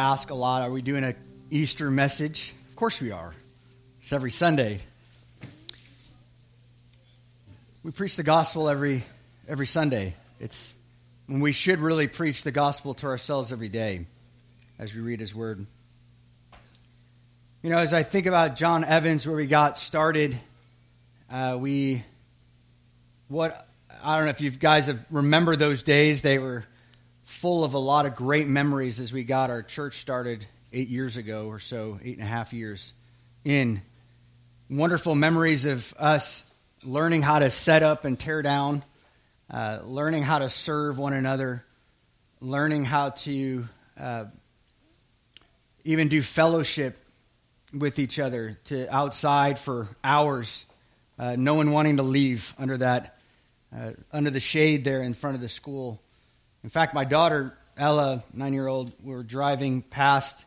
ask 0.00 0.30
a 0.30 0.34
lot, 0.34 0.62
are 0.62 0.70
we 0.70 0.82
doing 0.82 1.04
an 1.04 1.16
Easter 1.50 1.90
message? 1.90 2.54
Of 2.68 2.76
course 2.76 3.00
we 3.00 3.10
are. 3.10 3.34
It's 4.00 4.12
every 4.12 4.30
Sunday. 4.30 4.80
We 7.82 7.90
preach 7.90 8.16
the 8.16 8.22
gospel 8.22 8.68
every 8.68 9.04
every 9.48 9.66
Sunday. 9.66 10.14
It's 10.40 10.74
when 11.26 11.40
we 11.40 11.52
should 11.52 11.78
really 11.78 12.08
preach 12.08 12.44
the 12.44 12.52
gospel 12.52 12.94
to 12.94 13.06
ourselves 13.06 13.52
every 13.52 13.68
day 13.68 14.06
as 14.78 14.94
we 14.94 15.00
read 15.00 15.20
his 15.20 15.34
word. 15.34 15.66
You 17.62 17.70
know, 17.70 17.78
as 17.78 17.92
I 17.92 18.02
think 18.02 18.26
about 18.26 18.56
John 18.56 18.84
Evans, 18.84 19.26
where 19.26 19.36
we 19.36 19.46
got 19.46 19.78
started, 19.78 20.36
uh, 21.30 21.56
we 21.60 22.02
what 23.28 23.68
I 24.02 24.16
don't 24.16 24.26
know 24.26 24.30
if 24.30 24.40
you 24.40 24.50
guys 24.50 24.86
have 24.86 25.04
remember 25.10 25.54
those 25.56 25.82
days. 25.82 26.22
They 26.22 26.38
were 26.38 26.64
full 27.32 27.64
of 27.64 27.72
a 27.72 27.78
lot 27.78 28.04
of 28.04 28.14
great 28.14 28.46
memories 28.46 29.00
as 29.00 29.10
we 29.10 29.24
got 29.24 29.48
our 29.48 29.62
church 29.62 29.98
started 29.98 30.46
eight 30.72 30.88
years 30.88 31.16
ago 31.16 31.46
or 31.46 31.58
so, 31.58 31.98
eight 32.04 32.16
and 32.16 32.22
a 32.22 32.28
half 32.28 32.52
years 32.52 32.92
in. 33.42 33.80
Wonderful 34.68 35.14
memories 35.14 35.64
of 35.64 35.92
us 35.98 36.44
learning 36.84 37.22
how 37.22 37.38
to 37.38 37.50
set 37.50 37.82
up 37.82 38.04
and 38.04 38.20
tear 38.20 38.42
down, 38.42 38.82
uh, 39.50 39.78
learning 39.82 40.22
how 40.22 40.38
to 40.40 40.50
serve 40.50 40.98
one 40.98 41.14
another, 41.14 41.64
learning 42.40 42.84
how 42.84 43.10
to 43.10 43.64
uh, 43.98 44.26
even 45.84 46.08
do 46.08 46.20
fellowship 46.22 46.98
with 47.76 47.98
each 47.98 48.20
other 48.20 48.58
to 48.66 48.86
outside 48.94 49.58
for 49.58 49.88
hours, 50.04 50.66
uh, 51.18 51.34
no 51.36 51.54
one 51.54 51.72
wanting 51.72 51.96
to 51.96 52.02
leave 52.02 52.54
under 52.58 52.76
that 52.76 53.18
uh, 53.74 53.92
under 54.12 54.28
the 54.28 54.38
shade 54.38 54.84
there 54.84 55.02
in 55.02 55.14
front 55.14 55.34
of 55.34 55.40
the 55.40 55.48
school. 55.48 56.00
In 56.64 56.70
fact, 56.70 56.94
my 56.94 57.04
daughter, 57.04 57.56
Ella, 57.76 58.22
nine 58.32 58.52
year 58.52 58.68
old, 58.68 58.92
we 59.02 59.12
were 59.14 59.24
driving 59.24 59.82
past 59.82 60.44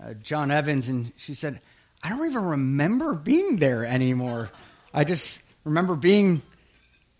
uh, 0.00 0.14
John 0.14 0.50
Evans, 0.50 0.88
and 0.88 1.12
she 1.16 1.34
said, 1.34 1.60
I 2.02 2.10
don't 2.10 2.30
even 2.30 2.44
remember 2.44 3.14
being 3.14 3.56
there 3.56 3.84
anymore. 3.84 4.50
I 4.94 5.02
just 5.02 5.42
remember 5.64 5.96
being 5.96 6.42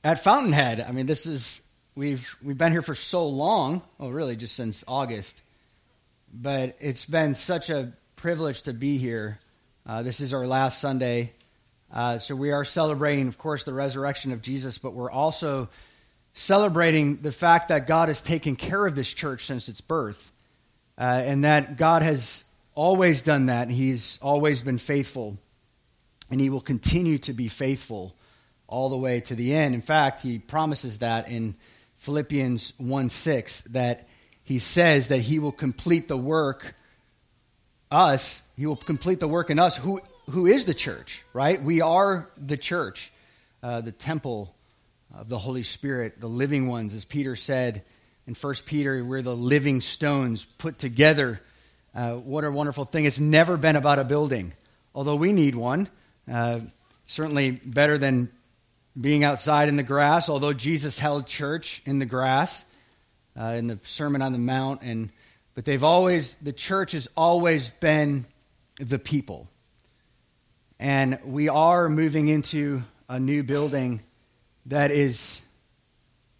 at 0.04 0.22
Fountainhead. 0.22 0.84
I 0.86 0.92
mean, 0.92 1.06
this 1.06 1.26
is, 1.26 1.60
we've, 1.96 2.36
we've 2.40 2.56
been 2.56 2.70
here 2.70 2.82
for 2.82 2.94
so 2.94 3.26
long. 3.26 3.82
Oh, 3.98 4.08
really, 4.08 4.36
just 4.36 4.54
since 4.54 4.84
August. 4.86 5.42
But 6.32 6.76
it's 6.78 7.06
been 7.06 7.34
such 7.34 7.70
a 7.70 7.92
privilege 8.14 8.62
to 8.64 8.72
be 8.72 8.98
here. 8.98 9.40
Uh, 9.84 10.02
this 10.02 10.20
is 10.20 10.32
our 10.32 10.46
last 10.46 10.80
Sunday. 10.80 11.32
Uh, 11.92 12.18
so 12.18 12.36
we 12.36 12.52
are 12.52 12.64
celebrating, 12.64 13.26
of 13.26 13.38
course, 13.38 13.64
the 13.64 13.72
resurrection 13.72 14.30
of 14.30 14.42
Jesus, 14.42 14.78
but 14.78 14.92
we're 14.92 15.10
also 15.10 15.68
celebrating 16.38 17.16
the 17.16 17.32
fact 17.32 17.68
that 17.68 17.88
God 17.88 18.08
has 18.08 18.22
taken 18.22 18.54
care 18.54 18.86
of 18.86 18.94
this 18.94 19.12
church 19.12 19.44
since 19.44 19.68
its 19.68 19.80
birth, 19.80 20.30
uh, 20.96 21.22
and 21.24 21.42
that 21.42 21.76
God 21.76 22.02
has 22.02 22.44
always 22.76 23.22
done 23.22 23.46
that. 23.46 23.68
He's 23.68 24.20
always 24.22 24.62
been 24.62 24.78
faithful, 24.78 25.36
and 26.30 26.40
He 26.40 26.48
will 26.48 26.60
continue 26.60 27.18
to 27.18 27.32
be 27.32 27.48
faithful 27.48 28.14
all 28.68 28.88
the 28.88 28.96
way 28.96 29.20
to 29.22 29.34
the 29.34 29.52
end. 29.52 29.74
In 29.74 29.80
fact, 29.80 30.22
He 30.22 30.38
promises 30.38 30.98
that 30.98 31.28
in 31.28 31.56
Philippians 31.96 32.74
1 32.78 33.08
6, 33.08 33.62
that 33.62 34.06
He 34.44 34.60
says 34.60 35.08
that 35.08 35.22
He 35.22 35.40
will 35.40 35.52
complete 35.52 36.06
the 36.06 36.16
work, 36.16 36.76
us, 37.90 38.42
He 38.56 38.64
will 38.64 38.76
complete 38.76 39.18
the 39.18 39.28
work 39.28 39.50
in 39.50 39.58
us, 39.58 39.76
who, 39.76 40.00
who 40.30 40.46
is 40.46 40.66
the 40.66 40.74
church, 40.74 41.24
right? 41.32 41.60
We 41.60 41.80
are 41.80 42.30
the 42.36 42.56
church, 42.56 43.10
uh, 43.60 43.80
the 43.80 43.92
temple 43.92 44.54
of 45.14 45.28
the 45.28 45.38
Holy 45.38 45.62
Spirit, 45.62 46.20
the 46.20 46.28
living 46.28 46.68
ones, 46.68 46.94
as 46.94 47.04
Peter 47.04 47.36
said 47.36 47.82
in 48.26 48.34
1 48.34 48.54
Peter, 48.66 49.02
we're 49.02 49.22
the 49.22 49.34
living 49.34 49.80
stones 49.80 50.44
put 50.44 50.78
together. 50.78 51.40
Uh, 51.94 52.12
what 52.14 52.44
a 52.44 52.50
wonderful 52.50 52.84
thing. 52.84 53.06
It's 53.06 53.18
never 53.18 53.56
been 53.56 53.76
about 53.76 53.98
a 53.98 54.04
building, 54.04 54.52
although 54.94 55.16
we 55.16 55.32
need 55.32 55.54
one. 55.54 55.88
Uh, 56.30 56.60
certainly 57.06 57.52
better 57.52 57.96
than 57.96 58.30
being 59.00 59.24
outside 59.24 59.68
in 59.68 59.76
the 59.76 59.82
grass, 59.82 60.28
although 60.28 60.52
Jesus 60.52 60.98
held 60.98 61.26
church 61.26 61.82
in 61.86 61.98
the 61.98 62.06
grass 62.06 62.64
uh, 63.38 63.54
in 63.56 63.68
the 63.68 63.76
Sermon 63.76 64.22
on 64.22 64.32
the 64.32 64.38
Mount. 64.38 64.82
And, 64.82 65.10
but 65.54 65.64
they've 65.64 65.84
always, 65.84 66.34
the 66.34 66.52
church 66.52 66.92
has 66.92 67.08
always 67.16 67.70
been 67.70 68.24
the 68.78 68.98
people. 68.98 69.48
And 70.78 71.18
we 71.24 71.48
are 71.48 71.88
moving 71.88 72.28
into 72.28 72.82
a 73.08 73.18
new 73.18 73.42
building 73.42 74.02
that 74.68 74.90
is 74.90 75.40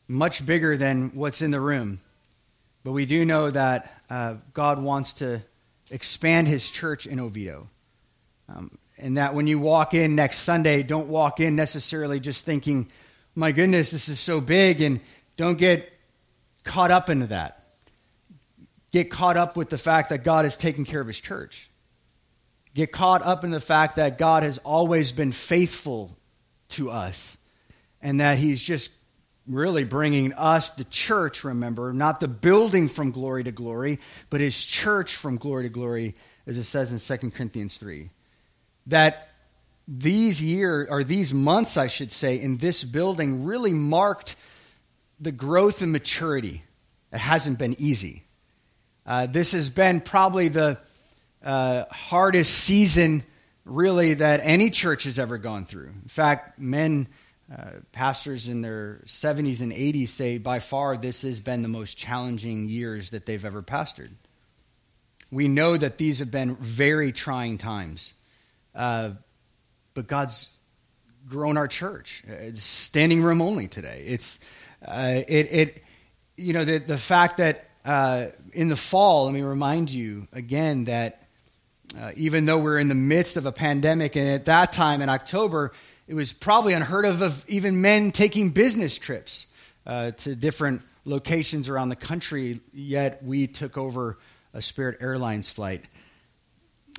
much 0.07 0.45
bigger 0.45 0.77
than 0.77 1.11
what's 1.15 1.43
in 1.43 1.51
the 1.51 1.61
room. 1.61 1.99
But 2.85 2.93
we 2.93 3.07
do 3.07 3.25
know 3.25 3.51
that 3.51 3.93
uh, 4.09 4.35
God 4.53 4.83
wants 4.83 5.15
to 5.15 5.43
expand 5.91 6.47
his 6.47 6.71
church 6.71 7.07
in 7.07 7.21
Oviedo. 7.21 7.69
Um, 8.49 8.79
and 8.99 9.17
that 9.17 9.35
when 9.35 9.47
you 9.47 9.59
walk 9.59 9.95
in 9.95 10.15
next 10.15 10.41
Sunday, 10.41 10.83
don't 10.83 11.09
walk 11.09 11.41
in 11.41 11.57
necessarily 11.57 12.21
just 12.21 12.45
thinking, 12.45 12.91
my 13.35 13.53
goodness, 13.53 13.91
this 13.91 14.09
is 14.09 14.19
so 14.21 14.41
big, 14.41 14.81
and 14.81 15.01
don't 15.37 15.59
get 15.59 15.93
caught 16.65 16.91
up 16.91 17.09
into 17.09 17.29
that. 17.29 17.63
Get 18.91 19.11
caught 19.11 19.37
up 19.37 19.57
with 19.57 19.71
the 19.71 19.79
fact 19.79 20.11
that 20.11 20.25
God 20.25 20.45
is 20.45 20.57
taking 20.57 20.85
care 20.85 21.01
of 21.01 21.07
his 21.07 21.21
church. 21.21 21.71
Get 22.75 22.93
caught 22.93 23.23
up 23.23 23.45
in 23.45 23.51
the 23.51 23.61
fact 23.61 23.97
that 23.97 24.19
God 24.19 24.43
has 24.43 24.59
always 24.59 25.13
been 25.13 25.33
faithful 25.33 26.17
to 26.71 26.91
us 26.91 27.38
and 28.03 28.21
that 28.21 28.39
he's 28.39 28.63
just 28.63 28.93
really 29.49 29.85
bringing 29.85 30.33
us, 30.35 30.71
the 30.71 30.85
church, 30.85 31.43
remember, 31.43 31.93
not 31.93 32.21
the 32.21 32.29
building 32.29 32.89
from 32.89 33.11
glory 33.11 33.45
to 33.45 33.53
glory, 33.53 33.99
but 34.31 34.41
his 34.41 34.65
church 34.65 35.17
from 35.17 35.37
glory 35.37 35.65
to 35.65 35.69
glory, 35.69 36.15
as 36.47 36.59
it 36.59 36.65
says 36.65 36.93
in 36.93 37.19
2 37.19 37.31
Corinthians 37.31 37.79
3. 37.79 38.11
That 38.89 39.29
these 39.87 40.41
years, 40.41 40.89
or 40.91 41.03
these 41.03 41.33
months, 41.33 41.77
I 41.77 41.87
should 41.87 42.13
say, 42.13 42.39
in 42.39 42.59
this 42.59 42.85
building 42.85 43.45
really 43.45 43.73
marked 43.73 44.37
the 45.19 45.33
growth 45.33 45.83
and 45.83 45.91
maturity. 45.91 46.63
It 47.11 47.19
hasn't 47.19 47.59
been 47.59 47.75
easy. 47.79 48.25
Uh, 49.07 49.27
this 49.27 49.53
has 49.53 49.71
been 49.71 50.03
probably 50.03 50.49
the 50.49 50.79
uh, 51.43 51.85
hardest 51.91 52.53
season, 52.53 53.23
really, 53.65 54.15
that 54.15 54.41
any 54.43 54.69
church 54.69 55.05
has 55.05 55.19
ever 55.19 55.39
gone 55.39 55.65
through. 55.65 55.89
In 56.03 56.09
fact, 56.09 56.59
men 56.59 57.09
uh, 57.51 57.71
pastors 57.93 58.47
in 58.47 58.61
their 58.61 59.01
70s 59.07 59.63
and 59.63 59.73
80s 59.73 60.09
say 60.09 60.37
by 60.39 60.59
far 60.59 60.97
this 60.97 61.23
has 61.23 61.41
been 61.41 61.63
the 61.63 61.69
most 61.69 61.97
challenging 61.97 62.69
years 62.69 63.11
that 63.11 63.25
they've 63.25 63.45
ever 63.45 63.63
pastored. 63.63 64.11
We 65.31 65.49
know 65.49 65.77
that 65.77 65.99
these 65.99 66.19
have 66.19 66.31
been 66.31 66.57
very 66.57 67.13
trying 67.13 67.59
times, 67.59 68.15
uh, 68.75 69.11
but 69.95 70.07
God's 70.07 70.55
grown 71.27 71.57
our 71.57 71.69
church. 71.69 72.23
It's 72.27 72.63
standing 72.63 73.23
room 73.23 73.41
only 73.41 73.69
today. 73.69 74.05
It's 74.07 74.39
uh, 74.87 75.23
it, 75.27 75.49
it 75.51 75.83
you 76.37 76.53
know 76.53 76.65
the 76.65 76.79
the 76.79 76.99
fact 76.99 77.39
that 77.39 77.69
uh, 77.85 78.27
in 78.53 78.69
the 78.69 78.77
fall. 78.77 79.25
Let 79.27 79.35
me 79.35 79.43
remind 79.43 79.91
you 79.91 80.29
again 80.33 80.85
that 80.85 81.27
uh, 81.99 82.13
even 82.17 82.45
though 82.45 82.59
we're 82.59 82.79
in 82.79 82.89
the 82.89 82.95
midst 82.95 83.37
of 83.37 83.47
a 83.47 83.53
pandemic, 83.53 84.17
and 84.17 84.29
at 84.29 84.47
that 84.47 84.73
time 84.73 85.03
in 85.03 85.09
October 85.09 85.73
it 86.09 86.15
was 86.15 86.33
probably 86.33 86.73
unheard 86.73 87.05
of 87.05 87.23
of 87.23 87.45
even 87.49 87.81
men 87.81 88.11
taking 88.11 88.51
business 88.51 88.99
trips 88.99 89.47
uh, 89.87 90.11
to 90.13 90.35
different 90.35 90.83
locations 91.05 91.69
around 91.69 91.91
the 91.91 91.97
country, 91.97 92.61
yet 92.73 93.23
we 93.23 93.47
took 93.47 93.77
over 93.79 94.19
a 94.55 94.63
Spirit 94.63 94.99
Airlines 95.01 95.51
flight. 95.51 95.85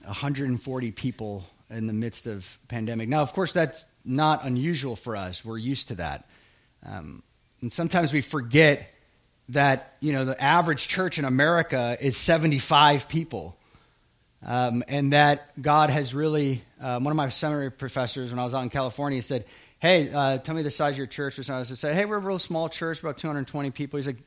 140 0.06 0.92
people 0.92 1.44
in 1.70 1.88
the 1.88 1.94
midst 1.94 2.26
of 2.26 2.58
pandemic. 2.68 3.10
Now, 3.10 3.22
of 3.22 3.34
course, 3.34 3.52
that's 3.52 3.86
not 4.06 4.46
unusual 4.46 4.96
for 4.96 5.16
us. 5.16 5.44
We're 5.44 5.58
used 5.58 5.90
to 5.90 5.96
that. 5.96 6.28
Um, 6.86 7.22
and 7.62 7.72
sometimes 7.72 8.14
we 8.14 8.22
forget 8.22 8.92
that, 9.50 9.96
you 10.00 10.14
know, 10.14 10.24
the 10.26 10.42
average 10.42 10.88
church 10.88 11.20
in 11.20 11.26
America 11.26 11.98
is 12.00 12.16
75 12.16 13.10
people. 13.10 13.59
Um, 14.46 14.84
and 14.88 15.14
that 15.14 15.62
God 15.62 15.90
has 15.90 16.16
really, 16.16 16.64
um, 16.80 17.04
one 17.04 17.12
of 17.12 17.18
my 17.18 17.28
seminary 17.30 17.72
professors 17.72 18.32
when 18.32 18.40
I 18.40 18.46
was 18.46 18.54
out 18.54 18.64
in 18.64 18.70
California 18.70 19.22
said, 19.22 19.46
Hey, 19.80 20.12
uh, 20.12 20.38
tell 20.40 20.56
me 20.56 20.62
the 20.62 20.72
size 20.72 20.94
of 20.94 20.98
your 20.98 21.08
church 21.08 21.40
or 21.40 21.44
something. 21.44 21.74
I 21.74 21.76
said, 21.76 21.96
Hey, 21.96 22.06
we're 22.06 22.18
a 22.18 22.20
real 22.20 22.40
small 22.40 22.70
church, 22.70 23.02
about 23.02 23.18
220 23.18 23.72
people. 23.72 23.98
He's 23.98 24.08
like, 24.08 24.24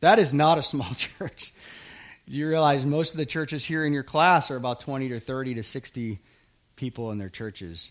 That 0.00 0.18
is 0.18 0.32
not 0.32 0.58
a 0.58 0.62
small 0.62 0.90
church. 0.94 1.52
you 2.26 2.48
realize 2.48 2.86
most 2.86 3.12
of 3.12 3.16
the 3.16 3.26
churches 3.26 3.64
here 3.64 3.84
in 3.84 3.92
your 3.92 4.02
class 4.02 4.50
are 4.50 4.56
about 4.56 4.80
20 4.80 5.08
to 5.08 5.20
30 5.20 5.54
to 5.54 5.62
60 5.62 6.18
people 6.76 7.10
in 7.10 7.18
their 7.18 7.28
churches. 7.28 7.90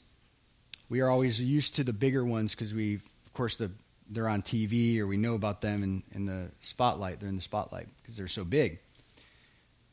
We 0.89 1.01
are 1.01 1.09
always 1.09 1.39
used 1.41 1.75
to 1.75 1.83
the 1.83 1.93
bigger 1.93 2.23
ones 2.23 2.55
because 2.55 2.73
we, 2.73 2.95
of 2.95 3.33
course, 3.33 3.57
the, 3.57 3.71
they're 4.09 4.29
on 4.29 4.41
TV 4.41 4.99
or 4.99 5.07
we 5.07 5.17
know 5.17 5.35
about 5.35 5.59
them 5.59 5.83
in, 5.83 6.03
in 6.13 6.25
the 6.25 6.49
spotlight. 6.61 7.19
They're 7.19 7.29
in 7.29 7.35
the 7.35 7.41
spotlight 7.41 7.87
because 8.01 8.15
they're 8.15 8.29
so 8.29 8.45
big. 8.45 8.79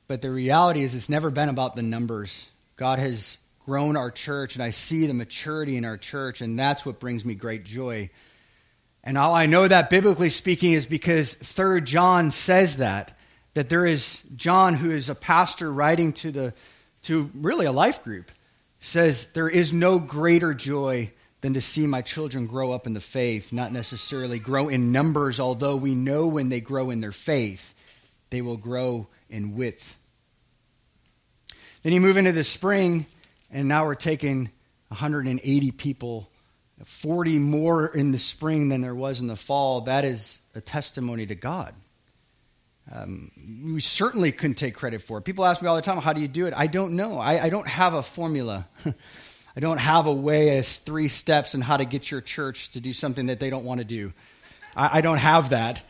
But 0.06 0.22
the 0.22 0.30
reality 0.30 0.82
is, 0.82 0.94
it's 0.94 1.08
never 1.08 1.30
been 1.30 1.48
about 1.48 1.76
the 1.76 1.82
numbers. 1.82 2.50
God 2.76 2.98
has 2.98 3.38
grown 3.64 3.96
our 3.96 4.10
church, 4.10 4.54
and 4.54 4.62
I 4.62 4.70
see 4.70 5.06
the 5.06 5.14
maturity 5.14 5.76
in 5.76 5.84
our 5.84 5.96
church, 5.96 6.40
and 6.40 6.58
that's 6.58 6.84
what 6.84 7.00
brings 7.00 7.24
me 7.24 7.34
great 7.34 7.64
joy. 7.64 8.10
And 9.02 9.16
I 9.18 9.46
know 9.46 9.66
that, 9.66 9.90
biblically 9.90 10.30
speaking, 10.30 10.72
is 10.72 10.86
because 10.86 11.34
Third 11.34 11.86
John 11.86 12.30
says 12.30 12.78
that, 12.78 13.16
that 13.54 13.68
there 13.68 13.86
is 13.86 14.22
John, 14.36 14.74
who 14.74 14.90
is 14.90 15.08
a 15.08 15.14
pastor 15.14 15.72
writing 15.72 16.12
to 16.14 16.30
the 16.30 16.54
to 17.02 17.30
really 17.34 17.66
a 17.66 17.72
life 17.72 18.02
group, 18.02 18.30
says 18.80 19.26
there 19.32 19.48
is 19.48 19.72
no 19.74 19.98
greater 19.98 20.54
joy 20.54 21.10
than 21.42 21.52
to 21.52 21.60
see 21.60 21.86
my 21.86 22.00
children 22.00 22.46
grow 22.46 22.72
up 22.72 22.86
in 22.86 22.94
the 22.94 23.00
faith, 23.00 23.52
not 23.52 23.72
necessarily 23.72 24.38
grow 24.38 24.70
in 24.70 24.92
numbers, 24.92 25.38
although 25.38 25.76
we 25.76 25.94
know 25.94 26.26
when 26.26 26.48
they 26.48 26.60
grow 26.60 26.88
in 26.88 27.00
their 27.00 27.12
faith, 27.12 27.74
they 28.30 28.40
will 28.40 28.56
grow 28.56 29.06
in 29.34 29.56
width. 29.56 29.96
Then 31.82 31.92
you 31.92 32.00
move 32.00 32.16
into 32.16 32.32
the 32.32 32.44
spring, 32.44 33.06
and 33.50 33.68
now 33.68 33.84
we're 33.84 33.96
taking 33.96 34.50
180 34.88 35.70
people, 35.72 36.30
40 36.84 37.38
more 37.40 37.86
in 37.86 38.12
the 38.12 38.18
spring 38.18 38.68
than 38.68 38.80
there 38.80 38.94
was 38.94 39.20
in 39.20 39.26
the 39.26 39.36
fall. 39.36 39.82
That 39.82 40.04
is 40.04 40.40
a 40.54 40.60
testimony 40.60 41.26
to 41.26 41.34
God. 41.34 41.74
Um, 42.92 43.30
we 43.64 43.80
certainly 43.80 44.30
couldn't 44.30 44.56
take 44.56 44.74
credit 44.74 45.02
for 45.02 45.18
it. 45.18 45.22
People 45.22 45.44
ask 45.44 45.60
me 45.60 45.68
all 45.68 45.76
the 45.76 45.82
time, 45.82 45.98
how 45.98 46.12
do 46.12 46.20
you 46.20 46.28
do 46.28 46.46
it? 46.46 46.54
I 46.56 46.66
don't 46.66 46.94
know. 46.94 47.18
I, 47.18 47.44
I 47.44 47.48
don't 47.48 47.68
have 47.68 47.94
a 47.94 48.02
formula. 48.02 48.68
I 49.56 49.60
don't 49.60 49.78
have 49.78 50.06
a 50.06 50.12
way 50.12 50.58
as 50.58 50.78
three 50.78 51.08
steps 51.08 51.54
in 51.54 51.60
how 51.60 51.76
to 51.76 51.84
get 51.84 52.10
your 52.10 52.20
church 52.20 52.72
to 52.72 52.80
do 52.80 52.92
something 52.92 53.26
that 53.26 53.40
they 53.40 53.50
don't 53.50 53.64
want 53.64 53.78
to 53.78 53.84
do. 53.84 54.12
I, 54.76 54.98
I 54.98 55.00
don't 55.00 55.20
have 55.20 55.50
that. 55.50 55.82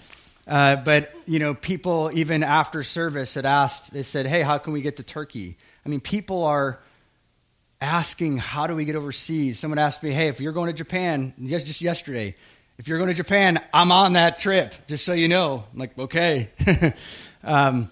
Uh, 0.47 0.77
but, 0.77 1.13
you 1.27 1.39
know, 1.39 1.55
people, 1.55 2.11
even 2.13 2.43
after 2.43 2.83
service, 2.83 3.35
had 3.35 3.47
asked, 3.47 3.93
they 3.93 4.03
said, 4.03 4.27
hey, 4.27 4.43
how 4.43 4.59
can 4.59 4.73
we 4.73 4.83
get 4.83 4.99
to 4.99 5.03
Turkey? 5.03 5.57
I 5.85 5.89
mean, 5.89 6.01
people 6.01 6.45
are 6.45 6.81
asking, 7.81 8.39
how 8.39 8.67
do 8.67 8.75
we 8.75 8.85
get 8.85 8.97
overseas? 8.97 9.59
Someone 9.59 9.79
asked 9.79 10.03
me, 10.03 10.11
hey, 10.11 10.29
if 10.29 10.41
you're 10.41 10.53
going 10.53 10.69
to 10.69 10.77
Japan, 10.77 11.33
just 11.47 11.81
yesterday, 11.81 12.35
if 12.79 12.89
you're 12.89 12.99
going 12.99 13.11
to 13.11 13.17
Japan, 13.17 13.59
I'm 13.73 13.93
on 13.93 14.15
that 14.15 14.39
trip, 14.39 14.75
just 14.87 15.05
so 15.05 15.13
you 15.13 15.29
know. 15.29 15.65
I'm 15.73 15.79
like, 15.79 15.99
okay. 15.99 16.51
um, 17.45 17.91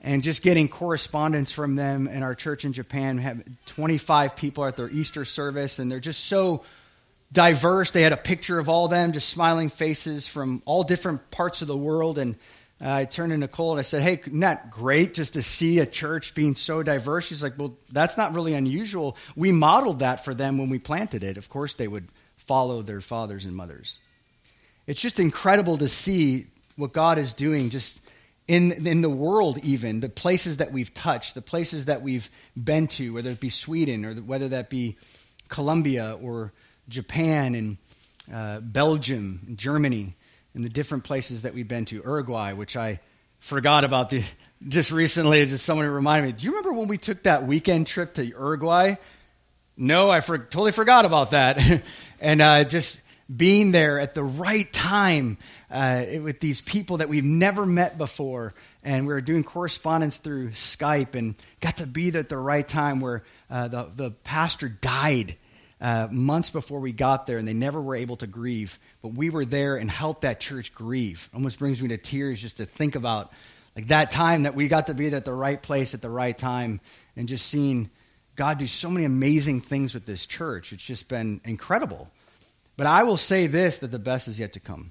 and 0.00 0.22
just 0.22 0.42
getting 0.42 0.68
correspondence 0.68 1.52
from 1.52 1.76
them 1.76 2.08
in 2.08 2.22
our 2.22 2.34
church 2.34 2.64
in 2.64 2.72
Japan. 2.72 3.16
We 3.16 3.22
have 3.22 3.42
25 3.66 4.36
people 4.36 4.64
at 4.64 4.76
their 4.76 4.90
Easter 4.90 5.24
service, 5.24 5.78
and 5.78 5.90
they're 5.90 6.00
just 6.00 6.24
so 6.24 6.64
diverse. 7.32 7.90
They 7.90 8.02
had 8.02 8.12
a 8.12 8.16
picture 8.16 8.58
of 8.58 8.68
all 8.68 8.88
them, 8.88 9.12
just 9.12 9.28
smiling 9.28 9.68
faces 9.68 10.28
from 10.28 10.62
all 10.64 10.84
different 10.84 11.30
parts 11.30 11.62
of 11.62 11.68
the 11.68 11.76
world. 11.76 12.18
And 12.18 12.36
uh, 12.80 12.92
I 12.92 13.04
turned 13.04 13.32
to 13.32 13.38
Nicole 13.38 13.72
and 13.72 13.78
I 13.78 13.82
said, 13.82 14.02
Hey, 14.02 14.20
isn't 14.26 14.40
that 14.40 14.70
great 14.70 15.14
just 15.14 15.34
to 15.34 15.42
see 15.42 15.78
a 15.78 15.86
church 15.86 16.34
being 16.34 16.54
so 16.54 16.82
diverse? 16.82 17.26
She's 17.26 17.42
like, 17.42 17.58
Well, 17.58 17.76
that's 17.90 18.16
not 18.16 18.34
really 18.34 18.54
unusual. 18.54 19.16
We 19.34 19.52
modeled 19.52 20.00
that 20.00 20.24
for 20.24 20.34
them 20.34 20.58
when 20.58 20.70
we 20.70 20.78
planted 20.78 21.24
it. 21.24 21.36
Of 21.36 21.48
course, 21.48 21.74
they 21.74 21.88
would 21.88 22.06
follow 22.36 22.82
their 22.82 23.00
fathers 23.00 23.44
and 23.44 23.56
mothers 23.56 23.98
it's 24.86 25.00
just 25.00 25.18
incredible 25.18 25.78
to 25.78 25.88
see 25.88 26.46
what 26.76 26.92
God 26.92 27.18
is 27.18 27.32
doing 27.32 27.70
just 27.70 28.00
in, 28.46 28.86
in 28.86 29.00
the 29.00 29.10
world, 29.10 29.58
even 29.58 30.00
the 30.00 30.08
places 30.08 30.58
that 30.58 30.72
we've 30.72 30.94
touched, 30.94 31.34
the 31.34 31.42
places 31.42 31.86
that 31.86 32.02
we've 32.02 32.30
been 32.62 32.86
to, 32.88 33.14
whether 33.14 33.30
it 33.30 33.40
be 33.40 33.48
Sweden 33.48 34.04
or 34.04 34.14
whether 34.14 34.48
that 34.48 34.70
be 34.70 34.96
Colombia 35.48 36.16
or 36.20 36.52
Japan 36.88 37.54
and 37.54 37.76
uh, 38.32 38.60
Belgium 38.60 39.40
and 39.46 39.58
Germany 39.58 40.14
and 40.54 40.64
the 40.64 40.68
different 40.68 41.04
places 41.04 41.42
that 41.42 41.54
we've 41.54 41.68
been 41.68 41.84
to, 41.86 41.96
Uruguay, 41.96 42.52
which 42.54 42.76
I 42.76 43.00
forgot 43.40 43.84
about 43.84 44.10
the, 44.10 44.24
just 44.68 44.90
recently. 44.90 45.44
Just 45.46 45.64
someone 45.64 45.86
reminded 45.86 46.26
me. 46.26 46.32
Do 46.32 46.44
you 46.46 46.52
remember 46.52 46.72
when 46.72 46.88
we 46.88 46.98
took 46.98 47.22
that 47.24 47.46
weekend 47.46 47.86
trip 47.86 48.14
to 48.14 48.24
Uruguay? 48.24 48.96
No, 49.76 50.10
I 50.10 50.20
for, 50.20 50.38
totally 50.38 50.72
forgot 50.72 51.04
about 51.04 51.32
that. 51.32 51.82
and 52.20 52.40
uh, 52.40 52.64
just 52.64 53.02
being 53.34 53.72
there 53.72 54.00
at 54.00 54.14
the 54.14 54.24
right 54.24 54.72
time 54.72 55.36
uh, 55.70 56.04
with 56.22 56.40
these 56.40 56.60
people 56.60 56.98
that 56.98 57.08
we've 57.08 57.24
never 57.24 57.66
met 57.66 57.98
before. 57.98 58.54
And 58.82 59.06
we 59.06 59.12
were 59.12 59.20
doing 59.20 59.42
correspondence 59.42 60.18
through 60.18 60.50
Skype 60.50 61.14
and 61.14 61.34
got 61.60 61.78
to 61.78 61.86
be 61.86 62.10
there 62.10 62.20
at 62.20 62.28
the 62.28 62.38
right 62.38 62.66
time 62.66 63.00
where 63.00 63.24
uh, 63.50 63.68
the, 63.68 63.90
the 63.94 64.10
pastor 64.12 64.68
died 64.68 65.36
uh, 65.80 66.08
months 66.10 66.50
before 66.50 66.80
we 66.80 66.92
got 66.92 67.26
there, 67.26 67.38
and 67.38 67.46
they 67.46 67.54
never 67.54 67.80
were 67.80 67.94
able 67.94 68.16
to 68.16 68.26
grieve. 68.26 68.78
But 69.02 69.14
we 69.14 69.30
were 69.30 69.44
there 69.44 69.76
and 69.76 69.90
helped 69.90 70.22
that 70.22 70.40
church 70.40 70.72
grieve. 70.72 71.28
Almost 71.34 71.58
brings 71.58 71.82
me 71.82 71.88
to 71.88 71.98
tears 71.98 72.40
just 72.40 72.56
to 72.58 72.66
think 72.66 72.96
about 72.96 73.32
like 73.74 73.88
that 73.88 74.10
time 74.10 74.44
that 74.44 74.54
we 74.54 74.68
got 74.68 74.86
to 74.86 74.94
be 74.94 75.08
at 75.08 75.24
the 75.26 75.34
right 75.34 75.62
place 75.62 75.92
at 75.92 76.00
the 76.00 76.10
right 76.10 76.36
time, 76.36 76.80
and 77.14 77.28
just 77.28 77.46
seeing 77.46 77.90
God 78.36 78.58
do 78.58 78.66
so 78.66 78.90
many 78.90 79.04
amazing 79.04 79.60
things 79.60 79.94
with 79.94 80.06
this 80.06 80.26
church. 80.26 80.72
It's 80.72 80.84
just 80.84 81.08
been 81.08 81.40
incredible. 81.44 82.10
But 82.76 82.86
I 82.86 83.02
will 83.04 83.16
say 83.16 83.46
this 83.46 83.78
that 83.78 83.90
the 83.90 83.98
best 83.98 84.28
is 84.28 84.38
yet 84.38 84.52
to 84.54 84.60
come. 84.60 84.90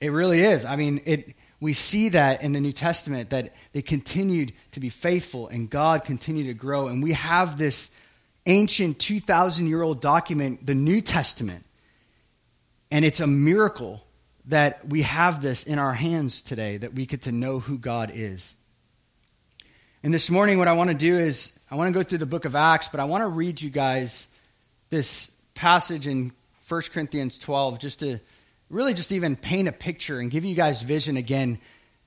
It 0.00 0.10
really 0.10 0.40
is. 0.40 0.64
I 0.64 0.76
mean, 0.76 1.00
it, 1.04 1.34
we 1.60 1.74
see 1.74 2.10
that 2.10 2.42
in 2.42 2.52
the 2.52 2.60
New 2.60 2.72
Testament 2.72 3.30
that 3.30 3.54
they 3.72 3.82
continued 3.82 4.52
to 4.72 4.80
be 4.80 4.88
faithful 4.88 5.46
and 5.48 5.68
God 5.68 6.04
continued 6.04 6.46
to 6.46 6.54
grow. 6.54 6.88
And 6.88 7.02
we 7.02 7.12
have 7.12 7.56
this 7.56 7.90
ancient 8.46 8.98
2,000 8.98 9.66
year 9.66 9.82
old 9.82 10.00
document, 10.00 10.66
the 10.66 10.74
New 10.74 11.00
Testament. 11.00 11.64
And 12.90 13.04
it's 13.04 13.20
a 13.20 13.26
miracle 13.26 14.04
that 14.46 14.86
we 14.88 15.02
have 15.02 15.42
this 15.42 15.64
in 15.64 15.78
our 15.78 15.94
hands 15.94 16.42
today, 16.42 16.76
that 16.78 16.94
we 16.94 17.06
get 17.06 17.22
to 17.22 17.32
know 17.32 17.60
who 17.60 17.78
God 17.78 18.10
is. 18.14 18.54
And 20.02 20.12
this 20.12 20.30
morning, 20.30 20.58
what 20.58 20.66
I 20.66 20.72
want 20.72 20.90
to 20.90 20.96
do 20.96 21.18
is 21.18 21.58
I 21.70 21.76
want 21.76 21.88
to 21.88 21.92
go 21.92 22.02
through 22.02 22.18
the 22.18 22.26
book 22.26 22.46
of 22.46 22.56
Acts, 22.56 22.88
but 22.88 23.00
I 23.00 23.04
want 23.04 23.22
to 23.22 23.28
read 23.28 23.60
you 23.60 23.70
guys 23.70 24.26
this 24.88 25.30
passage 25.54 26.06
in 26.06 26.32
1 26.68 26.82
Corinthians 26.92 27.38
12 27.38 27.78
just 27.78 28.00
to 28.00 28.18
really 28.70 28.94
just 28.94 29.12
even 29.12 29.36
paint 29.36 29.68
a 29.68 29.72
picture 29.72 30.18
and 30.18 30.30
give 30.30 30.44
you 30.44 30.54
guys 30.54 30.82
vision 30.82 31.16
again 31.16 31.58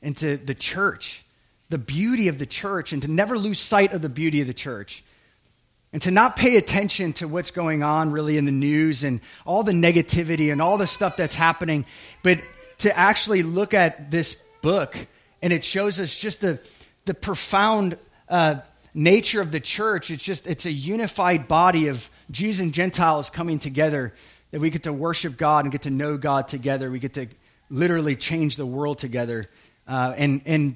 into 0.01 0.37
the 0.37 0.55
church, 0.55 1.23
the 1.69 1.77
beauty 1.77 2.27
of 2.27 2.39
the 2.39 2.45
church, 2.45 2.93
and 2.93 3.01
to 3.03 3.11
never 3.11 3.37
lose 3.37 3.59
sight 3.59 3.93
of 3.93 4.01
the 4.01 4.09
beauty 4.09 4.41
of 4.41 4.47
the 4.47 4.53
church. 4.53 5.03
And 5.93 6.01
to 6.01 6.11
not 6.11 6.35
pay 6.35 6.57
attention 6.57 7.13
to 7.13 7.27
what's 7.27 7.51
going 7.51 7.83
on 7.83 8.11
really 8.11 8.37
in 8.37 8.45
the 8.45 8.51
news 8.51 9.03
and 9.03 9.21
all 9.45 9.63
the 9.63 9.71
negativity 9.71 10.51
and 10.51 10.61
all 10.61 10.77
the 10.77 10.87
stuff 10.87 11.15
that's 11.15 11.35
happening, 11.35 11.85
but 12.23 12.39
to 12.79 12.97
actually 12.97 13.43
look 13.43 13.73
at 13.73 14.11
this 14.11 14.43
book 14.61 14.97
and 15.43 15.53
it 15.53 15.63
shows 15.63 15.99
us 15.99 16.15
just 16.15 16.41
the, 16.41 16.59
the 17.05 17.13
profound 17.13 17.97
uh, 18.27 18.55
nature 18.93 19.39
of 19.39 19.51
the 19.51 19.59
church. 19.59 20.09
It's 20.09 20.23
just, 20.23 20.47
it's 20.47 20.65
a 20.65 20.71
unified 20.71 21.47
body 21.47 21.89
of 21.89 22.09
Jews 22.31 22.59
and 22.59 22.73
Gentiles 22.73 23.29
coming 23.29 23.59
together 23.59 24.13
that 24.51 24.59
we 24.59 24.69
get 24.69 24.83
to 24.83 24.93
worship 24.93 25.37
God 25.37 25.65
and 25.65 25.71
get 25.71 25.83
to 25.83 25.89
know 25.89 26.17
God 26.17 26.47
together. 26.47 26.89
We 26.89 26.99
get 26.99 27.13
to 27.13 27.27
literally 27.69 28.15
change 28.15 28.55
the 28.55 28.65
world 28.65 28.99
together. 28.99 29.45
Uh, 29.87 30.13
and, 30.17 30.41
and, 30.45 30.75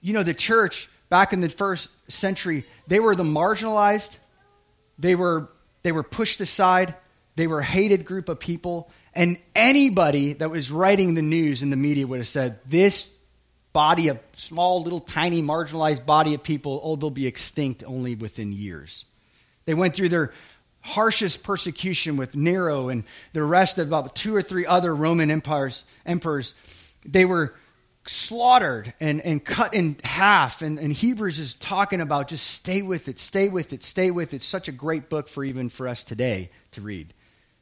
you 0.00 0.12
know, 0.12 0.22
the 0.22 0.34
church 0.34 0.88
back 1.08 1.32
in 1.32 1.40
the 1.40 1.48
first 1.48 1.90
century, 2.10 2.64
they 2.86 3.00
were 3.00 3.14
the 3.14 3.24
marginalized, 3.24 4.16
they 4.98 5.14
were, 5.14 5.50
they 5.82 5.92
were 5.92 6.02
pushed 6.02 6.40
aside, 6.40 6.94
they 7.36 7.46
were 7.46 7.60
a 7.60 7.64
hated 7.64 8.04
group 8.04 8.28
of 8.28 8.38
people. 8.38 8.90
And 9.14 9.38
anybody 9.54 10.32
that 10.34 10.50
was 10.50 10.72
writing 10.72 11.14
the 11.14 11.22
news 11.22 11.62
in 11.62 11.70
the 11.70 11.76
media 11.76 12.06
would 12.06 12.18
have 12.18 12.28
said, 12.28 12.58
this 12.66 13.16
body 13.72 14.08
of 14.08 14.18
small, 14.34 14.82
little, 14.82 15.00
tiny, 15.00 15.42
marginalized 15.42 16.06
body 16.06 16.34
of 16.34 16.42
people, 16.42 16.80
oh, 16.82 16.96
they'll 16.96 17.10
be 17.10 17.26
extinct 17.26 17.84
only 17.86 18.14
within 18.14 18.52
years. 18.52 19.04
They 19.64 19.74
went 19.74 19.94
through 19.94 20.10
their 20.10 20.32
harshest 20.80 21.42
persecution 21.42 22.16
with 22.16 22.36
Nero 22.36 22.88
and 22.88 23.04
the 23.32 23.42
rest 23.42 23.78
of 23.78 23.88
about 23.88 24.14
two 24.14 24.36
or 24.36 24.42
three 24.42 24.66
other 24.66 24.94
Roman 24.94 25.30
empires, 25.30 25.84
emperors, 26.04 26.54
they 27.06 27.24
were 27.24 27.54
slaughtered 28.06 28.92
and, 29.00 29.20
and 29.20 29.44
cut 29.44 29.74
in 29.74 29.96
half. 30.04 30.62
And, 30.62 30.78
and 30.78 30.92
Hebrews 30.92 31.38
is 31.38 31.54
talking 31.54 32.00
about 32.00 32.28
just 32.28 32.46
stay 32.46 32.82
with 32.82 33.08
it, 33.08 33.18
stay 33.18 33.48
with 33.48 33.72
it, 33.72 33.82
stay 33.82 34.10
with 34.10 34.32
it. 34.32 34.36
It's 34.36 34.46
such 34.46 34.68
a 34.68 34.72
great 34.72 35.08
book 35.08 35.28
for 35.28 35.44
even 35.44 35.68
for 35.68 35.88
us 35.88 36.04
today 36.04 36.50
to 36.72 36.80
read. 36.80 37.14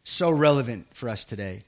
So 0.05 0.31
relevant 0.31 0.87
for 0.95 1.09
us 1.09 1.25
today. 1.25 1.65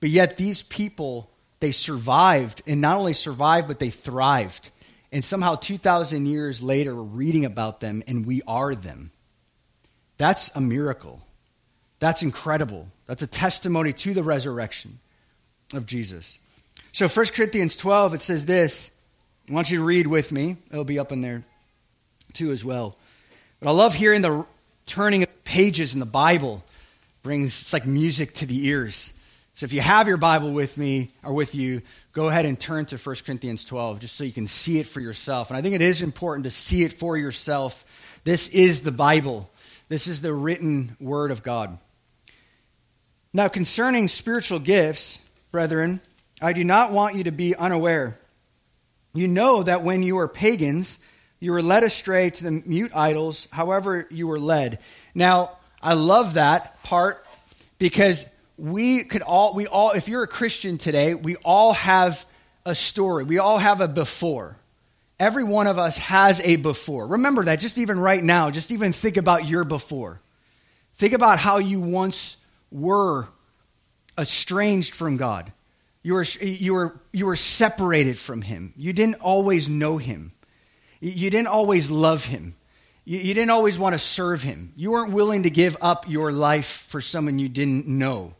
But 0.00 0.10
yet 0.10 0.36
these 0.36 0.62
people, 0.62 1.30
they 1.60 1.72
survived, 1.72 2.62
and 2.66 2.80
not 2.80 2.98
only 2.98 3.14
survived, 3.14 3.68
but 3.68 3.78
they 3.78 3.90
thrived. 3.90 4.70
And 5.12 5.24
somehow 5.24 5.54
2,000 5.54 6.26
years 6.26 6.62
later, 6.62 6.94
we're 6.94 7.02
reading 7.02 7.44
about 7.44 7.80
them, 7.80 8.02
and 8.06 8.26
we 8.26 8.42
are 8.46 8.74
them. 8.74 9.10
That's 10.18 10.54
a 10.56 10.60
miracle. 10.60 11.22
That's 11.98 12.22
incredible. 12.22 12.88
That's 13.06 13.22
a 13.22 13.26
testimony 13.26 13.92
to 13.94 14.14
the 14.14 14.22
resurrection 14.22 14.98
of 15.74 15.86
Jesus. 15.86 16.38
So 16.96 17.06
1 17.08 17.26
Corinthians 17.34 17.76
12, 17.76 18.14
it 18.14 18.22
says 18.22 18.46
this. 18.46 18.90
I 19.50 19.52
want 19.52 19.70
you 19.70 19.80
to 19.80 19.84
read 19.84 20.06
with 20.06 20.32
me. 20.32 20.56
It'll 20.70 20.82
be 20.82 20.98
up 20.98 21.12
in 21.12 21.20
there 21.20 21.42
too 22.32 22.52
as 22.52 22.64
well. 22.64 22.96
But 23.60 23.68
I 23.68 23.72
love 23.72 23.94
hearing 23.94 24.22
the 24.22 24.46
turning 24.86 25.22
of 25.22 25.44
pages 25.44 25.92
in 25.92 26.00
the 26.00 26.06
Bible. 26.06 26.64
Brings 27.22 27.60
it's 27.60 27.74
like 27.74 27.84
music 27.84 28.32
to 28.36 28.46
the 28.46 28.68
ears. 28.68 29.12
So 29.52 29.64
if 29.64 29.74
you 29.74 29.82
have 29.82 30.08
your 30.08 30.16
Bible 30.16 30.52
with 30.52 30.78
me 30.78 31.10
or 31.22 31.34
with 31.34 31.54
you, 31.54 31.82
go 32.14 32.28
ahead 32.28 32.46
and 32.46 32.58
turn 32.58 32.86
to 32.86 32.96
1 32.96 33.16
Corinthians 33.26 33.66
12 33.66 34.00
just 34.00 34.16
so 34.16 34.24
you 34.24 34.32
can 34.32 34.46
see 34.46 34.78
it 34.78 34.86
for 34.86 35.00
yourself. 35.00 35.50
And 35.50 35.58
I 35.58 35.60
think 35.60 35.74
it 35.74 35.82
is 35.82 36.00
important 36.00 36.44
to 36.44 36.50
see 36.50 36.82
it 36.82 36.94
for 36.94 37.18
yourself. 37.18 37.84
This 38.24 38.48
is 38.48 38.80
the 38.80 38.90
Bible. 38.90 39.50
This 39.90 40.06
is 40.06 40.22
the 40.22 40.32
written 40.32 40.96
word 40.98 41.30
of 41.30 41.42
God. 41.42 41.76
Now, 43.34 43.48
concerning 43.48 44.08
spiritual 44.08 44.60
gifts, 44.60 45.18
brethren, 45.52 46.00
I 46.40 46.52
do 46.52 46.64
not 46.64 46.92
want 46.92 47.14
you 47.14 47.24
to 47.24 47.30
be 47.30 47.54
unaware. 47.54 48.18
You 49.14 49.28
know 49.28 49.62
that 49.62 49.82
when 49.82 50.02
you 50.02 50.16
were 50.16 50.28
pagans, 50.28 50.98
you 51.40 51.52
were 51.52 51.62
led 51.62 51.82
astray 51.82 52.30
to 52.30 52.44
the 52.44 52.62
mute 52.66 52.92
idols, 52.94 53.48
however, 53.50 54.06
you 54.10 54.26
were 54.26 54.38
led. 54.38 54.78
Now, 55.14 55.52
I 55.82 55.94
love 55.94 56.34
that 56.34 56.82
part 56.82 57.24
because 57.78 58.26
we 58.58 59.04
could 59.04 59.22
all, 59.22 59.54
we 59.54 59.66
all, 59.66 59.92
if 59.92 60.08
you're 60.08 60.22
a 60.22 60.28
Christian 60.28 60.78
today, 60.78 61.14
we 61.14 61.36
all 61.36 61.72
have 61.72 62.24
a 62.64 62.74
story. 62.74 63.24
We 63.24 63.38
all 63.38 63.58
have 63.58 63.80
a 63.80 63.88
before. 63.88 64.56
Every 65.18 65.44
one 65.44 65.66
of 65.66 65.78
us 65.78 65.96
has 65.98 66.40
a 66.40 66.56
before. 66.56 67.06
Remember 67.06 67.44
that 67.44 67.60
just 67.60 67.78
even 67.78 67.98
right 67.98 68.22
now, 68.22 68.50
just 68.50 68.70
even 68.70 68.92
think 68.92 69.16
about 69.16 69.46
your 69.46 69.64
before. 69.64 70.20
Think 70.96 71.12
about 71.12 71.38
how 71.38 71.58
you 71.58 71.80
once 71.80 72.36
were 72.70 73.28
estranged 74.18 74.94
from 74.94 75.16
God. 75.16 75.52
You 76.06 76.14
were, 76.14 76.22
you, 76.40 76.74
were, 76.74 77.00
you 77.12 77.26
were 77.26 77.34
separated 77.34 78.16
from 78.16 78.40
Him. 78.40 78.72
You 78.76 78.92
didn't 78.92 79.16
always 79.16 79.68
know 79.68 79.98
Him. 79.98 80.30
You 81.00 81.30
didn't 81.30 81.48
always 81.48 81.90
love 81.90 82.26
Him. 82.26 82.54
You, 83.04 83.18
you 83.18 83.34
didn't 83.34 83.50
always 83.50 83.76
want 83.76 83.94
to 83.94 83.98
serve 83.98 84.40
Him. 84.40 84.72
You 84.76 84.92
weren't 84.92 85.10
willing 85.10 85.42
to 85.42 85.50
give 85.50 85.76
up 85.80 86.08
your 86.08 86.30
life 86.30 86.86
for 86.88 87.00
someone 87.00 87.40
you 87.40 87.48
didn't 87.48 87.88
know. 87.88 88.34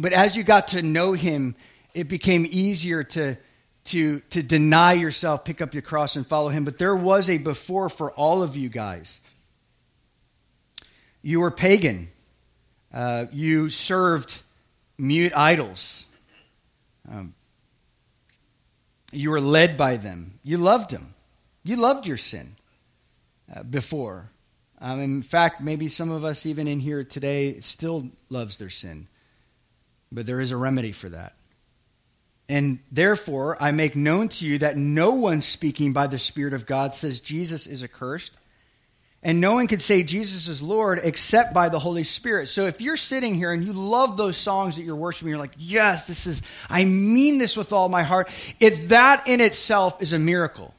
But 0.00 0.12
as 0.12 0.36
you 0.36 0.42
got 0.42 0.66
to 0.68 0.82
know 0.82 1.12
Him, 1.12 1.54
it 1.94 2.08
became 2.08 2.44
easier 2.44 3.04
to, 3.04 3.36
to, 3.84 4.18
to 4.30 4.42
deny 4.42 4.94
yourself, 4.94 5.44
pick 5.44 5.60
up 5.60 5.72
your 5.72 5.82
cross, 5.82 6.16
and 6.16 6.26
follow 6.26 6.48
Him. 6.48 6.64
But 6.64 6.78
there 6.78 6.96
was 6.96 7.30
a 7.30 7.38
before 7.38 7.88
for 7.88 8.10
all 8.10 8.42
of 8.42 8.56
you 8.56 8.68
guys. 8.68 9.20
You 11.22 11.38
were 11.38 11.52
pagan. 11.52 12.08
Uh, 12.92 13.26
you 13.30 13.68
served 13.68 14.42
mute 14.98 15.32
idols. 15.36 16.06
Um, 17.10 17.34
you 19.12 19.30
were 19.30 19.40
led 19.40 19.76
by 19.76 19.96
them. 19.96 20.38
You 20.44 20.56
loved 20.56 20.90
them. 20.90 21.14
You 21.64 21.76
loved 21.76 22.06
your 22.06 22.16
sin 22.16 22.54
uh, 23.54 23.64
before. 23.64 24.30
Um, 24.80 25.00
in 25.00 25.22
fact, 25.22 25.60
maybe 25.60 25.88
some 25.88 26.10
of 26.10 26.24
us, 26.24 26.46
even 26.46 26.68
in 26.68 26.80
here 26.80 27.04
today, 27.04 27.60
still 27.60 28.08
loves 28.30 28.56
their 28.56 28.70
sin. 28.70 29.08
But 30.12 30.26
there 30.26 30.40
is 30.40 30.52
a 30.52 30.56
remedy 30.56 30.92
for 30.92 31.08
that. 31.10 31.34
And 32.48 32.80
therefore, 32.90 33.62
I 33.62 33.70
make 33.70 33.94
known 33.94 34.28
to 34.28 34.46
you 34.46 34.58
that 34.58 34.76
no 34.76 35.12
one 35.12 35.40
speaking 35.40 35.92
by 35.92 36.06
the 36.06 36.18
Spirit 36.18 36.54
of 36.54 36.66
God 36.66 36.94
says 36.94 37.20
Jesus 37.20 37.66
is 37.66 37.84
accursed 37.84 38.36
and 39.22 39.40
no 39.40 39.54
one 39.54 39.66
can 39.66 39.80
say 39.80 40.02
Jesus 40.02 40.48
is 40.48 40.62
Lord 40.62 41.00
except 41.02 41.52
by 41.52 41.68
the 41.68 41.78
Holy 41.78 42.04
Spirit. 42.04 42.48
So 42.48 42.66
if 42.66 42.80
you're 42.80 42.96
sitting 42.96 43.34
here 43.34 43.52
and 43.52 43.62
you 43.62 43.74
love 43.74 44.16
those 44.16 44.36
songs 44.36 44.76
that 44.76 44.82
you're 44.82 44.96
worshiping, 44.96 45.28
you're 45.28 45.38
like, 45.38 45.54
yes, 45.58 46.06
this 46.06 46.26
is, 46.26 46.40
I 46.70 46.84
mean 46.84 47.38
this 47.38 47.56
with 47.56 47.72
all 47.72 47.90
my 47.90 48.02
heart. 48.02 48.30
It, 48.60 48.88
that 48.88 49.28
in 49.28 49.40
itself 49.40 50.00
is 50.00 50.14
a 50.14 50.18
miracle. 50.18 50.74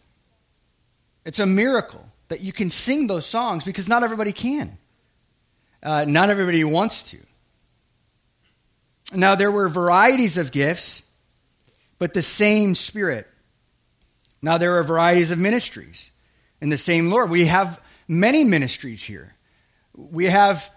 It's 1.23 1.39
a 1.39 1.45
miracle 1.45 2.03
that 2.29 2.41
you 2.41 2.51
can 2.51 2.71
sing 2.71 3.05
those 3.05 3.27
songs 3.27 3.63
because 3.63 3.87
not 3.87 4.03
everybody 4.03 4.31
can. 4.31 4.77
Uh, 5.83 6.05
not 6.07 6.29
everybody 6.29 6.63
wants 6.63 7.03
to. 7.11 7.17
Now, 9.13 9.35
there 9.35 9.51
were 9.51 9.67
varieties 9.67 10.37
of 10.37 10.51
gifts, 10.51 11.03
but 11.99 12.13
the 12.13 12.21
same 12.21 12.75
Spirit. 12.75 13.27
Now, 14.41 14.57
there 14.57 14.79
are 14.79 14.83
varieties 14.83 15.31
of 15.31 15.37
ministries 15.37 16.09
and 16.61 16.71
the 16.71 16.77
same 16.77 17.11
Lord. 17.11 17.29
We 17.29 17.45
have 17.45 17.79
many 18.07 18.43
ministries 18.43 19.03
here. 19.03 19.33
We 19.95 20.25
have 20.25 20.69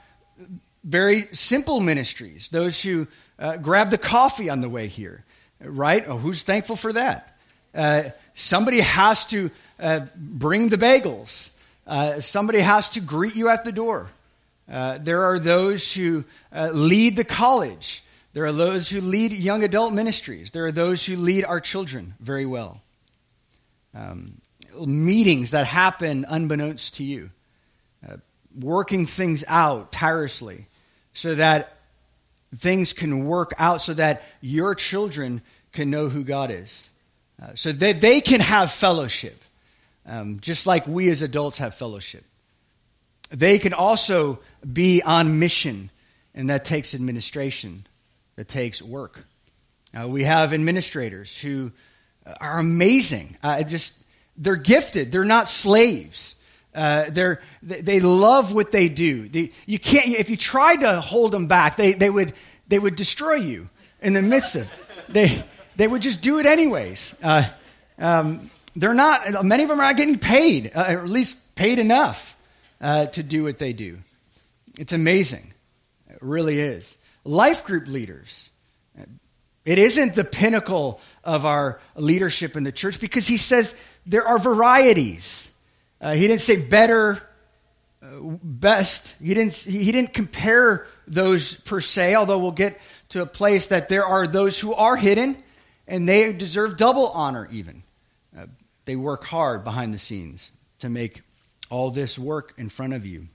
very 0.82 1.28
simple 1.32 1.80
ministries, 1.80 2.48
those 2.48 2.82
who 2.82 3.06
uh, 3.38 3.56
grab 3.56 3.90
the 3.90 3.98
coffee 3.98 4.50
on 4.50 4.60
the 4.60 4.68
way 4.68 4.86
here, 4.86 5.24
right? 5.60 6.04
Oh, 6.06 6.18
who's 6.18 6.42
thankful 6.42 6.76
for 6.76 6.92
that? 6.92 7.36
Uh, 7.74 8.10
somebody 8.34 8.80
has 8.80 9.26
to 9.26 9.50
uh, 9.80 10.06
bring 10.16 10.68
the 10.68 10.78
bagels, 10.78 11.50
uh, 11.86 12.20
somebody 12.20 12.60
has 12.60 12.90
to 12.90 13.00
greet 13.00 13.34
you 13.36 13.48
at 13.48 13.64
the 13.64 13.72
door. 13.72 14.08
Uh, 14.70 14.98
there 14.98 15.24
are 15.24 15.38
those 15.38 15.94
who 15.94 16.24
uh, 16.52 16.70
lead 16.72 17.16
the 17.16 17.24
college. 17.24 18.02
There 18.32 18.46
are 18.46 18.52
those 18.52 18.88
who 18.88 19.00
lead 19.00 19.32
young 19.32 19.62
adult 19.62 19.92
ministries. 19.92 20.50
There 20.50 20.64
are 20.64 20.72
those 20.72 21.04
who 21.04 21.16
lead 21.16 21.44
our 21.44 21.60
children 21.60 22.14
very 22.18 22.46
well. 22.46 22.80
Um, 23.94 24.40
meetings 24.86 25.52
that 25.52 25.66
happen 25.66 26.24
unbeknownst 26.28 26.96
to 26.96 27.04
you, 27.04 27.30
uh, 28.08 28.16
working 28.58 29.06
things 29.06 29.44
out 29.48 29.92
tirelessly 29.92 30.66
so 31.12 31.34
that 31.34 31.76
things 32.54 32.92
can 32.92 33.24
work 33.24 33.52
out 33.58 33.82
so 33.82 33.94
that 33.94 34.22
your 34.40 34.74
children 34.74 35.42
can 35.72 35.90
know 35.90 36.08
who 36.08 36.24
God 36.24 36.50
is. 36.50 36.90
Uh, 37.42 37.48
so 37.56 37.72
that 37.72 38.00
they 38.00 38.20
can 38.20 38.40
have 38.40 38.70
fellowship, 38.70 39.42
um, 40.06 40.38
just 40.38 40.68
like 40.68 40.86
we 40.86 41.10
as 41.10 41.20
adults 41.20 41.58
have 41.58 41.74
fellowship. 41.74 42.24
They 43.30 43.58
can 43.58 43.72
also 43.72 44.38
be 44.72 45.02
on 45.02 45.40
mission, 45.40 45.90
and 46.32 46.48
that 46.48 46.64
takes 46.64 46.94
administration, 46.94 47.82
that 48.36 48.46
takes 48.46 48.80
work. 48.80 49.26
Uh, 49.98 50.06
we 50.06 50.22
have 50.22 50.52
administrators 50.52 51.40
who 51.40 51.72
are 52.40 52.60
amazing. 52.60 53.36
Uh, 53.42 53.64
just 53.64 54.03
they're 54.36 54.56
gifted. 54.56 55.12
They're 55.12 55.24
not 55.24 55.48
slaves. 55.48 56.36
Uh, 56.74 57.06
they're, 57.08 57.40
they 57.62 58.00
love 58.00 58.52
what 58.52 58.72
they 58.72 58.88
do. 58.88 59.28
You 59.66 59.78
can't, 59.78 60.08
if 60.08 60.28
you 60.28 60.36
tried 60.36 60.80
to 60.80 61.00
hold 61.00 61.30
them 61.32 61.46
back, 61.46 61.76
they, 61.76 61.92
they, 61.92 62.10
would, 62.10 62.32
they 62.66 62.78
would 62.78 62.96
destroy 62.96 63.34
you 63.34 63.68
in 64.02 64.12
the 64.12 64.22
midst 64.22 64.56
of 64.56 64.70
they, 65.08 65.42
they 65.76 65.86
would 65.86 66.02
just 66.02 66.22
do 66.22 66.38
it 66.38 66.46
anyways. 66.46 67.14
Uh, 67.22 67.44
um, 67.98 68.50
they're 68.74 68.94
not, 68.94 69.44
many 69.44 69.62
of 69.62 69.68
them 69.68 69.78
are 69.78 69.84
not 69.84 69.96
getting 69.96 70.18
paid, 70.18 70.72
uh, 70.74 70.84
or 70.88 71.02
at 71.02 71.08
least 71.08 71.54
paid 71.54 71.78
enough 71.78 72.36
uh, 72.80 73.06
to 73.06 73.22
do 73.22 73.44
what 73.44 73.58
they 73.60 73.72
do. 73.72 73.98
It's 74.76 74.92
amazing. 74.92 75.52
It 76.10 76.18
really 76.20 76.58
is. 76.58 76.98
Life 77.22 77.64
group 77.64 77.86
leaders. 77.86 78.50
It 79.64 79.78
isn't 79.78 80.14
the 80.14 80.24
pinnacle 80.24 81.00
of 81.22 81.46
our 81.46 81.80
leadership 81.96 82.54
in 82.54 82.64
the 82.64 82.72
church 82.72 83.00
because 83.00 83.26
he 83.26 83.38
says 83.38 83.74
there 84.06 84.26
are 84.26 84.38
varieties. 84.38 85.50
Uh, 86.00 86.14
he 86.14 86.26
didn't 86.26 86.42
say 86.42 86.56
better, 86.56 87.22
uh, 88.02 88.06
best. 88.42 89.16
He 89.22 89.34
didn't, 89.34 89.54
he 89.54 89.90
didn't 89.90 90.12
compare 90.12 90.86
those 91.06 91.54
per 91.54 91.80
se, 91.80 92.14
although 92.14 92.38
we'll 92.38 92.52
get 92.52 92.80
to 93.10 93.22
a 93.22 93.26
place 93.26 93.68
that 93.68 93.88
there 93.88 94.04
are 94.04 94.26
those 94.26 94.58
who 94.58 94.74
are 94.74 94.96
hidden 94.96 95.36
and 95.86 96.08
they 96.08 96.32
deserve 96.32 96.76
double 96.76 97.08
honor, 97.08 97.48
even. 97.50 97.82
Uh, 98.36 98.46
they 98.84 98.96
work 98.96 99.24
hard 99.24 99.64
behind 99.64 99.94
the 99.94 99.98
scenes 99.98 100.52
to 100.80 100.88
make 100.88 101.22
all 101.70 101.90
this 101.90 102.18
work 102.18 102.54
in 102.58 102.68
front 102.68 102.92
of 102.92 103.06
you. 103.06 103.26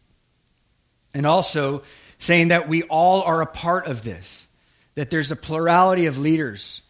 And 1.13 1.25
also 1.25 1.83
saying 2.19 2.49
that 2.49 2.67
we 2.67 2.83
all 2.83 3.21
are 3.23 3.41
a 3.41 3.47
part 3.47 3.88
of 3.88 4.03
this, 4.03 4.47
that 4.95 5.09
there's 5.09 5.31
a 5.31 5.35
plurality 5.35 6.05
of 6.05 6.17
leaders. 6.17 6.81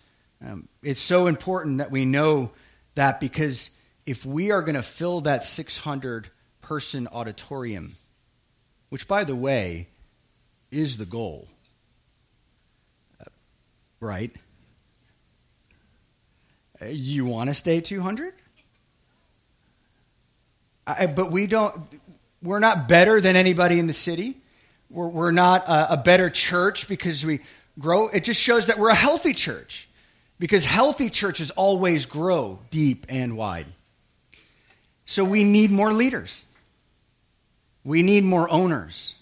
Um, 0.45 0.67
it's 0.83 0.99
so 0.99 1.27
important 1.27 1.77
that 1.77 1.91
we 1.91 2.05
know 2.05 2.51
that 2.99 3.21
because 3.21 3.69
if 4.05 4.25
we 4.25 4.51
are 4.51 4.61
going 4.61 4.75
to 4.75 4.83
fill 4.83 5.21
that 5.21 5.45
600 5.45 6.27
person 6.61 7.07
auditorium, 7.07 7.95
which, 8.89 9.07
by 9.07 9.23
the 9.23 9.35
way, 9.35 9.87
is 10.69 10.97
the 10.97 11.05
goal, 11.05 11.47
uh, 13.21 13.25
right? 14.01 14.35
Uh, 16.81 16.87
you 16.89 17.25
want 17.25 17.49
to 17.49 17.53
stay 17.53 17.79
200? 17.79 18.33
I, 20.85 21.05
but 21.05 21.31
we 21.31 21.47
don't, 21.47 21.73
we're 22.43 22.59
not 22.59 22.89
better 22.89 23.21
than 23.21 23.37
anybody 23.37 23.79
in 23.79 23.87
the 23.87 23.93
city. 23.93 24.35
We're, 24.89 25.07
we're 25.07 25.31
not 25.31 25.65
a, 25.69 25.93
a 25.93 25.97
better 25.97 26.29
church 26.29 26.89
because 26.89 27.25
we 27.25 27.39
grow. 27.79 28.09
It 28.09 28.25
just 28.25 28.41
shows 28.41 28.67
that 28.67 28.77
we're 28.77 28.89
a 28.89 28.95
healthy 28.95 29.33
church. 29.33 29.88
Because 30.39 30.65
healthy 30.65 31.09
churches 31.09 31.51
always 31.51 32.05
grow 32.05 32.59
deep 32.71 33.05
and 33.09 33.35
wide. 33.35 33.67
So 35.05 35.25
we 35.25 35.43
need 35.43 35.69
more 35.69 35.91
leaders. 35.91 36.45
We 37.83 38.03
need 38.03 38.23
more 38.23 38.49
owners. 38.49 39.15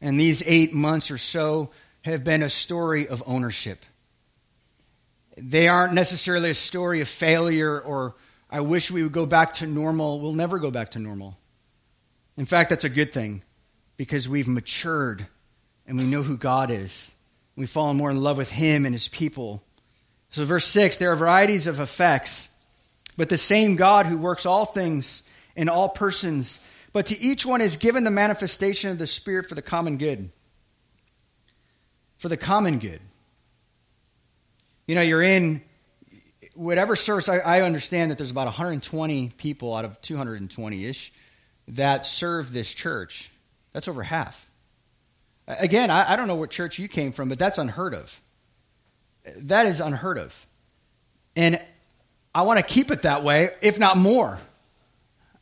And 0.00 0.18
these 0.18 0.42
eight 0.46 0.72
months 0.72 1.10
or 1.10 1.18
so 1.18 1.70
have 2.02 2.24
been 2.24 2.42
a 2.42 2.48
story 2.48 3.08
of 3.08 3.22
ownership. 3.26 3.84
They 5.36 5.68
aren't 5.68 5.94
necessarily 5.94 6.50
a 6.50 6.54
story 6.54 7.00
of 7.00 7.08
failure 7.08 7.80
or 7.80 8.14
I 8.50 8.60
wish 8.60 8.90
we 8.90 9.02
would 9.02 9.12
go 9.12 9.26
back 9.26 9.54
to 9.54 9.66
normal. 9.66 10.20
We'll 10.20 10.32
never 10.32 10.58
go 10.58 10.70
back 10.70 10.90
to 10.90 10.98
normal. 10.98 11.36
In 12.36 12.44
fact, 12.44 12.70
that's 12.70 12.84
a 12.84 12.88
good 12.88 13.12
thing 13.12 13.42
because 13.96 14.28
we've 14.28 14.48
matured 14.48 15.26
and 15.86 15.98
we 15.98 16.04
know 16.04 16.22
who 16.22 16.36
God 16.36 16.70
is. 16.70 17.12
We've 17.56 17.68
fallen 17.68 17.96
more 17.96 18.10
in 18.10 18.20
love 18.20 18.38
with 18.38 18.50
Him 18.50 18.86
and 18.86 18.94
His 18.94 19.08
people. 19.08 19.62
So, 20.30 20.44
verse 20.44 20.66
6 20.66 20.98
there 20.98 21.12
are 21.12 21.16
varieties 21.16 21.66
of 21.66 21.80
effects, 21.80 22.48
but 23.16 23.28
the 23.28 23.38
same 23.38 23.76
God 23.76 24.06
who 24.06 24.18
works 24.18 24.46
all 24.46 24.64
things 24.64 25.22
in 25.56 25.68
all 25.68 25.88
persons, 25.88 26.60
but 26.92 27.06
to 27.06 27.18
each 27.18 27.44
one 27.44 27.60
is 27.60 27.76
given 27.76 28.04
the 28.04 28.10
manifestation 28.10 28.90
of 28.90 28.98
the 28.98 29.06
Spirit 29.06 29.48
for 29.48 29.54
the 29.54 29.62
common 29.62 29.98
good. 29.98 30.30
For 32.18 32.28
the 32.28 32.36
common 32.36 32.78
good. 32.78 33.00
You 34.86 34.94
know, 34.94 35.02
you're 35.02 35.22
in, 35.22 35.62
whatever 36.54 36.96
service, 36.96 37.28
I, 37.28 37.38
I 37.38 37.60
understand 37.62 38.10
that 38.10 38.18
there's 38.18 38.30
about 38.30 38.46
120 38.46 39.30
people 39.36 39.74
out 39.74 39.84
of 39.84 40.00
220 40.02 40.84
ish 40.84 41.12
that 41.68 42.06
serve 42.06 42.52
this 42.52 42.72
church. 42.72 43.30
That's 43.72 43.88
over 43.88 44.02
half. 44.02 44.50
Again, 45.46 45.90
I, 45.90 46.12
I 46.12 46.16
don't 46.16 46.28
know 46.28 46.34
what 46.34 46.50
church 46.50 46.78
you 46.78 46.88
came 46.88 47.12
from, 47.12 47.28
but 47.28 47.38
that's 47.38 47.58
unheard 47.58 47.94
of. 47.94 48.20
That 49.36 49.66
is 49.66 49.80
unheard 49.80 50.18
of. 50.18 50.46
And 51.36 51.60
I 52.34 52.42
want 52.42 52.58
to 52.58 52.64
keep 52.64 52.90
it 52.90 53.02
that 53.02 53.22
way, 53.22 53.50
if 53.62 53.78
not 53.78 53.96
more. 53.96 54.38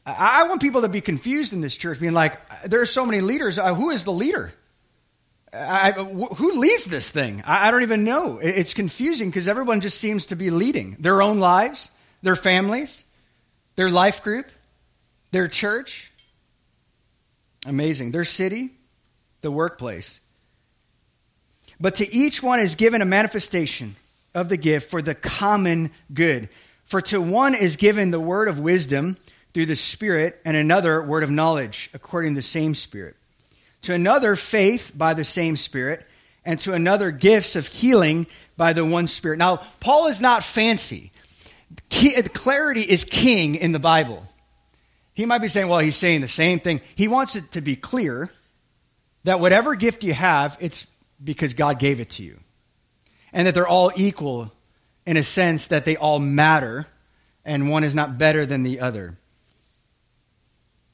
I, 0.06 0.44
want 0.46 0.60
people 0.60 0.82
to 0.82 0.88
be 0.88 1.00
confused 1.00 1.52
in 1.52 1.60
this 1.60 1.76
church, 1.76 1.98
being 1.98 2.12
like, 2.12 2.62
there 2.62 2.80
are 2.80 2.86
so 2.86 3.04
many 3.04 3.20
leaders. 3.20 3.58
Uh, 3.58 3.74
who 3.74 3.90
is 3.90 4.04
the 4.04 4.12
leader? 4.12 4.54
I, 5.52 5.92
who 5.92 6.60
leads 6.60 6.84
this 6.84 7.10
thing? 7.10 7.42
I 7.44 7.70
don't 7.70 7.82
even 7.82 8.04
know. 8.04 8.38
It's 8.38 8.72
confusing 8.72 9.30
because 9.30 9.48
everyone 9.48 9.80
just 9.80 9.98
seems 9.98 10.26
to 10.26 10.36
be 10.36 10.50
leading 10.50 10.96
their 11.00 11.22
own 11.22 11.40
lives, 11.40 11.90
their 12.22 12.36
families, 12.36 13.04
their 13.74 13.90
life 13.90 14.22
group, 14.22 14.46
their 15.32 15.48
church. 15.48 16.12
Amazing. 17.64 18.12
Their 18.12 18.24
city, 18.24 18.70
the 19.40 19.50
workplace. 19.50 20.20
But 21.80 21.96
to 21.96 22.14
each 22.14 22.42
one 22.42 22.60
is 22.60 22.74
given 22.74 23.02
a 23.02 23.06
manifestation 23.06 23.96
of 24.34 24.48
the 24.48 24.56
gift 24.56 24.90
for 24.90 25.02
the 25.02 25.14
common 25.14 25.90
good. 26.12 26.48
For 26.84 27.00
to 27.02 27.20
one 27.20 27.54
is 27.54 27.76
given 27.76 28.10
the 28.10 28.20
word 28.20 28.48
of 28.48 28.60
wisdom 28.60 29.16
through 29.52 29.66
the 29.66 29.76
Spirit, 29.76 30.40
and 30.44 30.56
another 30.56 31.02
word 31.02 31.22
of 31.22 31.30
knowledge 31.30 31.90
according 31.94 32.32
to 32.32 32.38
the 32.38 32.42
same 32.42 32.74
Spirit 32.74 33.16
to 33.86 33.94
another 33.94 34.34
faith 34.34 34.92
by 34.96 35.14
the 35.14 35.24
same 35.24 35.56
Spirit, 35.56 36.04
and 36.44 36.58
to 36.60 36.72
another 36.72 37.12
gifts 37.12 37.54
of 37.54 37.68
healing 37.68 38.26
by 38.56 38.72
the 38.72 38.84
one 38.84 39.06
Spirit. 39.06 39.38
Now, 39.38 39.58
Paul 39.80 40.08
is 40.08 40.20
not 40.20 40.42
fancy. 40.42 41.12
Clarity 41.90 42.82
is 42.82 43.04
king 43.04 43.54
in 43.54 43.70
the 43.70 43.78
Bible. 43.78 44.26
He 45.14 45.24
might 45.24 45.38
be 45.38 45.48
saying, 45.48 45.68
well, 45.68 45.78
he's 45.78 45.96
saying 45.96 46.20
the 46.20 46.28
same 46.28 46.58
thing. 46.58 46.80
He 46.96 47.06
wants 47.06 47.36
it 47.36 47.52
to 47.52 47.60
be 47.60 47.76
clear 47.76 48.30
that 49.22 49.38
whatever 49.38 49.76
gift 49.76 50.02
you 50.02 50.14
have, 50.14 50.56
it's 50.60 50.86
because 51.22 51.54
God 51.54 51.78
gave 51.78 52.00
it 52.00 52.10
to 52.10 52.22
you. 52.22 52.38
And 53.32 53.46
that 53.46 53.54
they're 53.54 53.66
all 53.66 53.92
equal 53.96 54.52
in 55.04 55.16
a 55.16 55.22
sense 55.22 55.68
that 55.68 55.84
they 55.84 55.96
all 55.96 56.18
matter, 56.18 56.86
and 57.44 57.70
one 57.70 57.84
is 57.84 57.94
not 57.94 58.18
better 58.18 58.46
than 58.46 58.62
the 58.62 58.80
other. 58.80 59.16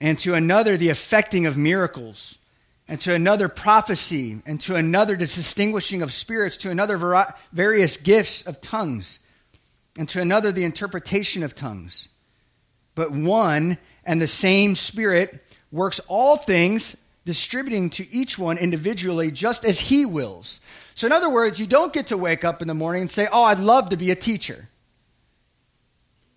And 0.01 0.19
to 0.21 0.35
another, 0.35 0.77
the 0.77 0.91
effecting 0.91 1.47
of 1.47 1.57
miracles 1.57 2.39
and 2.89 3.01
to 3.01 3.15
another 3.15 3.49
prophecy, 3.49 4.43
and 4.45 4.61
to 4.61 4.75
another 4.75 5.15
the 5.15 5.25
distinguishing 5.25 6.03
of 6.03 6.13
spirits, 6.13 6.59
to 6.59 6.71
another 6.71 7.27
various 7.53 7.97
gifts 7.97 8.47
of 8.47 8.61
tongues, 8.61 9.19
and 9.97 10.09
to 10.11 10.21
another 10.21 10.53
the 10.53 10.65
interpretation 10.65 11.43
of 11.43 11.55
tongues. 11.55 12.09
But 12.95 13.13
one 13.13 13.79
and 14.05 14.21
the 14.21 14.27
same 14.27 14.75
Spirit 14.75 15.43
works 15.71 16.01
all 16.01 16.37
things, 16.37 16.97
distributing 17.25 17.91
to 17.91 18.13
each 18.13 18.39
one 18.39 18.59
individually 18.59 19.31
just 19.31 19.65
as 19.65 19.79
He 19.79 20.05
wills. 20.05 20.61
So, 20.95 21.07
in 21.07 21.13
other 21.13 21.31
words, 21.31 21.61
you 21.61 21.67
don't 21.67 21.93
get 21.93 22.09
to 22.09 22.17
wake 22.17 22.45
up 22.45 22.63
in 22.63 22.69
the 22.69 22.75
morning 22.75 23.03
and 23.03 23.11
say, 23.11 23.29
Oh, 23.31 23.45
I'd 23.45 23.61
love 23.61 23.91
to 23.91 23.97
be 23.97 24.11
a 24.11 24.17
teacher. 24.17 24.69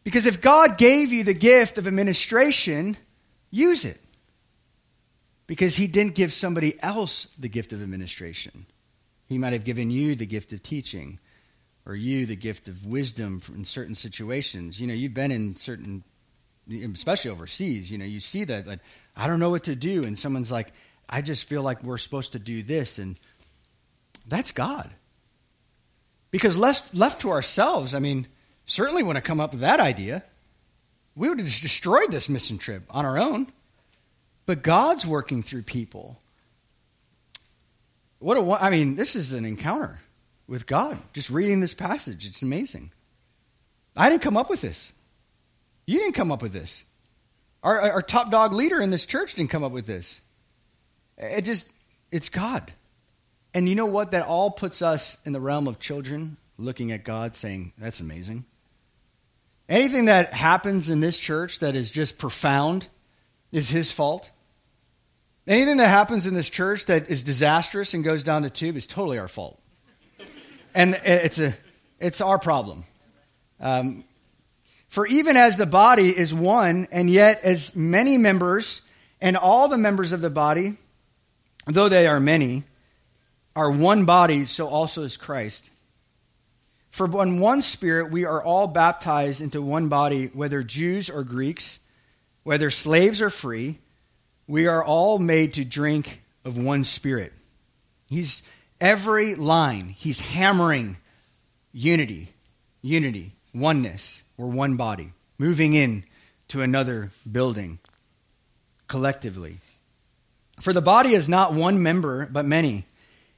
Because 0.03 0.27
if 0.27 0.39
God 0.39 0.77
gave 0.77 1.11
you 1.11 1.23
the 1.23 1.33
gift 1.33 1.77
of 1.77 1.87
administration, 1.87 2.95
use 3.49 3.85
it 3.85 3.99
because 5.47 5.75
he 5.75 5.87
didn't 5.87 6.15
give 6.15 6.31
somebody 6.31 6.81
else 6.81 7.27
the 7.37 7.49
gift 7.49 7.73
of 7.73 7.81
administration. 7.81 8.65
He 9.27 9.37
might 9.37 9.53
have 9.53 9.65
given 9.65 9.89
you 9.89 10.15
the 10.15 10.25
gift 10.25 10.53
of 10.53 10.63
teaching 10.63 11.19
or 11.85 11.95
you 11.95 12.25
the 12.25 12.35
gift 12.35 12.67
of 12.67 12.85
wisdom 12.85 13.41
in 13.53 13.65
certain 13.65 13.95
situations. 13.95 14.79
You 14.79 14.87
know, 14.87 14.93
you've 14.93 15.13
been 15.13 15.31
in 15.31 15.55
certain, 15.55 16.03
especially 16.93 17.31
overseas, 17.31 17.91
you 17.91 17.97
know, 17.97 18.05
you 18.05 18.19
see 18.19 18.43
that, 18.43 18.67
like, 18.67 18.79
I 19.15 19.27
don't 19.27 19.39
know 19.39 19.49
what 19.49 19.65
to 19.65 19.75
do. 19.75 20.03
And 20.03 20.17
someone's 20.17 20.51
like, 20.51 20.73
I 21.07 21.21
just 21.21 21.45
feel 21.45 21.61
like 21.61 21.83
we're 21.83 21.97
supposed 21.97 22.33
to 22.33 22.39
do 22.39 22.63
this. 22.63 22.97
And 22.97 23.17
that's 24.27 24.51
God. 24.51 24.89
Because 26.31 26.57
left, 26.57 26.93
left 26.93 27.21
to 27.21 27.29
ourselves, 27.29 27.93
I 27.93 27.99
mean, 27.99 28.27
certainly 28.65 29.03
when 29.03 29.17
I 29.17 29.21
come 29.21 29.39
up 29.39 29.51
with 29.51 29.61
that 29.61 29.79
idea, 29.79 30.23
we 31.15 31.29
would 31.29 31.39
have 31.39 31.47
just 31.47 31.61
destroyed 31.61 32.11
this 32.11 32.27
mission 32.27 32.57
trip 32.57 32.83
on 32.89 33.05
our 33.05 33.17
own. 33.17 33.47
But 34.45 34.61
God's 34.61 35.05
working 35.05 35.43
through 35.43 35.63
people. 35.63 36.19
What 38.19 38.37
a 38.37 38.63
I 38.63 38.69
mean, 38.69 38.95
this 38.95 39.15
is 39.15 39.33
an 39.33 39.45
encounter 39.45 39.99
with 40.47 40.67
God. 40.67 40.97
Just 41.13 41.29
reading 41.29 41.59
this 41.59 41.73
passage, 41.73 42.25
it's 42.27 42.41
amazing. 42.41 42.91
I 43.95 44.09
didn't 44.09 44.21
come 44.21 44.37
up 44.37 44.49
with 44.49 44.61
this. 44.61 44.93
You 45.87 45.99
didn't 45.99 46.15
come 46.15 46.31
up 46.31 46.41
with 46.41 46.51
this. 46.51 46.83
Our, 47.65 47.81
our 47.93 48.01
top 48.03 48.29
dog 48.29 48.53
leader 48.53 48.79
in 48.79 48.91
this 48.91 49.07
church 49.07 49.33
didn't 49.33 49.49
come 49.49 49.63
up 49.63 49.71
with 49.71 49.87
this. 49.87 50.21
It 51.17 51.41
just, 51.41 51.67
it's 52.11 52.29
God. 52.29 52.71
And 53.55 53.67
you 53.67 53.73
know 53.73 53.87
what? 53.87 54.11
That 54.11 54.23
all 54.27 54.51
puts 54.51 54.83
us 54.83 55.17
in 55.25 55.33
the 55.33 55.41
realm 55.41 55.67
of 55.67 55.79
children 55.79 56.37
looking 56.59 56.91
at 56.91 57.03
God 57.03 57.35
saying, 57.35 57.73
that's 57.79 58.01
amazing. 58.01 58.45
Anything 59.67 60.05
that 60.05 60.31
happens 60.31 60.91
in 60.91 60.99
this 60.99 61.19
church 61.19 61.57
that 61.59 61.75
is 61.75 61.89
just 61.89 62.19
profound 62.19 62.87
is 63.51 63.67
His 63.67 63.91
fault. 63.91 64.29
Anything 65.47 65.77
that 65.77 65.89
happens 65.89 66.27
in 66.27 66.35
this 66.35 66.51
church 66.51 66.85
that 66.85 67.09
is 67.09 67.23
disastrous 67.23 67.95
and 67.95 68.03
goes 68.03 68.23
down 68.23 68.43
the 68.43 68.51
tube 68.51 68.77
is 68.77 68.85
totally 68.85 69.17
our 69.17 69.27
fault. 69.27 69.59
And 70.75 70.99
it's, 71.03 71.39
a, 71.39 71.55
it's 71.99 72.21
our 72.21 72.37
problem. 72.37 72.83
Um, 73.59 74.03
for 74.95 75.05
even 75.07 75.35
as 75.35 75.57
the 75.57 75.65
body 75.65 76.07
is 76.07 76.33
one, 76.33 76.87
and 76.89 77.09
yet 77.09 77.41
as 77.43 77.75
many 77.75 78.17
members, 78.17 78.81
and 79.19 79.35
all 79.35 79.67
the 79.67 79.77
members 79.77 80.13
of 80.13 80.21
the 80.21 80.29
body, 80.29 80.77
though 81.67 81.89
they 81.89 82.07
are 82.07 82.21
many, 82.21 82.63
are 83.57 83.69
one 83.69 84.05
body, 84.05 84.45
so 84.45 84.67
also 84.67 85.01
is 85.01 85.17
Christ. 85.17 85.69
For 86.91 87.21
in 87.21 87.41
one 87.41 87.61
spirit 87.61 88.09
we 88.09 88.23
are 88.23 88.41
all 88.41 88.67
baptized 88.67 89.41
into 89.41 89.61
one 89.61 89.89
body, 89.89 90.27
whether 90.27 90.63
Jews 90.63 91.09
or 91.09 91.25
Greeks, 91.25 91.79
whether 92.43 92.71
slaves 92.71 93.21
or 93.21 93.29
free 93.29 93.79
we 94.47 94.65
are 94.65 94.81
all 94.81 95.19
made 95.19 95.55
to 95.55 95.65
drink 95.65 96.21
of 96.45 96.57
one 96.57 96.85
spirit. 96.85 97.33
He's 98.07 98.43
every 98.79 99.35
line, 99.35 99.89
he's 99.89 100.21
hammering 100.21 100.95
unity, 101.73 102.29
unity, 102.81 103.33
oneness. 103.53 104.21
We're 104.37 104.47
one 104.47 104.75
body, 104.75 105.13
moving 105.37 105.73
in 105.73 106.03
to 106.49 106.61
another 106.61 107.11
building 107.29 107.79
collectively. 108.87 109.57
For 110.61 110.73
the 110.73 110.81
body 110.81 111.09
is 111.13 111.27
not 111.27 111.53
one 111.53 111.81
member, 111.81 112.25
but 112.27 112.45
many. 112.45 112.85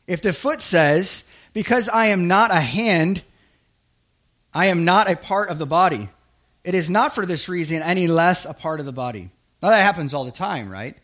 If 0.06 0.22
the 0.22 0.34
foot 0.34 0.62
says, 0.62 1.24
Because 1.54 1.90
I 1.90 2.08
am 2.08 2.28
not 2.28 2.52
a 2.52 2.60
hand, 2.60 3.24
I 4.54 4.68
am 4.68 4.86
not 4.86 5.10
a 5.10 5.16
part 5.16 5.50
of 5.50 5.60
the 5.60 5.66
body, 5.66 6.10
it 6.64 6.76
is 6.76 6.90
not 6.90 7.16
for 7.16 7.26
this 7.26 7.48
reason 7.48 7.82
any 7.82 8.08
less 8.08 8.46
a 8.46 8.54
part 8.54 8.80
of 8.80 8.86
the 8.86 8.92
body. 8.92 9.30
Now, 9.62 9.70
that 9.70 9.82
happens 9.82 10.14
all 10.14 10.26
the 10.26 10.32
time, 10.32 10.70
right? 10.70 10.98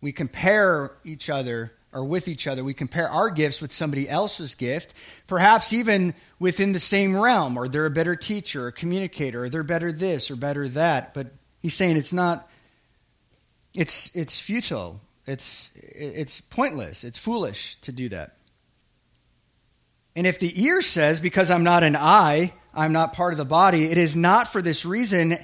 We 0.00 0.12
compare 0.12 0.92
each 1.04 1.30
other 1.30 1.72
or 1.96 2.04
with 2.04 2.28
each 2.28 2.46
other. 2.46 2.62
We 2.62 2.74
compare 2.74 3.08
our 3.08 3.30
gifts 3.30 3.62
with 3.62 3.72
somebody 3.72 4.06
else's 4.06 4.54
gift, 4.54 4.92
perhaps 5.26 5.72
even 5.72 6.14
within 6.38 6.72
the 6.72 6.80
same 6.80 7.16
realm, 7.16 7.56
or 7.56 7.68
they're 7.68 7.86
a 7.86 7.90
better 7.90 8.14
teacher, 8.14 8.66
a 8.66 8.72
communicator, 8.72 9.44
or 9.44 9.48
they're 9.48 9.62
better 9.62 9.90
this 9.90 10.30
or 10.30 10.36
better 10.36 10.68
that. 10.68 11.14
But 11.14 11.28
he's 11.62 11.74
saying 11.74 11.96
it's 11.96 12.12
not, 12.12 12.48
it's, 13.74 14.14
it's 14.14 14.38
futile, 14.38 15.00
it's, 15.26 15.70
it's 15.74 16.42
pointless, 16.42 17.02
it's 17.02 17.18
foolish 17.18 17.80
to 17.80 17.92
do 17.92 18.10
that. 18.10 18.36
And 20.14 20.26
if 20.26 20.38
the 20.38 20.62
ear 20.62 20.82
says, 20.82 21.18
Because 21.18 21.50
I'm 21.50 21.64
not 21.64 21.82
an 21.82 21.96
eye, 21.96 22.52
I'm 22.74 22.92
not 22.92 23.14
part 23.14 23.32
of 23.32 23.38
the 23.38 23.46
body, 23.46 23.86
it 23.86 23.96
is 23.96 24.14
not 24.14 24.52
for 24.52 24.60
this 24.60 24.84
reason 24.84 25.38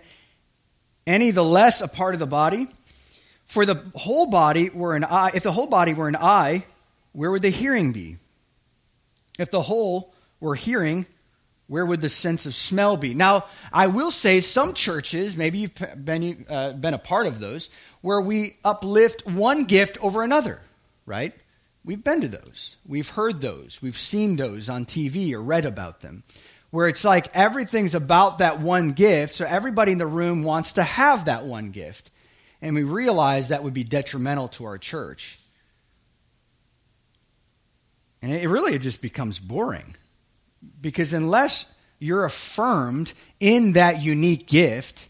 any 1.06 1.30
the 1.30 1.44
less 1.44 1.80
a 1.80 1.88
part 1.88 2.12
of 2.14 2.20
the 2.20 2.26
body. 2.26 2.68
For 3.46 3.66
the 3.66 3.82
whole 3.94 4.30
body 4.30 4.70
were 4.70 4.94
an 4.94 5.04
eye, 5.04 5.32
if 5.34 5.42
the 5.42 5.52
whole 5.52 5.66
body 5.66 5.94
were 5.94 6.08
an 6.08 6.16
eye, 6.16 6.64
where 7.12 7.30
would 7.30 7.42
the 7.42 7.50
hearing 7.50 7.92
be? 7.92 8.16
If 9.38 9.50
the 9.50 9.62
whole 9.62 10.14
were 10.40 10.54
hearing, 10.54 11.06
where 11.66 11.84
would 11.84 12.00
the 12.00 12.08
sense 12.08 12.46
of 12.46 12.54
smell 12.54 12.96
be? 12.96 13.14
Now, 13.14 13.46
I 13.72 13.88
will 13.88 14.10
say 14.10 14.40
some 14.40 14.74
churches, 14.74 15.36
maybe 15.36 15.58
you've 15.58 16.04
been, 16.04 16.46
uh, 16.48 16.72
been 16.72 16.94
a 16.94 16.98
part 16.98 17.26
of 17.26 17.40
those, 17.40 17.70
where 18.00 18.20
we 18.20 18.56
uplift 18.64 19.26
one 19.26 19.64
gift 19.64 19.98
over 20.02 20.22
another, 20.22 20.60
right? 21.06 21.34
We've 21.84 22.02
been 22.02 22.20
to 22.20 22.28
those. 22.28 22.76
We've 22.86 23.08
heard 23.08 23.40
those. 23.40 23.80
We've 23.82 23.98
seen 23.98 24.36
those 24.36 24.68
on 24.68 24.86
TV 24.86 25.32
or 25.32 25.42
read 25.42 25.66
about 25.66 26.00
them 26.00 26.22
where 26.72 26.88
it's 26.88 27.04
like 27.04 27.28
everything's 27.36 27.94
about 27.94 28.38
that 28.38 28.58
one 28.58 28.92
gift, 28.92 29.36
so 29.36 29.44
everybody 29.44 29.92
in 29.92 29.98
the 29.98 30.06
room 30.06 30.42
wants 30.42 30.72
to 30.72 30.82
have 30.82 31.26
that 31.26 31.44
one 31.44 31.70
gift. 31.70 32.10
And 32.62 32.74
we 32.74 32.84
realize 32.84 33.48
that 33.48 33.62
would 33.64 33.74
be 33.74 33.84
detrimental 33.84 34.48
to 34.48 34.64
our 34.64 34.78
church. 34.78 35.38
And 38.22 38.32
it 38.32 38.48
really 38.48 38.78
just 38.78 39.02
becomes 39.02 39.38
boring. 39.38 39.96
Because 40.80 41.12
unless 41.12 41.76
you're 41.98 42.24
affirmed 42.24 43.12
in 43.40 43.72
that 43.72 44.00
unique 44.00 44.46
gift, 44.46 45.08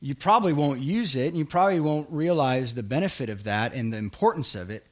you 0.00 0.14
probably 0.14 0.52
won't 0.52 0.80
use 0.80 1.16
it, 1.16 1.28
and 1.28 1.36
you 1.36 1.44
probably 1.44 1.80
won't 1.80 2.10
realize 2.10 2.74
the 2.74 2.82
benefit 2.82 3.30
of 3.30 3.44
that 3.44 3.74
and 3.74 3.92
the 3.92 3.96
importance 3.96 4.54
of 4.54 4.70
it. 4.70 4.86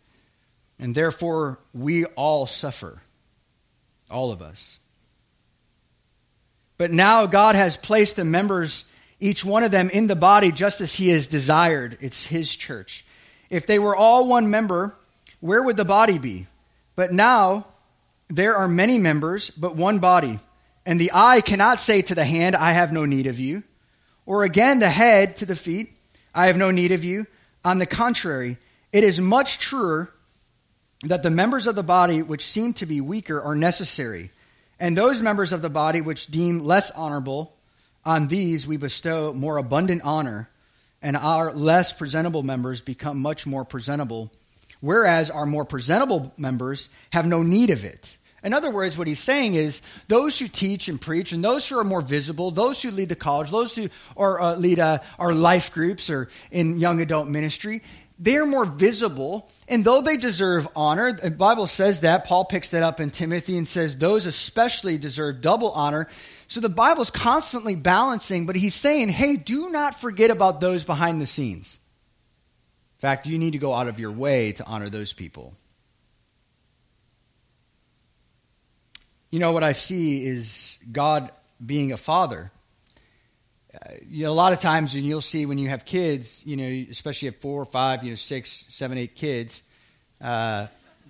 And 0.79 0.95
therefore, 0.95 1.61
we 1.75 2.07
all 2.07 2.47
suffer. 2.47 3.03
All 4.11 4.33
of 4.33 4.41
us. 4.41 4.79
But 6.79 6.91
now 6.91 7.27
God 7.27 7.57
has 7.57 7.77
placed 7.77 8.17
the 8.17 8.25
members, 8.25 8.91
each 9.21 9.45
one 9.45 9.63
of 9.63 9.71
them, 9.71 9.91
in 9.91 10.07
the 10.07 10.17
body 10.17 10.53
just 10.53 10.81
as 10.81 10.95
He 10.95 11.09
has 11.11 11.27
desired. 11.27 11.99
It's 12.01 12.27
His 12.27 12.55
church. 12.55 13.05
If 13.51 13.67
they 13.67 13.79
were 13.79 13.97
all 13.97 14.29
one 14.29 14.51
member, 14.51 14.95
where 15.41 15.63
would 15.63 15.77
the 15.77 15.85
body 15.85 16.19
be? 16.19 16.47
But 16.97 17.13
now 17.13 17.67
there 18.29 18.57
are 18.57 18.69
many 18.69 18.99
members, 18.99 19.51
but 19.51 19.77
one 19.77 19.99
body. 19.99 20.39
And 20.85 21.01
the 21.01 21.13
eye 21.15 21.41
cannot 21.41 21.81
say 21.81 22.03
to 22.03 22.15
the 22.15 22.25
hand, 22.25 22.57
I 22.57 22.73
have 22.73 22.93
no 22.93 23.05
need 23.05 23.27
of 23.27 23.39
you. 23.39 23.63
Or 24.27 24.45
again, 24.45 24.79
the 24.79 24.91
head 24.91 25.37
to 25.39 25.47
the 25.47 25.57
feet, 25.57 25.91
I 26.35 26.47
have 26.47 26.57
no 26.57 26.71
need 26.71 26.93
of 26.93 27.05
you. 27.05 27.27
On 27.65 27.79
the 27.79 27.87
contrary, 27.87 28.59
it 28.93 29.05
is 29.05 29.21
much 29.21 29.59
truer 29.59 30.13
that 31.05 31.23
the 31.23 31.31
members 31.31 31.67
of 31.67 31.75
the 31.75 31.83
body 31.83 32.23
which 32.23 32.47
seem 32.47 32.73
to 32.75 32.87
be 32.87 33.01
weaker 33.01 33.41
are 33.41 33.55
necessary, 33.55 34.31
and 34.81 34.97
those 34.97 35.23
members 35.23 35.53
of 35.53 35.63
the 35.63 35.71
body 35.71 36.01
which 36.01 36.27
deem 36.27 36.61
less 36.61 36.91
honorable, 36.91 37.57
on 38.05 38.29
these 38.29 38.67
we 38.67 38.77
bestow 38.77 39.33
more 39.33 39.57
abundant 39.57 40.03
honor, 40.05 40.49
and 41.03 41.17
our 41.17 41.53
less 41.53 41.93
presentable 41.93 42.43
members 42.43 42.81
become 42.81 43.21
much 43.21 43.47
more 43.47 43.65
presentable, 43.65 44.33
whereas 44.81 45.31
our 45.31 45.47
more 45.47 45.65
presentable 45.65 46.33
members 46.37 46.89
have 47.11 47.27
no 47.27 47.43
need 47.43 47.71
of 47.71 47.85
it. 47.85 48.17
In 48.43 48.55
other 48.55 48.71
words, 48.71 48.97
what 48.97 49.09
he's 49.09 49.19
saying 49.19 49.55
is 49.55 49.83
those 50.07 50.39
who 50.39 50.47
teach 50.47 50.89
and 50.89 51.01
preach, 51.01 51.33
and 51.33 51.43
those 51.43 51.69
who 51.69 51.79
are 51.79 51.85
more 51.85 52.01
visible, 52.01 52.51
those 52.51 52.81
who 52.81 52.91
lead 52.91 53.09
the 53.09 53.17
college, 53.17 53.51
those 53.51 53.75
who 53.75 53.89
are, 54.17 54.41
uh, 54.41 54.55
lead 54.55 54.79
uh, 54.79 55.01
our 55.19 55.35
life 55.35 55.73
groups 55.73 56.09
or 56.09 56.29
in 56.51 56.79
young 56.79 57.01
adult 57.01 57.27
ministry, 57.27 57.83
they're 58.19 58.47
more 58.47 58.65
visible, 58.65 59.49
and 59.69 59.85
though 59.85 60.03
they 60.03 60.17
deserve 60.17 60.67
honor, 60.75 61.13
the 61.13 61.31
Bible 61.31 61.69
says 61.69 62.01
that. 62.01 62.25
Paul 62.25 62.45
picks 62.45 62.71
that 62.71 62.83
up 62.83 62.99
in 62.99 63.11
Timothy 63.11 63.57
and 63.57 63.67
says 63.67 63.97
those 63.97 64.27
especially 64.27 64.99
deserve 64.99 65.41
double 65.41 65.71
honor. 65.71 66.09
So 66.49 66.61
the 66.61 66.69
Bible's 66.69 67.11
constantly 67.11 67.75
balancing, 67.77 68.47
but 68.47 68.57
he's 68.57 68.75
saying, 68.75 69.11
hey, 69.11 69.37
do 69.37 69.71
not 69.71 69.95
forget 69.95 70.31
about 70.31 70.61
those 70.61 70.85
behind 70.85 71.21
the 71.21 71.27
scenes. 71.27 71.79
In 72.97 73.01
fact, 73.01 73.27
you 73.27 73.39
need 73.39 73.53
to 73.53 73.59
go 73.59 73.75
out 73.75 73.87
of 73.87 74.01
your 74.01 74.11
way 74.11 74.53
to 74.53 74.65
honor 74.65 74.89
those 74.89 75.13
people. 75.13 75.55
You 79.31 79.39
know, 79.39 79.53
what 79.53 79.63
I 79.63 79.73
see 79.73 80.25
is 80.25 80.79
God 80.91 81.31
being 81.65 81.93
a 81.93 81.97
father 81.97 82.51
you 84.09 84.25
know, 84.25 84.33
a 84.33 84.35
lot 84.35 84.53
of 84.53 84.61
times, 84.61 84.95
and 84.95 85.05
you'll 85.05 85.21
see 85.21 85.47
when 85.47 85.59
you 85.59 85.69
have 85.69 85.85
kids, 85.85 86.43
you 86.45 86.57
know, 86.57 86.87
especially 86.91 87.27
have 87.27 87.37
four 87.37 87.61
or 87.61 87.65
five, 87.65 88.03
you 88.05 88.11
know, 88.11 88.17
six, 88.17 88.67
seven, 88.69 88.99
eight 88.99 89.15
kids. 89.15 89.63
Uh, 90.21 90.67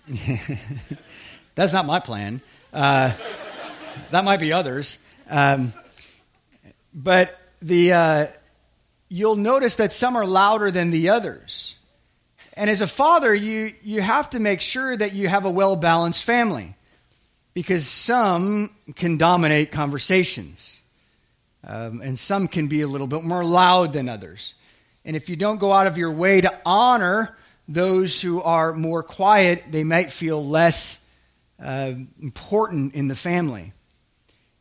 that's 1.54 1.72
not 1.72 1.86
my 1.86 2.00
plan. 2.00 2.40
Uh, 2.72 3.12
that 4.10 4.24
might 4.24 4.40
be 4.40 4.52
others. 4.52 4.98
Um, 5.28 5.72
but 6.94 7.38
the 7.60 7.92
uh, 7.92 8.26
you'll 9.08 9.36
notice 9.36 9.76
that 9.76 9.92
some 9.92 10.16
are 10.16 10.26
louder 10.26 10.70
than 10.70 10.90
the 10.90 11.10
others. 11.10 11.76
And 12.54 12.68
as 12.68 12.80
a 12.80 12.86
father, 12.86 13.34
you 13.34 13.72
you 13.82 14.00
have 14.00 14.30
to 14.30 14.40
make 14.40 14.60
sure 14.60 14.96
that 14.96 15.12
you 15.12 15.28
have 15.28 15.44
a 15.44 15.50
well 15.50 15.76
balanced 15.76 16.24
family, 16.24 16.74
because 17.54 17.86
some 17.86 18.70
can 18.96 19.18
dominate 19.18 19.70
conversations 19.70 20.82
um, 21.66 22.00
and 22.00 22.18
some 22.18 22.48
can 22.48 22.68
be 22.68 22.80
a 22.80 22.86
little 22.88 23.06
bit 23.06 23.22
more 23.22 23.44
loud 23.44 23.92
than 23.92 24.08
others. 24.08 24.54
And 25.04 25.16
if 25.16 25.28
you 25.28 25.36
don't 25.36 25.58
go 25.58 25.72
out 25.72 25.86
of 25.86 25.96
your 25.96 26.12
way 26.12 26.40
to 26.40 26.60
honor 26.64 27.36
those 27.68 28.20
who 28.20 28.42
are 28.42 28.72
more 28.72 29.02
quiet, 29.02 29.64
they 29.70 29.84
might 29.84 30.10
feel 30.10 30.44
less 30.44 30.98
uh, 31.62 31.92
important 32.20 32.94
in 32.94 33.08
the 33.08 33.16
family. 33.16 33.72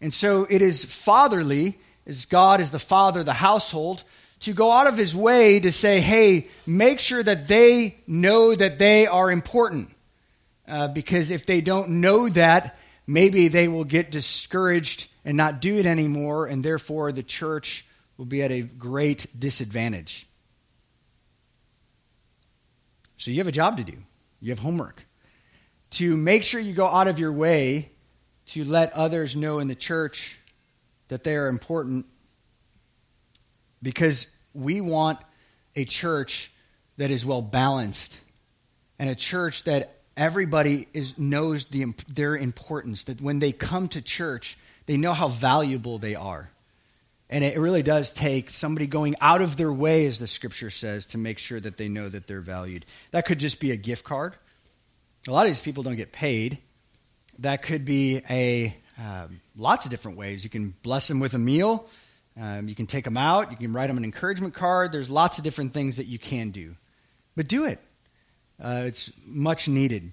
And 0.02 0.14
so 0.14 0.46
it 0.50 0.62
is 0.62 0.86
fatherly, 0.86 1.78
as 2.06 2.26
God 2.26 2.62
is 2.62 2.72
the 2.72 2.80
father 2.80 3.22
of 3.22 3.26
the 3.26 3.34
household, 3.34 4.04
to 4.42 4.54
go 4.54 4.72
out 4.72 4.88
of 4.88 4.98
his 4.98 5.16
way 5.16 5.60
to 5.60 5.72
say, 5.72 6.00
hey, 6.00 6.48
make 6.66 7.00
sure 7.00 7.24
that 7.24 7.48
they 7.48 7.98
know 8.06 8.54
that 8.54 8.78
they 8.78 9.08
are 9.08 9.32
important. 9.32 9.90
Uh, 10.68 10.88
because 10.88 11.32
if 11.32 11.46
they 11.46 11.62
don't 11.62 11.90
know 11.90 12.30
that, 12.30 12.78
maybe 13.08 13.48
they 13.48 13.68
will 13.68 13.86
get 13.86 14.12
discouraged 14.12 15.08
and 15.26 15.36
not 15.36 15.62
do 15.62 15.78
it 15.78 15.86
anymore, 15.86 16.46
and 16.46 16.64
therefore 16.64 17.12
the 17.12 17.24
church 17.24 17.86
will 18.18 18.26
be 18.26 18.44
at 18.44 18.52
a 18.52 18.62
great 18.62 19.40
disadvantage. 19.40 20.28
So 23.18 23.32
you 23.32 23.38
have 23.38 23.48
a 23.48 23.52
job 23.52 23.78
to 23.78 23.84
do, 23.84 23.98
you 24.40 24.52
have 24.52 24.60
homework. 24.60 25.06
To 25.92 26.16
make 26.18 26.44
sure 26.44 26.60
you 26.60 26.74
go 26.74 26.86
out 26.86 27.08
of 27.08 27.18
your 27.18 27.32
way 27.32 27.92
to 28.48 28.64
let 28.64 28.94
others 28.94 29.36
know 29.36 29.60
in 29.60 29.68
the 29.68 29.76
church 29.76 30.40
that 31.10 31.24
they 31.24 31.36
are 31.36 31.48
important 31.48 32.06
because 33.82 34.32
we 34.54 34.82
want 34.82 35.20
a 35.76 35.86
church 35.86 36.52
that 36.98 37.12
is 37.12 37.26
well 37.26 37.42
balanced 37.42 38.20
and 39.00 39.10
a 39.10 39.16
church 39.16 39.64
that 39.64 39.98
everybody 40.16 40.88
is, 40.94 41.18
knows 41.18 41.66
the, 41.66 41.94
their 42.08 42.36
importance, 42.36 43.04
that 43.06 43.22
when 43.22 43.40
they 43.40 43.52
come 43.52 43.88
to 43.90 44.02
church, 44.02 44.58
they 44.88 44.98
know 44.98 45.14
how 45.14 45.28
valuable 45.28 46.00
they 46.00 46.16
are. 46.16 46.50
And 47.30 47.44
it 47.44 47.60
really 47.60 47.84
does 47.84 48.14
take 48.14 48.50
somebody 48.50 48.88
going 48.88 49.16
out 49.20 49.42
of 49.42 49.58
their 49.58 49.72
way, 49.72 50.06
as 50.06 50.18
the 50.18 50.28
scripture 50.28 50.70
says, 50.70 51.06
to 51.08 51.18
make 51.18 51.38
sure 51.38 51.60
that 51.60 51.78
they 51.78 51.90
know 51.90 52.08
that 52.08 52.26
they're 52.26 52.42
valued. 52.42 52.86
That 53.12 53.26
could 53.26 53.40
just 53.40 53.60
be 53.60 53.72
a 53.72 53.76
gift 53.76 54.06
card. 54.06 54.34
A 55.28 55.32
lot 55.32 55.46
of 55.46 55.52
these 55.52 55.60
people 55.60 55.84
don't 55.84 55.98
get 55.98 56.14
paid. 56.14 56.60
That 57.40 57.62
could 57.62 57.86
be 57.86 58.22
a 58.30 58.76
um, 59.00 59.40
lots 59.56 59.86
of 59.86 59.92
different 59.92 60.18
ways. 60.18 60.44
You 60.44 60.50
can 60.50 60.74
bless 60.82 61.08
them 61.08 61.20
with 61.20 61.34
a 61.34 61.40
meal. 61.40 61.88
Um, 62.40 62.68
you 62.68 62.76
can 62.76 62.88
take 62.88 63.04
them 63.04 63.18
out. 63.18 63.52
You 63.52 63.58
can 63.58 63.74
write 63.74 63.88
them 63.88 63.98
an 63.98 64.04
encouragement 64.04 64.54
card. 64.54 64.92
There's 64.92 65.10
lots 65.10 65.38
of 65.38 65.44
different 65.44 65.74
things 65.74 65.98
that 65.98 66.06
you 66.06 66.20
can 66.20 66.52
do. 66.52 66.76
But 67.36 67.48
do 67.48 67.66
it. 67.66 67.80
Uh, 68.62 68.84
it's 68.86 69.12
much 69.26 69.68
needed. 69.68 70.12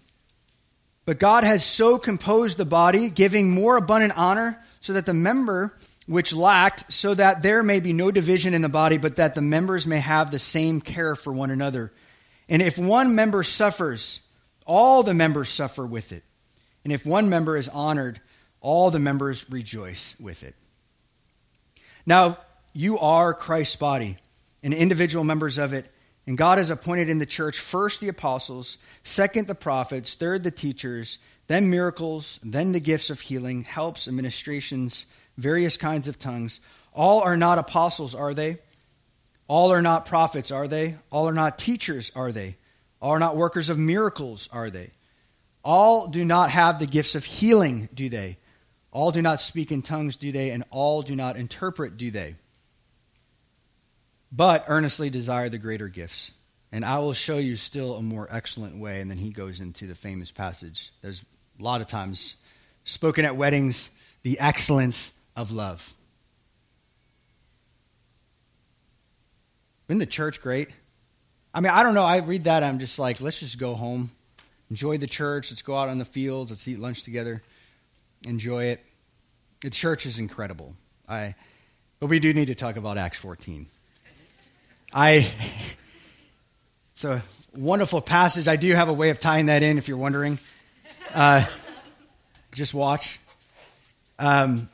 But 1.06 1.18
God 1.18 1.44
has 1.44 1.64
so 1.64 1.98
composed 1.98 2.56
the 2.56 2.64
body, 2.64 3.08
giving 3.08 3.50
more 3.50 3.76
abundant 3.76 4.16
honor, 4.16 4.62
so 4.80 4.94
that 4.94 5.06
the 5.06 5.14
member 5.14 5.74
which 6.06 6.34
lacked, 6.34 6.92
so 6.92 7.14
that 7.14 7.42
there 7.42 7.62
may 7.62 7.80
be 7.80 7.94
no 7.94 8.10
division 8.10 8.52
in 8.52 8.60
the 8.60 8.68
body, 8.68 8.98
but 8.98 9.16
that 9.16 9.34
the 9.34 9.42
members 9.42 9.87
may 9.87 9.98
have 9.98 10.30
the 10.30 10.38
same 10.38 10.80
care 10.80 11.14
for 11.14 11.32
one 11.32 11.50
another. 11.50 11.92
And 12.48 12.60
if 12.60 12.76
one 12.76 13.14
member 13.14 13.42
suffers, 13.42 14.20
all 14.66 15.02
the 15.02 15.14
members 15.14 15.48
suffer 15.48 15.87
with 15.87 16.12
it. 16.12 16.22
And 16.85 16.92
if 16.92 17.07
one 17.07 17.29
member 17.29 17.57
is 17.57 17.68
honored, 17.68 18.20
all 18.61 18.90
the 18.90 18.99
members 18.99 19.51
rejoice 19.51 20.14
with 20.20 20.44
it. 20.44 20.55
Now, 22.07 22.38
you 22.75 22.99
are 22.99 23.33
Christ's 23.33 23.77
body 23.77 24.16
and 24.62 24.75
individual 24.75 25.25
members 25.25 25.59
of 25.59 25.73
it. 25.73 25.90
And 26.27 26.38
God 26.38 26.59
has 26.59 26.70
appointed 26.70 27.11
in 27.11 27.18
the 27.18 27.27
church 27.27 27.61
first 27.61 28.01
the 28.01 28.09
apostles, 28.09 28.79
second 29.03 29.47
the 29.47 29.55
prophets, 29.55 30.14
third 30.14 30.42
the 30.42 30.51
teachers, 30.51 31.18
then 31.47 31.68
miracles, 31.68 32.40
then 32.42 32.73
the 32.73 32.81
gifts 32.81 33.11
of 33.11 33.20
healing, 33.20 33.64
helps, 33.64 34.09
administrations, 34.09 35.07
various 35.37 35.77
kinds 35.77 36.09
of 36.09 36.18
tongues. 36.18 36.61
All 36.94 37.20
are 37.20 37.37
not 37.37 37.59
apostles, 37.59 38.14
are 38.14 38.33
they? 38.33 38.59
All 39.49 39.70
are 39.73 39.83
not 39.83 40.07
prophets, 40.07 40.51
are 40.51 40.66
they? 40.66 40.97
All 41.11 41.29
are 41.29 41.35
not 41.35 41.59
teachers, 41.59 42.11
are 42.16 42.33
they? 42.33 42.57
All 43.03 43.11
are 43.11 43.18
not 43.18 43.37
workers 43.37 43.68
of 43.68 43.79
miracles, 43.79 44.49
are 44.51 44.70
they? 44.70 44.90
All 45.64 46.09
do 46.09 46.24
not 46.24 46.50
have 46.50 46.79
the 46.79 46.87
gifts 46.87 47.14
of 47.14 47.24
healing, 47.24 47.88
do 47.94 48.09
they? 48.09 48.38
All 48.92 49.11
do 49.11 49.22
not 49.22 49.40
speak 49.40 49.72
in 49.72 49.83
tongues, 49.83 50.16
do 50.16 50.31
they? 50.31 50.50
And 50.50 50.62
all 50.70 51.03
do 51.03 51.16
not 51.16 51.37
interpret, 51.37 51.96
do 51.96 52.11
they? 52.11 52.37
but 54.35 54.64
earnestly 54.66 55.11
desire 55.11 55.48
the 55.48 55.59
greater 55.59 55.88
gifts. 55.88 56.33
And 56.72 56.85
I 56.85 56.98
will 56.98 57.12
show 57.12 57.38
you 57.38 57.55
still 57.55 57.94
a 57.94 58.03
more 58.03 58.27
excellent 58.31 58.79
way. 58.79 59.00
And 59.00 59.09
then 59.09 59.18
he 59.18 59.31
goes 59.31 59.61
into 59.61 59.87
the 59.87 59.94
famous 59.94 60.33
passage. 60.33 60.92
There's 61.03 61.22
a 61.59 61.62
lot 61.62 61.81
of 61.81 61.87
times 61.87 62.35
spoken 62.83 63.24
at 63.24 63.37
weddings 63.37 63.90
the 64.22 64.40
excellence 64.40 65.12
of 65.37 65.53
love. 65.53 65.94
Isn't 69.88 70.00
the 70.00 70.07
church 70.07 70.40
great? 70.40 70.68
I 71.53 71.61
mean, 71.61 71.70
I 71.70 71.85
don't 71.85 71.94
know. 71.94 72.03
I 72.03 72.16
read 72.16 72.44
that, 72.44 72.64
I'm 72.64 72.81
just 72.81 72.98
like, 72.98 73.20
let's 73.20 73.38
just 73.38 73.61
go 73.61 73.74
home, 73.74 74.11
enjoy 74.74 74.98
the 74.98 75.06
church, 75.06 75.52
let's 75.52 75.62
go 75.62 75.76
out 75.76 75.88
on 75.88 75.98
the 75.98 76.04
fields, 76.04 76.50
let's 76.50 76.66
eat 76.66 76.80
lunch 76.80 77.04
together, 77.04 77.40
enjoy 78.26 78.64
it. 78.64 78.84
The 79.62 79.70
church 79.70 80.04
is 80.04 80.18
incredible. 80.18 80.74
I, 81.08 81.37
but 82.00 82.08
we 82.08 82.18
do 82.18 82.34
need 82.34 82.46
to 82.46 82.56
talk 82.56 82.74
about 82.74 82.98
Acts 82.98 83.20
14. 83.20 83.66
I, 84.92 85.30
it's 86.92 87.04
a 87.04 87.22
wonderful 87.54 88.00
passage. 88.00 88.48
I 88.48 88.56
do 88.56 88.72
have 88.72 88.88
a 88.88 88.92
way 88.92 89.10
of 89.10 89.20
tying 89.20 89.46
that 89.46 89.62
in 89.62 89.78
if 89.78 89.87
you're 89.87 89.96
wondering. 89.96 90.40
Uh, 91.14 91.46
just 92.52 92.74
watch. 92.74 93.20
Um, 94.18 94.68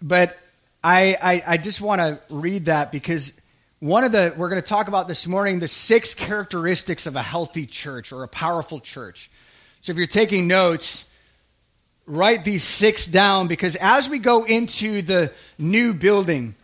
but 0.00 0.38
I, 0.82 1.18
I, 1.22 1.42
I 1.46 1.56
just 1.58 1.82
want 1.82 2.00
to 2.00 2.18
read 2.34 2.64
that 2.64 2.90
because 2.90 3.38
one 3.80 4.04
of 4.04 4.12
the, 4.12 4.32
we're 4.38 4.48
going 4.48 4.62
to 4.62 4.66
talk 4.66 4.88
about 4.88 5.06
this 5.06 5.26
morning 5.26 5.58
the 5.58 5.68
six 5.68 6.14
characteristics 6.14 7.04
of 7.06 7.14
a 7.14 7.22
healthy 7.22 7.66
church 7.66 8.10
or 8.10 8.22
a 8.22 8.28
powerful 8.28 8.80
church. 8.80 9.30
So 9.84 9.90
if 9.90 9.98
you're 9.98 10.06
taking 10.06 10.48
notes, 10.48 11.04
write 12.06 12.42
these 12.42 12.64
six 12.64 13.06
down 13.06 13.48
because 13.48 13.76
as 13.76 14.08
we 14.08 14.18
go 14.18 14.44
into 14.44 15.02
the 15.02 15.30
new 15.58 15.92
building, 15.92 16.54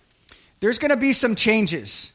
there's 0.61 0.79
going 0.79 0.91
to 0.91 0.97
be 0.97 1.13
some 1.13 1.37
changes. 1.37 2.13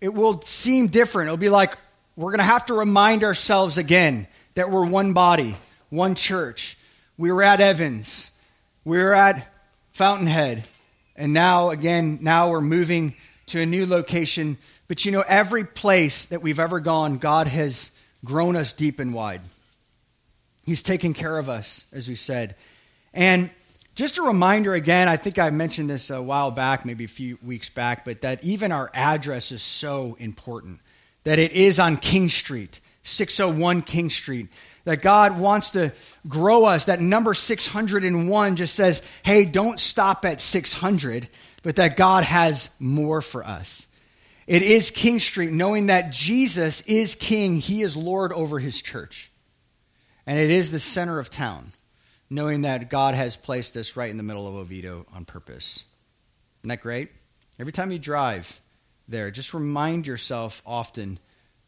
It 0.00 0.14
will 0.14 0.40
seem 0.42 0.86
different. 0.86 1.26
It'll 1.26 1.38
be 1.38 1.48
like 1.48 1.74
we're 2.14 2.30
going 2.30 2.38
to 2.38 2.44
have 2.44 2.66
to 2.66 2.74
remind 2.74 3.24
ourselves 3.24 3.78
again 3.78 4.28
that 4.54 4.70
we're 4.70 4.86
one 4.86 5.12
body, 5.12 5.56
one 5.90 6.14
church. 6.14 6.78
We 7.16 7.32
were 7.32 7.42
at 7.42 7.60
Evans, 7.60 8.30
we 8.84 8.98
were 8.98 9.14
at 9.14 9.52
Fountainhead, 9.90 10.62
and 11.16 11.32
now, 11.32 11.70
again, 11.70 12.20
now 12.22 12.50
we're 12.50 12.60
moving 12.60 13.16
to 13.46 13.60
a 13.60 13.66
new 13.66 13.86
location. 13.86 14.56
But 14.86 15.04
you 15.04 15.10
know, 15.10 15.24
every 15.26 15.64
place 15.64 16.26
that 16.26 16.42
we've 16.42 16.60
ever 16.60 16.78
gone, 16.78 17.18
God 17.18 17.48
has 17.48 17.90
grown 18.24 18.54
us 18.54 18.72
deep 18.72 19.00
and 19.00 19.12
wide. 19.12 19.40
He's 20.68 20.82
taken 20.82 21.14
care 21.14 21.38
of 21.38 21.48
us, 21.48 21.86
as 21.92 22.08
we 22.08 22.14
said. 22.14 22.54
And 23.14 23.48
just 23.94 24.18
a 24.18 24.22
reminder 24.22 24.74
again, 24.74 25.08
I 25.08 25.16
think 25.16 25.38
I 25.38 25.48
mentioned 25.48 25.88
this 25.88 26.10
a 26.10 26.20
while 26.20 26.50
back, 26.50 26.84
maybe 26.84 27.04
a 27.04 27.08
few 27.08 27.38
weeks 27.42 27.70
back, 27.70 28.04
but 28.04 28.20
that 28.20 28.44
even 28.44 28.70
our 28.70 28.90
address 28.92 29.50
is 29.50 29.62
so 29.62 30.14
important. 30.20 30.80
That 31.24 31.38
it 31.38 31.52
is 31.52 31.78
on 31.78 31.96
King 31.96 32.28
Street, 32.28 32.80
601 33.02 33.80
King 33.80 34.10
Street 34.10 34.48
that 34.84 35.00
God 35.00 35.38
wants 35.38 35.70
to 35.70 35.92
grow 36.28 36.66
us. 36.66 36.84
That 36.84 37.00
number 37.00 37.32
601 37.32 38.56
just 38.56 38.74
says, 38.74 39.02
hey, 39.22 39.46
don't 39.46 39.80
stop 39.80 40.26
at 40.26 40.40
600, 40.40 41.28
but 41.62 41.76
that 41.76 41.96
God 41.96 42.24
has 42.24 42.68
more 42.78 43.22
for 43.22 43.42
us. 43.42 43.86
It 44.46 44.62
is 44.62 44.90
King 44.90 45.18
Street, 45.18 45.50
knowing 45.50 45.86
that 45.86 46.12
Jesus 46.12 46.82
is 46.82 47.14
King, 47.14 47.56
He 47.56 47.80
is 47.80 47.96
Lord 47.96 48.34
over 48.34 48.58
His 48.58 48.82
church. 48.82 49.30
And 50.28 50.38
it 50.38 50.50
is 50.50 50.70
the 50.70 50.78
center 50.78 51.18
of 51.18 51.30
town, 51.30 51.72
knowing 52.28 52.60
that 52.60 52.90
God 52.90 53.14
has 53.14 53.34
placed 53.34 53.74
us 53.78 53.96
right 53.96 54.10
in 54.10 54.18
the 54.18 54.22
middle 54.22 54.46
of 54.46 54.56
Oviedo 54.56 55.06
on 55.14 55.24
purpose. 55.24 55.84
Isn't 56.60 56.68
that 56.68 56.82
great? 56.82 57.08
Every 57.58 57.72
time 57.72 57.90
you 57.90 57.98
drive 57.98 58.60
there, 59.08 59.30
just 59.30 59.54
remind 59.54 60.06
yourself 60.06 60.60
often 60.66 61.18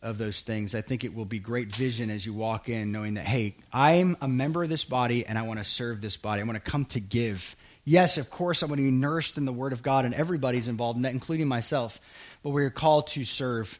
of 0.02 0.18
those 0.18 0.42
things, 0.42 0.74
I 0.74 0.82
think 0.82 1.04
it 1.04 1.14
will 1.14 1.24
be 1.24 1.38
great 1.38 1.74
vision 1.74 2.10
as 2.10 2.26
you 2.26 2.34
walk 2.34 2.68
in, 2.68 2.92
knowing 2.92 3.14
that, 3.14 3.24
hey, 3.24 3.56
I'm 3.72 4.18
a 4.20 4.28
member 4.28 4.62
of 4.62 4.68
this 4.68 4.84
body 4.84 5.24
and 5.24 5.38
I 5.38 5.42
want 5.42 5.58
to 5.58 5.64
serve 5.64 6.02
this 6.02 6.18
body. 6.18 6.42
I 6.42 6.44
want 6.44 6.62
to 6.62 6.70
come 6.70 6.84
to 6.86 7.00
give. 7.00 7.56
Yes, 7.86 8.18
of 8.18 8.28
course, 8.28 8.62
I 8.62 8.66
want 8.66 8.76
to 8.76 8.84
be 8.84 8.90
nourished 8.90 9.38
in 9.38 9.46
the 9.46 9.54
Word 9.54 9.72
of 9.72 9.82
God, 9.82 10.04
and 10.04 10.12
everybody's 10.12 10.68
involved 10.68 10.96
in 10.98 11.02
that, 11.04 11.14
including 11.14 11.48
myself. 11.48 11.98
But 12.42 12.50
we're 12.50 12.68
called 12.68 13.06
to 13.08 13.24
serve 13.24 13.78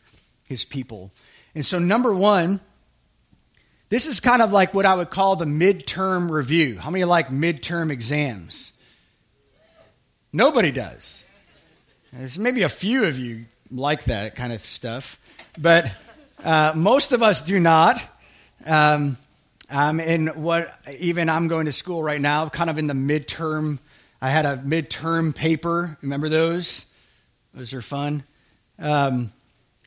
His 0.49 0.65
people. 0.65 1.13
And 1.55 1.67
so, 1.67 1.79
number 1.79 2.15
one, 2.15 2.61
this 3.91 4.07
is 4.07 4.21
kind 4.21 4.41
of 4.41 4.53
like 4.53 4.73
what 4.73 4.87
I 4.87 4.95
would 4.95 5.11
call 5.11 5.37
the 5.37 5.45
midterm 5.45 6.31
review. 6.31 6.79
How 6.79 6.91
many 6.91 7.05
like 7.05 7.29
midterm 7.29 7.91
exams? 7.91 8.73
Nobody 10.33 10.71
does. 10.71 11.25
There's 12.13 12.39
maybe 12.39 12.63
a 12.63 12.69
few 12.69 13.05
of 13.05 13.19
you 13.19 13.45
like 13.71 14.05
that 14.05 14.37
kind 14.37 14.53
of 14.53 14.61
stuff. 14.61 15.19
But 15.59 15.93
uh, 16.45 16.73
most 16.75 17.13
of 17.13 17.23
us 17.23 17.43
do 17.43 17.61
not. 17.61 18.01
Um, 18.65 19.17
um, 19.69 20.01
and 20.01 20.37
what 20.43 20.73
even 20.99 21.29
I'm 21.29 21.49
going 21.49 21.67
to 21.67 21.73
school 21.73 22.03
right 22.03 22.21
now, 22.21 22.49
kind 22.49 22.71
of 22.71 22.79
in 22.79 22.87
the 22.87 22.95
midterm. 22.95 23.79
I 24.23 24.31
had 24.31 24.47
a 24.47 24.57
midterm 24.59 25.35
paper. 25.35 25.97
Remember 26.03 26.29
those? 26.29 26.87
Those 27.55 27.75
are 27.75 27.83
fun. 27.83 28.23
Um, 28.79 29.31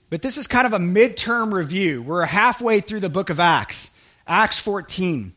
but 0.09 0.21
this 0.21 0.37
is 0.37 0.47
kind 0.47 0.67
of 0.67 0.73
a 0.73 0.79
midterm 0.79 1.53
review. 1.53 2.01
We're 2.01 2.25
halfway 2.25 2.81
through 2.81 2.99
the 2.99 3.09
book 3.09 3.29
of 3.29 3.39
Acts, 3.39 3.89
Acts 4.27 4.59
14. 4.59 5.33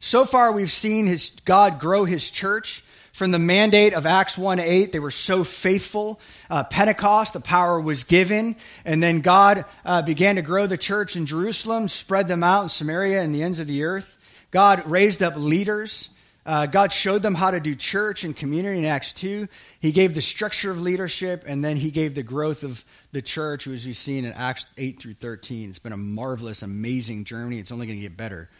So 0.00 0.24
far, 0.24 0.52
we've 0.52 0.70
seen 0.70 1.06
his, 1.06 1.30
God 1.44 1.78
grow 1.78 2.04
his 2.04 2.30
church. 2.30 2.84
From 3.12 3.30
the 3.30 3.38
mandate 3.38 3.94
of 3.94 4.06
Acts 4.06 4.36
1 4.36 4.58
8, 4.58 4.90
they 4.90 4.98
were 4.98 5.12
so 5.12 5.44
faithful. 5.44 6.20
Uh, 6.50 6.64
Pentecost, 6.64 7.32
the 7.32 7.40
power 7.40 7.80
was 7.80 8.02
given. 8.02 8.56
And 8.84 9.00
then 9.00 9.20
God 9.20 9.64
uh, 9.84 10.02
began 10.02 10.34
to 10.34 10.42
grow 10.42 10.66
the 10.66 10.76
church 10.76 11.14
in 11.14 11.24
Jerusalem, 11.24 11.86
spread 11.86 12.26
them 12.26 12.42
out 12.42 12.64
in 12.64 12.68
Samaria 12.70 13.22
and 13.22 13.32
the 13.32 13.44
ends 13.44 13.60
of 13.60 13.68
the 13.68 13.84
earth. 13.84 14.18
God 14.50 14.84
raised 14.84 15.22
up 15.22 15.36
leaders. 15.36 16.10
Uh, 16.46 16.66
God 16.66 16.92
showed 16.92 17.22
them 17.22 17.34
how 17.34 17.50
to 17.50 17.60
do 17.60 17.74
church 17.74 18.22
and 18.22 18.36
community 18.36 18.78
in 18.78 18.84
Acts 18.84 19.14
2. 19.14 19.48
He 19.80 19.92
gave 19.92 20.14
the 20.14 20.20
structure 20.20 20.70
of 20.70 20.80
leadership, 20.80 21.44
and 21.46 21.64
then 21.64 21.76
he 21.76 21.90
gave 21.90 22.14
the 22.14 22.22
growth 22.22 22.64
of 22.64 22.84
the 23.12 23.22
church, 23.22 23.66
as 23.66 23.86
we've 23.86 23.96
seen 23.96 24.26
in 24.26 24.32
Acts 24.32 24.66
8 24.76 25.00
through 25.00 25.14
13. 25.14 25.70
It's 25.70 25.78
been 25.78 25.92
a 25.92 25.96
marvelous, 25.96 26.62
amazing 26.62 27.24
journey. 27.24 27.58
It's 27.58 27.72
only 27.72 27.86
going 27.86 27.98
to 27.98 28.02
get 28.02 28.16
better. 28.16 28.50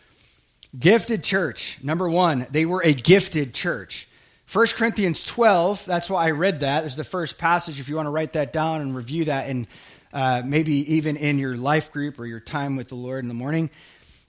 Gifted 0.79 1.23
church. 1.23 1.79
Number 1.85 2.09
one, 2.09 2.47
they 2.51 2.65
were 2.65 2.83
a 2.83 2.95
gifted 2.95 3.53
church. 3.53 4.09
1 4.51 4.67
Corinthians 4.69 5.25
12, 5.25 5.85
that's 5.85 6.09
why 6.09 6.27
I 6.27 6.31
read 6.31 6.61
that, 6.61 6.85
is 6.85 6.97
the 6.97 7.05
first 7.05 7.39
passage 7.39 7.81
if 7.81 7.89
you 7.89 7.97
want 7.97 8.07
to 8.07 8.11
write 8.11 8.33
that 8.33 8.53
down 8.53 8.81
and 8.81 8.95
review 8.95 9.25
that, 9.25 9.49
and 9.49 9.67
uh, 10.13 10.43
maybe 10.45 10.95
even 10.95 11.17
in 11.17 11.39
your 11.39 11.57
life 11.57 11.93
group 11.93 12.19
or 12.19 12.27
your 12.27 12.41
time 12.41 12.77
with 12.77 12.89
the 12.89 12.95
Lord 12.95 13.25
in 13.25 13.29
the 13.29 13.35
morning. 13.35 13.71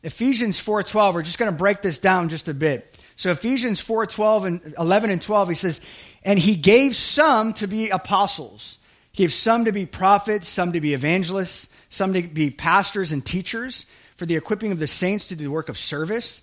Ephesians 0.04 0.60
4.12, 0.60 1.14
we're 1.14 1.22
just 1.22 1.38
going 1.38 1.52
to 1.52 1.58
break 1.58 1.82
this 1.82 2.00
down 2.00 2.30
just 2.30 2.48
a 2.48 2.54
bit. 2.54 3.05
So 3.16 3.32
Ephesians 3.32 3.84
4.12 3.84 4.46
and 4.46 4.74
11 4.78 5.10
and 5.10 5.22
12, 5.22 5.50
he 5.50 5.56
says, 5.56 5.82
And 6.24 6.38
he 6.38 6.56
gave 6.56 6.96
some 6.96 7.54
to 7.54 7.68
be 7.68 7.90
apostles. 7.90 8.78
He 9.12 9.24
gave 9.24 9.34
some 9.34 9.66
to 9.66 9.72
be 9.72 9.86
prophets, 9.86 10.48
some 10.48 10.74
to 10.74 10.82
be 10.82 10.94
evangelists, 10.94 11.70
some 11.90 12.14
to 12.14 12.22
be 12.22 12.50
pastors 12.50 13.12
and 13.12 13.26
teachers 13.26 13.86
for 14.18 14.26
the 14.26 14.36
equipping 14.36 14.72
of 14.72 14.80
the 14.80 14.88
saints 14.88 15.30
to 15.30 15.36
do 15.36 15.46
the 15.46 15.52
work 15.52 15.70
of 15.70 15.78
service. 15.78 16.42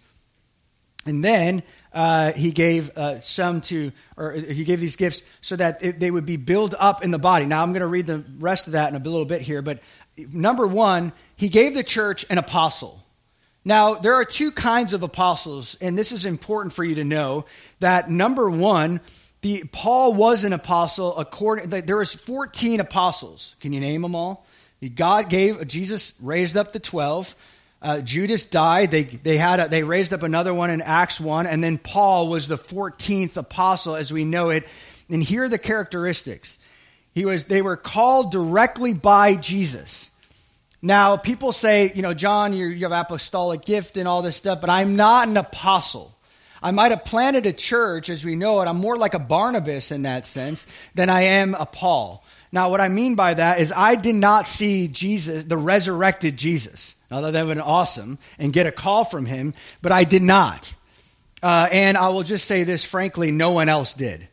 And 1.05 1.23
then 1.23 1.63
uh, 1.93 2.33
he 2.33 2.53
gave 2.53 2.97
uh, 2.97 3.21
some 3.21 3.61
to, 3.63 3.93
or 4.17 4.33
he 4.33 4.65
gave 4.65 4.81
these 4.81 4.97
gifts 4.97 5.23
so 5.41 5.57
that 5.57 5.85
it, 5.85 6.01
they 6.01 6.11
would 6.11 6.27
be 6.27 6.37
built 6.37 6.75
up 6.79 7.05
in 7.05 7.11
the 7.11 7.19
body. 7.19 7.45
Now, 7.45 7.63
I'm 7.63 7.73
going 7.73 7.81
to 7.81 7.87
read 7.87 8.07
the 8.07 8.25
rest 8.39 8.67
of 8.67 8.75
that 8.75 8.89
in 8.89 9.01
a 9.01 9.05
little 9.05 9.25
bit 9.25 9.43
here, 9.43 9.63
but 9.63 9.81
number 10.17 10.67
one, 10.67 11.13
he 11.37 11.49
gave 11.49 11.75
the 11.75 11.83
church 11.83 12.25
an 12.31 12.39
apostle. 12.39 13.02
Now, 13.65 13.95
there 13.95 14.15
are 14.15 14.25
two 14.25 14.51
kinds 14.51 14.93
of 14.93 15.03
apostles, 15.03 15.77
and 15.81 15.97
this 15.97 16.11
is 16.11 16.25
important 16.25 16.73
for 16.73 16.83
you 16.83 16.97
to 16.97 17.05
know 17.05 17.45
that 17.79 18.11
number 18.11 18.51
one, 18.51 19.01
the, 19.43 19.65
Paul 19.71 20.15
was 20.15 20.45
an 20.45 20.53
apostle 20.53 21.17
according 21.17 21.69
there 21.69 21.97
was 21.97 22.13
14 22.13 22.81
apostles. 22.81 23.57
Can 23.61 23.73
you 23.73 23.81
name 23.81 24.03
them 24.03 24.15
all? 24.15 24.47
God 24.95 25.29
gave 25.29 25.67
Jesus 25.67 26.15
raised 26.21 26.57
up 26.57 26.73
the 26.73 26.81
12. 26.81 27.35
Uh, 27.81 28.01
Judas 28.01 28.47
died. 28.47 28.93
They, 28.93 29.03
they, 29.03 29.37
had 29.37 29.59
a, 29.59 29.69
they 29.69 29.83
raised 29.83 30.13
up 30.13 30.23
another 30.23 30.55
one 30.55 30.71
in 30.71 30.81
Acts 30.81 31.21
1. 31.21 31.47
And 31.47 31.63
then 31.63 31.79
Paul 31.79 32.29
was 32.29 32.47
the 32.47 32.57
14th 32.57 33.37
apostle 33.37 33.97
as 33.97 34.13
we 34.13 34.25
know 34.25 34.51
it. 34.51 34.69
And 35.09 35.23
here 35.23 35.45
are 35.45 35.49
the 35.49 35.59
characteristics. 35.59 36.59
He 37.13 37.25
was, 37.25 37.45
they 37.45 37.61
were 37.61 37.77
called 37.77 38.31
directly 38.31 38.95
by 38.95 39.35
Jesus. 39.35 40.12
Now, 40.83 41.17
people 41.17 41.53
say, 41.53 41.93
you 41.95 42.03
know, 42.03 42.13
John, 42.13 42.53
you, 42.53 42.77
have 42.81 42.91
apostolic 42.91 43.65
gift 43.65 43.97
and 43.97 44.09
all 44.09 44.21
this 44.21 44.35
stuff, 44.35 44.61
but 44.61 44.69
I'm 44.69 44.97
not 44.97 45.29
an 45.29 45.37
apostle. 45.37 46.13
I 46.61 46.73
might 46.73 46.91
have 46.91 47.05
planted 47.05 47.47
a 47.47 47.53
church 47.53 48.09
as 48.09 48.25
we 48.25 48.35
know 48.35 48.61
it. 48.61 48.67
I'm 48.67 48.79
more 48.79 48.97
like 48.97 49.15
a 49.15 49.21
Barnabas 49.21 49.93
in 49.93 50.03
that 50.03 50.27
sense 50.27 50.67
than 50.95 51.09
I 51.09 51.23
am 51.23 51.55
a 51.55 51.67
Paul. 51.67 52.25
Now, 52.51 52.69
what 52.69 52.81
I 52.81 52.89
mean 52.89 53.15
by 53.15 53.35
that 53.35 53.61
is 53.61 53.73
I 53.75 53.95
did 53.95 54.17
not 54.17 54.47
see 54.47 54.89
Jesus, 54.89 55.45
the 55.45 55.57
resurrected 55.57 56.37
Jesus. 56.37 56.97
Now, 57.11 57.21
that 57.21 57.31
would 57.31 57.35
have 57.37 57.49
been 57.49 57.61
awesome 57.61 58.19
and 58.39 58.53
get 58.53 58.67
a 58.67 58.73
call 58.73 59.05
from 59.05 59.27
him, 59.27 59.55
but 59.83 59.93
I 59.93 60.05
did 60.05 60.23
not. 60.23 60.75
Uh, 61.43 61.69
and 61.73 61.97
I 61.97 62.09
will 62.09 62.23
just 62.23 62.47
say 62.47 62.65
this 62.65 62.85
frankly, 62.85 63.31
no 63.31 63.53
one 63.53 63.69
else 63.69 63.95
did. 63.95 64.29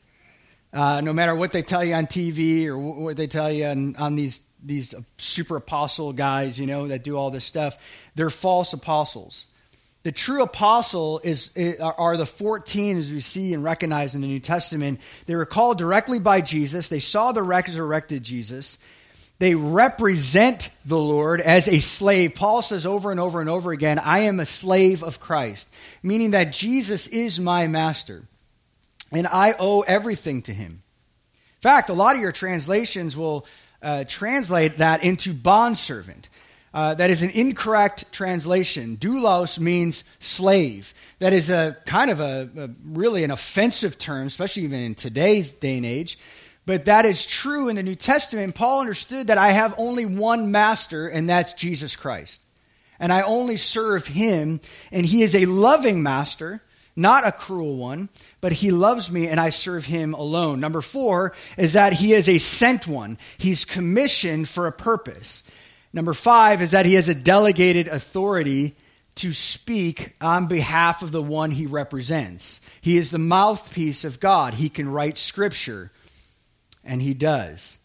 Uh, 0.72 1.02
no 1.02 1.14
matter 1.14 1.34
what 1.34 1.52
they 1.52 1.64
tell 1.64 1.84
you 1.84 1.94
on 1.96 2.06
TV 2.06 2.66
or 2.66 2.78
what 2.78 3.18
they 3.18 3.26
tell 3.28 3.52
you 3.52 3.66
on, 3.66 3.96
on 3.96 4.16
these, 4.16 4.42
these 4.64 4.94
super 5.18 5.58
apostle 5.58 6.14
guys, 6.14 6.60
you 6.60 6.68
know, 6.68 6.88
that 6.88 7.04
do 7.04 7.18
all 7.18 7.32
this 7.32 7.46
stuff, 7.46 7.78
they're 8.16 8.30
false 8.30 8.74
apostles. 8.74 9.48
The 10.04 10.12
true 10.12 10.44
apostle 10.44 11.20
is, 11.24 11.52
are 11.82 12.16
the 12.16 12.26
14 12.26 12.98
as 12.98 13.12
we 13.12 13.20
see 13.20 13.54
and 13.54 13.64
recognize 13.64 14.16
in 14.16 14.22
the 14.22 14.28
New 14.28 14.40
Testament. 14.40 15.02
They 15.26 15.36
were 15.36 15.46
called 15.46 15.78
directly 15.78 16.20
by 16.20 16.42
Jesus. 16.42 16.88
They 16.88 17.02
saw 17.02 17.32
the 17.32 17.44
resurrected 17.44 18.24
Jesus. 18.24 18.78
They 19.40 19.56
represent 19.56 20.70
the 20.86 20.98
Lord 20.98 21.42
as 21.42 21.68
a 21.68 21.80
slave. 21.80 22.36
Paul 22.36 22.62
says 22.62 22.86
over 22.86 23.12
and 23.12 23.20
over 23.20 23.42
and 23.42 23.50
over 23.50 23.72
again, 23.72 24.00
I 24.00 24.20
am 24.20 24.40
a 24.40 24.46
slave 24.46 25.04
of 25.04 25.20
Christ, 25.20 25.70
meaning 26.02 26.32
that 26.32 26.54
Jesus 26.54 27.08
is 27.08 27.40
my 27.40 27.68
master 27.68 28.24
and 29.12 29.28
I 29.28 29.56
owe 29.58 29.82
everything 29.82 30.42
to 30.44 30.54
him. 30.54 30.72
In 30.72 31.62
fact, 31.62 31.90
a 31.90 31.94
lot 31.94 32.16
of 32.16 32.22
your 32.22 32.32
translations 32.32 33.18
will 33.18 33.46
uh, 33.82 34.04
translate 34.06 34.78
that 34.78 35.04
into 35.04 35.34
bondservant. 35.34 36.30
uh, 36.74 36.94
that 36.94 37.10
is 37.10 37.24
an 37.24 37.32
incorrect 37.32 38.12
translation. 38.12 38.98
Doulos 38.98 39.60
means 39.60 40.04
slave. 40.20 40.94
That 41.20 41.34
is 41.34 41.50
a 41.50 41.78
kind 41.86 42.12
of 42.12 42.20
a, 42.20 42.50
a, 42.56 42.70
really 42.86 43.24
an 43.24 43.32
offensive 43.32 43.98
term, 43.98 44.28
especially 44.28 44.64
even 44.64 44.80
in 44.80 44.96
today's 44.96 45.50
day 45.50 45.78
and 45.78 45.86
age. 45.86 46.20
But 46.66 46.86
that 46.86 47.06
is 47.06 47.26
true 47.26 47.70
in 47.70 47.78
the 47.78 47.84
New 47.84 47.96
Testament. 47.96 48.54
Paul 48.54 48.82
understood 48.82 49.28
that 49.28 49.40
I 49.40 49.52
have 49.52 49.74
only 49.78 50.06
one 50.06 50.52
master, 50.52 51.08
and 51.08 51.28
that's 51.28 51.54
Jesus 51.54 51.96
Christ. 51.96 52.42
And 53.00 53.12
I 53.12 53.22
only 53.22 53.58
serve 53.58 54.08
him, 54.08 54.60
and 54.92 55.06
he 55.06 55.24
is 55.24 55.34
a 55.34 55.46
loving 55.46 56.04
master, 56.04 56.62
not 56.96 57.26
a 57.26 57.32
cruel 57.32 57.78
one, 57.78 58.10
but 58.42 58.54
he 58.54 58.72
loves 58.72 59.12
me, 59.12 59.28
and 59.28 59.40
I 59.40 59.50
serve 59.50 59.86
him 59.86 60.14
alone. 60.14 60.60
Number 60.60 60.82
four 60.82 61.34
is 61.58 61.74
that 61.74 61.94
he 61.94 62.14
is 62.14 62.30
a 62.30 62.38
sent 62.38 62.88
one, 62.88 63.18
he's 63.38 63.66
commissioned 63.66 64.48
for 64.48 64.68
a 64.68 64.72
purpose. 64.72 65.44
Number 65.92 66.14
five 66.14 66.62
is 66.62 66.72
that 66.72 66.86
he 66.86 66.94
has 66.94 67.10
a 67.10 67.16
delegated 67.16 67.88
authority 67.88 68.76
to 69.16 69.34
speak 69.34 70.16
on 70.22 70.48
behalf 70.48 71.02
of 71.02 71.12
the 71.12 71.22
one 71.22 71.52
he 71.52 71.66
represents. 71.66 72.62
He 72.80 72.96
is 72.96 73.10
the 73.10 73.18
mouthpiece 73.18 74.06
of 74.06 74.20
God. 74.20 74.54
He 74.54 74.70
can 74.70 74.90
write 74.90 75.18
scripture, 75.18 75.92
and 76.86 77.02
he 77.02 77.14
does. 77.14 77.78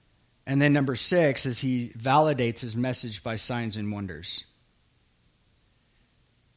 And 0.47 0.61
then 0.61 0.73
number 0.73 0.95
six 0.95 1.47
is 1.47 1.59
he 1.59 1.91
validates 1.99 2.61
his 2.61 2.77
message 2.77 3.23
by 3.23 3.37
signs 3.37 3.77
and 3.77 3.91
wonders. 3.91 4.45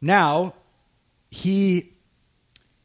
Now, 0.02 0.54
he 1.32 1.94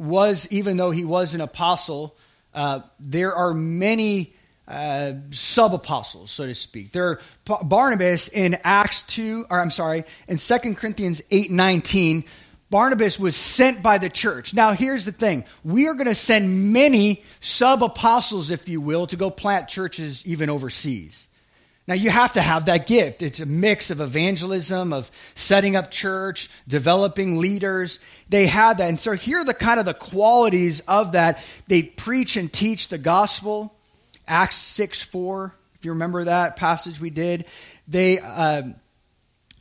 was, 0.02 0.48
even 0.50 0.76
though 0.76 0.90
he 0.90 1.04
was 1.04 1.34
an 1.34 1.40
apostle, 1.40 2.16
uh, 2.54 2.80
there 2.98 3.34
are 3.34 3.54
many 3.54 4.34
uh, 4.66 5.12
sub 5.30 5.74
apostles, 5.74 6.30
so 6.30 6.46
to 6.46 6.54
speak. 6.54 6.92
There 6.92 7.08
are 7.08 7.64
Barnabas 7.64 8.28
in 8.28 8.56
Acts 8.64 9.02
2, 9.02 9.46
or 9.48 9.60
I'm 9.60 9.70
sorry, 9.70 10.04
in 10.28 10.38
2 10.38 10.74
Corinthians 10.74 11.22
8 11.30 11.50
19. 11.50 12.24
Barnabas 12.70 13.20
was 13.20 13.36
sent 13.36 13.82
by 13.82 13.98
the 13.98 14.08
church. 14.08 14.54
Now, 14.54 14.72
here's 14.72 15.04
the 15.04 15.12
thing 15.12 15.44
we 15.62 15.88
are 15.88 15.94
going 15.94 16.06
to 16.06 16.14
send 16.14 16.72
many 16.72 17.22
sub 17.40 17.82
apostles, 17.82 18.50
if 18.50 18.68
you 18.68 18.80
will, 18.80 19.06
to 19.08 19.16
go 19.16 19.30
plant 19.30 19.68
churches 19.68 20.26
even 20.26 20.48
overseas. 20.48 21.28
Now, 21.88 21.94
you 21.94 22.10
have 22.10 22.34
to 22.34 22.40
have 22.40 22.66
that 22.66 22.86
gift. 22.86 23.22
It's 23.22 23.40
a 23.40 23.46
mix 23.46 23.90
of 23.90 24.00
evangelism, 24.00 24.92
of 24.92 25.10
setting 25.34 25.74
up 25.74 25.90
church, 25.90 26.48
developing 26.68 27.38
leaders. 27.38 27.98
They 28.28 28.46
had 28.46 28.78
that. 28.78 28.88
And 28.88 29.00
so, 29.00 29.12
here 29.12 29.38
are 29.38 29.44
the 29.44 29.52
kind 29.52 29.80
of 29.80 29.86
the 29.86 29.94
qualities 29.94 30.80
of 30.86 31.12
that. 31.12 31.42
They 31.66 31.82
preach 31.82 32.36
and 32.36 32.52
teach 32.52 32.88
the 32.88 32.98
gospel. 32.98 33.74
Acts 34.28 34.56
6 34.56 35.02
4, 35.02 35.54
if 35.74 35.84
you 35.84 35.92
remember 35.92 36.24
that 36.24 36.56
passage 36.56 37.00
we 37.00 37.10
did. 37.10 37.46
They. 37.88 38.18
Uh, 38.18 38.62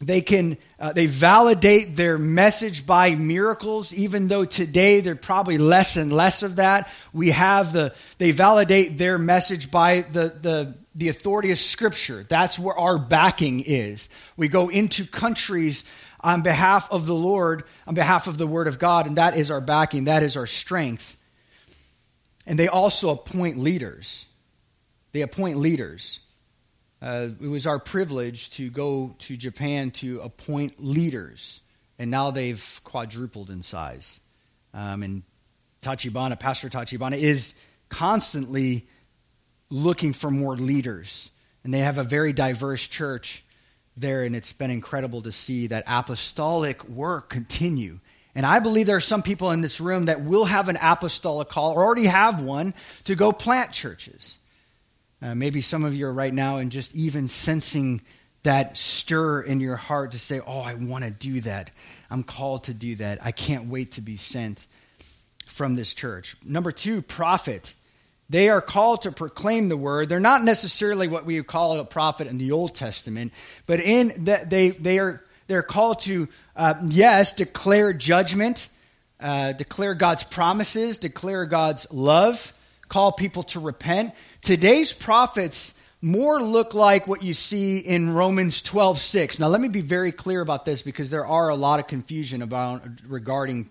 they 0.03 0.21
can 0.21 0.57
uh, 0.79 0.93
they 0.93 1.05
validate 1.05 1.95
their 1.95 2.17
message 2.17 2.88
by 2.88 3.13
miracles 3.13 3.93
even 3.93 4.27
though 4.27 4.45
today 4.45 4.99
they're 4.99 5.15
probably 5.15 5.60
less 5.60 5.95
and 5.95 6.12
less 6.12 6.41
of 6.41 6.55
that 6.55 6.91
we 7.13 7.29
have 7.29 7.71
the 7.71 7.93
they 8.17 8.31
validate 8.31 8.97
their 8.97 9.19
message 9.19 9.69
by 9.69 10.01
the 10.01 10.34
the 10.41 10.75
the 10.93 11.10
authority 11.10 11.51
of 11.51 11.58
scripture. 11.58 12.25
That's 12.27 12.60
where 12.60 12.77
our 12.77 12.97
backing 12.97 13.62
is. 13.62 14.10
We 14.36 14.47
go 14.47 14.69
into 14.69 15.06
countries 15.06 15.84
on 16.19 16.41
behalf 16.41 16.91
of 16.91 17.08
the 17.08 17.15
lord 17.15 17.63
on 17.88 17.95
behalf 17.95 18.27
of 18.27 18.38
the 18.38 18.45
word 18.45 18.67
of 18.67 18.77
god 18.77 19.08
and 19.08 19.17
that 19.17 19.36
is 19.36 19.49
our 19.49 19.60
backing 19.60 20.04
that 20.04 20.21
is 20.21 20.38
our 20.38 20.45
strength. 20.45 21.17
And 22.45 22.60
they 22.60 22.67
also 22.67 23.10
appoint 23.10 23.58
leaders. 23.58 24.25
They 25.12 25.21
appoint 25.21 25.58
leaders. 25.58 26.19
Uh, 27.01 27.30
it 27.41 27.47
was 27.47 27.65
our 27.65 27.80
privilege 27.80 28.51
to 28.51 28.69
go 28.69 29.15
to 29.19 29.36
Japan 29.36 29.89
to 29.91 30.21
appoint 30.21 30.84
leaders, 30.84 31.62
and 31.97 32.12
now 32.12 32.30
they've 32.30 32.82
quadrupled 32.84 33.49
in 33.49 33.63
size. 33.63 34.19
Um, 34.73 35.01
and 35.01 35.23
Tachibana, 35.82 36.39
Pastor 36.39 36.69
Tachibana, 36.69 37.17
is 37.17 37.56
constantly 37.89 38.88
looking 39.71 40.13
for 40.13 40.29
more 40.29 40.55
leaders. 40.55 41.31
And 41.63 41.73
they 41.73 41.79
have 41.79 41.97
a 41.97 42.03
very 42.03 42.34
diverse 42.34 42.86
church 42.86 43.43
there, 43.97 44.23
and 44.23 44.36
it's 44.36 44.53
been 44.53 44.71
incredible 44.71 45.21
to 45.23 45.31
see 45.31 45.67
that 45.67 45.84
apostolic 45.88 46.88
work 46.88 47.29
continue. 47.29 47.99
And 48.36 48.45
I 48.45 48.60
believe 48.60 48.88
there 48.88 48.95
are 48.95 49.01
some 49.01 49.23
people 49.23 49.51
in 49.51 49.62
this 49.62 49.81
room 49.81 50.05
that 50.05 50.21
will 50.21 50.45
have 50.45 50.69
an 50.69 50.77
apostolic 50.81 51.49
call 51.49 51.73
or 51.73 51.84
already 51.84 52.05
have 52.05 52.41
one 52.41 52.73
to 53.05 53.15
go 53.15 53.31
plant 53.31 53.71
churches. 53.71 54.38
Uh, 55.21 55.36
maybe 55.36 55.62
some 55.62 55.84
of 55.84 55.93
you 55.93 56.07
are 56.07 56.13
right 56.13 56.34
now 56.34 56.57
and 56.57 56.71
just 56.71 56.95
even 56.95 57.27
sensing 57.27 58.01
that 58.43 58.77
stir 58.77 59.41
in 59.41 59.60
your 59.60 59.75
heart 59.75 60.13
to 60.13 60.19
say, 60.19 60.39
Oh, 60.39 60.60
I 60.60 60.73
want 60.75 61.03
to 61.03 61.12
do 61.12 61.41
that. 61.41 61.71
I'm 62.10 62.23
called 62.23 62.65
to 62.65 62.73
do 62.73 62.95
that. 62.95 63.23
I 63.23 63.31
can't 63.31 63.69
wait 63.69 63.93
to 63.93 64.01
be 64.01 64.17
sent 64.17 64.65
from 65.45 65.75
this 65.75 65.93
church. 65.93 66.36
Number 66.43 66.71
two, 66.71 67.01
prophet. 67.01 67.73
They 68.32 68.48
are 68.48 68.62
called 68.62 69.02
to 69.02 69.12
proclaim 69.12 69.67
the 69.67 69.76
word. 69.76 70.08
They're 70.08 70.22
not 70.22 70.41
necessarily 70.41 71.10
what 71.10 71.26
we 71.26 71.36
would 71.36 71.48
call 71.48 71.78
a 71.78 71.84
prophet 71.84 72.28
in 72.28 72.38
the 72.38 72.54
Old 72.54 72.74
Testament, 72.74 73.34
but 73.65 73.82
in 73.82 74.24
that 74.24 74.50
they, 74.50 74.70
they 74.70 75.00
are 75.00 75.22
they're 75.48 75.62
called 75.62 76.00
to 76.04 76.30
uh, 76.56 76.76
yes 76.88 77.34
declare 77.34 77.91
judgment, 77.91 78.70
uh, 79.20 79.52
declare 79.52 79.96
God's 79.96 80.24
promises, 80.24 80.98
declare 80.98 81.46
God's 81.46 81.91
love, 81.91 82.54
call 82.88 83.12
people 83.12 83.44
to 83.44 83.60
repent. 83.60 84.13
Today's 84.41 84.94
prophets 84.94 85.74
more 86.02 86.41
look 86.41 86.74
like 86.74 87.08
what 87.08 87.24
you 87.24 87.34
see 87.34 87.80
in 87.80 88.13
Romans 88.13 88.62
12 88.62 89.00
6. 89.00 89.39
Now, 89.39 89.50
let 89.50 89.60
me 89.60 89.67
be 89.67 89.82
very 89.82 90.13
clear 90.13 90.39
about 90.39 90.63
this 90.63 90.82
because 90.82 91.10
there 91.10 91.26
are 91.26 91.50
a 91.50 91.56
lot 91.56 91.82
of 91.82 91.88
confusion 91.88 92.41
about 92.41 92.82
regarding 93.10 93.70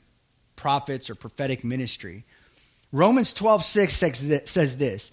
prophets 0.55 1.09
or 1.09 1.15
prophetic 1.15 1.65
ministry. 1.65 2.25
Romans 2.93 3.33
12 3.33 3.65
6 3.65 3.95
says 4.47 4.77
this. 4.77 5.11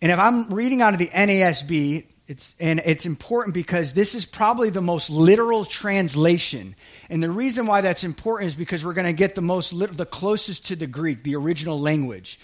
And 0.00 0.12
if 0.12 0.18
I'm 0.18 0.52
reading 0.52 0.80
out 0.80 0.92
of 0.92 0.98
the 0.98 1.08
NASB, 1.08 2.04
it's, 2.28 2.54
and 2.60 2.80
it's 2.84 3.06
important 3.06 3.54
because 3.54 3.94
this 3.94 4.14
is 4.14 4.26
probably 4.26 4.68
the 4.70 4.82
most 4.82 5.08
literal 5.08 5.64
translation. 5.64 6.76
And 7.08 7.22
the 7.22 7.30
reason 7.30 7.66
why 7.66 7.80
that's 7.80 8.04
important 8.04 8.48
is 8.48 8.54
because 8.54 8.84
we're 8.84 8.92
going 8.92 9.06
to 9.06 9.14
get 9.14 9.34
the 9.34 9.42
most 9.42 9.70
the 9.78 10.06
closest 10.06 10.66
to 10.66 10.76
the 10.76 10.86
Greek, 10.86 11.22
the 11.22 11.36
original 11.36 11.80
language. 11.80 12.38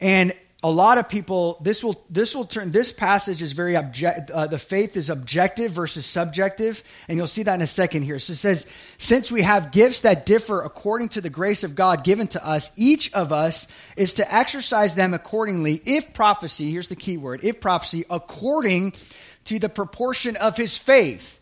And 0.00 0.32
a 0.62 0.70
lot 0.70 0.98
of 0.98 1.08
people 1.08 1.56
this 1.62 1.82
will 1.82 2.04
this 2.10 2.34
will 2.34 2.44
turn 2.44 2.70
this 2.70 2.92
passage 2.92 3.40
is 3.40 3.52
very 3.52 3.76
object 3.76 4.30
uh, 4.30 4.46
the 4.46 4.58
faith 4.58 4.94
is 4.96 5.08
objective 5.08 5.72
versus 5.72 6.04
subjective 6.04 6.84
and 7.08 7.16
you'll 7.16 7.26
see 7.26 7.42
that 7.42 7.54
in 7.54 7.62
a 7.62 7.66
second 7.66 8.02
here. 8.02 8.18
So 8.18 8.32
it 8.32 8.36
says 8.36 8.66
since 8.98 9.32
we 9.32 9.42
have 9.42 9.72
gifts 9.72 10.00
that 10.00 10.26
differ 10.26 10.60
according 10.60 11.10
to 11.10 11.22
the 11.22 11.30
grace 11.30 11.64
of 11.64 11.74
god 11.74 12.04
given 12.04 12.26
to 12.28 12.46
us 12.46 12.70
each 12.76 13.12
of 13.14 13.32
us 13.32 13.66
is 13.96 14.14
to 14.14 14.34
exercise 14.34 14.94
them 14.94 15.14
accordingly 15.14 15.80
if 15.86 16.12
prophecy 16.12 16.70
here's 16.70 16.88
the 16.88 16.96
key 16.96 17.16
word 17.16 17.40
if 17.42 17.60
prophecy 17.60 18.04
according 18.10 18.92
to 19.44 19.58
the 19.58 19.68
proportion 19.70 20.36
of 20.36 20.56
his 20.56 20.76
faith. 20.76 21.38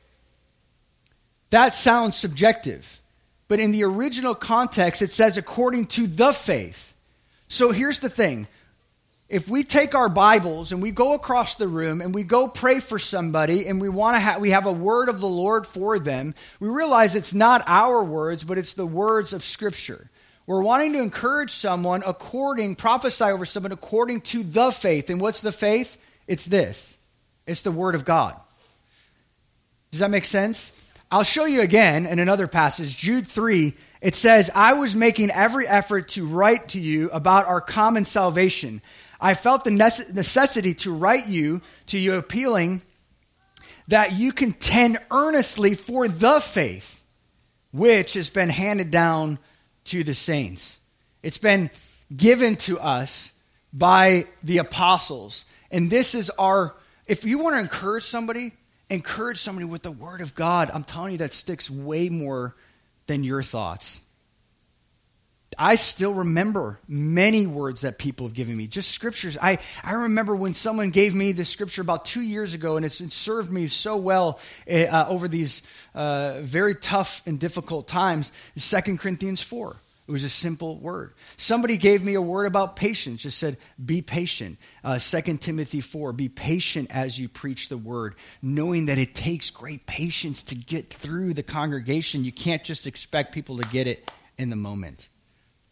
That 1.50 1.74
sounds 1.74 2.16
subjective 2.16 3.00
but 3.48 3.58
in 3.58 3.72
the 3.72 3.82
original 3.82 4.36
context 4.36 5.02
it 5.02 5.10
says 5.10 5.36
according 5.36 5.86
to 5.86 6.06
the 6.06 6.32
faith. 6.32 6.94
So 7.48 7.72
here's 7.72 7.98
the 7.98 8.10
thing 8.10 8.46
if 9.28 9.48
we 9.48 9.62
take 9.62 9.94
our 9.94 10.08
Bibles 10.08 10.72
and 10.72 10.80
we 10.80 10.90
go 10.90 11.12
across 11.12 11.56
the 11.56 11.68
room 11.68 12.00
and 12.00 12.14
we 12.14 12.22
go 12.22 12.48
pray 12.48 12.80
for 12.80 12.98
somebody 12.98 13.66
and 13.66 13.80
we 13.80 13.88
want 13.90 14.16
to 14.16 14.20
have 14.20 14.40
we 14.40 14.50
have 14.50 14.64
a 14.64 14.72
word 14.72 15.10
of 15.10 15.20
the 15.20 15.28
Lord 15.28 15.66
for 15.66 15.98
them, 15.98 16.34
we 16.60 16.68
realize 16.68 17.14
it's 17.14 17.34
not 17.34 17.62
our 17.66 18.02
words, 18.02 18.42
but 18.42 18.56
it's 18.56 18.72
the 18.72 18.86
words 18.86 19.34
of 19.34 19.42
Scripture. 19.42 20.10
We're 20.46 20.62
wanting 20.62 20.94
to 20.94 21.02
encourage 21.02 21.50
someone 21.50 22.02
according, 22.06 22.76
prophesy 22.76 23.24
over 23.24 23.44
someone 23.44 23.72
according 23.72 24.22
to 24.22 24.42
the 24.42 24.70
faith. 24.70 25.10
And 25.10 25.20
what's 25.20 25.42
the 25.42 25.52
faith? 25.52 26.02
It's 26.26 26.46
this. 26.46 26.96
It's 27.46 27.60
the 27.60 27.70
Word 27.70 27.94
of 27.94 28.06
God. 28.06 28.34
Does 29.90 30.00
that 30.00 30.10
make 30.10 30.24
sense? 30.24 30.72
I'll 31.10 31.22
show 31.22 31.44
you 31.44 31.60
again 31.60 32.06
in 32.06 32.18
another 32.18 32.46
passage, 32.46 32.96
Jude 32.96 33.26
3. 33.26 33.74
It 34.00 34.14
says, 34.14 34.50
I 34.54 34.74
was 34.74 34.96
making 34.96 35.30
every 35.30 35.68
effort 35.68 36.08
to 36.10 36.26
write 36.26 36.68
to 36.70 36.78
you 36.78 37.10
about 37.10 37.46
our 37.46 37.60
common 37.60 38.06
salvation 38.06 38.80
I 39.20 39.34
felt 39.34 39.64
the 39.64 39.70
necessity 39.70 40.74
to 40.74 40.94
write 40.94 41.26
you, 41.26 41.60
to 41.86 41.98
you 41.98 42.14
appealing 42.14 42.82
that 43.88 44.12
you 44.12 44.32
contend 44.32 44.98
earnestly 45.10 45.74
for 45.74 46.08
the 46.08 46.40
faith 46.40 47.02
which 47.72 48.14
has 48.14 48.30
been 48.30 48.48
handed 48.48 48.90
down 48.90 49.38
to 49.84 50.04
the 50.04 50.14
saints. 50.14 50.78
It's 51.22 51.38
been 51.38 51.70
given 52.14 52.56
to 52.56 52.78
us 52.78 53.32
by 53.72 54.26
the 54.42 54.58
apostles. 54.58 55.44
And 55.70 55.90
this 55.90 56.14
is 56.14 56.30
our, 56.30 56.74
if 57.06 57.24
you 57.24 57.38
want 57.38 57.56
to 57.56 57.60
encourage 57.60 58.04
somebody, 58.04 58.52
encourage 58.88 59.38
somebody 59.38 59.66
with 59.66 59.82
the 59.82 59.90
word 59.90 60.20
of 60.20 60.34
God. 60.34 60.70
I'm 60.72 60.84
telling 60.84 61.12
you, 61.12 61.18
that 61.18 61.32
sticks 61.32 61.70
way 61.70 62.08
more 62.08 62.54
than 63.06 63.24
your 63.24 63.42
thoughts. 63.42 64.00
I 65.58 65.74
still 65.74 66.14
remember 66.14 66.78
many 66.86 67.46
words 67.46 67.80
that 67.80 67.98
people 67.98 68.28
have 68.28 68.34
given 68.34 68.56
me, 68.56 68.68
just 68.68 68.92
scriptures. 68.92 69.36
I, 69.42 69.58
I 69.82 69.94
remember 69.94 70.36
when 70.36 70.54
someone 70.54 70.90
gave 70.90 71.16
me 71.16 71.32
this 71.32 71.48
scripture 71.48 71.82
about 71.82 72.04
two 72.04 72.22
years 72.22 72.54
ago, 72.54 72.76
and 72.76 72.86
it's, 72.86 72.98
served 73.12 73.50
me 73.50 73.66
so 73.66 73.96
well 73.96 74.38
eh, 74.68 74.86
uh, 74.86 75.06
over 75.08 75.26
these 75.26 75.62
uh, 75.96 76.40
very 76.42 76.76
tough 76.76 77.22
and 77.26 77.40
difficult 77.40 77.88
times. 77.88 78.30
2 78.56 78.98
Corinthians 78.98 79.42
4. 79.42 79.74
It 80.06 80.12
was 80.12 80.24
a 80.24 80.30
simple 80.30 80.78
word. 80.78 81.12
Somebody 81.36 81.76
gave 81.76 82.02
me 82.02 82.14
a 82.14 82.22
word 82.22 82.46
about 82.46 82.76
patience, 82.76 83.22
just 83.22 83.36
said, 83.36 83.58
be 83.84 84.00
patient. 84.00 84.58
Uh, 84.82 84.98
2 84.98 85.36
Timothy 85.38 85.80
4, 85.80 86.12
be 86.12 86.30
patient 86.30 86.90
as 86.90 87.20
you 87.20 87.28
preach 87.28 87.68
the 87.68 87.76
word, 87.76 88.14
knowing 88.40 88.86
that 88.86 88.96
it 88.96 89.14
takes 89.14 89.50
great 89.50 89.86
patience 89.86 90.44
to 90.44 90.54
get 90.54 90.90
through 90.90 91.34
the 91.34 91.42
congregation. 91.42 92.24
You 92.24 92.32
can't 92.32 92.64
just 92.64 92.86
expect 92.86 93.34
people 93.34 93.58
to 93.58 93.68
get 93.68 93.86
it 93.86 94.10
in 94.38 94.48
the 94.48 94.56
moment. 94.56 95.08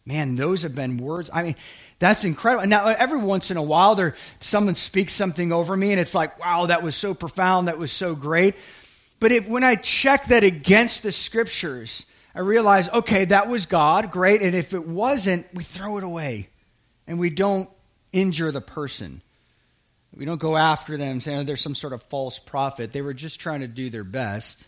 Man, 0.07 0.35
those 0.35 0.63
have 0.63 0.73
been 0.73 0.97
words. 0.97 1.29
I 1.33 1.43
mean, 1.43 1.55
that's 1.99 2.23
incredible. 2.23 2.65
Now, 2.65 2.87
every 2.87 3.17
once 3.17 3.51
in 3.51 3.57
a 3.57 3.61
while, 3.61 3.95
there 3.95 4.15
someone 4.39 4.75
speaks 4.75 5.11
something 5.11 5.51
over 5.51 5.75
me, 5.75 5.91
and 5.91 5.99
it's 5.99 6.15
like, 6.15 6.39
wow, 6.39 6.67
that 6.67 6.81
was 6.81 6.95
so 6.95 7.13
profound, 7.13 7.67
that 7.67 7.77
was 7.77 7.91
so 7.91 8.15
great. 8.15 8.55
But 9.19 9.33
it, 9.33 9.49
when 9.49 9.65
I 9.65 9.75
check 9.75 10.25
that 10.25 10.43
against 10.43 11.03
the 11.03 11.11
scriptures, 11.11 12.05
I 12.33 12.39
realize, 12.39 12.87
okay, 12.89 13.25
that 13.25 13.49
was 13.49 13.65
God, 13.65 14.11
great. 14.11 14.41
And 14.41 14.55
if 14.55 14.73
it 14.73 14.87
wasn't, 14.87 15.47
we 15.53 15.63
throw 15.63 15.97
it 15.97 16.03
away 16.03 16.49
and 17.07 17.19
we 17.19 17.29
don't 17.31 17.69
injure 18.11 18.51
the 18.51 18.61
person. 18.61 19.21
We 20.15 20.25
don't 20.25 20.39
go 20.39 20.55
after 20.55 20.97
them 20.97 21.19
saying 21.19 21.39
oh, 21.39 21.43
there's 21.43 21.61
some 21.61 21.75
sort 21.75 21.93
of 21.93 22.03
false 22.03 22.39
prophet. 22.39 22.91
They 22.91 23.01
were 23.01 23.13
just 23.13 23.39
trying 23.39 23.61
to 23.61 23.67
do 23.67 23.89
their 23.89 24.03
best. 24.03 24.67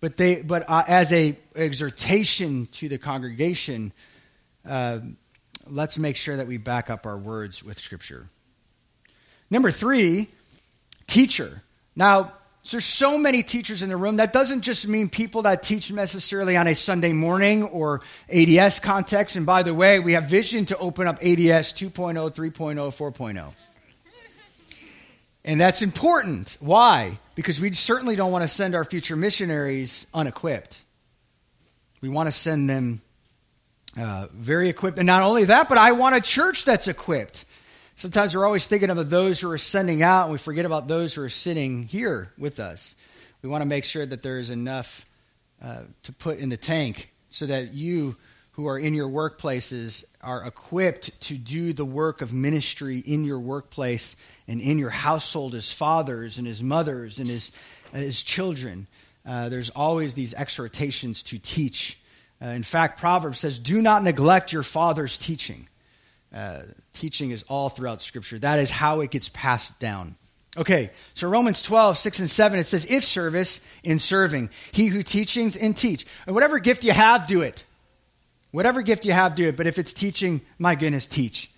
But, 0.00 0.16
they, 0.16 0.42
but 0.42 0.64
uh, 0.68 0.84
as 0.86 1.12
a 1.12 1.34
exhortation 1.56 2.66
to 2.72 2.88
the 2.88 2.98
congregation, 2.98 3.92
uh, 4.68 5.00
let's 5.66 5.98
make 5.98 6.16
sure 6.16 6.36
that 6.36 6.46
we 6.46 6.56
back 6.56 6.90
up 6.90 7.06
our 7.06 7.16
words 7.16 7.64
with 7.64 7.78
Scripture. 7.78 8.26
Number 9.50 9.70
three, 9.70 10.28
teacher. 11.06 11.62
Now, 11.96 12.32
there's 12.70 12.84
so 12.84 13.16
many 13.16 13.42
teachers 13.42 13.82
in 13.82 13.88
the 13.88 13.96
room. 13.96 14.16
That 14.16 14.32
doesn't 14.32 14.60
just 14.60 14.86
mean 14.86 15.08
people 15.08 15.42
that 15.42 15.62
teach 15.62 15.90
necessarily 15.90 16.56
on 16.56 16.66
a 16.66 16.74
Sunday 16.74 17.12
morning 17.12 17.62
or 17.62 18.02
ADS 18.30 18.80
context. 18.80 19.36
And 19.36 19.46
by 19.46 19.62
the 19.62 19.72
way, 19.72 20.00
we 20.00 20.12
have 20.12 20.24
vision 20.24 20.66
to 20.66 20.76
open 20.76 21.06
up 21.06 21.16
ADS 21.16 21.72
2.0, 21.72 21.90
3.0, 21.92 22.52
4.0. 22.52 23.52
And 25.44 25.58
that's 25.58 25.80
important. 25.80 26.58
Why? 26.60 27.18
Because 27.34 27.58
we 27.58 27.72
certainly 27.72 28.16
don't 28.16 28.32
want 28.32 28.42
to 28.42 28.48
send 28.48 28.74
our 28.74 28.84
future 28.84 29.16
missionaries 29.16 30.06
unequipped. 30.12 30.84
We 32.02 32.10
want 32.10 32.26
to 32.26 32.32
send 32.32 32.68
them 32.68 33.00
uh, 33.96 34.26
very 34.32 34.68
equipped. 34.68 34.98
And 34.98 35.06
not 35.06 35.22
only 35.22 35.44
that, 35.44 35.68
but 35.68 35.78
I 35.78 35.92
want 35.92 36.16
a 36.16 36.20
church 36.20 36.64
that's 36.64 36.88
equipped. 36.88 37.44
Sometimes 37.96 38.36
we're 38.36 38.46
always 38.46 38.66
thinking 38.66 38.90
of 38.90 39.10
those 39.10 39.40
who 39.40 39.50
are 39.50 39.58
sending 39.58 40.02
out, 40.02 40.24
and 40.24 40.32
we 40.32 40.38
forget 40.38 40.64
about 40.64 40.86
those 40.86 41.14
who 41.14 41.22
are 41.22 41.28
sitting 41.28 41.82
here 41.82 42.32
with 42.38 42.60
us. 42.60 42.94
We 43.42 43.48
want 43.48 43.62
to 43.62 43.68
make 43.68 43.84
sure 43.84 44.06
that 44.06 44.22
there 44.22 44.38
is 44.38 44.50
enough 44.50 45.08
uh, 45.62 45.82
to 46.04 46.12
put 46.12 46.38
in 46.38 46.48
the 46.48 46.56
tank 46.56 47.12
so 47.30 47.46
that 47.46 47.74
you 47.74 48.16
who 48.52 48.66
are 48.66 48.78
in 48.78 48.94
your 48.94 49.08
workplaces 49.08 50.04
are 50.20 50.44
equipped 50.44 51.20
to 51.20 51.34
do 51.34 51.72
the 51.72 51.84
work 51.84 52.22
of 52.22 52.32
ministry 52.32 52.98
in 52.98 53.24
your 53.24 53.38
workplace 53.38 54.16
and 54.48 54.60
in 54.60 54.78
your 54.78 54.90
household 54.90 55.54
as 55.54 55.72
fathers 55.72 56.38
and 56.38 56.48
as 56.48 56.62
mothers 56.62 57.18
and 57.18 57.30
as, 57.30 57.52
as 57.92 58.22
children. 58.22 58.86
Uh, 59.24 59.48
there's 59.48 59.70
always 59.70 60.14
these 60.14 60.34
exhortations 60.34 61.22
to 61.22 61.38
teach. 61.38 61.98
Uh, 62.40 62.46
in 62.46 62.62
fact, 62.62 63.00
Proverbs 63.00 63.38
says, 63.38 63.58
Do 63.58 63.82
not 63.82 64.02
neglect 64.02 64.52
your 64.52 64.62
father's 64.62 65.18
teaching. 65.18 65.68
Uh, 66.34 66.60
teaching 66.92 67.30
is 67.30 67.42
all 67.44 67.68
throughout 67.68 68.02
Scripture. 68.02 68.38
That 68.38 68.58
is 68.58 68.70
how 68.70 69.00
it 69.00 69.10
gets 69.10 69.28
passed 69.28 69.78
down. 69.78 70.16
Okay, 70.56 70.90
so 71.14 71.28
Romans 71.28 71.62
12, 71.62 71.98
6 71.98 72.18
and 72.20 72.30
7, 72.30 72.58
it 72.58 72.66
says, 72.66 72.90
If 72.90 73.04
service, 73.04 73.60
in 73.84 73.98
serving. 73.98 74.50
He 74.72 74.86
who 74.86 75.02
teachings, 75.02 75.56
in 75.56 75.74
teach. 75.74 76.06
And 76.26 76.34
whatever 76.34 76.58
gift 76.58 76.84
you 76.84 76.92
have, 76.92 77.26
do 77.26 77.42
it. 77.42 77.64
Whatever 78.50 78.82
gift 78.82 79.04
you 79.04 79.12
have, 79.12 79.34
do 79.34 79.48
it. 79.48 79.56
But 79.56 79.66
if 79.66 79.78
it's 79.78 79.92
teaching, 79.92 80.40
my 80.58 80.74
goodness, 80.74 81.06
teach. 81.06 81.50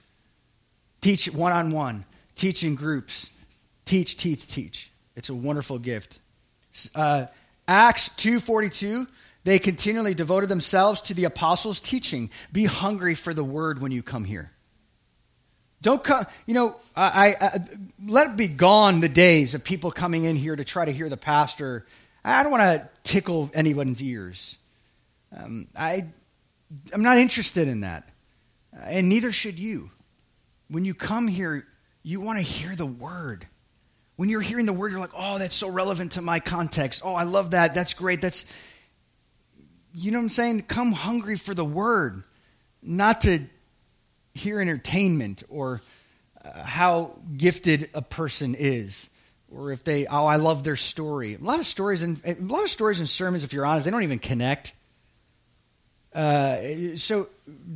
Teach 1.01 1.33
one 1.33 1.53
on 1.53 1.71
one, 1.71 2.05
teach 2.35 2.63
in 2.63 2.75
groups. 2.75 3.31
Teach, 3.87 4.17
teach, 4.17 4.47
teach. 4.47 4.91
It's 5.17 5.31
a 5.31 5.35
wonderful 5.35 5.79
gift. 5.79 6.21
Uh, 6.95 7.27
Acts 7.67 8.09
2.42, 8.11 9.07
they 9.45 9.59
continually 9.59 10.15
devoted 10.15 10.49
themselves 10.49 11.01
to 11.03 11.15
the 11.15 11.25
apostles' 11.25 11.81
teaching. 11.81 12.31
Be 12.53 12.65
hungry 12.67 13.15
for 13.15 13.33
the 13.33 13.45
word 13.45 13.81
when 13.81 13.93
you 13.93 14.03
come 14.03 14.25
here. 14.25 14.51
Don't 15.83 16.05
come, 16.05 16.27
you 16.45 16.53
know, 16.53 16.77
I, 16.95 17.35
I, 17.41 17.61
let 18.07 18.29
it 18.29 18.37
be 18.37 18.49
gone 18.49 19.01
the 19.01 19.09
days 19.09 19.55
of 19.55 19.65
people 19.65 19.91
coming 19.91 20.25
in 20.25 20.37
here 20.37 20.55
to 20.55 20.65
try 20.65 20.85
to 20.85 20.93
hear 20.93 21.09
the 21.09 21.17
pastor. 21.17 21.87
I 22.23 22.43
don't 22.43 22.53
want 22.53 22.63
to 22.63 22.89
tickle 23.03 23.51
anyone's 23.55 24.03
ears. 24.03 24.59
Um, 25.35 25.69
I, 25.75 26.05
I'm 26.93 27.03
not 27.03 27.17
interested 27.17 27.67
in 27.67 27.81
that. 27.81 28.07
And 28.73 29.09
neither 29.09 29.33
should 29.33 29.59
you. 29.59 29.91
When 30.69 30.85
you 30.85 30.93
come 30.93 31.29
here, 31.29 31.67
you 32.03 32.21
want 32.21 32.39
to 32.39 32.45
hear 32.45 32.77
the 32.77 32.87
word. 32.87 33.47
When 34.17 34.29
you're 34.29 34.43
hearing 34.43 34.67
the 34.67 34.75
word, 34.75 34.93
you're 34.93 35.01
like, 35.01 35.11
oh, 35.17 35.39
that's 35.39 35.57
so 35.57 35.69
relevant 35.71 36.13
to 36.13 36.23
my 36.23 36.41
context. 36.41 37.01
Oh, 37.03 37.15
I 37.15 37.23
love 37.23 37.53
that. 37.53 37.75
That's 37.75 37.95
great. 37.95 38.21
That's, 38.21 38.45
you 39.95 40.11
know 40.11 40.19
what 40.19 40.25
I'm 40.25 40.29
saying? 40.31 40.63
Come 40.63 40.93
hungry 40.93 41.37
for 41.37 41.55
the 41.55 41.65
word, 41.65 42.23
not 42.83 43.23
to 43.23 43.41
hear 44.35 44.61
entertainment 44.61 45.43
or 45.49 45.81
uh, 46.45 46.63
how 46.63 47.19
gifted 47.37 47.91
a 47.95 48.03
person 48.03 48.55
is 48.55 49.11
or 49.51 49.73
if 49.73 49.83
they 49.83 50.07
oh 50.07 50.27
i 50.27 50.37
love 50.37 50.65
their 50.65 50.77
story. 50.77 51.35
A 51.35 51.39
lot 51.39 51.59
of 51.59 51.67
stories 51.67 52.03
and 52.03 52.21
a 52.25 52.35
lot 52.35 52.63
of 52.63 52.71
stories 52.71 53.01
and 53.01 53.09
sermons 53.09 53.45
if 53.45 53.53
you're 53.53 53.67
honest 53.67 53.85
they 53.85 53.91
don't 53.91 54.03
even 54.03 54.19
connect. 54.19 54.73
Uh, 56.15 56.97
so 56.97 57.29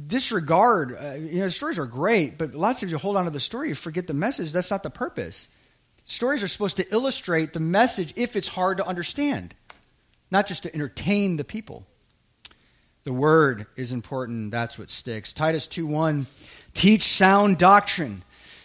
disregard 0.06 0.96
uh, 0.96 1.14
you 1.14 1.40
know 1.40 1.48
stories 1.48 1.78
are 1.78 1.86
great 1.86 2.36
but 2.38 2.54
lots 2.54 2.82
of 2.82 2.90
you 2.90 2.98
hold 2.98 3.16
on 3.16 3.24
to 3.24 3.30
the 3.30 3.38
story 3.40 3.68
you 3.68 3.74
forget 3.74 4.06
the 4.08 4.14
message 4.14 4.52
that's 4.52 4.70
not 4.70 4.82
the 4.82 4.90
purpose. 4.90 5.48
Stories 6.06 6.42
are 6.42 6.48
supposed 6.48 6.76
to 6.76 6.92
illustrate 6.92 7.52
the 7.54 7.60
message 7.60 8.12
if 8.16 8.36
it's 8.36 8.48
hard 8.48 8.78
to 8.78 8.86
understand 8.86 9.54
not 10.30 10.46
just 10.46 10.62
to 10.62 10.74
entertain 10.74 11.36
the 11.36 11.44
people 11.44 11.86
the 13.05 13.12
word 13.12 13.66
is 13.76 13.92
important. 13.92 14.50
That's 14.50 14.78
what 14.78 14.90
sticks. 14.90 15.32
Titus 15.32 15.66
2.1, 15.66 16.26
teach 16.72 17.02
sound 17.02 17.59
doctrine. 17.59 18.22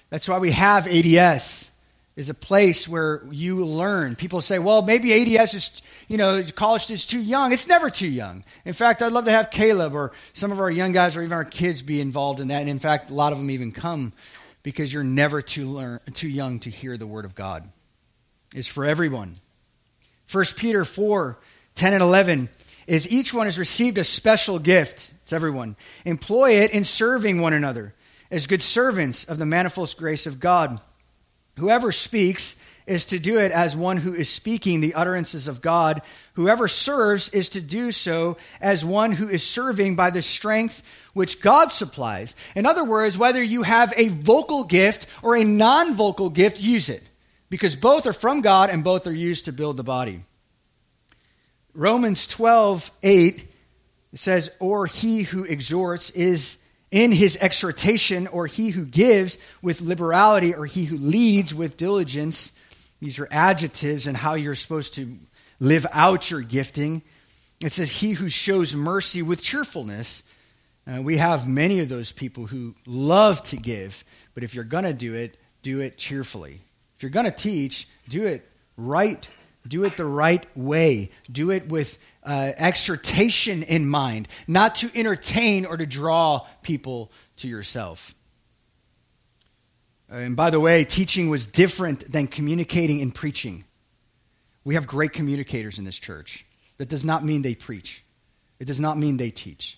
That's 0.09 0.27
why 0.27 0.39
we 0.39 0.51
have 0.51 0.87
ADS, 0.87 1.69
is 2.15 2.29
a 2.29 2.33
place 2.33 2.87
where 2.87 3.21
you 3.29 3.65
learn. 3.65 4.15
People 4.15 4.41
say, 4.41 4.57
well, 4.57 4.81
maybe 4.81 5.37
ADS 5.37 5.53
is, 5.53 5.81
you 6.07 6.17
know, 6.17 6.41
college 6.55 6.89
is 6.89 7.05
too 7.05 7.21
young. 7.21 7.53
It's 7.53 7.67
never 7.67 7.89
too 7.89 8.07
young. 8.07 8.43
In 8.65 8.73
fact, 8.73 9.01
I'd 9.01 9.11
love 9.11 9.25
to 9.25 9.31
have 9.31 9.51
Caleb 9.51 9.93
or 9.93 10.11
some 10.33 10.51
of 10.51 10.59
our 10.59 10.71
young 10.71 10.91
guys 10.91 11.15
or 11.15 11.21
even 11.21 11.33
our 11.33 11.45
kids 11.45 11.81
be 11.81 12.01
involved 12.01 12.39
in 12.39 12.47
that. 12.47 12.61
And 12.61 12.69
in 12.69 12.79
fact, 12.79 13.09
a 13.09 13.13
lot 13.13 13.31
of 13.31 13.37
them 13.37 13.51
even 13.51 13.71
come 13.71 14.13
because 14.63 14.91
you're 14.91 15.03
never 15.03 15.41
too, 15.41 15.67
learn, 15.67 15.99
too 16.13 16.29
young 16.29 16.59
to 16.59 16.69
hear 16.69 16.97
the 16.97 17.07
word 17.07 17.25
of 17.25 17.35
God. 17.35 17.69
It's 18.55 18.67
for 18.67 18.85
everyone. 18.85 19.35
1 20.31 20.45
Peter 20.57 20.85
4, 20.85 21.37
10 21.75 21.93
and 21.93 22.01
11 22.01 22.49
is 22.89 23.09
each 23.11 23.33
one 23.33 23.45
has 23.45 23.59
received 23.59 23.99
a 23.99 24.03
special 24.03 24.57
gift. 24.57 25.13
It's 25.21 25.31
everyone. 25.31 25.75
Employ 26.05 26.53
it 26.53 26.71
in 26.71 26.83
serving 26.83 27.39
one 27.39 27.53
another 27.53 27.93
as 28.31 28.47
good 28.47 28.63
servants 28.63 29.25
of 29.25 29.37
the 29.37 29.45
manifold 29.45 29.93
grace 29.97 30.25
of 30.25 30.39
God. 30.39 30.79
Whoever 31.57 31.91
speaks 31.91 32.55
is 32.87 33.05
to 33.05 33.19
do 33.19 33.37
it 33.39 33.51
as 33.51 33.77
one 33.77 33.97
who 33.97 34.15
is 34.15 34.27
speaking 34.27 34.81
the 34.81 34.95
utterances 34.95 35.47
of 35.47 35.61
God. 35.61 36.01
Whoever 36.33 36.67
serves 36.67 37.29
is 37.29 37.49
to 37.49 37.61
do 37.61 37.91
so 37.91 38.37
as 38.59 38.83
one 38.83 39.11
who 39.11 39.29
is 39.29 39.43
serving 39.43 39.95
by 39.95 40.09
the 40.09 40.23
strength 40.23 40.81
which 41.13 41.41
God 41.41 41.71
supplies. 41.71 42.35
In 42.55 42.65
other 42.65 42.83
words, 42.83 43.19
whether 43.19 43.43
you 43.43 43.61
have 43.61 43.93
a 43.97 44.07
vocal 44.07 44.63
gift 44.63 45.05
or 45.21 45.37
a 45.37 45.43
non 45.43 45.93
vocal 45.93 46.31
gift, 46.31 46.59
use 46.59 46.89
it 46.89 47.03
because 47.51 47.75
both 47.75 48.07
are 48.07 48.13
from 48.13 48.41
God 48.41 48.71
and 48.71 48.83
both 48.83 49.05
are 49.05 49.13
used 49.13 49.45
to 49.45 49.53
build 49.53 49.77
the 49.77 49.83
body. 49.83 50.21
Romans 51.74 52.28
12, 52.28 52.91
8, 53.03 53.55
it 54.13 54.20
says, 54.20 54.51
Or 54.59 54.86
he 54.86 55.24
who 55.24 55.43
exhorts 55.43 56.09
is 56.11 56.57
in 56.91 57.11
his 57.11 57.38
exhortation, 57.39 58.28
or 58.28 58.47
he 58.47 58.70
who 58.70 58.86
gives 58.86 59.38
with 59.61 59.82
liberality, 59.82 60.53
or 60.53 60.65
he 60.65 60.86
who 60.86 60.97
leads 60.97 61.53
with 61.53 61.78
diligence. 61.78 62.51
These 62.99 63.20
are 63.20 63.28
adjectives 63.32 64.07
and 64.07 64.17
how 64.17 64.34
you're 64.34 64.55
supposed 64.55 64.95
to 64.95 65.17
live 65.59 65.86
out 65.93 66.32
your 66.32 66.41
gifting. 66.41 67.03
It 67.61 67.72
says, 67.72 67.91
He 67.91 68.11
who 68.11 68.30
shows 68.30 68.76
mercy 68.76 69.22
with 69.22 69.41
cheerfulness. 69.41 70.24
Uh, 70.88 71.01
we 71.01 71.17
have 71.17 71.47
many 71.47 71.82
of 71.82 71.89
those 71.89 72.11
people 72.11 72.47
who 72.47 72.74
love 72.88 73.43
to 73.43 73.57
give, 73.57 74.03
but 74.34 74.43
if 74.43 74.55
you're 74.55 74.63
going 74.63 74.86
to 74.86 74.93
do 74.93 75.13
it, 75.13 75.38
do 75.61 75.82
it 75.82 75.97
cheerfully. 75.97 76.61
If 76.95 77.03
you're 77.03 77.11
going 77.11 77.26
to 77.26 77.32
teach, 77.32 77.88
do 78.07 78.26
it 78.26 78.49
right 78.76 79.30
Do 79.70 79.86
it 79.86 79.95
the 79.95 80.05
right 80.05 80.45
way. 80.57 81.11
Do 81.32 81.51
it 81.51 81.70
with 81.70 81.97
uh, 82.24 82.51
exhortation 82.57 83.63
in 83.63 83.88
mind, 83.88 84.28
not 84.47 84.76
to 84.76 84.89
entertain 84.93 85.65
or 85.65 85.78
to 85.78 85.86
draw 85.86 86.45
people 86.63 87.11
to 87.38 87.47
yourself. 87.47 88.13
And 90.09 90.36
by 90.36 90.49
the 90.49 90.59
way, 90.59 90.84
teaching 90.84 91.30
was 91.30 91.45
different 91.45 92.11
than 92.11 92.28
communicating 92.28 93.01
and 93.01 93.13
preaching. 93.13 93.63
We 94.63 94.74
have 94.74 94.88
great 94.88 95.13
communicators 95.13 95.78
in 95.78 95.86
this 95.86 95.99
church. 95.99 96.45
That 96.78 96.89
does 96.89 97.05
not 97.05 97.24
mean 97.24 97.41
they 97.41 97.55
preach. 97.55 98.03
It 98.59 98.65
does 98.65 98.80
not 98.80 98.97
mean 98.97 99.17
they 99.17 99.30
teach. 99.30 99.78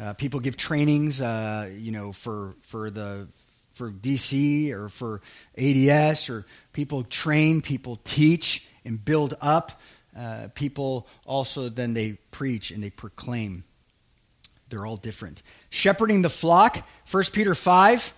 Uh, 0.00 0.12
people 0.12 0.40
give 0.40 0.56
trainings, 0.56 1.20
uh, 1.20 1.70
you 1.76 1.92
know, 1.92 2.12
for 2.12 2.54
for 2.62 2.90
the 2.90 3.28
for 3.72 3.90
DC 3.90 4.70
or 4.70 4.88
for 4.88 5.20
ADS, 5.58 6.30
or 6.30 6.46
people 6.72 7.04
train, 7.04 7.60
people 7.60 8.00
teach 8.04 8.66
and 8.84 9.02
build 9.04 9.34
up. 9.40 9.80
Uh, 10.16 10.48
people 10.54 11.06
also 11.26 11.68
then 11.68 11.94
they 11.94 12.12
preach 12.30 12.70
and 12.70 12.82
they 12.82 12.90
proclaim. 12.90 13.64
They're 14.68 14.86
all 14.86 14.96
different. 14.96 15.42
Shepherding 15.70 16.22
the 16.22 16.30
flock, 16.30 16.86
1 17.10 17.24
Peter 17.32 17.54
5, 17.54 18.14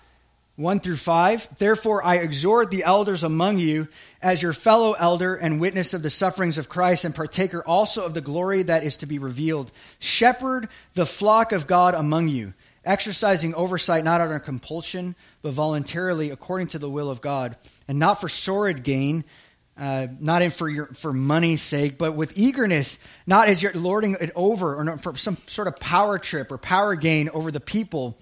1 0.57 0.81
through 0.81 0.97
5. 0.97 1.59
Therefore, 1.59 2.03
I 2.03 2.17
exhort 2.17 2.71
the 2.71 2.85
elders 2.85 3.25
among 3.25 3.59
you, 3.59 3.89
as 4.23 4.43
your 4.43 4.55
fellow 4.55 4.95
elder 4.95 5.35
and 5.35 5.61
witness 5.61 5.93
of 5.93 6.03
the 6.03 6.11
sufferings 6.11 6.57
of 6.57 6.69
Christ, 6.69 7.05
and 7.05 7.15
partaker 7.15 7.63
also 7.63 8.07
of 8.07 8.15
the 8.15 8.21
glory 8.21 8.63
that 8.63 8.85
is 8.85 8.97
to 8.99 9.07
be 9.07 9.19
revealed. 9.19 9.71
Shepherd 9.99 10.69
the 10.95 11.07
flock 11.07 11.53
of 11.53 11.67
God 11.67 11.95
among 11.95 12.29
you, 12.29 12.55
exercising 12.85 13.55
oversight 13.55 14.05
not 14.05 14.23
under 14.23 14.39
compulsion, 14.39 15.15
but 15.43 15.53
voluntarily 15.53 16.31
according 16.31 16.69
to 16.69 16.79
the 16.79 16.91
will 16.91 17.11
of 17.11 17.21
God, 17.21 17.57
and 17.87 17.99
not 17.99 18.21
for 18.21 18.29
sordid 18.29 18.83
gain 18.83 19.25
uh, 19.79 20.07
not 20.21 20.43
in 20.43 20.51
for 20.51 20.69
your 20.69 20.87
for 20.87 21.13
money's 21.13 21.61
sake, 21.61 21.99
but 21.99 22.13
with 22.13 22.33
eagerness, 22.37 22.99
not 23.27 23.49
as 23.49 23.63
you're 23.63 23.73
lording 23.75 24.17
it 24.21 24.33
over 24.35 24.77
or 24.77 24.99
for 24.99 25.17
some 25.17 25.37
sort 25.47 25.69
of 25.69 25.79
power 25.79 26.19
trip 26.19 26.51
or 26.51 26.59
power 26.59 26.95
gain 26.95 27.29
over 27.31 27.51
the 27.51 27.61
people, 27.61 28.19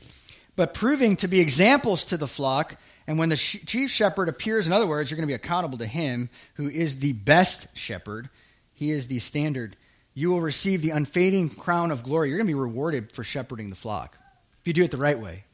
but 0.56 0.74
proving 0.74 1.16
to 1.16 1.28
be 1.28 1.40
examples 1.40 2.06
to 2.06 2.16
the 2.16 2.26
flock. 2.26 2.76
And 3.06 3.18
when 3.18 3.28
the 3.28 3.36
chief 3.36 3.90
shepherd 3.90 4.28
appears, 4.28 4.66
in 4.66 4.72
other 4.72 4.86
words, 4.86 5.10
you're 5.10 5.16
going 5.16 5.28
to 5.28 5.30
be 5.30 5.34
accountable 5.34 5.78
to 5.78 5.86
him, 5.86 6.30
who 6.54 6.68
is 6.68 7.00
the 7.00 7.12
best 7.12 7.66
shepherd. 7.76 8.30
He 8.72 8.90
is 8.90 9.06
the 9.06 9.18
standard. 9.18 9.76
You 10.14 10.30
will 10.30 10.40
receive 10.40 10.80
the 10.80 10.90
unfading 10.90 11.50
crown 11.50 11.90
of 11.90 12.02
glory. 12.02 12.30
You're 12.30 12.38
going 12.38 12.46
to 12.46 12.50
be 12.50 12.58
rewarded 12.58 13.12
for 13.12 13.22
shepherding 13.22 13.70
the 13.70 13.76
flock 13.76 14.18
if 14.60 14.66
you 14.66 14.72
do 14.72 14.82
it 14.82 14.90
the 14.90 14.96
right 14.96 15.18
way. 15.18 15.44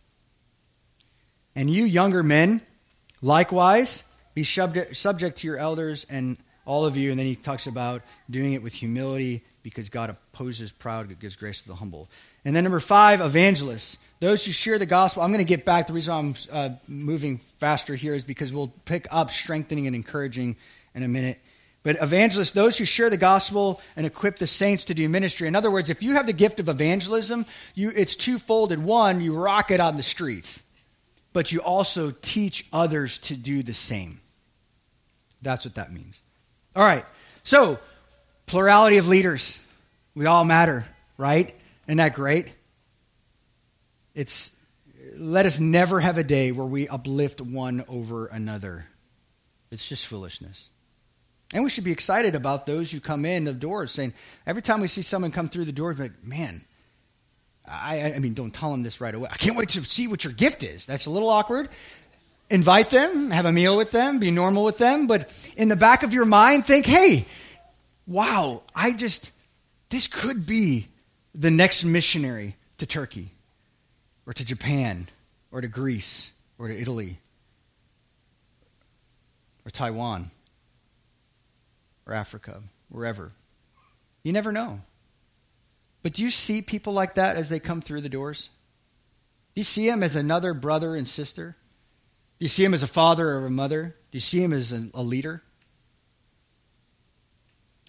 And 1.56 1.68
you 1.68 1.84
younger 1.84 2.22
men, 2.22 2.62
likewise 3.20 4.04
be 4.34 4.44
subject, 4.44 4.96
subject 4.96 5.38
to 5.38 5.46
your 5.46 5.58
elders 5.58 6.06
and 6.08 6.36
all 6.66 6.86
of 6.86 6.96
you. 6.96 7.10
And 7.10 7.18
then 7.18 7.26
he 7.26 7.36
talks 7.36 7.66
about 7.66 8.02
doing 8.28 8.52
it 8.52 8.62
with 8.62 8.72
humility 8.72 9.42
because 9.62 9.88
God 9.88 10.10
opposes 10.10 10.72
proud, 10.72 11.08
but 11.08 11.18
gives 11.18 11.36
grace 11.36 11.62
to 11.62 11.68
the 11.68 11.74
humble. 11.74 12.08
And 12.44 12.54
then 12.56 12.64
number 12.64 12.80
five, 12.80 13.20
evangelists. 13.20 13.98
Those 14.20 14.44
who 14.44 14.52
share 14.52 14.78
the 14.78 14.86
gospel. 14.86 15.22
I'm 15.22 15.30
going 15.30 15.44
to 15.44 15.48
get 15.48 15.64
back. 15.64 15.86
The 15.86 15.92
reason 15.94 16.14
I'm 16.14 16.34
uh, 16.52 16.74
moving 16.86 17.38
faster 17.38 17.94
here 17.94 18.14
is 18.14 18.24
because 18.24 18.52
we'll 18.52 18.72
pick 18.84 19.06
up 19.10 19.30
strengthening 19.30 19.86
and 19.86 19.96
encouraging 19.96 20.56
in 20.94 21.02
a 21.02 21.08
minute. 21.08 21.38
But 21.82 21.96
evangelists, 22.02 22.50
those 22.50 22.76
who 22.76 22.84
share 22.84 23.08
the 23.08 23.16
gospel 23.16 23.80
and 23.96 24.04
equip 24.04 24.36
the 24.36 24.46
saints 24.46 24.84
to 24.86 24.94
do 24.94 25.08
ministry. 25.08 25.48
In 25.48 25.56
other 25.56 25.70
words, 25.70 25.88
if 25.88 26.02
you 26.02 26.14
have 26.14 26.26
the 26.26 26.34
gift 26.34 26.60
of 26.60 26.68
evangelism, 26.68 27.46
you, 27.74 27.90
it's 27.96 28.14
twofolded. 28.16 28.78
One, 28.82 29.22
you 29.22 29.34
rock 29.34 29.70
it 29.70 29.80
on 29.80 29.96
the 29.96 30.02
streets 30.02 30.62
but 31.32 31.52
you 31.52 31.60
also 31.60 32.10
teach 32.10 32.66
others 32.72 33.18
to 33.20 33.36
do 33.36 33.62
the 33.62 33.74
same. 33.74 34.18
That's 35.42 35.64
what 35.64 35.76
that 35.76 35.92
means. 35.92 36.20
All 36.76 36.84
right. 36.84 37.04
So, 37.42 37.78
plurality 38.46 38.98
of 38.98 39.08
leaders. 39.08 39.60
We 40.14 40.26
all 40.26 40.44
matter, 40.44 40.84
right? 41.16 41.54
Isn't 41.86 41.98
that 41.98 42.14
great? 42.14 42.52
It's 44.14 44.54
let 45.18 45.46
us 45.46 45.58
never 45.58 46.00
have 46.00 46.18
a 46.18 46.24
day 46.24 46.52
where 46.52 46.66
we 46.66 46.88
uplift 46.88 47.40
one 47.40 47.84
over 47.88 48.26
another. 48.26 48.86
It's 49.70 49.88
just 49.88 50.06
foolishness. 50.06 50.70
And 51.52 51.64
we 51.64 51.70
should 51.70 51.84
be 51.84 51.92
excited 51.92 52.34
about 52.34 52.66
those 52.66 52.92
who 52.92 53.00
come 53.00 53.24
in 53.24 53.44
the 53.44 53.52
doors 53.52 53.90
saying, 53.90 54.14
every 54.46 54.62
time 54.62 54.80
we 54.80 54.88
see 54.88 55.02
someone 55.02 55.32
come 55.32 55.48
through 55.48 55.64
the 55.64 55.72
door, 55.72 55.94
like, 55.94 56.22
man, 56.22 56.64
I, 57.70 58.14
I 58.14 58.18
mean, 58.18 58.34
don't 58.34 58.52
tell 58.52 58.70
them 58.72 58.82
this 58.82 59.00
right 59.00 59.14
away. 59.14 59.28
I 59.30 59.36
can't 59.36 59.56
wait 59.56 59.70
to 59.70 59.84
see 59.84 60.08
what 60.08 60.24
your 60.24 60.32
gift 60.32 60.62
is. 60.62 60.86
That's 60.86 61.06
a 61.06 61.10
little 61.10 61.28
awkward. 61.28 61.68
Invite 62.48 62.90
them, 62.90 63.30
have 63.30 63.46
a 63.46 63.52
meal 63.52 63.76
with 63.76 63.92
them, 63.92 64.18
be 64.18 64.32
normal 64.32 64.64
with 64.64 64.78
them, 64.78 65.06
but 65.06 65.48
in 65.56 65.68
the 65.68 65.76
back 65.76 66.02
of 66.02 66.12
your 66.12 66.24
mind, 66.24 66.66
think, 66.66 66.84
hey, 66.84 67.24
wow, 68.08 68.62
I 68.74 68.92
just, 68.92 69.30
this 69.88 70.08
could 70.08 70.46
be 70.46 70.88
the 71.32 71.50
next 71.50 71.84
missionary 71.84 72.56
to 72.78 72.86
Turkey 72.86 73.28
or 74.26 74.32
to 74.32 74.44
Japan 74.44 75.06
or 75.52 75.60
to 75.60 75.68
Greece 75.68 76.32
or 76.58 76.66
to 76.66 76.76
Italy 76.76 77.18
or 79.64 79.70
Taiwan 79.70 80.30
or 82.04 82.14
Africa, 82.14 82.60
wherever. 82.88 83.30
You 84.24 84.32
never 84.32 84.50
know. 84.50 84.80
But 86.02 86.14
do 86.14 86.22
you 86.22 86.30
see 86.30 86.62
people 86.62 86.92
like 86.92 87.14
that 87.14 87.36
as 87.36 87.48
they 87.48 87.60
come 87.60 87.80
through 87.80 88.00
the 88.00 88.08
doors? 88.08 88.50
Do 89.54 89.60
you 89.60 89.64
see 89.64 89.88
them 89.88 90.02
as 90.02 90.16
another 90.16 90.54
brother 90.54 90.94
and 90.94 91.06
sister? 91.06 91.56
Do 92.38 92.44
you 92.44 92.48
see 92.48 92.64
him 92.64 92.72
as 92.72 92.82
a 92.82 92.86
father 92.86 93.28
or 93.28 93.46
a 93.46 93.50
mother? 93.50 93.96
Do 94.10 94.16
you 94.16 94.20
see 94.20 94.42
him 94.42 94.52
as 94.52 94.72
a, 94.72 94.88
a 94.94 95.02
leader? 95.02 95.42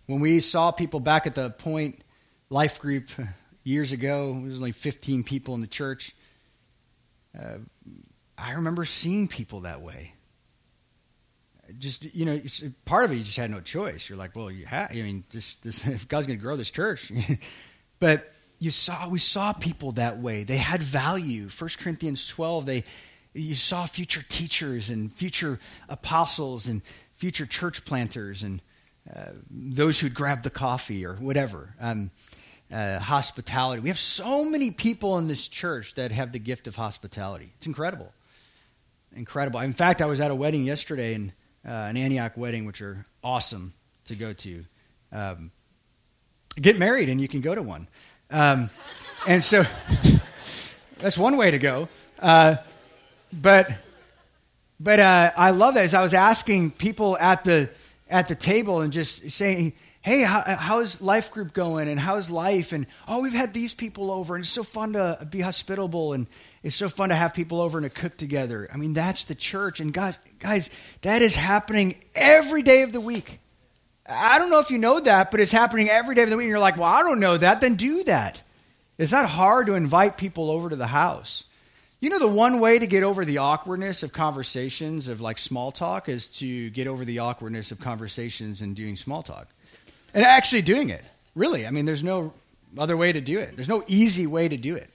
When 0.07 0.19
we 0.19 0.39
saw 0.41 0.71
people 0.71 0.99
back 0.99 1.25
at 1.25 1.35
the 1.35 1.51
Point 1.51 2.03
Life 2.49 2.79
Group 2.79 3.09
years 3.63 3.93
ago, 3.93 4.33
there 4.33 4.49
was 4.49 4.57
only 4.57 4.73
15 4.73 5.23
people 5.23 5.55
in 5.55 5.61
the 5.61 5.67
church. 5.67 6.13
Uh, 7.37 7.59
I 8.37 8.53
remember 8.53 8.83
seeing 8.85 9.27
people 9.27 9.61
that 9.61 9.81
way. 9.81 10.15
Just 11.77 12.03
you 12.13 12.25
know, 12.25 12.41
part 12.83 13.05
of 13.05 13.11
it 13.11 13.15
you 13.15 13.23
just 13.23 13.37
had 13.37 13.49
no 13.49 13.61
choice. 13.61 14.09
You're 14.09 14.17
like, 14.17 14.35
well, 14.35 14.51
you 14.51 14.65
have. 14.65 14.91
I 14.91 14.95
mean, 14.95 15.23
just 15.29 15.63
this, 15.63 15.87
if 15.87 16.07
God's 16.07 16.27
going 16.27 16.37
to 16.37 16.43
grow 16.43 16.57
this 16.57 16.71
church, 16.71 17.11
But 18.01 18.33
you 18.59 18.71
saw 18.71 19.07
we 19.07 19.19
saw 19.19 19.53
people 19.53 19.93
that 19.93 20.17
way. 20.17 20.43
They 20.43 20.57
had 20.57 20.83
value. 20.83 21.47
1 21.47 21.69
Corinthians 21.79 22.27
12, 22.27 22.65
they 22.65 22.83
you 23.33 23.55
saw 23.55 23.85
future 23.85 24.25
teachers 24.27 24.89
and 24.89 25.09
future 25.09 25.59
apostles 25.87 26.67
and 26.67 26.81
future 27.13 27.45
church 27.45 27.85
planters 27.85 28.43
and 28.43 28.59
uh, 29.15 29.27
those 29.49 29.99
who'd 29.99 30.15
grab 30.15 30.43
the 30.43 30.49
coffee 30.49 31.05
or 31.05 31.13
whatever. 31.13 31.75
Um, 31.79 32.11
uh, 32.73 32.99
hospitality. 32.99 33.81
We 33.81 33.89
have 33.89 33.99
so 33.99 34.45
many 34.45 34.71
people 34.71 35.17
in 35.17 35.27
this 35.27 35.47
church 35.47 35.95
that 35.95 36.11
have 36.11 36.31
the 36.31 36.39
gift 36.39 36.67
of 36.67 36.75
hospitality. 36.75 37.51
It's 37.57 37.67
incredible. 37.67 38.11
Incredible. 39.13 39.59
In 39.59 39.73
fact, 39.73 40.01
I 40.01 40.05
was 40.05 40.21
at 40.21 40.31
a 40.31 40.35
wedding 40.35 40.63
yesterday, 40.63 41.15
and 41.15 41.33
uh, 41.65 41.69
an 41.69 41.97
Antioch 41.97 42.37
wedding, 42.37 42.65
which 42.65 42.81
are 42.81 43.05
awesome 43.23 43.73
to 44.05 44.15
go 44.15 44.31
to. 44.31 44.65
Um, 45.11 45.51
get 46.59 46.77
married 46.77 47.09
and 47.09 47.21
you 47.21 47.27
can 47.27 47.41
go 47.41 47.55
to 47.55 47.61
one. 47.61 47.87
Um, 48.29 48.69
and 49.27 49.43
so 49.43 49.63
that's 50.99 51.17
one 51.17 51.37
way 51.37 51.51
to 51.51 51.59
go. 51.59 51.89
Uh, 52.19 52.55
but 53.33 53.71
but 54.79 54.99
uh, 54.99 55.31
I 55.37 55.51
love 55.51 55.75
that. 55.75 55.85
As 55.85 55.93
I 55.93 56.01
was 56.01 56.13
asking 56.13 56.71
people 56.71 57.17
at 57.17 57.43
the 57.43 57.69
at 58.09 58.27
the 58.27 58.35
table 58.35 58.81
and 58.81 58.91
just 58.91 59.29
saying, 59.29 59.73
"Hey, 60.01 60.23
how, 60.23 60.43
how's 60.45 61.01
life 61.01 61.31
group 61.31 61.53
going? 61.53 61.87
And 61.87 61.99
how's 61.99 62.29
life? 62.29 62.73
And 62.73 62.87
oh, 63.07 63.21
we've 63.21 63.33
had 63.33 63.53
these 63.53 63.73
people 63.73 64.11
over, 64.11 64.35
and 64.35 64.43
it's 64.43 64.51
so 64.51 64.63
fun 64.63 64.93
to 64.93 65.27
be 65.29 65.41
hospitable, 65.41 66.13
and 66.13 66.25
it's 66.63 66.75
so 66.75 66.89
fun 66.89 67.09
to 67.09 67.15
have 67.15 67.33
people 67.33 67.61
over 67.61 67.77
and 67.77 67.89
to 67.89 68.01
cook 68.01 68.17
together. 68.17 68.67
I 68.73 68.77
mean, 68.77 68.93
that's 68.93 69.25
the 69.25 69.35
church. 69.35 69.79
And 69.79 69.93
God, 69.93 70.15
guys, 70.39 70.69
that 71.01 71.21
is 71.21 71.35
happening 71.35 72.03
every 72.15 72.63
day 72.63 72.81
of 72.81 72.91
the 72.91 73.01
week. 73.01 73.39
I 74.11 74.39
don't 74.39 74.49
know 74.49 74.59
if 74.59 74.71
you 74.71 74.77
know 74.77 74.99
that, 74.99 75.31
but 75.31 75.39
it's 75.39 75.51
happening 75.51 75.89
every 75.89 76.15
day 76.15 76.23
of 76.23 76.29
the 76.29 76.37
week. 76.37 76.45
And 76.45 76.49
you're 76.49 76.59
like, 76.59 76.77
well, 76.77 76.89
I 76.89 77.01
don't 77.01 77.19
know 77.19 77.37
that. 77.37 77.61
Then 77.61 77.75
do 77.75 78.03
that. 78.03 78.41
It's 78.97 79.11
not 79.11 79.29
hard 79.29 79.67
to 79.67 79.75
invite 79.75 80.17
people 80.17 80.51
over 80.51 80.69
to 80.69 80.75
the 80.75 80.87
house. 80.87 81.45
You 82.01 82.09
know, 82.09 82.19
the 82.19 82.27
one 82.27 82.59
way 82.59 82.79
to 82.79 82.87
get 82.87 83.03
over 83.03 83.23
the 83.23 83.37
awkwardness 83.37 84.03
of 84.03 84.11
conversations, 84.11 85.07
of 85.07 85.21
like 85.21 85.37
small 85.37 85.71
talk, 85.71 86.09
is 86.09 86.27
to 86.39 86.69
get 86.71 86.87
over 86.87 87.05
the 87.05 87.19
awkwardness 87.19 87.71
of 87.71 87.79
conversations 87.79 88.61
and 88.61 88.75
doing 88.75 88.95
small 88.95 89.23
talk. 89.23 89.47
And 90.13 90.25
actually 90.25 90.63
doing 90.63 90.89
it. 90.89 91.03
Really. 91.35 91.65
I 91.65 91.71
mean, 91.71 91.85
there's 91.85 92.03
no 92.03 92.33
other 92.77 92.97
way 92.97 93.11
to 93.11 93.21
do 93.21 93.39
it, 93.39 93.55
there's 93.55 93.69
no 93.69 93.83
easy 93.87 94.27
way 94.27 94.47
to 94.47 94.57
do 94.57 94.75
it. 94.75 94.89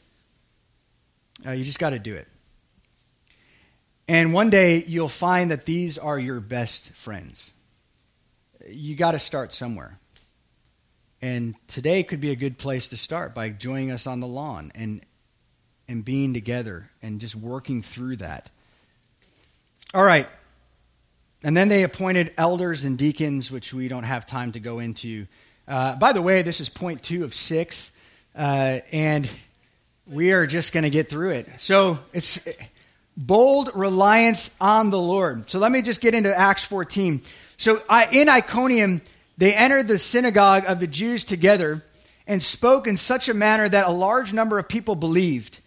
Uh, 1.45 1.53
you 1.53 1.65
just 1.65 1.79
got 1.79 1.91
to 1.91 1.99
do 1.99 2.15
it. 2.15 2.27
And 4.09 4.33
one 4.33 4.51
day 4.51 4.85
you'll 4.87 5.09
find 5.09 5.51
that 5.51 5.65
these 5.65 5.99
are 5.99 6.19
your 6.19 6.41
best 6.41 6.93
friends 6.93 7.53
you 8.69 8.97
got 8.97 9.13
to 9.13 9.19
start 9.19 9.53
somewhere. 9.53 9.99
And 11.23 11.55
today 11.67 12.03
could 12.03 12.21
be 12.21 12.31
a 12.31 12.37
good 12.37 12.59
place 12.59 12.89
to 12.89 12.97
start 12.97 13.35
by 13.35 13.49
joining 13.49 13.91
us 13.91 14.07
on 14.07 14.21
the 14.21 14.27
lawn 14.27 14.71
and 14.75 15.01
and 15.89 16.05
being 16.05 16.35
together 16.35 16.91
and 17.01 17.21
just 17.21 17.37
working 17.37 17.81
through 17.81 18.17
that. 18.17 18.51
All 19.95 20.03
right. 20.03 20.29
And 21.45 21.57
then 21.57 21.69
they 21.69 21.85
appointed 21.85 22.33
elders 22.37 22.85
and 22.85 22.99
deacons, 22.99 23.53
which 23.53 23.73
we 23.73 23.87
don't 23.87 24.03
have 24.03 24.27
time 24.27 24.53
to 24.53 24.61
go 24.61 24.81
into. 24.81 25.27
Uh, 25.69 25.95
by 25.95 26.13
the 26.13 26.23
way, 26.23 26.43
this 26.43 26.61
is 26.61 26.69
point 26.69 27.03
two 27.03 27.25
of 27.25 27.35
six, 27.35 27.93
uh, 28.35 28.81
and 28.93 29.31
we 30.07 30.33
are 30.33 30.47
just 30.47 30.73
going 30.73 30.85
to 30.85 30.91
get 30.91 31.09
through 31.09 31.31
it. 31.31 31.49
So 31.59 31.99
it's 32.13 32.41
bold 33.17 33.71
reliance 33.75 34.51
on 34.61 34.91
the 34.91 34.99
Lord. 34.99 35.49
So 35.51 35.59
let 35.59 35.71
me 35.71 35.83
just 35.83 36.01
get 36.01 36.15
into 36.15 36.37
Acts 36.37 36.65
14. 36.65 37.23
So 37.57 37.81
I, 37.89 38.07
in 38.13 38.29
Iconium, 38.29 39.03
they 39.39 39.55
entered 39.55 39.89
the 39.89 39.99
synagogue 39.99 40.65
of 40.67 40.81
the 40.81 40.87
Jews 40.87 41.25
together 41.25 41.83
and 42.27 42.43
spoke 42.43 42.87
in 42.87 42.97
such 42.97 43.29
a 43.29 43.35
manner 43.35 43.69
that 43.69 43.87
a 43.87 43.93
large 43.93 44.33
number 44.33 44.59
of 44.59 44.69
people 44.69 44.97
believed, 44.97 45.61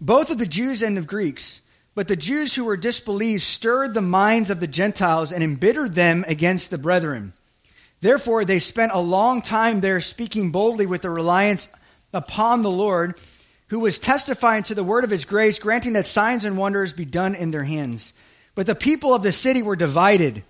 both 0.00 0.30
of 0.30 0.38
the 0.38 0.46
Jews 0.46 0.82
and 0.82 0.96
the 0.96 1.02
Greeks. 1.02 1.60
But 1.94 2.08
the 2.08 2.16
Jews 2.16 2.54
who 2.54 2.64
were 2.64 2.76
disbelieved 2.76 3.42
stirred 3.42 3.94
the 3.94 4.02
minds 4.02 4.50
of 4.50 4.60
the 4.60 4.66
Gentiles 4.66 5.32
and 5.32 5.42
embittered 5.42 5.94
them 5.94 6.24
against 6.28 6.70
the 6.70 6.76
brethren. 6.76 7.32
Therefore, 8.02 8.44
they 8.44 8.58
spent 8.58 8.92
a 8.92 9.00
long 9.00 9.40
time 9.40 9.80
there 9.80 10.02
speaking 10.02 10.50
boldly 10.50 10.84
with 10.84 11.00
the 11.00 11.08
reliance 11.08 11.68
upon 12.12 12.62
the 12.62 12.70
Lord, 12.70 13.18
who 13.68 13.78
was 13.78 13.98
testifying 13.98 14.62
to 14.64 14.74
the 14.74 14.84
word 14.84 15.04
of 15.04 15.10
his 15.10 15.24
grace, 15.24 15.58
granting 15.58 15.94
that 15.94 16.06
signs 16.06 16.44
and 16.44 16.58
wonders 16.58 16.92
be 16.92 17.06
done 17.06 17.34
in 17.34 17.50
their 17.50 17.64
hands. 17.64 18.12
But 18.54 18.66
the 18.66 18.74
people 18.74 19.14
of 19.14 19.22
the 19.22 19.32
city 19.32 19.62
were 19.62 19.76
divided, 19.76 20.44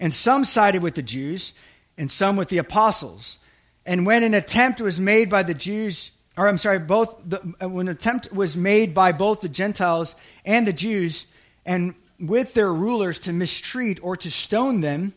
and 0.00 0.12
some 0.12 0.44
sided 0.44 0.82
with 0.82 0.94
the 0.94 1.02
Jews, 1.02 1.52
and 1.98 2.10
some 2.10 2.36
with 2.36 2.48
the 2.48 2.58
apostles. 2.58 3.38
And 3.86 4.04
when 4.04 4.22
an 4.22 4.34
attempt 4.34 4.80
was 4.80 5.00
made 5.00 5.30
by 5.30 5.42
the 5.42 5.54
Jews, 5.54 6.10
or 6.36 6.48
I'm 6.48 6.58
sorry, 6.58 6.78
both 6.78 7.16
the, 7.24 7.54
uh, 7.62 7.68
when 7.68 7.88
an 7.88 7.94
attempt 7.94 8.32
was 8.32 8.56
made 8.56 8.94
by 8.94 9.12
both 9.12 9.40
the 9.40 9.48
Gentiles 9.48 10.14
and 10.44 10.66
the 10.66 10.72
Jews, 10.72 11.26
and 11.64 11.94
with 12.18 12.54
their 12.54 12.72
rulers 12.72 13.18
to 13.20 13.32
mistreat 13.32 13.98
or 14.02 14.16
to 14.16 14.30
stone 14.30 14.80
them, 14.80 15.14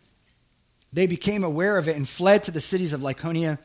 they 0.93 1.07
became 1.07 1.43
aware 1.43 1.77
of 1.77 1.87
it 1.87 1.95
and 1.95 2.07
fled 2.07 2.45
to 2.45 2.51
the 2.51 2.61
cities 2.61 2.93
of 2.93 3.01
Lycaonia, 3.01 3.59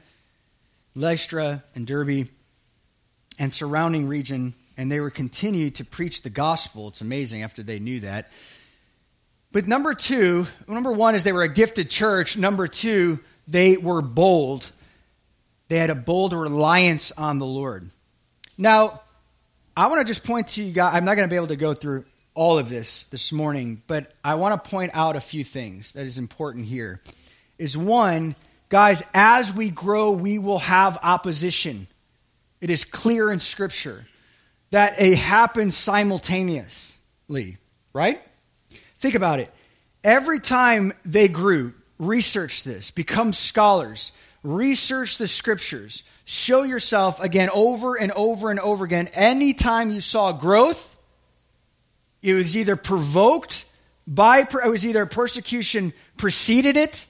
Lystra, 0.94 1.64
and 1.74 1.86
Derbe, 1.86 2.28
and 3.38 3.52
surrounding 3.52 4.08
region, 4.08 4.54
and 4.76 4.90
they 4.90 5.00
were 5.00 5.10
continued 5.10 5.76
to 5.76 5.84
preach 5.84 6.22
the 6.22 6.30
gospel. 6.30 6.88
It's 6.88 7.00
amazing 7.00 7.42
after 7.42 7.62
they 7.62 7.78
knew 7.78 8.00
that. 8.00 8.30
But 9.54 9.66
number 9.66 9.94
two, 9.94 10.46
number 10.68 10.92
one 10.92 11.14
is 11.14 11.24
they 11.24 11.32
were 11.32 11.44
a 11.44 11.48
gifted 11.48 11.88
church. 11.88 12.36
Number 12.36 12.68
two, 12.68 13.20
they 13.48 13.78
were 13.78 14.02
bold 14.02 14.70
they 15.68 15.78
had 15.78 15.90
a 15.90 15.94
bold 15.94 16.32
reliance 16.32 17.12
on 17.12 17.38
the 17.38 17.46
Lord. 17.46 17.88
Now, 18.58 19.00
I 19.76 19.86
want 19.88 20.00
to 20.00 20.06
just 20.06 20.24
point 20.24 20.48
to 20.48 20.62
you 20.62 20.72
guys, 20.72 20.94
I'm 20.94 21.04
not 21.04 21.16
going 21.16 21.28
to 21.28 21.32
be 21.32 21.36
able 21.36 21.48
to 21.48 21.56
go 21.56 21.74
through 21.74 22.04
all 22.34 22.58
of 22.58 22.68
this 22.68 23.04
this 23.04 23.32
morning, 23.32 23.82
but 23.86 24.12
I 24.22 24.34
want 24.34 24.62
to 24.62 24.70
point 24.70 24.92
out 24.94 25.16
a 25.16 25.20
few 25.20 25.42
things 25.42 25.92
that 25.92 26.06
is 26.06 26.18
important 26.18 26.66
here. 26.66 27.00
Is 27.58 27.76
one, 27.76 28.36
guys, 28.68 29.02
as 29.14 29.52
we 29.52 29.70
grow, 29.70 30.12
we 30.12 30.38
will 30.38 30.58
have 30.58 30.98
opposition. 31.02 31.86
It 32.60 32.70
is 32.70 32.84
clear 32.84 33.30
in 33.32 33.40
Scripture 33.40 34.04
that 34.70 35.00
it 35.00 35.16
happens 35.16 35.76
simultaneously, 35.76 37.56
right? 37.92 38.20
Think 39.04 39.16
about 39.16 39.38
it. 39.38 39.52
Every 40.02 40.40
time 40.40 40.94
they 41.04 41.28
grew, 41.28 41.74
research 41.98 42.62
this, 42.64 42.90
become 42.90 43.34
scholars, 43.34 44.12
research 44.42 45.18
the 45.18 45.28
scriptures. 45.28 46.04
Show 46.24 46.62
yourself 46.62 47.20
again 47.20 47.50
over 47.52 47.96
and 47.96 48.12
over 48.12 48.50
and 48.50 48.58
over 48.58 48.82
again. 48.82 49.08
Anytime 49.12 49.90
you 49.90 50.00
saw 50.00 50.32
growth, 50.32 50.96
it 52.22 52.32
was 52.32 52.56
either 52.56 52.76
provoked 52.76 53.66
by, 54.06 54.38
it 54.38 54.70
was 54.70 54.86
either 54.86 55.04
persecution 55.04 55.92
preceded 56.16 56.78
it 56.78 57.04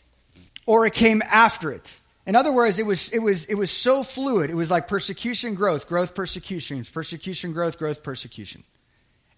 or 0.67 0.87
it 0.87 0.95
came 0.95 1.23
after 1.23 1.71
it. 1.71 1.97
In 2.27 2.35
other 2.35 2.51
words, 2.51 2.81
it 2.81 2.87
was, 2.87 3.11
it 3.11 3.21
was, 3.21 3.45
it 3.45 3.55
was 3.55 3.71
so 3.71 4.03
fluid. 4.03 4.51
It 4.51 4.57
was 4.57 4.69
like 4.69 4.89
persecution, 4.89 5.55
growth, 5.55 5.87
growth, 5.87 6.17
persecution, 6.17 6.85
persecution, 6.93 7.53
growth, 7.53 7.79
growth, 7.79 8.03
persecution. 8.03 8.65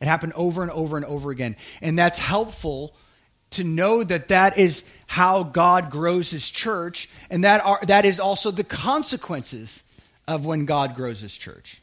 It 0.01 0.07
happened 0.07 0.35
over 0.35 0.63
and 0.63 0.71
over 0.71 0.97
and 0.97 1.07
over 1.07 1.31
again. 1.31 1.57
And 1.81 1.99
that's 1.99 2.19
helpful 2.19 2.95
to 3.51 3.65
know 3.65 4.03
that 4.03 4.29
that 4.29 4.59
is 4.59 4.85
how 5.07 5.43
God 5.43 5.91
grows 5.91 6.31
his 6.31 6.51
church, 6.51 7.09
and 7.31 7.45
that, 7.45 7.61
are, 7.65 7.81
that 7.87 8.05
is 8.05 8.19
also 8.19 8.51
the 8.51 8.65
consequences 8.65 9.83
of 10.27 10.45
when 10.45 10.65
God 10.65 10.95
grows 10.95 11.21
his 11.21 11.37
church. 11.37 11.81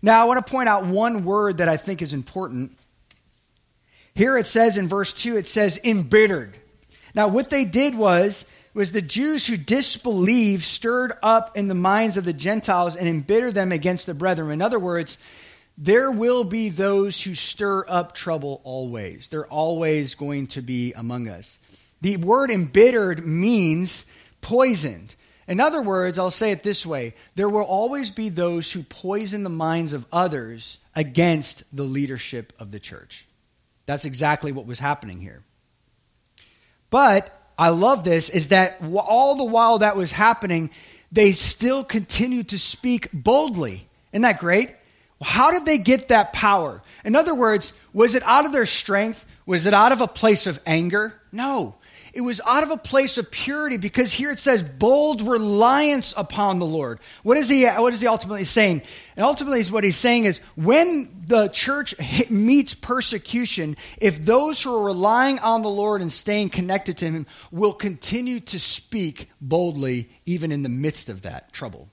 Now, 0.00 0.22
I 0.22 0.24
want 0.24 0.44
to 0.44 0.50
point 0.50 0.68
out 0.68 0.86
one 0.86 1.24
word 1.24 1.58
that 1.58 1.68
I 1.68 1.76
think 1.76 2.00
is 2.00 2.14
important. 2.14 2.76
Here 4.14 4.38
it 4.38 4.46
says 4.46 4.76
in 4.76 4.88
verse 4.88 5.12
2, 5.12 5.36
it 5.36 5.46
says 5.46 5.78
embittered. 5.84 6.56
Now, 7.14 7.28
what 7.28 7.50
they 7.50 7.64
did 7.64 7.96
was, 7.96 8.46
was 8.72 8.92
the 8.92 9.02
Jews 9.02 9.46
who 9.46 9.56
disbelieved 9.56 10.62
stirred 10.62 11.12
up 11.22 11.56
in 11.56 11.68
the 11.68 11.74
minds 11.74 12.16
of 12.16 12.24
the 12.24 12.32
Gentiles 12.32 12.96
and 12.96 13.08
embittered 13.08 13.54
them 13.54 13.72
against 13.72 14.06
the 14.06 14.14
brethren. 14.14 14.52
In 14.52 14.62
other 14.62 14.78
words, 14.78 15.18
there 15.82 16.12
will 16.12 16.44
be 16.44 16.68
those 16.68 17.22
who 17.22 17.34
stir 17.34 17.86
up 17.88 18.14
trouble 18.14 18.60
always. 18.64 19.28
They're 19.28 19.46
always 19.46 20.14
going 20.14 20.48
to 20.48 20.60
be 20.60 20.92
among 20.92 21.26
us. 21.26 21.58
The 22.02 22.18
word 22.18 22.50
embittered 22.50 23.26
means 23.26 24.04
poisoned. 24.42 25.14
In 25.48 25.58
other 25.58 25.80
words, 25.80 26.18
I'll 26.18 26.30
say 26.30 26.52
it 26.52 26.62
this 26.62 26.84
way 26.84 27.14
there 27.34 27.48
will 27.48 27.64
always 27.64 28.10
be 28.10 28.28
those 28.28 28.70
who 28.70 28.82
poison 28.82 29.42
the 29.42 29.48
minds 29.48 29.94
of 29.94 30.04
others 30.12 30.78
against 30.94 31.64
the 31.74 31.82
leadership 31.82 32.52
of 32.58 32.72
the 32.72 32.78
church. 32.78 33.26
That's 33.86 34.04
exactly 34.04 34.52
what 34.52 34.66
was 34.66 34.78
happening 34.78 35.18
here. 35.18 35.42
But 36.90 37.34
I 37.58 37.70
love 37.70 38.04
this 38.04 38.28
is 38.28 38.48
that 38.48 38.82
all 38.94 39.36
the 39.36 39.44
while 39.44 39.78
that 39.78 39.96
was 39.96 40.12
happening, 40.12 40.70
they 41.10 41.32
still 41.32 41.84
continued 41.84 42.50
to 42.50 42.58
speak 42.58 43.08
boldly. 43.14 43.88
Isn't 44.12 44.22
that 44.22 44.40
great? 44.40 44.74
How 45.22 45.50
did 45.50 45.66
they 45.66 45.78
get 45.78 46.08
that 46.08 46.32
power? 46.32 46.82
In 47.04 47.14
other 47.14 47.34
words, 47.34 47.72
was 47.92 48.14
it 48.14 48.22
out 48.24 48.46
of 48.46 48.52
their 48.52 48.66
strength? 48.66 49.26
Was 49.46 49.66
it 49.66 49.74
out 49.74 49.92
of 49.92 50.00
a 50.00 50.06
place 50.06 50.46
of 50.46 50.60
anger? 50.66 51.20
No. 51.32 51.76
It 52.12 52.22
was 52.22 52.40
out 52.44 52.64
of 52.64 52.70
a 52.70 52.76
place 52.76 53.18
of 53.18 53.30
purity 53.30 53.76
because 53.76 54.12
here 54.12 54.32
it 54.32 54.38
says 54.40 54.62
bold 54.62 55.22
reliance 55.22 56.12
upon 56.16 56.58
the 56.58 56.66
Lord. 56.66 56.98
What 57.22 57.36
is 57.36 57.48
he, 57.48 57.66
what 57.66 57.92
is 57.92 58.00
he 58.00 58.08
ultimately 58.08 58.44
saying? 58.44 58.82
And 59.16 59.24
ultimately, 59.24 59.62
what 59.64 59.84
he's 59.84 59.96
saying 59.96 60.24
is 60.24 60.38
when 60.56 61.08
the 61.26 61.48
church 61.48 61.94
meets 62.30 62.74
persecution, 62.74 63.76
if 64.00 64.24
those 64.24 64.60
who 64.60 64.74
are 64.74 64.82
relying 64.86 65.38
on 65.38 65.62
the 65.62 65.68
Lord 65.68 66.02
and 66.02 66.12
staying 66.12 66.50
connected 66.50 66.98
to 66.98 67.04
him 67.04 67.26
will 67.52 67.72
continue 67.72 68.40
to 68.40 68.58
speak 68.58 69.30
boldly 69.40 70.10
even 70.26 70.50
in 70.50 70.62
the 70.62 70.68
midst 70.68 71.08
of 71.08 71.22
that 71.22 71.52
trouble. 71.52 71.88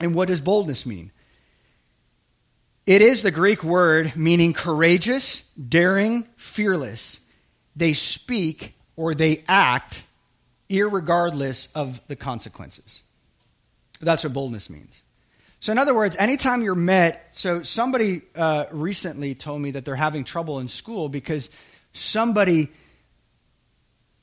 And 0.00 0.14
what 0.14 0.28
does 0.28 0.40
boldness 0.40 0.84
mean? 0.84 1.12
It 2.88 3.02
is 3.02 3.20
the 3.20 3.30
Greek 3.30 3.62
word 3.62 4.16
meaning 4.16 4.54
courageous, 4.54 5.42
daring, 5.50 6.26
fearless. 6.38 7.20
They 7.76 7.92
speak 7.92 8.76
or 8.96 9.14
they 9.14 9.44
act 9.46 10.04
irregardless 10.70 11.68
of 11.74 12.00
the 12.08 12.16
consequences. 12.16 13.02
That's 14.00 14.24
what 14.24 14.32
boldness 14.32 14.70
means. 14.70 15.02
So, 15.60 15.70
in 15.70 15.76
other 15.76 15.94
words, 15.94 16.16
anytime 16.18 16.62
you're 16.62 16.74
met, 16.74 17.26
so 17.36 17.62
somebody 17.62 18.22
uh, 18.34 18.64
recently 18.70 19.34
told 19.34 19.60
me 19.60 19.72
that 19.72 19.84
they're 19.84 19.94
having 19.94 20.24
trouble 20.24 20.58
in 20.58 20.68
school 20.68 21.10
because 21.10 21.50
somebody, 21.92 22.70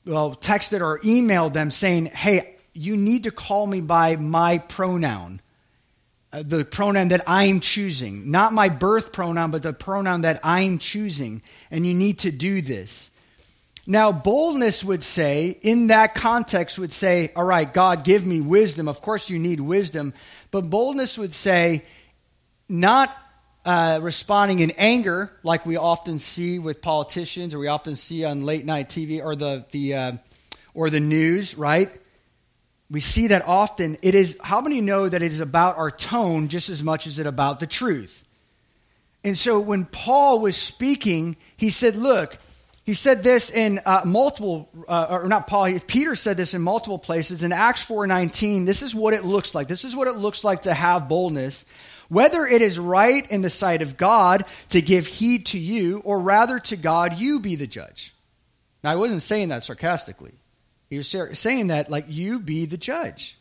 well, 0.04 0.34
texted 0.34 0.80
or 0.80 0.98
emailed 1.04 1.52
them 1.52 1.70
saying, 1.70 2.06
hey, 2.06 2.56
you 2.72 2.96
need 2.96 3.22
to 3.24 3.30
call 3.30 3.64
me 3.64 3.80
by 3.80 4.16
my 4.16 4.58
pronoun. 4.58 5.40
Uh, 6.32 6.42
the 6.44 6.64
pronoun 6.64 7.08
that 7.08 7.22
I'm 7.26 7.60
choosing, 7.60 8.30
not 8.32 8.52
my 8.52 8.68
birth 8.68 9.12
pronoun, 9.12 9.52
but 9.52 9.62
the 9.62 9.72
pronoun 9.72 10.22
that 10.22 10.40
I'm 10.42 10.78
choosing, 10.78 11.40
and 11.70 11.86
you 11.86 11.94
need 11.94 12.18
to 12.20 12.32
do 12.32 12.60
this. 12.60 13.10
Now, 13.86 14.10
boldness 14.10 14.82
would 14.82 15.04
say, 15.04 15.56
in 15.62 15.86
that 15.86 16.16
context, 16.16 16.78
would 16.78 16.92
say, 16.92 17.32
All 17.36 17.44
right, 17.44 17.72
God, 17.72 18.02
give 18.02 18.26
me 18.26 18.40
wisdom. 18.40 18.88
Of 18.88 19.00
course, 19.00 19.30
you 19.30 19.38
need 19.38 19.60
wisdom. 19.60 20.12
But 20.50 20.68
boldness 20.68 21.16
would 21.16 21.32
say, 21.32 21.84
not 22.68 23.16
uh, 23.64 24.00
responding 24.02 24.58
in 24.58 24.72
anger, 24.72 25.30
like 25.44 25.64
we 25.64 25.76
often 25.76 26.18
see 26.18 26.58
with 26.58 26.82
politicians 26.82 27.54
or 27.54 27.60
we 27.60 27.68
often 27.68 27.94
see 27.94 28.24
on 28.24 28.44
late 28.44 28.64
night 28.64 28.88
TV 28.88 29.22
or 29.24 29.36
the, 29.36 29.64
the, 29.70 29.94
uh, 29.94 30.12
or 30.74 30.90
the 30.90 31.00
news, 31.00 31.56
right? 31.56 31.90
We 32.90 33.00
see 33.00 33.28
that 33.28 33.46
often. 33.46 33.98
It 34.02 34.14
is, 34.14 34.38
how 34.42 34.60
many 34.60 34.80
know 34.80 35.08
that 35.08 35.22
it 35.22 35.32
is 35.32 35.40
about 35.40 35.76
our 35.76 35.90
tone 35.90 36.48
just 36.48 36.68
as 36.68 36.82
much 36.82 37.06
as 37.06 37.18
it 37.18 37.26
about 37.26 37.58
the 37.58 37.66
truth? 37.66 38.24
And 39.24 39.36
so 39.36 39.58
when 39.58 39.86
Paul 39.86 40.40
was 40.40 40.56
speaking, 40.56 41.36
he 41.56 41.70
said, 41.70 41.96
Look, 41.96 42.38
he 42.84 42.94
said 42.94 43.24
this 43.24 43.50
in 43.50 43.80
uh, 43.84 44.02
multiple, 44.04 44.68
uh, 44.86 45.08
or 45.10 45.26
not 45.26 45.48
Paul, 45.48 45.76
Peter 45.88 46.14
said 46.14 46.36
this 46.36 46.54
in 46.54 46.62
multiple 46.62 47.00
places. 47.00 47.42
In 47.42 47.50
Acts 47.50 47.84
4.19, 47.84 48.66
this 48.66 48.82
is 48.82 48.94
what 48.94 49.14
it 49.14 49.24
looks 49.24 49.52
like. 49.52 49.66
This 49.66 49.84
is 49.84 49.96
what 49.96 50.06
it 50.06 50.16
looks 50.16 50.44
like 50.44 50.62
to 50.62 50.72
have 50.72 51.08
boldness. 51.08 51.64
Whether 52.08 52.46
it 52.46 52.62
is 52.62 52.78
right 52.78 53.28
in 53.28 53.42
the 53.42 53.50
sight 53.50 53.82
of 53.82 53.96
God 53.96 54.44
to 54.68 54.80
give 54.80 55.08
heed 55.08 55.46
to 55.46 55.58
you, 55.58 56.00
or 56.04 56.20
rather 56.20 56.60
to 56.60 56.76
God, 56.76 57.14
you 57.14 57.40
be 57.40 57.56
the 57.56 57.66
judge. 57.66 58.14
Now, 58.84 58.92
I 58.92 58.96
wasn't 58.96 59.22
saying 59.22 59.48
that 59.48 59.64
sarcastically. 59.64 60.34
Was 60.90 61.08
saying 61.08 61.68
that, 61.68 61.90
like, 61.90 62.06
you 62.08 62.40
be 62.40 62.66
the 62.66 62.76
judge. 62.76 63.36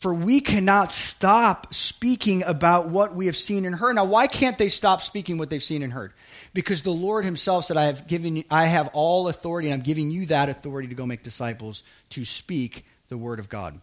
For 0.00 0.12
we 0.12 0.40
cannot 0.40 0.92
stop 0.92 1.72
speaking 1.72 2.42
about 2.42 2.88
what 2.88 3.14
we 3.14 3.24
have 3.26 3.36
seen 3.36 3.64
and 3.64 3.74
heard. 3.74 3.94
Now, 3.94 4.04
why 4.04 4.26
can't 4.26 4.58
they 4.58 4.68
stop 4.68 5.00
speaking 5.00 5.38
what 5.38 5.48
they've 5.48 5.62
seen 5.62 5.82
and 5.82 5.92
heard? 5.92 6.12
Because 6.52 6.82
the 6.82 6.90
Lord 6.90 7.24
Himself 7.24 7.64
said, 7.64 7.78
I 7.78 7.84
have 7.84 8.06
given 8.06 8.36
you, 8.36 8.44
I 8.50 8.66
have 8.66 8.90
all 8.92 9.28
authority, 9.28 9.68
and 9.68 9.74
I'm 9.74 9.80
giving 9.80 10.10
you 10.10 10.26
that 10.26 10.50
authority 10.50 10.88
to 10.88 10.94
go 10.94 11.06
make 11.06 11.22
disciples, 11.22 11.84
to 12.10 12.24
speak 12.26 12.84
the 13.08 13.16
word 13.16 13.38
of 13.38 13.48
God. 13.48 13.80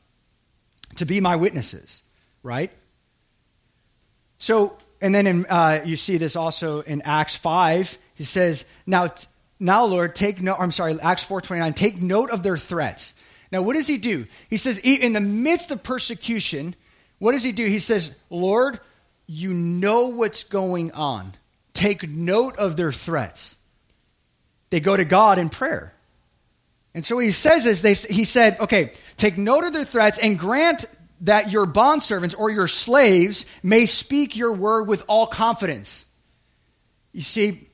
To 0.97 1.05
be 1.05 1.21
my 1.21 1.37
witnesses, 1.37 2.03
right? 2.43 2.71
So, 4.37 4.77
and 5.01 5.15
then 5.15 5.25
in, 5.25 5.45
uh, 5.47 5.81
you 5.85 5.95
see 5.95 6.17
this 6.17 6.35
also 6.35 6.81
in 6.81 7.01
Acts 7.01 7.35
5. 7.35 7.97
He 8.13 8.25
says, 8.25 8.65
Now, 8.85 9.07
now 9.61 9.85
Lord, 9.85 10.15
take 10.15 10.41
note, 10.41 10.57
I'm 10.59 10.73
sorry, 10.73 10.99
Acts 10.99 11.25
4.29, 11.25 11.75
take 11.75 12.01
note 12.01 12.31
of 12.31 12.43
their 12.43 12.57
threats 12.57 13.13
now, 13.51 13.61
what 13.61 13.73
does 13.73 13.87
he 13.87 13.97
do? 13.97 14.25
He 14.49 14.57
says, 14.57 14.77
in 14.77 15.13
the 15.13 15.19
midst 15.19 15.71
of 15.71 15.83
persecution, 15.83 16.73
what 17.19 17.33
does 17.33 17.43
he 17.43 17.51
do? 17.51 17.65
He 17.65 17.79
says, 17.79 18.15
Lord, 18.29 18.79
you 19.27 19.53
know 19.53 20.07
what's 20.07 20.45
going 20.45 20.93
on. 20.93 21.31
Take 21.73 22.09
note 22.09 22.57
of 22.57 22.77
their 22.77 22.93
threats. 22.93 23.55
They 24.69 24.79
go 24.79 24.95
to 24.95 25.03
God 25.03 25.37
in 25.37 25.49
prayer. 25.49 25.93
And 26.93 27.05
so 27.05 27.17
what 27.17 27.25
he 27.25 27.31
says 27.31 27.65
is, 27.65 27.81
they, 27.81 27.93
he 27.93 28.23
said, 28.23 28.59
okay, 28.61 28.93
take 29.17 29.37
note 29.37 29.65
of 29.65 29.73
their 29.73 29.85
threats 29.85 30.17
and 30.17 30.39
grant 30.39 30.85
that 31.21 31.51
your 31.51 31.65
bondservants 31.65 32.37
or 32.37 32.49
your 32.49 32.67
slaves 32.67 33.45
may 33.61 33.85
speak 33.85 34.35
your 34.37 34.51
word 34.53 34.87
with 34.87 35.03
all 35.07 35.27
confidence. 35.27 36.05
You 37.13 37.21
see, 37.21 37.67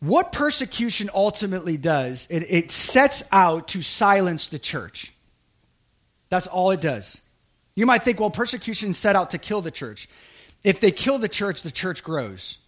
what 0.00 0.32
persecution 0.32 1.10
ultimately 1.14 1.76
does, 1.76 2.26
it, 2.30 2.44
it 2.48 2.70
sets 2.70 3.22
out 3.30 3.68
to 3.68 3.82
silence 3.82 4.48
the 4.48 4.58
church. 4.58 5.12
That's 6.30 6.46
all 6.46 6.70
it 6.70 6.80
does. 6.80 7.20
You 7.74 7.86
might 7.86 8.02
think, 8.02 8.18
well, 8.18 8.30
persecution 8.30 8.94
set 8.94 9.14
out 9.14 9.32
to 9.32 9.38
kill 9.38 9.60
the 9.60 9.70
church. 9.70 10.08
If 10.64 10.80
they 10.80 10.90
kill 10.90 11.18
the 11.18 11.28
church, 11.28 11.62
the 11.62 11.70
church 11.70 12.02
grows. 12.02 12.58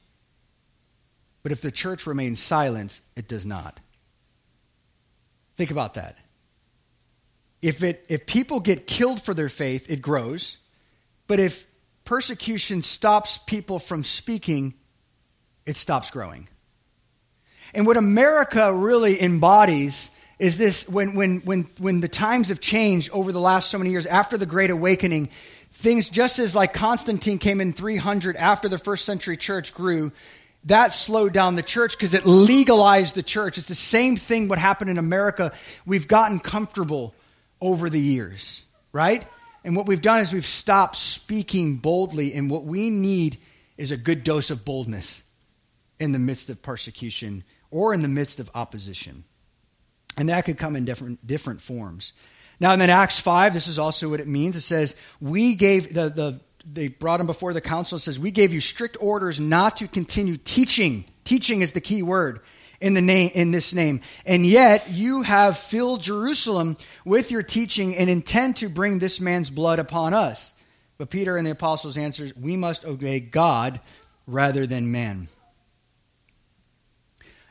But 1.43 1.53
if 1.53 1.61
the 1.61 1.71
church 1.71 2.07
remains 2.07 2.43
silent, 2.43 3.01
it 3.17 3.29
does 3.29 3.47
not. 3.47 3.81
Think 5.57 5.71
about 5.71 5.95
that. 5.95 6.17
If, 7.63 7.83
it, 7.83 8.05
if 8.09 8.27
people 8.27 8.61
get 8.61 8.87
killed 8.87 9.23
for 9.23 9.35
their 9.35 9.49
faith, 9.49 9.91
it 9.91 10.03
grows. 10.03 10.59
But 11.27 11.41
if 11.41 11.67
persecution 12.05 12.83
stops 12.83 13.39
people 13.39 13.79
from 13.79 14.05
speaking, 14.05 14.75
it 15.65 15.77
stops 15.77 16.11
growing. 16.11 16.49
And 17.75 17.87
what 17.87 17.97
America 17.97 18.73
really 18.75 19.21
embodies 19.23 20.11
is 20.39 20.59
this 20.59 20.89
when, 20.89 21.15
when, 21.15 21.41
when, 21.41 21.63
when 21.79 22.01
the 22.01 22.09
times 22.09 22.49
have 22.49 22.61
changed 22.61 23.11
over 23.13 23.33
the 23.33 23.41
last 23.41 23.71
so 23.71 23.79
many 23.79 23.91
years, 23.91 24.07
after 24.07 24.37
the 24.37 24.47
Great 24.47 24.71
Awakening, 24.71 25.31
things 25.71 26.09
just 26.09 26.39
as 26.39 26.55
like 26.55 26.75
Constantine 26.75 27.39
came 27.39 27.61
in 27.61 27.73
300 27.73 28.37
after 28.37 28.69
the 28.69 28.79
first 28.79 29.05
century 29.05 29.37
church 29.37 29.73
grew, 29.73 30.13
that 30.65 30.95
slowed 30.95 31.33
down 31.33 31.55
the 31.55 31.63
church 31.63 31.97
because 31.97 32.15
it 32.15 32.27
legalized 32.27 33.15
the 33.15 33.23
church. 33.23 33.59
It's 33.59 33.69
the 33.69 33.75
same 33.75 34.17
thing 34.17 34.49
what 34.49 34.59
happened 34.59 34.91
in 34.91 34.99
America. 34.99 35.53
We've 35.87 36.07
gotten 36.07 36.41
comfortable 36.41 37.15
over 37.61 37.89
the 37.89 38.01
years, 38.01 38.63
right? 38.93 39.25
And 39.65 39.77
what 39.77 39.87
we've 39.87 40.03
done 40.03 40.21
is 40.21 40.33
we've 40.33 40.45
stopped 40.45 40.97
speaking 40.97 41.77
boldly, 41.77 42.35
and 42.35 42.51
what 42.51 42.65
we 42.65 42.91
need 42.91 43.39
is 43.77 43.91
a 43.91 43.97
good 43.97 44.25
dose 44.25 44.51
of 44.51 44.65
boldness 44.65 45.23
in 45.99 46.13
the 46.13 46.19
midst 46.19 46.51
of 46.51 46.63
persecution 46.63 47.45
or 47.73 47.93
in 47.93 48.03
the 48.03 48.09
midst 48.09 48.39
of 48.39 48.49
opposition. 48.55 49.25
And 50.17 50.29
that 50.29 50.45
could 50.45 50.59
come 50.59 50.77
in 50.77 50.85
different, 50.85 51.27
different 51.27 51.61
forms. 51.61 52.13
Now, 52.61 52.75
in 52.75 52.81
Acts 52.83 53.19
5, 53.19 53.55
this 53.55 53.67
is 53.67 53.79
also 53.79 54.09
what 54.09 54.21
it 54.21 54.29
means. 54.29 54.55
It 54.55 54.61
says, 54.61 54.95
We 55.21 55.57
gave, 55.57 55.93
the, 55.93 56.11
the, 56.11 56.41
they 56.71 56.89
brought 56.89 57.19
him 57.19 57.27
before 57.27 57.53
the 57.53 57.61
council. 57.61 57.97
It 57.97 58.03
says, 58.03 58.21
We 58.21 58.31
gave 58.31 58.53
you 58.53 58.61
strict 58.61 58.97
orders 59.01 59.41
not 59.41 59.79
to 59.79 59.89
continue 59.89 60.37
teaching. 60.37 61.07
Teaching 61.25 61.63
is 61.63 61.73
the 61.73 61.81
key 61.81 62.03
word 62.03 62.41
in, 62.81 62.95
the 62.95 63.03
name, 63.03 63.31
in 63.35 63.51
this 63.51 63.73
name. 63.73 64.01
And 64.27 64.47
yet, 64.47 64.91
you 64.91 65.23
have 65.23 65.59
filled 65.59 66.03
Jerusalem 66.03 66.77
with 67.05 67.31
your 67.31 67.43
teaching 67.43 67.97
and 67.97 68.11
intend 68.11 68.59
to 68.59 68.69
bring 68.69 68.99
this 68.99 69.19
man's 69.19 69.51
blood 69.51 69.79
upon 69.79 70.15
us. 70.15 70.53
But 70.99 71.11
Peter 71.11 71.37
and 71.37 71.47
the 71.47 71.53
apostles 71.53 71.97
answers, 71.97 72.37
We 72.37 72.57
must 72.57 72.85
obey 72.85 73.19
God 73.19 73.81
rather 74.27 74.67
than 74.67 74.93
man. 74.93 75.27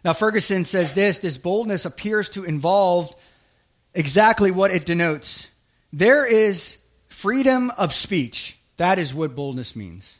Now, 0.04 0.14
Ferguson 0.14 0.66
says 0.66 0.94
this 0.94 1.20
this 1.20 1.38
boldness 1.38 1.86
appears 1.86 2.30
to 2.32 2.44
involve 2.44 3.16
exactly 3.94 4.52
what 4.52 4.72
it 4.72 4.86
denotes. 4.86 5.48
There 5.94 6.26
is 6.26 6.82
freedom 7.08 7.72
of 7.78 7.94
speech. 7.94 8.58
That 8.78 8.98
is 8.98 9.14
what 9.14 9.36
boldness 9.36 9.76
means. 9.76 10.18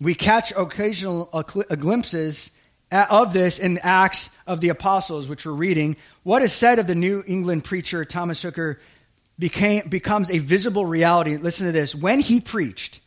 We 0.00 0.14
catch 0.14 0.52
occasional 0.52 1.28
uh, 1.32 1.42
glimpses 1.42 2.50
of 2.90 3.32
this 3.32 3.58
in 3.58 3.74
the 3.74 3.86
Acts 3.86 4.30
of 4.46 4.60
the 4.60 4.70
Apostles, 4.70 5.28
which 5.28 5.44
we're 5.44 5.52
reading. 5.52 5.96
What 6.22 6.42
is 6.42 6.52
said 6.52 6.78
of 6.78 6.86
the 6.86 6.94
New 6.94 7.22
England 7.26 7.64
preacher 7.64 8.04
Thomas 8.04 8.42
Hooker 8.42 8.80
became, 9.38 9.88
becomes 9.88 10.30
a 10.30 10.38
visible 10.38 10.86
reality. 10.86 11.36
Listen 11.36 11.66
to 11.66 11.72
this. 11.72 11.94
When 11.94 12.20
he 12.20 12.40
preached, 12.40 13.00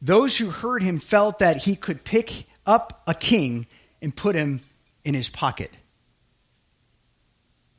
those 0.00 0.38
who 0.38 0.50
heard 0.50 0.82
him 0.82 0.98
felt 0.98 1.40
that 1.40 1.58
he 1.58 1.76
could 1.76 2.04
pick 2.04 2.46
up 2.66 3.02
a 3.06 3.14
king 3.14 3.66
and 4.00 4.14
put 4.14 4.34
him 4.34 4.60
in 5.04 5.14
his 5.14 5.28
pocket. 5.28 5.70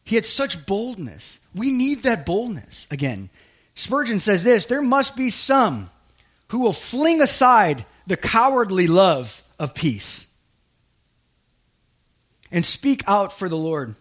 He 0.03 0.15
had 0.15 0.26
such 0.26 0.65
boldness. 0.65 1.39
We 1.55 1.71
need 1.71 2.03
that 2.03 2.26
boldness. 2.26 2.88
Again, 2.91 3.30
Spurgeon 3.76 4.19
says 4.19 4.43
this 4.43 4.65
there 4.65 4.82
must 4.82 5.15
be 5.15 5.30
some 5.30 5.89
who 6.49 6.59
will 6.59 6.74
fling 6.74 7.21
aside 7.21 7.86
the 8.05 8.17
cowardly 8.17 8.88
love 8.88 9.41
of 9.59 9.74
peace 9.74 10.28
and 12.51 12.65
speak 12.65 13.01
out 13.07 13.34
for 13.34 13.49
the 13.49 13.57
Lord 13.57 13.95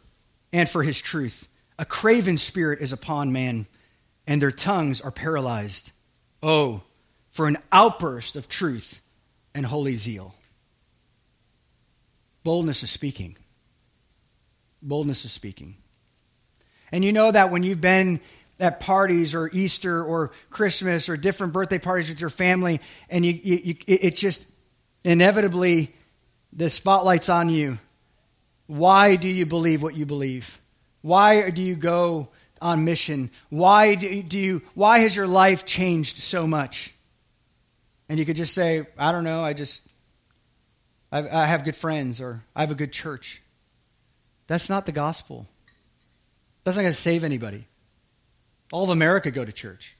and 0.52 0.68
for 0.68 0.82
his 0.82 1.00
truth. 1.00 1.48
A 1.78 1.84
craven 1.84 2.36
spirit 2.36 2.80
is 2.80 2.92
upon 2.92 3.32
man, 3.32 3.66
and 4.26 4.42
their 4.42 4.50
tongues 4.50 5.00
are 5.00 5.10
paralyzed. 5.10 5.90
Oh, 6.42 6.82
for 7.30 7.48
an 7.48 7.56
outburst 7.72 8.36
of 8.36 8.48
truth 8.48 9.00
and 9.54 9.64
holy 9.64 9.94
zeal. 9.96 10.34
Boldness 12.44 12.82
is 12.82 12.90
speaking. 12.90 13.36
Boldness 14.82 15.24
is 15.24 15.32
speaking. 15.32 15.76
And 16.90 17.04
you 17.04 17.12
know 17.12 17.30
that 17.30 17.50
when 17.50 17.62
you've 17.62 17.80
been 17.80 18.20
at 18.60 18.80
parties 18.80 19.34
or 19.34 19.48
Easter 19.52 20.04
or 20.04 20.30
Christmas 20.50 21.08
or 21.08 21.16
different 21.16 21.52
birthday 21.52 21.78
parties 21.78 22.08
with 22.08 22.20
your 22.20 22.30
family, 22.30 22.80
and 23.08 23.24
you, 23.24 23.32
you, 23.32 23.56
you 23.64 23.76
it 23.86 24.16
just 24.16 24.50
inevitably 25.04 25.94
the 26.52 26.70
spotlight's 26.70 27.28
on 27.28 27.48
you. 27.48 27.78
Why 28.66 29.16
do 29.16 29.28
you 29.28 29.46
believe 29.46 29.82
what 29.82 29.96
you 29.96 30.06
believe? 30.06 30.60
Why 31.00 31.50
do 31.50 31.62
you 31.62 31.74
go 31.74 32.28
on 32.60 32.84
mission? 32.84 33.30
Why 33.48 33.94
do 33.94 34.38
you? 34.38 34.62
Why 34.74 35.00
has 35.00 35.16
your 35.16 35.26
life 35.26 35.66
changed 35.66 36.18
so 36.18 36.46
much? 36.46 36.94
And 38.08 38.18
you 38.18 38.26
could 38.26 38.36
just 38.36 38.54
say, 38.54 38.86
I 38.98 39.12
don't 39.12 39.24
know. 39.24 39.42
I 39.42 39.54
just 39.54 39.88
I, 41.12 41.46
have 41.46 41.62
good 41.62 41.76
friends 41.76 42.20
or 42.20 42.42
I 42.56 42.62
have 42.62 42.70
a 42.70 42.74
good 42.74 42.92
church. 42.92 43.42
That's 44.46 44.70
not 44.70 44.86
the 44.86 44.92
gospel. 44.92 45.46
That's 46.64 46.76
not 46.76 46.82
going 46.82 46.92
to 46.92 46.98
save 46.98 47.22
anybody. 47.22 47.66
All 48.72 48.84
of 48.84 48.90
America 48.90 49.30
go 49.30 49.44
to 49.44 49.52
church. 49.52 49.96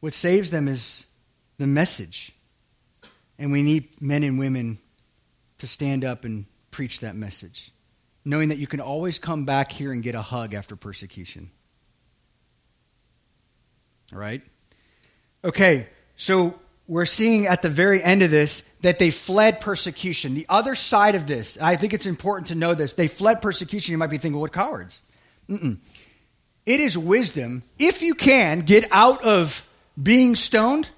What 0.00 0.14
saves 0.14 0.50
them 0.50 0.66
is 0.66 1.06
the 1.58 1.68
message. 1.68 2.32
And 3.38 3.52
we 3.52 3.62
need 3.62 4.00
men 4.00 4.24
and 4.24 4.38
women 4.38 4.78
to 5.58 5.68
stand 5.68 6.04
up 6.04 6.24
and 6.24 6.46
preach 6.72 7.00
that 7.00 7.14
message, 7.14 7.70
knowing 8.24 8.48
that 8.48 8.58
you 8.58 8.66
can 8.66 8.80
always 8.80 9.18
come 9.20 9.44
back 9.44 9.70
here 9.70 9.92
and 9.92 10.02
get 10.02 10.16
a 10.16 10.22
hug 10.22 10.54
after 10.54 10.74
persecution. 10.74 11.50
All 14.12 14.18
right? 14.18 14.42
Okay, 15.44 15.86
so 16.16 16.54
we're 16.92 17.06
seeing 17.06 17.46
at 17.46 17.62
the 17.62 17.70
very 17.70 18.02
end 18.02 18.20
of 18.20 18.30
this 18.30 18.60
that 18.82 18.98
they 18.98 19.10
fled 19.10 19.62
persecution. 19.62 20.34
The 20.34 20.44
other 20.50 20.74
side 20.74 21.14
of 21.14 21.26
this, 21.26 21.56
I 21.58 21.76
think 21.76 21.94
it's 21.94 22.04
important 22.04 22.48
to 22.48 22.54
know 22.54 22.74
this, 22.74 22.92
they 22.92 23.08
fled 23.08 23.40
persecution. 23.40 23.92
You 23.92 23.98
might 23.98 24.10
be 24.10 24.18
thinking, 24.18 24.38
what 24.38 24.52
cowards? 24.52 25.00
Mm-mm. 25.48 25.78
It 26.66 26.80
is 26.80 26.98
wisdom. 26.98 27.62
If 27.78 28.02
you 28.02 28.12
can 28.12 28.60
get 28.60 28.86
out 28.90 29.24
of 29.24 29.66
being 30.00 30.36
stoned, 30.36 30.90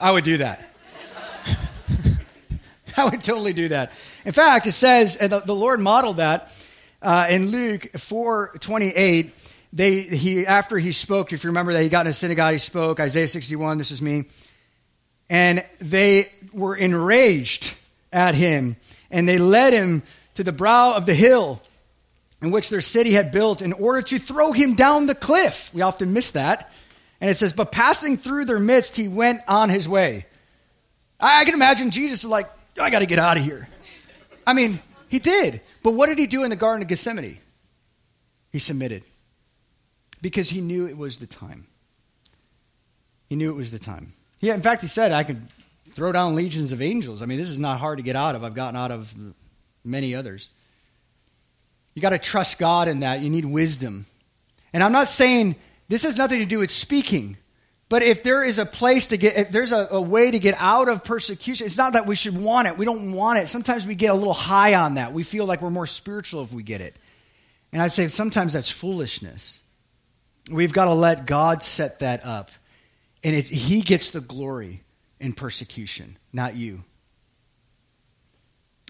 I 0.00 0.12
would 0.12 0.22
do 0.22 0.36
that. 0.36 0.64
I 2.96 3.04
would 3.06 3.24
totally 3.24 3.52
do 3.52 3.70
that. 3.70 3.90
In 4.24 4.30
fact, 4.30 4.68
it 4.68 4.72
says, 4.72 5.16
and 5.16 5.32
the, 5.32 5.40
the 5.40 5.52
Lord 5.52 5.80
modeled 5.80 6.18
that 6.18 6.64
uh, 7.02 7.26
in 7.28 7.48
Luke 7.50 7.90
4 7.90 8.58
28. 8.60 9.34
They, 9.70 10.00
he, 10.00 10.46
after 10.46 10.78
he 10.78 10.92
spoke, 10.92 11.32
if 11.32 11.42
you 11.44 11.50
remember 11.50 11.74
that 11.74 11.82
he 11.82 11.90
got 11.90 12.06
in 12.06 12.10
a 12.10 12.14
synagogue, 12.14 12.52
he 12.52 12.58
spoke, 12.58 13.00
Isaiah 13.00 13.28
61, 13.28 13.76
this 13.76 13.90
is 13.90 14.00
me 14.00 14.24
and 15.30 15.64
they 15.80 16.26
were 16.52 16.76
enraged 16.76 17.76
at 18.12 18.34
him 18.34 18.76
and 19.10 19.28
they 19.28 19.38
led 19.38 19.72
him 19.72 20.02
to 20.34 20.44
the 20.44 20.52
brow 20.52 20.94
of 20.96 21.06
the 21.06 21.14
hill 21.14 21.62
in 22.40 22.50
which 22.50 22.70
their 22.70 22.80
city 22.80 23.12
had 23.12 23.32
built 23.32 23.62
in 23.62 23.72
order 23.72 24.02
to 24.02 24.18
throw 24.18 24.52
him 24.52 24.74
down 24.74 25.06
the 25.06 25.14
cliff. 25.14 25.70
We 25.74 25.82
often 25.82 26.12
miss 26.12 26.32
that. 26.32 26.70
And 27.20 27.28
it 27.28 27.36
says, 27.36 27.52
But 27.52 27.72
passing 27.72 28.16
through 28.16 28.44
their 28.44 28.60
midst, 28.60 28.96
he 28.96 29.08
went 29.08 29.40
on 29.48 29.70
his 29.70 29.88
way. 29.88 30.26
I, 31.18 31.44
can 31.44 31.54
imagine 31.54 31.90
Jesus 31.90 32.20
is 32.20 32.30
like, 32.30 32.48
I 32.80 32.90
got 32.90 33.00
to 33.00 33.06
get 33.06 33.18
out 33.18 33.36
of 33.36 33.42
here. 33.42 33.68
I 34.46 34.52
mean, 34.52 34.78
he 35.08 35.18
did. 35.18 35.60
But 35.82 35.94
what 35.94 36.06
did 36.06 36.18
he 36.18 36.26
do 36.26 36.44
in 36.44 36.50
the 36.50 36.56
Garden 36.56 36.82
of 36.82 36.88
Gethsemane? 36.88 37.38
He 38.52 38.58
submitted 38.60 39.02
because 40.22 40.48
he 40.48 40.60
knew 40.60 40.86
it 40.86 40.96
was 40.96 41.18
the 41.18 41.26
time. 41.26 41.66
He 43.28 43.36
knew 43.36 43.50
it 43.50 43.56
was 43.56 43.72
the 43.72 43.78
time. 43.78 44.12
Yeah, 44.40 44.54
in 44.54 44.62
fact, 44.62 44.82
he 44.82 44.88
said, 44.88 45.12
I 45.12 45.24
could 45.24 45.42
throw 45.92 46.12
down 46.12 46.34
legions 46.34 46.72
of 46.72 46.80
angels. 46.80 47.22
I 47.22 47.26
mean, 47.26 47.38
this 47.38 47.50
is 47.50 47.58
not 47.58 47.80
hard 47.80 47.98
to 47.98 48.04
get 48.04 48.16
out 48.16 48.34
of. 48.34 48.44
I've 48.44 48.54
gotten 48.54 48.76
out 48.76 48.90
of 48.90 49.14
many 49.84 50.14
others. 50.14 50.48
You 51.94 52.02
got 52.02 52.10
to 52.10 52.18
trust 52.18 52.58
God 52.58 52.86
in 52.86 53.00
that. 53.00 53.20
You 53.20 53.30
need 53.30 53.44
wisdom. 53.44 54.06
And 54.72 54.84
I'm 54.84 54.92
not 54.92 55.08
saying 55.08 55.56
this 55.88 56.04
has 56.04 56.16
nothing 56.16 56.38
to 56.38 56.46
do 56.46 56.60
with 56.60 56.70
speaking. 56.70 57.36
But 57.88 58.02
if 58.02 58.22
there 58.22 58.44
is 58.44 58.58
a 58.58 58.66
place 58.66 59.08
to 59.08 59.16
get, 59.16 59.36
if 59.36 59.50
there's 59.50 59.72
a, 59.72 59.88
a, 59.90 60.00
way 60.00 60.30
to 60.30 60.38
get 60.38 60.54
out 60.58 60.88
of 60.88 61.04
persecution, 61.04 61.66
it's 61.66 61.78
not 61.78 61.94
that 61.94 62.06
we 62.06 62.14
should 62.14 62.36
want 62.36 62.68
it. 62.68 62.76
We 62.76 62.84
don't 62.84 63.12
want 63.12 63.38
it. 63.38 63.48
Sometimes 63.48 63.86
we 63.86 63.94
get 63.94 64.10
a 64.10 64.14
little 64.14 64.34
high 64.34 64.74
on 64.74 64.94
that. 64.94 65.12
We 65.12 65.22
feel 65.22 65.46
like 65.46 65.62
we're 65.62 65.70
more 65.70 65.86
spiritual 65.86 66.42
if 66.42 66.52
we 66.52 66.62
get 66.62 66.82
it. 66.82 66.94
And 67.72 67.80
I'd 67.80 67.92
say 67.92 68.08
sometimes 68.08 68.52
that's 68.52 68.70
foolishness. 68.70 69.58
We've 70.50 70.72
got 70.72 70.84
to 70.84 70.94
let 70.94 71.26
God 71.26 71.62
set 71.62 72.00
that 72.00 72.24
up. 72.24 72.50
And 73.24 73.34
it, 73.34 73.46
He 73.46 73.82
gets 73.82 74.10
the 74.10 74.20
glory 74.20 74.82
in 75.20 75.32
persecution, 75.32 76.16
not 76.32 76.54
you. 76.54 76.84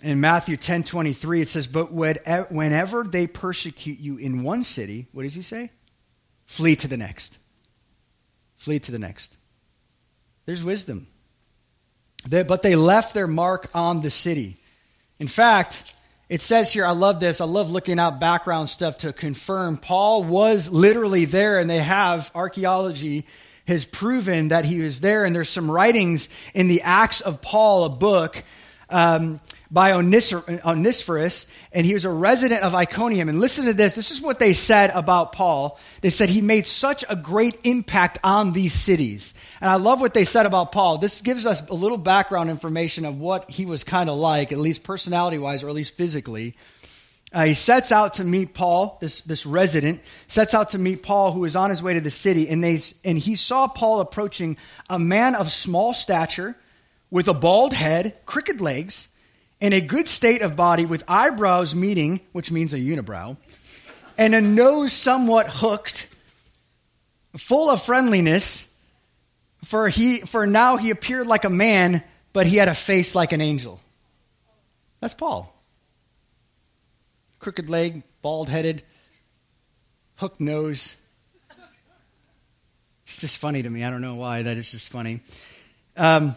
In 0.03 0.20
Matthew 0.20 0.57
10 0.57 0.85
23, 0.85 1.43
it 1.43 1.49
says, 1.49 1.66
But 1.66 1.93
whenever 1.93 3.03
they 3.03 3.26
persecute 3.26 3.99
you 3.99 4.16
in 4.16 4.43
one 4.43 4.62
city, 4.62 5.07
what 5.12 5.24
does 5.24 5.35
he 5.35 5.43
say? 5.43 5.70
Flee 6.47 6.76
to 6.76 6.89
the 6.89 6.97
next. 6.97 7.39
Flee 8.57 8.79
to 8.79 8.93
the 8.93 8.99
next. 8.99 9.37
There's 10.47 10.62
wisdom. 10.62 11.09
They, 12.29 12.43
but 12.43 12.62
they 12.62 12.76
left 12.76 13.14
their 13.14 13.26
mark 13.26 13.68
on 13.74 14.01
the 14.01 14.11
city. 14.11 14.57
In 15.18 15.29
fact, 15.29 15.95
it 16.29 16.41
says 16.41 16.72
here, 16.72 16.87
I 16.87 16.93
love 16.93 17.20
this. 17.20 17.41
I 17.41 17.45
love 17.45 17.70
looking 17.70 17.99
out 17.99 18.20
background 18.20 18.68
stuff 18.68 18.99
to 18.99 19.12
confirm 19.12 19.79
Paul 19.79 20.24
was 20.24 20.70
literally 20.70 21.24
there, 21.24 21.59
and 21.59 21.68
they 21.68 21.79
have 21.79 22.31
archaeology 22.35 23.26
has 23.69 23.85
proven 23.85 24.49
that 24.49 24.64
he 24.64 24.81
was 24.81 25.01
there. 25.01 25.25
And 25.25 25.35
there's 25.35 25.49
some 25.49 25.71
writings 25.71 26.29
in 26.55 26.66
the 26.66 26.83
Acts 26.83 27.21
of 27.21 27.41
Paul, 27.41 27.85
a 27.85 27.89
book 27.89 28.43
um, 28.91 29.41
by 29.71 29.93
Onesiphorus, 29.93 31.47
and 31.73 31.85
he 31.85 31.93
was 31.93 32.07
a 32.07 32.11
resident 32.11 32.62
of 32.62 32.75
Iconium. 32.75 33.29
And 33.29 33.39
listen 33.39 33.66
to 33.66 33.75
this. 33.75 33.95
This 33.95 34.11
is 34.11 34.23
what 34.23 34.39
they 34.39 34.55
said 34.55 34.91
about 34.95 35.33
Paul. 35.33 35.79
They 36.01 36.11
said 36.11 36.31
he 36.31 36.41
made 36.41 36.66
such 36.66 37.05
a 37.09 37.14
great 37.14 37.61
impact 37.64 38.19
on 38.25 38.55
these 38.55 38.73
cities. 38.73 39.35
And 39.61 39.69
I 39.69 39.75
love 39.75 40.01
what 40.01 40.14
they 40.14 40.25
said 40.25 40.47
about 40.47 40.73
Paul. 40.73 40.99
This 40.99 41.21
gives 41.21 41.45
us 41.45 41.66
a 41.69 41.75
little 41.75 41.99
background 41.99 42.49
information 42.49 43.05
of 43.05 43.19
what 43.19 43.51
he 43.51 43.66
was 43.66 43.85
kind 43.85 44.09
of 44.09 44.16
like, 44.16 44.53
at 44.53 44.59
least 44.59 44.83
personality 44.83 45.37
wise, 45.37 45.62
or 45.62 45.69
at 45.69 45.75
least 45.75 45.97
physically. 45.97 46.57
Uh, 47.33 47.45
he 47.45 47.55
sets 47.55 47.93
out 47.93 48.14
to 48.14 48.24
meet 48.24 48.55
Paul, 48.55 48.97
this, 49.01 49.20
this 49.20 49.45
resident, 49.45 50.01
sets 50.29 50.55
out 50.55 50.70
to 50.70 50.79
meet 50.79 51.03
Paul, 51.03 51.33
who 51.33 51.45
is 51.45 51.57
on 51.57 51.68
his 51.68 51.83
way 51.83 51.95
to 51.95 52.01
the 52.01 52.11
city. 52.11 52.49
And, 52.49 52.64
they, 52.64 52.81
and 53.05 53.18
he 53.18 53.37
saw 53.37 53.68
Paul 53.68 54.01
approaching 54.01 54.57
a 54.89 54.99
man 54.99 55.35
of 55.35 55.53
small 55.53 55.93
stature, 55.93 56.57
with 57.11 57.29
a 57.29 57.35
bald 57.35 57.72
head, 57.72 58.14
crooked 58.26 58.61
legs, 58.61 59.09
in 59.61 59.72
a 59.72 59.81
good 59.81 60.09
state 60.09 60.43
of 60.43 60.57
body 60.57 60.87
with 60.87 61.03
eyebrows 61.09 61.74
meeting, 61.74 62.20
which 62.33 62.51
means 62.51 62.72
a 62.74 62.79
unibrow, 62.79 63.37
and 64.16 64.35
a 64.35 64.41
nose 64.41 64.93
somewhat 64.93 65.47
hooked, 65.49 66.09
full 67.37 67.70
of 67.70 67.83
friendliness. 67.83 68.64
For, 69.64 69.89
he, 69.89 70.20
for 70.20 70.47
now 70.47 70.76
he 70.76 70.91
appeared 70.91 71.26
like 71.26 71.45
a 71.45 71.51
man, 71.51 72.03
but 72.33 72.47
he 72.47 72.57
had 72.57 72.68
a 72.68 72.74
face 72.74 73.14
like 73.14 73.33
an 73.33 73.41
angel. 73.41 73.81
That's 75.01 75.14
Paul. 75.14 75.55
Crooked 77.39 77.70
leg, 77.70 78.03
bald 78.22 78.49
headed, 78.49 78.82
hooked 80.16 80.41
nose. 80.41 80.97
It's 83.05 83.20
just 83.20 83.39
funny 83.39 83.62
to 83.62 83.70
me. 83.70 83.84
I 83.84 83.91
don't 83.91 84.03
know 84.03 84.16
why. 84.16 84.43
That 84.43 84.57
is 84.57 84.70
just 84.70 84.91
funny. 84.91 85.20
Um, 85.97 86.34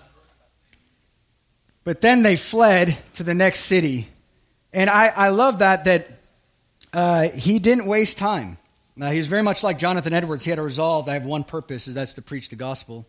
but 1.83 2.01
then 2.01 2.23
they 2.23 2.35
fled 2.35 2.97
to 3.15 3.23
the 3.23 3.33
next 3.33 3.61
city. 3.61 4.07
And 4.73 4.89
I, 4.89 5.07
I 5.07 5.29
love 5.29 5.59
that, 5.59 5.85
that 5.85 6.07
uh, 6.93 7.29
he 7.29 7.59
didn't 7.59 7.87
waste 7.87 8.17
time. 8.17 8.57
Uh, 8.99 9.09
he 9.09 9.17
was 9.17 9.27
very 9.27 9.41
much 9.41 9.63
like 9.63 9.79
Jonathan 9.79 10.13
Edwards. 10.13 10.43
He 10.43 10.49
had 10.49 10.59
a 10.59 10.63
resolve. 10.63 11.09
I 11.09 11.13
have 11.13 11.25
one 11.25 11.43
purpose, 11.43 11.87
and 11.87 11.95
that's 11.95 12.13
to 12.15 12.21
preach 12.21 12.49
the 12.49 12.55
gospel. 12.55 13.07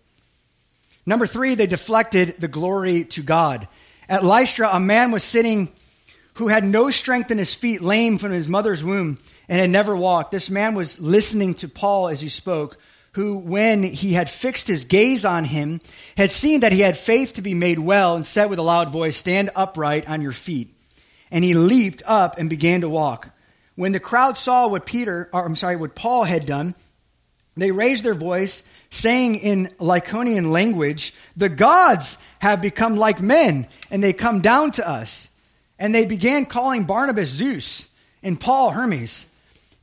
Number 1.05 1.27
three, 1.27 1.55
they 1.55 1.67
deflected 1.67 2.37
the 2.39 2.49
glory 2.49 3.05
to 3.05 3.23
God. 3.23 3.69
At 4.09 4.25
Lystra, 4.25 4.71
a 4.73 4.81
man 4.81 5.11
was 5.11 5.23
sitting 5.23 5.73
who 6.35 6.49
had 6.49 6.65
no 6.65 6.91
strength 6.91 7.31
in 7.31 7.39
his 7.39 7.55
feet, 7.55 7.83
lame 7.83 8.19
from 8.19 8.33
his 8.33 8.49
mother's 8.49 8.85
womb, 8.85 9.19
and 9.49 9.61
had 9.61 9.71
never 9.71 9.97
walked. 9.97 10.31
This 10.31 10.51
man 10.51 10.75
was 10.75 11.01
listening 11.01 11.55
to 11.57 11.69
Paul 11.69 12.09
as 12.09 12.21
he 12.21 12.29
spoke 12.29 12.79
who, 13.13 13.39
when 13.39 13.83
he 13.83 14.15
had 14.15 14.31
fixed 14.31 14.67
his 14.67 14.85
gaze 14.85 15.25
on 15.25 15.45
him, 15.45 15.81
had 16.17 16.31
seen 16.31 16.61
that 16.61 16.73
he 16.73 16.81
had 16.81 16.97
faith 16.97 17.35
to 17.35 17.43
be 17.43 17.55
made 17.55 17.79
well, 17.79 18.17
and 18.17 18.27
said 18.27 18.47
with 18.47 18.59
a 18.59 18.63
loud 18.63 18.91
voice, 18.91 19.17
Stand 19.17 19.51
upright 19.55 20.09
on 20.09 20.23
your 20.23 20.33
feet. 20.33 20.75
And 21.31 21.45
he 21.45 21.55
leaped 21.55 22.03
up 22.07 22.39
and 22.39 22.49
began 22.49 22.81
to 22.81 22.89
walk. 22.89 23.29
When 23.75 23.93
the 23.93 24.01
crowd 24.01 24.39
saw 24.39 24.69
what 24.69 24.87
Peter, 24.87 25.29
or 25.33 25.45
I'm 25.45 25.57
sorry, 25.57 25.77
what 25.77 25.95
Paul 25.95 26.25
had 26.25 26.47
done, 26.47 26.75
they 27.55 27.71
raised 27.71 28.05
their 28.05 28.15
voice, 28.15 28.63
saying 28.89 29.37
in 29.37 29.67
Lycaonian 29.79 30.51
language, 30.51 31.15
The 31.37 31.49
gods 31.51 32.17
have 32.39 32.63
become 32.63 32.97
like 32.97 33.21
men, 33.21 33.67
and 33.91 34.03
they 34.03 34.15
come 34.15 34.41
down 34.41 34.73
to 34.73 34.89
us. 34.89 35.29
And 35.83 35.93
they 35.93 36.05
began 36.05 36.47
calling 36.47 36.85
Barnabas 36.85 37.29
Zeus 37.29 37.89
and 38.23 38.41
Paul 38.41 38.71
Hermes, 38.71 39.27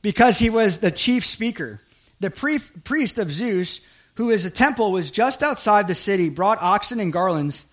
because 0.00 0.38
he 0.38 0.48
was 0.48 0.78
the 0.78 0.90
chief 0.90 1.26
speaker. 1.26 1.78
The 2.20 2.30
priest 2.30 3.18
of 3.18 3.30
Zeus, 3.30 3.86
who 4.14 4.30
is 4.30 4.46
a 4.46 4.50
temple, 4.50 4.92
was 4.92 5.10
just 5.10 5.42
outside 5.42 5.88
the 5.88 5.94
city, 5.94 6.30
brought 6.30 6.56
oxen 6.62 7.00
and 7.00 7.12
garlands 7.12 7.66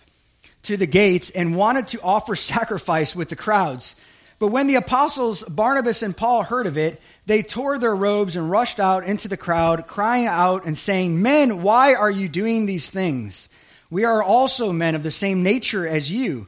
to 0.63 0.75
the 0.75 0.85
gates, 0.85 1.29
and 1.29 1.55
wanted 1.55 1.87
to 1.87 2.01
offer 2.01 2.35
sacrifice 2.55 3.15
with 3.15 3.29
the 3.29 3.37
crowds. 3.37 3.95
But 4.39 4.49
when 4.49 4.67
the 4.67 4.75
apostles 4.75 5.41
Barnabas 5.43 6.03
and 6.03 6.15
Paul 6.15 6.43
heard 6.43 6.67
of 6.67 6.77
it, 6.77 7.01
they 7.27 7.43
tore 7.43 7.79
their 7.79 7.95
robes 7.95 8.35
and 8.35 8.51
rushed 8.51 8.81
out 8.81 9.05
into 9.05 9.29
the 9.29 9.37
crowd, 9.37 9.87
crying 9.87 10.27
out 10.27 10.65
and 10.65 10.77
saying, 10.77 11.21
Men, 11.21 11.61
why 11.63 11.93
are 11.93 12.11
you 12.11 12.27
doing 12.27 12.65
these 12.65 12.89
things? 12.89 13.47
We 13.89 14.03
are 14.03 14.21
also 14.21 14.73
men 14.73 14.95
of 14.95 15.03
the 15.03 15.11
same 15.11 15.43
nature 15.43 15.87
as 15.87 16.11
you 16.11 16.47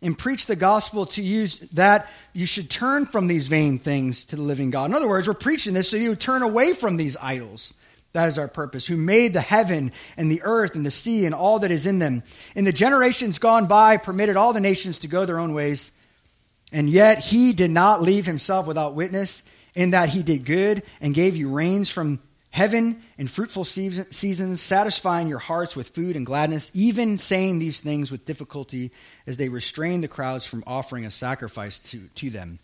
and 0.00 0.16
preach 0.16 0.46
the 0.46 0.56
gospel 0.56 1.06
to 1.06 1.22
you 1.22 1.48
that 1.72 2.08
you 2.32 2.46
should 2.46 2.70
turn 2.70 3.06
from 3.06 3.26
these 3.26 3.48
vain 3.48 3.78
things 3.78 4.24
to 4.24 4.36
the 4.36 4.42
living 4.42 4.70
God. 4.70 4.86
In 4.86 4.94
other 4.94 5.08
words, 5.08 5.26
we're 5.26 5.34
preaching 5.34 5.74
this 5.74 5.90
so 5.90 5.96
you 5.96 6.14
turn 6.14 6.42
away 6.42 6.72
from 6.72 6.96
these 6.96 7.16
idols. 7.16 7.74
That 8.12 8.28
is 8.28 8.38
our 8.38 8.48
purpose. 8.48 8.86
Who 8.86 8.96
made 8.96 9.32
the 9.32 9.40
heaven 9.40 9.92
and 10.16 10.30
the 10.30 10.42
earth 10.42 10.76
and 10.76 10.86
the 10.86 10.90
sea 10.90 11.26
and 11.26 11.34
all 11.34 11.58
that 11.58 11.70
is 11.70 11.84
in 11.84 11.98
them. 11.98 12.22
In 12.54 12.64
the 12.64 12.72
generations 12.72 13.38
gone 13.38 13.66
by, 13.66 13.96
permitted 13.96 14.36
all 14.36 14.52
the 14.52 14.60
nations 14.60 15.00
to 15.00 15.08
go 15.08 15.26
their 15.26 15.38
own 15.38 15.52
ways. 15.52 15.92
And 16.72 16.88
yet 16.88 17.18
he 17.18 17.52
did 17.52 17.70
not 17.70 18.02
leave 18.02 18.26
himself 18.26 18.66
without 18.66 18.94
witness, 18.94 19.42
in 19.74 19.90
that 19.90 20.08
he 20.08 20.22
did 20.22 20.44
good 20.44 20.82
and 21.00 21.14
gave 21.14 21.36
you 21.36 21.50
rains 21.50 21.90
from 21.90 22.20
heaven 22.50 23.02
and 23.18 23.30
fruitful 23.30 23.64
seasons, 23.64 24.60
satisfying 24.60 25.28
your 25.28 25.38
hearts 25.38 25.76
with 25.76 25.90
food 25.90 26.16
and 26.16 26.24
gladness, 26.24 26.70
even 26.74 27.18
saying 27.18 27.58
these 27.58 27.80
things 27.80 28.10
with 28.10 28.24
difficulty 28.24 28.90
as 29.26 29.36
they 29.36 29.48
restrain 29.48 30.00
the 30.00 30.08
crowds 30.08 30.44
from 30.46 30.64
offering 30.66 31.04
a 31.04 31.10
sacrifice 31.10 31.78
to, 31.78 32.08
to 32.14 32.30
them. 32.30 32.58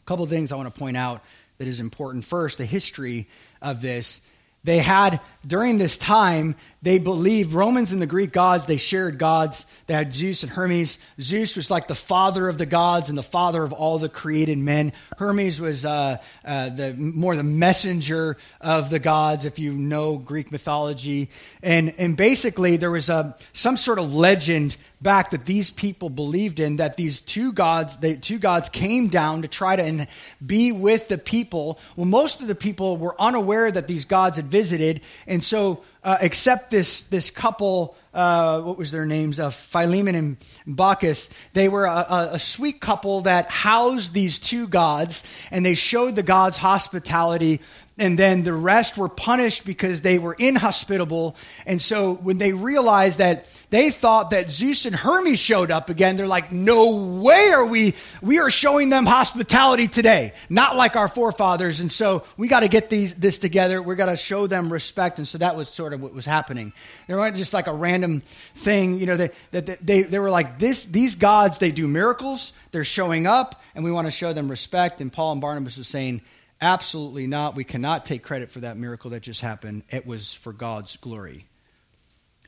A 0.00 0.04
couple 0.04 0.24
of 0.24 0.30
things 0.30 0.52
I 0.52 0.56
want 0.56 0.72
to 0.72 0.78
point 0.78 0.96
out 0.96 1.22
that 1.58 1.68
is 1.68 1.80
important. 1.80 2.24
First, 2.24 2.58
the 2.58 2.64
history 2.64 3.28
of 3.60 3.82
this 3.82 4.20
they 4.62 4.78
had, 4.78 5.20
during 5.46 5.78
this 5.78 5.96
time, 5.96 6.54
they 6.82 6.98
believed 6.98 7.54
Romans 7.54 7.92
and 7.92 8.02
the 8.02 8.06
Greek 8.06 8.32
gods, 8.32 8.66
they 8.66 8.76
shared 8.76 9.18
gods. 9.18 9.64
They 9.86 9.94
had 9.94 10.14
Zeus 10.14 10.42
and 10.42 10.52
Hermes. 10.52 10.98
Zeus 11.20 11.56
was 11.56 11.70
like 11.70 11.88
the 11.88 11.94
father 11.94 12.46
of 12.48 12.58
the 12.58 12.66
gods 12.66 13.08
and 13.08 13.16
the 13.16 13.22
father 13.22 13.62
of 13.62 13.72
all 13.72 13.98
the 13.98 14.10
created 14.10 14.58
men. 14.58 14.92
Hermes 15.16 15.60
was 15.60 15.86
uh, 15.86 16.18
uh, 16.44 16.68
the, 16.68 16.94
more 16.94 17.36
the 17.36 17.42
messenger 17.42 18.36
of 18.60 18.90
the 18.90 18.98
gods, 18.98 19.46
if 19.46 19.58
you 19.58 19.72
know 19.72 20.16
Greek 20.16 20.52
mythology. 20.52 21.30
And, 21.62 21.94
and 21.96 22.16
basically, 22.16 22.76
there 22.76 22.90
was 22.90 23.08
a, 23.08 23.36
some 23.54 23.78
sort 23.78 23.98
of 23.98 24.14
legend 24.14 24.76
back 25.02 25.30
that 25.30 25.46
these 25.46 25.70
people 25.70 26.10
believed 26.10 26.60
in 26.60 26.76
that 26.76 26.96
these 26.96 27.20
two 27.20 27.52
gods 27.52 27.96
the 27.98 28.16
two 28.16 28.38
gods 28.38 28.68
came 28.68 29.08
down 29.08 29.42
to 29.42 29.48
try 29.48 29.76
to 29.76 30.06
be 30.44 30.72
with 30.72 31.08
the 31.08 31.18
people 31.18 31.78
well 31.96 32.06
most 32.06 32.40
of 32.40 32.46
the 32.46 32.54
people 32.54 32.96
were 32.96 33.14
unaware 33.20 33.70
that 33.70 33.86
these 33.86 34.04
gods 34.04 34.36
had 34.36 34.46
visited 34.46 35.00
and 35.26 35.42
so 35.42 35.82
uh, 36.02 36.18
except 36.20 36.70
this 36.70 37.02
this 37.02 37.30
couple 37.30 37.96
uh, 38.12 38.60
what 38.62 38.76
was 38.76 38.90
their 38.90 39.06
names? 39.06 39.38
Uh, 39.38 39.50
Philemon 39.50 40.16
and 40.16 40.36
Baucis 40.66 41.30
They 41.52 41.68
were 41.68 41.84
a, 41.84 42.06
a, 42.10 42.28
a, 42.32 42.38
sweet 42.40 42.80
couple 42.80 43.20
that 43.20 43.48
housed 43.48 44.12
these 44.12 44.40
two 44.40 44.66
gods, 44.66 45.22
and 45.52 45.64
they 45.64 45.76
showed 45.76 46.16
the 46.16 46.24
gods 46.24 46.56
hospitality 46.56 47.60
and 48.00 48.18
then 48.18 48.42
the 48.42 48.52
rest 48.52 48.96
were 48.96 49.10
punished 49.10 49.66
because 49.66 50.00
they 50.00 50.18
were 50.18 50.32
inhospitable. 50.32 51.36
And 51.66 51.80
so 51.80 52.14
when 52.14 52.38
they 52.38 52.54
realized 52.54 53.18
that 53.18 53.46
they 53.68 53.90
thought 53.90 54.30
that 54.30 54.50
Zeus 54.50 54.86
and 54.86 54.96
Hermes 54.96 55.38
showed 55.38 55.70
up 55.70 55.90
again, 55.90 56.16
they're 56.16 56.26
like, 56.26 56.50
no 56.50 56.96
way 56.96 57.50
are 57.52 57.66
we, 57.66 57.94
we 58.22 58.38
are 58.38 58.48
showing 58.48 58.88
them 58.88 59.04
hospitality 59.04 59.86
today, 59.86 60.32
not 60.48 60.76
like 60.76 60.96
our 60.96 61.08
forefathers. 61.08 61.80
And 61.80 61.92
so 61.92 62.24
we 62.38 62.48
got 62.48 62.60
to 62.60 62.68
get 62.68 62.88
these, 62.88 63.14
this 63.14 63.38
together. 63.38 63.82
We're 63.82 63.96
to 63.96 64.16
show 64.16 64.46
them 64.46 64.72
respect. 64.72 65.18
And 65.18 65.28
so 65.28 65.36
that 65.38 65.54
was 65.54 65.68
sort 65.68 65.92
of 65.92 66.02
what 66.02 66.14
was 66.14 66.24
happening. 66.24 66.72
They 67.06 67.14
weren't 67.14 67.36
just 67.36 67.52
like 67.52 67.66
a 67.66 67.74
random 67.74 68.22
thing, 68.22 68.98
you 68.98 69.04
know, 69.04 69.18
they, 69.18 69.30
that 69.50 69.86
they, 69.86 70.02
they 70.02 70.18
were 70.18 70.30
like 70.30 70.58
this, 70.58 70.84
these 70.84 71.16
gods, 71.16 71.58
they 71.58 71.70
do 71.70 71.86
miracles. 71.86 72.54
They're 72.72 72.82
showing 72.82 73.26
up 73.26 73.60
and 73.74 73.84
we 73.84 73.92
want 73.92 74.06
to 74.06 74.10
show 74.10 74.32
them 74.32 74.48
respect. 74.48 75.02
And 75.02 75.12
Paul 75.12 75.32
and 75.32 75.40
Barnabas 75.42 75.76
was 75.76 75.86
saying, 75.86 76.22
Absolutely 76.60 77.26
not. 77.26 77.54
We 77.56 77.64
cannot 77.64 78.04
take 78.04 78.22
credit 78.22 78.50
for 78.50 78.60
that 78.60 78.76
miracle 78.76 79.10
that 79.10 79.22
just 79.22 79.40
happened. 79.40 79.82
It 79.88 80.06
was 80.06 80.34
for 80.34 80.52
God's 80.52 80.96
glory. 80.98 81.46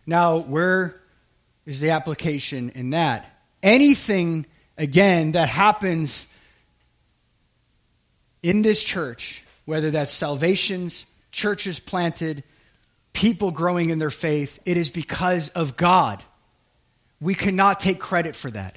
Now, 0.06 0.38
where 0.38 1.00
is 1.64 1.80
the 1.80 1.90
application 1.90 2.70
in 2.70 2.90
that? 2.90 3.40
Anything, 3.62 4.46
again, 4.76 5.32
that 5.32 5.48
happens 5.48 6.26
in 8.42 8.62
this 8.62 8.82
church, 8.84 9.44
whether 9.64 9.90
that's 9.90 10.12
salvations, 10.12 11.06
churches 11.30 11.80
planted, 11.80 12.42
people 13.12 13.50
growing 13.50 13.90
in 13.90 13.98
their 13.98 14.10
faith, 14.10 14.58
it 14.66 14.76
is 14.76 14.90
because 14.90 15.48
of 15.50 15.76
God. 15.76 16.22
We 17.20 17.34
cannot 17.34 17.80
take 17.80 18.00
credit 18.00 18.34
for 18.34 18.50
that. 18.50 18.76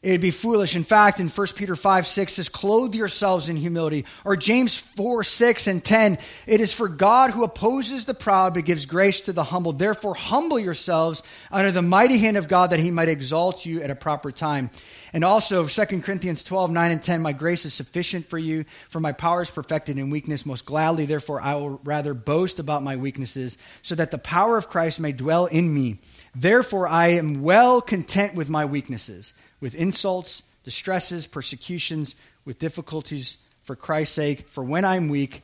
It'd 0.00 0.20
be 0.20 0.30
foolish. 0.30 0.76
In 0.76 0.84
fact, 0.84 1.18
in 1.18 1.28
1 1.28 1.46
Peter 1.56 1.74
5 1.74 2.06
6 2.06 2.34
says, 2.34 2.48
Clothe 2.48 2.94
yourselves 2.94 3.48
in 3.48 3.56
humility. 3.56 4.04
Or 4.24 4.36
James 4.36 4.76
4 4.76 5.24
6 5.24 5.66
and 5.66 5.84
10, 5.84 6.18
it 6.46 6.60
is 6.60 6.72
for 6.72 6.86
God 6.86 7.32
who 7.32 7.42
opposes 7.42 8.04
the 8.04 8.14
proud 8.14 8.54
but 8.54 8.64
gives 8.64 8.86
grace 8.86 9.22
to 9.22 9.32
the 9.32 9.42
humble. 9.42 9.72
Therefore, 9.72 10.14
humble 10.14 10.60
yourselves 10.60 11.24
under 11.50 11.72
the 11.72 11.82
mighty 11.82 12.18
hand 12.18 12.36
of 12.36 12.46
God 12.46 12.70
that 12.70 12.78
he 12.78 12.92
might 12.92 13.08
exalt 13.08 13.66
you 13.66 13.82
at 13.82 13.90
a 13.90 13.96
proper 13.96 14.30
time. 14.30 14.70
And 15.12 15.24
also, 15.24 15.66
2 15.66 16.02
Corinthians 16.02 16.44
12 16.44 16.70
9 16.70 16.90
and 16.92 17.02
10, 17.02 17.20
My 17.20 17.32
grace 17.32 17.64
is 17.64 17.74
sufficient 17.74 18.24
for 18.24 18.38
you, 18.38 18.66
for 18.90 19.00
my 19.00 19.10
power 19.10 19.42
is 19.42 19.50
perfected 19.50 19.98
in 19.98 20.10
weakness. 20.10 20.46
Most 20.46 20.64
gladly, 20.64 21.06
therefore, 21.06 21.40
I 21.40 21.56
will 21.56 21.80
rather 21.82 22.14
boast 22.14 22.60
about 22.60 22.84
my 22.84 22.94
weaknesses, 22.94 23.58
so 23.82 23.96
that 23.96 24.12
the 24.12 24.18
power 24.18 24.56
of 24.56 24.68
Christ 24.68 25.00
may 25.00 25.10
dwell 25.10 25.46
in 25.46 25.74
me. 25.74 25.96
Therefore, 26.36 26.86
I 26.86 27.08
am 27.08 27.42
well 27.42 27.80
content 27.80 28.36
with 28.36 28.48
my 28.48 28.64
weaknesses 28.64 29.32
with 29.60 29.74
insults, 29.74 30.42
distresses, 30.64 31.26
persecutions, 31.26 32.14
with 32.44 32.58
difficulties 32.58 33.38
for 33.62 33.76
Christ's 33.76 34.14
sake. 34.14 34.48
For 34.48 34.64
when 34.64 34.84
I'm 34.84 35.08
weak, 35.08 35.42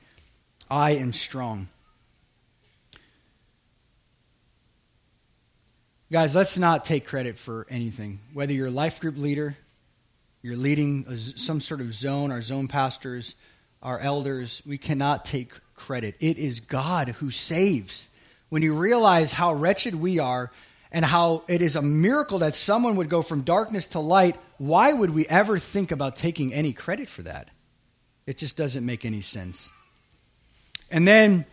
I 0.70 0.92
am 0.92 1.12
strong. 1.12 1.68
Guys, 6.12 6.34
let's 6.34 6.56
not 6.58 6.84
take 6.84 7.06
credit 7.06 7.36
for 7.36 7.66
anything. 7.68 8.20
Whether 8.32 8.52
you're 8.52 8.68
a 8.68 8.70
life 8.70 9.00
group 9.00 9.16
leader, 9.16 9.56
you're 10.42 10.56
leading 10.56 11.06
a, 11.08 11.16
some 11.16 11.60
sort 11.60 11.80
of 11.80 11.92
zone, 11.92 12.30
our 12.30 12.42
zone 12.42 12.68
pastors, 12.68 13.34
our 13.82 13.98
elders, 13.98 14.62
we 14.66 14.78
cannot 14.78 15.24
take 15.24 15.52
credit. 15.74 16.14
It 16.20 16.38
is 16.38 16.60
God 16.60 17.08
who 17.08 17.30
saves. 17.30 18.08
When 18.48 18.62
you 18.62 18.74
realize 18.74 19.32
how 19.32 19.54
wretched 19.54 19.94
we 19.94 20.18
are, 20.18 20.50
and 20.94 21.04
how 21.04 21.42
it 21.48 21.60
is 21.60 21.74
a 21.74 21.82
miracle 21.82 22.38
that 22.38 22.54
someone 22.54 22.94
would 22.94 23.08
go 23.08 23.20
from 23.20 23.42
darkness 23.42 23.88
to 23.88 23.98
light, 23.98 24.36
why 24.58 24.92
would 24.92 25.10
we 25.10 25.26
ever 25.26 25.58
think 25.58 25.90
about 25.90 26.16
taking 26.16 26.54
any 26.54 26.72
credit 26.72 27.08
for 27.08 27.22
that? 27.22 27.50
It 28.26 28.38
just 28.38 28.56
doesn't 28.56 28.86
make 28.86 29.04
any 29.04 29.20
sense. 29.20 29.72
And 30.92 31.06
then 31.06 31.46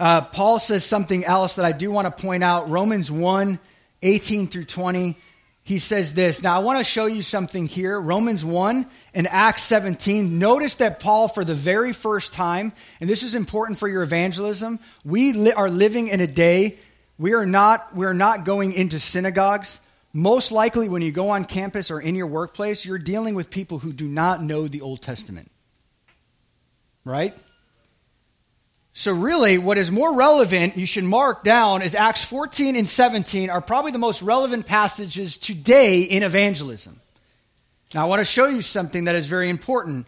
uh, 0.00 0.22
Paul 0.22 0.58
says 0.58 0.84
something 0.84 1.24
else 1.24 1.54
that 1.54 1.64
I 1.64 1.70
do 1.70 1.92
want 1.92 2.06
to 2.06 2.22
point 2.22 2.42
out 2.42 2.68
Romans 2.68 3.10
1 3.10 3.60
18 4.02 4.48
through 4.48 4.64
20. 4.64 5.16
He 5.62 5.78
says 5.78 6.12
this. 6.12 6.42
Now, 6.42 6.56
I 6.56 6.58
want 6.58 6.78
to 6.78 6.84
show 6.84 7.06
you 7.06 7.22
something 7.22 7.68
here. 7.68 8.00
Romans 8.00 8.44
1 8.44 8.84
and 9.14 9.28
Acts 9.28 9.62
17. 9.62 10.40
Notice 10.40 10.74
that 10.74 10.98
Paul, 10.98 11.28
for 11.28 11.44
the 11.44 11.54
very 11.54 11.92
first 11.92 12.32
time, 12.32 12.72
and 13.00 13.08
this 13.08 13.22
is 13.22 13.36
important 13.36 13.78
for 13.78 13.86
your 13.86 14.02
evangelism, 14.02 14.80
we 15.04 15.32
li- 15.34 15.52
are 15.52 15.70
living 15.70 16.08
in 16.08 16.20
a 16.20 16.26
day 16.26 16.78
we 17.18 17.34
are 17.34 17.46
not, 17.46 17.94
we're 17.94 18.14
not 18.14 18.44
going 18.44 18.72
into 18.72 18.98
synagogues. 18.98 19.78
Most 20.12 20.52
likely, 20.52 20.88
when 20.88 21.02
you 21.02 21.12
go 21.12 21.30
on 21.30 21.44
campus 21.44 21.90
or 21.90 22.00
in 22.00 22.14
your 22.14 22.26
workplace, 22.26 22.84
you're 22.84 22.98
dealing 22.98 23.34
with 23.34 23.50
people 23.50 23.78
who 23.78 23.92
do 23.92 24.06
not 24.06 24.42
know 24.42 24.68
the 24.68 24.80
Old 24.80 25.00
Testament. 25.00 25.50
Right? 27.04 27.34
So, 28.94 29.12
really, 29.12 29.56
what 29.56 29.78
is 29.78 29.90
more 29.90 30.14
relevant, 30.14 30.76
you 30.76 30.84
should 30.84 31.04
mark 31.04 31.44
down, 31.44 31.80
is 31.80 31.94
Acts 31.94 32.24
14 32.24 32.76
and 32.76 32.86
17 32.86 33.48
are 33.48 33.62
probably 33.62 33.90
the 33.90 33.98
most 33.98 34.20
relevant 34.20 34.66
passages 34.66 35.38
today 35.38 36.02
in 36.02 36.22
evangelism. 36.22 37.00
Now, 37.94 38.02
I 38.02 38.08
want 38.08 38.20
to 38.20 38.24
show 38.24 38.46
you 38.46 38.60
something 38.60 39.04
that 39.04 39.14
is 39.14 39.28
very 39.28 39.48
important. 39.48 40.06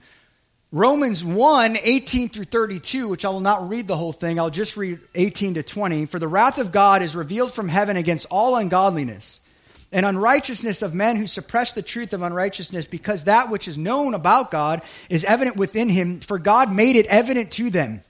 Romans 0.75 1.25
1, 1.25 1.77
18 1.81 2.31
through 2.31 2.47
32, 2.47 3.07
which 3.07 3.25
I 3.25 3.29
will 3.29 3.39
not 3.39 3.69
read 3.69 3.87
the 3.87 3.97
whole 3.97 4.13
thing, 4.13 4.41
I'll 4.41 4.51
just 4.51 4.77
read 4.77 4.99
18 5.15 5.55
to 5.55 5.63
20. 5.63 6.07
For 6.07 6.19
the 6.19 6.27
wrath 6.27 6.59
of 6.59 6.73
God 6.73 7.01
is 7.01 7.15
revealed 7.15 7.53
from 7.53 7.69
heaven 7.69 7.97
against 7.97 8.27
all 8.29 8.57
ungodliness 8.57 9.39
and 9.93 10.05
unrighteousness 10.05 10.83
of 10.83 10.93
men 10.93 11.15
who 11.15 11.29
suppress 11.29 11.71
the 11.71 11.81
truth 11.81 12.13
of 12.13 12.23
unrighteousness, 12.23 12.89
because 12.89 13.23
that 13.23 13.51
which 13.51 13.69
is 13.69 13.79
known 13.79 14.15
about 14.15 14.51
God 14.51 14.83
is 15.09 15.23
evident 15.23 15.57
within 15.57 15.89
him, 15.89 16.19
for 16.19 16.41
God 16.41 16.73
made 16.73 16.97
it 16.97 17.07
evident 17.07 17.53
to 17.53 17.71
them. 17.71 18.01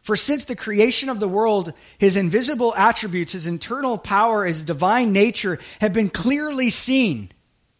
For 0.00 0.16
since 0.16 0.46
the 0.46 0.56
creation 0.56 1.10
of 1.10 1.20
the 1.20 1.28
world, 1.28 1.74
his 1.98 2.16
invisible 2.16 2.74
attributes, 2.74 3.32
his 3.32 3.46
internal 3.46 3.98
power, 3.98 4.46
his 4.46 4.62
divine 4.62 5.12
nature 5.12 5.58
have 5.82 5.92
been 5.92 6.08
clearly 6.08 6.70
seen. 6.70 7.30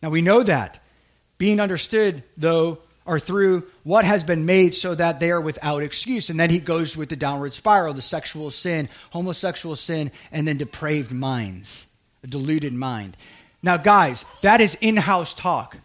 Now 0.02 0.10
we 0.10 0.20
know 0.20 0.42
that. 0.42 0.84
Being 1.38 1.60
understood, 1.60 2.24
though, 2.36 2.80
or 3.08 3.18
through 3.18 3.64
what 3.84 4.04
has 4.04 4.22
been 4.22 4.44
made 4.44 4.74
so 4.74 4.94
that 4.94 5.18
they 5.18 5.30
are 5.30 5.40
without 5.40 5.82
excuse. 5.82 6.28
And 6.28 6.38
then 6.38 6.50
he 6.50 6.58
goes 6.58 6.94
with 6.94 7.08
the 7.08 7.16
downward 7.16 7.54
spiral, 7.54 7.94
the 7.94 8.02
sexual 8.02 8.50
sin, 8.50 8.90
homosexual 9.12 9.76
sin, 9.76 10.12
and 10.30 10.46
then 10.46 10.58
depraved 10.58 11.10
minds, 11.10 11.86
a 12.22 12.26
deluded 12.26 12.74
mind. 12.74 13.16
Now, 13.62 13.78
guys, 13.78 14.26
that 14.42 14.60
is 14.60 14.76
in 14.82 14.96
house 14.96 15.32
talk. 15.32 15.78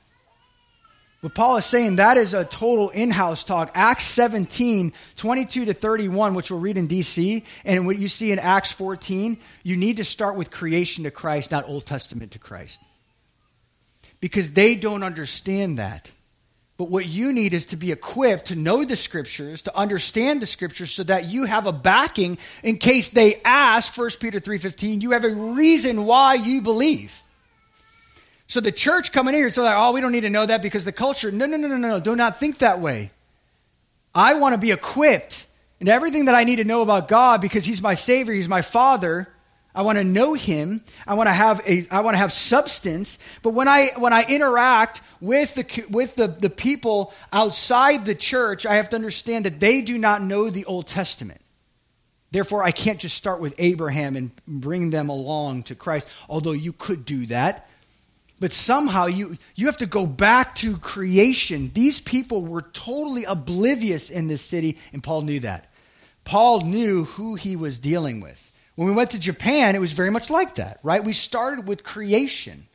What 1.21 1.34
Paul 1.34 1.55
is 1.55 1.65
saying, 1.65 1.95
that 1.95 2.17
is 2.17 2.34
a 2.34 2.43
total 2.43 2.89
in 2.89 3.09
house 3.09 3.45
talk. 3.45 3.71
Acts 3.74 4.03
17, 4.03 4.91
22 5.15 5.63
to 5.63 5.74
31, 5.74 6.34
which 6.34 6.51
we'll 6.51 6.59
read 6.59 6.76
in 6.76 6.89
DC, 6.89 7.45
and 7.63 7.86
what 7.86 7.97
you 7.97 8.09
see 8.09 8.34
in 8.34 8.39
Acts 8.39 8.74
14, 8.74 9.38
you 9.63 9.78
need 9.78 9.95
to 9.95 10.03
start 10.03 10.36
with 10.36 10.51
creation 10.51 11.05
to 11.05 11.11
Christ, 11.11 11.51
not 11.51 11.69
Old 11.69 11.86
Testament 11.86 12.32
to 12.32 12.39
Christ. 12.39 12.82
Because 14.19 14.51
they 14.51 14.76
don't 14.76 15.03
understand 15.03 15.80
that. 15.80 16.11
But 16.84 16.89
what 16.89 17.05
you 17.05 17.31
need 17.31 17.53
is 17.53 17.63
to 17.67 17.77
be 17.77 17.93
equipped 17.93 18.47
to 18.47 18.57
know 18.57 18.84
the 18.84 18.97
scriptures, 18.97 19.61
to 19.61 19.73
understand 19.77 20.41
the 20.41 20.45
scriptures 20.45 20.91
so 20.91 21.03
that 21.03 21.29
you 21.29 21.45
have 21.45 21.65
a 21.65 21.71
backing 21.71 22.38
in 22.61 22.75
case 22.75 23.07
they 23.07 23.39
ask 23.45 23.97
1 23.97 24.19
Peter 24.19 24.41
3:15, 24.41 24.99
you 24.99 25.11
have 25.11 25.23
a 25.23 25.29
reason 25.29 26.05
why 26.05 26.34
you 26.34 26.59
believe. 26.59 27.23
So 28.47 28.59
the 28.59 28.73
church 28.73 29.13
coming 29.13 29.34
in 29.34 29.39
here, 29.39 29.49
so 29.49 29.63
like, 29.63 29.77
oh, 29.77 29.93
we 29.93 30.01
don't 30.01 30.11
need 30.11 30.27
to 30.27 30.29
know 30.29 30.45
that 30.45 30.61
because 30.61 30.84
the 30.84 30.91
culture. 30.91 31.31
No, 31.31 31.45
no, 31.45 31.55
no, 31.55 31.69
no, 31.69 31.77
no. 31.77 32.01
Do 32.01 32.17
not 32.17 32.38
think 32.38 32.57
that 32.57 32.81
way. 32.81 33.11
I 34.13 34.34
want 34.34 34.51
to 34.51 34.59
be 34.59 34.71
equipped 34.71 35.45
in 35.79 35.88
everything 35.88 36.25
that 36.25 36.36
I 36.36 36.43
need 36.43 36.57
to 36.57 36.65
know 36.65 36.81
about 36.81 37.07
God 37.07 37.39
because 37.39 37.63
He's 37.63 37.81
my 37.81 37.93
Savior, 37.93 38.34
He's 38.34 38.49
my 38.49 38.61
Father. 38.61 39.32
I 39.76 39.82
want 39.82 39.97
to 39.97 40.03
know 40.03 40.34
him. 40.36 40.84
I 41.07 41.15
want 41.15 41.28
to 41.28 41.34
have 41.34 41.61
a 41.67 41.88
I 41.89 42.01
want 42.01 42.13
to 42.13 42.19
have 42.19 42.32
substance. 42.32 43.17
But 43.41 43.51
when 43.51 43.67
I 43.67 43.89
when 43.97 44.13
I 44.13 44.24
interact 44.24 45.01
with 45.19 45.55
the 45.55 45.86
with 45.89 46.15
the, 46.15 46.28
the 46.28 46.49
people 46.49 47.13
outside 47.32 48.05
the 48.05 48.15
church, 48.15 48.65
I 48.65 48.76
have 48.76 48.89
to 48.89 48.95
understand 48.95 49.45
that 49.45 49.59
they 49.59 49.82
do 49.82 49.97
not 49.97 50.21
know 50.21 50.49
the 50.49 50.65
Old 50.65 50.88
Testament. 50.88 51.41
Therefore, 52.32 52.63
I 52.63 52.71
can't 52.71 52.99
just 52.99 53.15
start 53.15 53.39
with 53.39 53.53
Abraham 53.59 54.15
and 54.15 54.32
bring 54.47 54.89
them 54.89 55.09
along 55.09 55.63
to 55.63 55.76
Christ, 55.76 56.07
although 56.28 56.51
you 56.51 56.74
could 56.74 57.05
do 57.05 57.28
that. 57.28 57.69
But 58.39 58.53
somehow 58.53 59.05
you, 59.05 59.38
you 59.55 59.67
have 59.67 59.78
to 59.78 59.86
go 59.86 60.07
back 60.07 60.55
to 60.55 60.78
creation. 60.78 61.71
These 61.74 62.01
people 62.01 62.41
were 62.41 62.63
totally 62.63 63.24
oblivious 63.24 64.09
in 64.09 64.28
this 64.28 64.41
city, 64.41 64.80
and 64.91 65.03
Paul 65.03 65.21
knew 65.21 65.39
that. 65.41 65.71
Paul 66.26 66.61
knew 66.61 67.03
who 67.03 67.36
he 67.36 67.55
was 67.55 67.78
dealing 67.78 68.19
with. 68.19 68.51
When 68.76 68.88
we 68.88 68.93
went 68.93 69.11
to 69.11 69.19
Japan, 69.19 69.76
it 69.76 69.80
was 69.80 69.93
very 69.93 70.09
much 70.09 70.30
like 70.30 70.55
that, 70.55 70.80
right? 70.84 71.03
We 71.03 71.13
started 71.13 71.67
with 71.67 71.84
creation. 71.84 72.65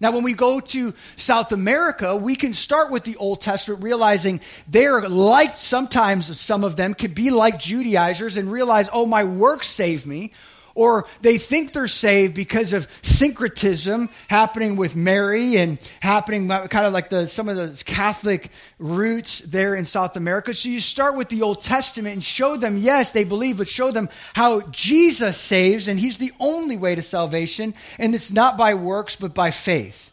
Now, 0.00 0.10
when 0.10 0.24
we 0.24 0.32
go 0.32 0.58
to 0.58 0.94
South 1.14 1.52
America, 1.52 2.16
we 2.16 2.34
can 2.34 2.52
start 2.52 2.90
with 2.90 3.04
the 3.04 3.16
Old 3.16 3.40
Testament, 3.40 3.84
realizing 3.84 4.40
they're 4.66 5.08
like 5.08 5.54
sometimes 5.54 6.40
some 6.40 6.64
of 6.64 6.74
them 6.74 6.94
could 6.94 7.14
be 7.14 7.30
like 7.30 7.60
Judaizers 7.60 8.36
and 8.36 8.50
realize, 8.50 8.88
oh, 8.92 9.06
my 9.06 9.22
works 9.22 9.68
save 9.68 10.04
me. 10.04 10.32
Or 10.74 11.06
they 11.20 11.38
think 11.38 11.72
they're 11.72 11.88
saved 11.88 12.34
because 12.34 12.72
of 12.72 12.88
syncretism 13.02 14.08
happening 14.28 14.76
with 14.76 14.96
Mary 14.96 15.56
and 15.56 15.78
happening 16.00 16.48
kind 16.48 16.86
of 16.86 16.92
like 16.92 17.10
the, 17.10 17.26
some 17.26 17.48
of 17.48 17.56
the 17.56 17.82
Catholic 17.84 18.50
roots 18.78 19.40
there 19.40 19.74
in 19.74 19.86
South 19.86 20.16
America. 20.16 20.54
So 20.54 20.68
you 20.68 20.80
start 20.80 21.16
with 21.16 21.28
the 21.28 21.42
Old 21.42 21.62
Testament 21.62 22.14
and 22.14 22.24
show 22.24 22.56
them, 22.56 22.78
yes, 22.78 23.10
they 23.10 23.24
believe, 23.24 23.58
but 23.58 23.68
show 23.68 23.90
them 23.90 24.08
how 24.34 24.62
Jesus 24.70 25.36
saves 25.36 25.88
and 25.88 25.98
he's 25.98 26.18
the 26.18 26.32
only 26.40 26.76
way 26.76 26.94
to 26.94 27.02
salvation. 27.02 27.74
And 27.98 28.14
it's 28.14 28.32
not 28.32 28.56
by 28.56 28.74
works, 28.74 29.16
but 29.16 29.34
by 29.34 29.50
faith. 29.50 30.10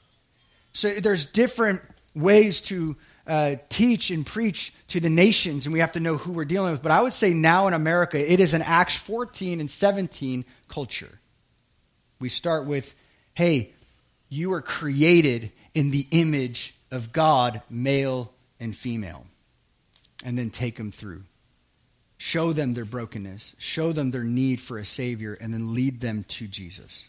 So 0.73 0.93
there's 0.93 1.25
different 1.25 1.81
ways 2.15 2.61
to 2.61 2.95
uh, 3.27 3.55
teach 3.69 4.11
and 4.11 4.25
preach 4.25 4.73
to 4.89 4.99
the 4.99 5.09
nations, 5.09 5.65
and 5.65 5.73
we 5.73 5.79
have 5.79 5.93
to 5.93 5.99
know 5.99 6.17
who 6.17 6.31
we're 6.31 6.45
dealing 6.45 6.71
with. 6.71 6.81
But 6.81 6.91
I 6.91 7.01
would 7.01 7.13
say 7.13 7.33
now 7.33 7.67
in 7.67 7.73
America, 7.73 8.19
it 8.19 8.39
is 8.39 8.53
an 8.53 8.61
Acts 8.61 8.95
14 8.97 9.59
and 9.59 9.69
17 9.69 10.45
culture. 10.67 11.19
We 12.19 12.29
start 12.29 12.65
with, 12.65 12.95
hey, 13.33 13.71
you 14.29 14.53
are 14.53 14.61
created 14.61 15.51
in 15.73 15.91
the 15.91 16.07
image 16.11 16.73
of 16.91 17.11
God, 17.11 17.61
male 17.69 18.33
and 18.59 18.75
female. 18.75 19.25
And 20.25 20.37
then 20.37 20.49
take 20.49 20.75
them 20.75 20.91
through. 20.91 21.23
Show 22.17 22.51
them 22.51 22.73
their 22.73 22.83
brokenness, 22.83 23.55
show 23.57 23.93
them 23.93 24.11
their 24.11 24.25
need 24.25 24.59
for 24.59 24.77
a 24.77 24.85
Savior, 24.85 25.37
and 25.39 25.53
then 25.53 25.73
lead 25.73 26.01
them 26.01 26.25
to 26.25 26.47
Jesus. 26.47 27.07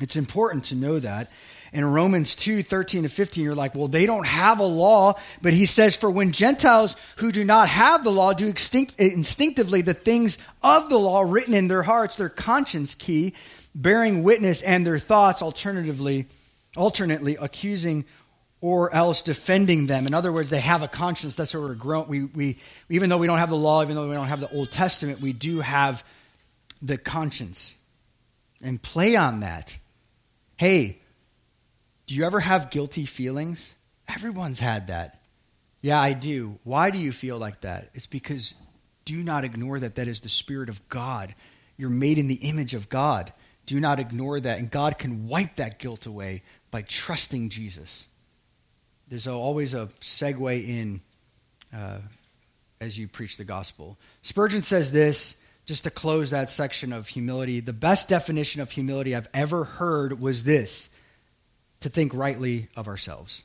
It's 0.00 0.14
important 0.14 0.64
to 0.66 0.76
know 0.76 1.00
that 1.00 1.28
in 1.72 1.84
Romans 1.84 2.34
2 2.34 2.62
13 2.62 3.02
to 3.04 3.08
15, 3.08 3.44
you're 3.44 3.54
like, 3.54 3.74
well, 3.74 3.88
they 3.88 4.06
don't 4.06 4.26
have 4.26 4.60
a 4.60 4.64
law. 4.64 5.14
But 5.42 5.52
he 5.52 5.66
says, 5.66 5.96
For 5.96 6.10
when 6.10 6.32
Gentiles 6.32 6.96
who 7.16 7.32
do 7.32 7.44
not 7.44 7.68
have 7.68 8.04
the 8.04 8.10
law 8.10 8.32
do 8.32 8.48
extinct, 8.48 8.98
instinctively 8.98 9.82
the 9.82 9.94
things 9.94 10.38
of 10.62 10.88
the 10.88 10.98
law 10.98 11.22
written 11.22 11.54
in 11.54 11.68
their 11.68 11.82
hearts, 11.82 12.16
their 12.16 12.28
conscience 12.28 12.94
key, 12.94 13.34
bearing 13.74 14.22
witness, 14.22 14.62
and 14.62 14.86
their 14.86 14.98
thoughts 14.98 15.42
alternatively, 15.42 16.26
alternately 16.76 17.36
accusing 17.40 18.04
or 18.60 18.92
else 18.94 19.22
defending 19.22 19.86
them. 19.86 20.06
In 20.06 20.14
other 20.14 20.32
words, 20.32 20.50
they 20.50 20.60
have 20.60 20.82
a 20.82 20.88
conscience. 20.88 21.34
That's 21.34 21.52
what 21.54 21.62
we're 21.62 21.74
grown. 21.74 22.08
We, 22.08 22.24
we, 22.24 22.58
even 22.88 23.10
though 23.10 23.18
we 23.18 23.26
don't 23.26 23.38
have 23.38 23.50
the 23.50 23.56
law, 23.56 23.82
even 23.82 23.94
though 23.94 24.08
we 24.08 24.14
don't 24.14 24.28
have 24.28 24.40
the 24.40 24.50
Old 24.50 24.72
Testament, 24.72 25.20
we 25.20 25.32
do 25.32 25.60
have 25.60 26.04
the 26.82 26.98
conscience. 26.98 27.74
And 28.62 28.80
play 28.80 29.16
on 29.16 29.40
that. 29.40 29.76
Hey, 30.56 30.98
do 32.06 32.14
you 32.14 32.24
ever 32.24 32.40
have 32.40 32.70
guilty 32.70 33.04
feelings? 33.04 33.74
Everyone's 34.08 34.60
had 34.60 34.86
that. 34.88 35.20
Yeah, 35.80 36.00
I 36.00 36.12
do. 36.12 36.58
Why 36.64 36.90
do 36.90 36.98
you 36.98 37.12
feel 37.12 37.38
like 37.38 37.60
that? 37.62 37.90
It's 37.94 38.06
because 38.06 38.54
do 39.04 39.22
not 39.22 39.44
ignore 39.44 39.78
that 39.78 39.96
that 39.96 40.08
is 40.08 40.20
the 40.20 40.28
Spirit 40.28 40.68
of 40.68 40.88
God. 40.88 41.34
You're 41.76 41.90
made 41.90 42.18
in 42.18 42.28
the 42.28 42.34
image 42.34 42.74
of 42.74 42.88
God. 42.88 43.32
Do 43.66 43.80
not 43.80 44.00
ignore 44.00 44.40
that. 44.40 44.58
And 44.58 44.70
God 44.70 44.98
can 44.98 45.28
wipe 45.28 45.56
that 45.56 45.78
guilt 45.78 46.06
away 46.06 46.42
by 46.70 46.82
trusting 46.82 47.50
Jesus. 47.50 48.08
There's 49.08 49.28
always 49.28 49.74
a 49.74 49.86
segue 50.00 50.68
in 50.68 51.00
uh, 51.74 51.98
as 52.80 52.98
you 52.98 53.08
preach 53.08 53.36
the 53.36 53.44
gospel. 53.44 53.98
Spurgeon 54.22 54.62
says 54.62 54.92
this, 54.92 55.36
just 55.66 55.84
to 55.84 55.90
close 55.90 56.30
that 56.30 56.50
section 56.50 56.92
of 56.92 57.08
humility. 57.08 57.60
The 57.60 57.72
best 57.72 58.08
definition 58.08 58.60
of 58.60 58.70
humility 58.70 59.14
I've 59.14 59.28
ever 59.34 59.64
heard 59.64 60.20
was 60.20 60.44
this 60.44 60.88
to 61.80 61.88
think 61.88 62.12
rightly 62.14 62.68
of 62.76 62.88
ourselves. 62.88 63.44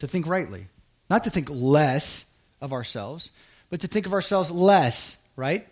To 0.00 0.06
think 0.06 0.26
rightly. 0.26 0.66
Not 1.08 1.24
to 1.24 1.30
think 1.30 1.48
less 1.50 2.24
of 2.60 2.72
ourselves, 2.72 3.32
but 3.68 3.80
to 3.80 3.88
think 3.88 4.06
of 4.06 4.12
ourselves 4.12 4.50
less, 4.50 5.16
right? 5.36 5.66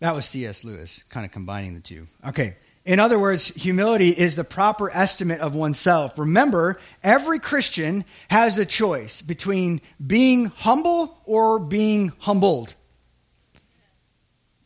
That 0.00 0.14
was 0.14 0.26
C.S. 0.26 0.64
Lewis, 0.64 1.02
kind 1.10 1.26
of 1.26 1.32
combining 1.32 1.74
the 1.74 1.80
two. 1.80 2.06
Okay. 2.26 2.56
In 2.84 2.98
other 2.98 3.18
words, 3.18 3.48
humility 3.48 4.08
is 4.08 4.36
the 4.36 4.44
proper 4.44 4.90
estimate 4.90 5.40
of 5.40 5.54
oneself. 5.54 6.18
Remember, 6.18 6.80
every 7.02 7.38
Christian 7.38 8.04
has 8.28 8.58
a 8.58 8.64
choice 8.64 9.20
between 9.20 9.82
being 10.04 10.46
humble 10.46 11.18
or 11.26 11.58
being 11.58 12.12
humbled. 12.20 12.74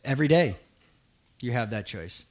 Every 0.05 0.29
day, 0.29 0.55
you 1.41 1.51
have 1.51 1.71
that 1.71 1.85
choice. 1.85 2.23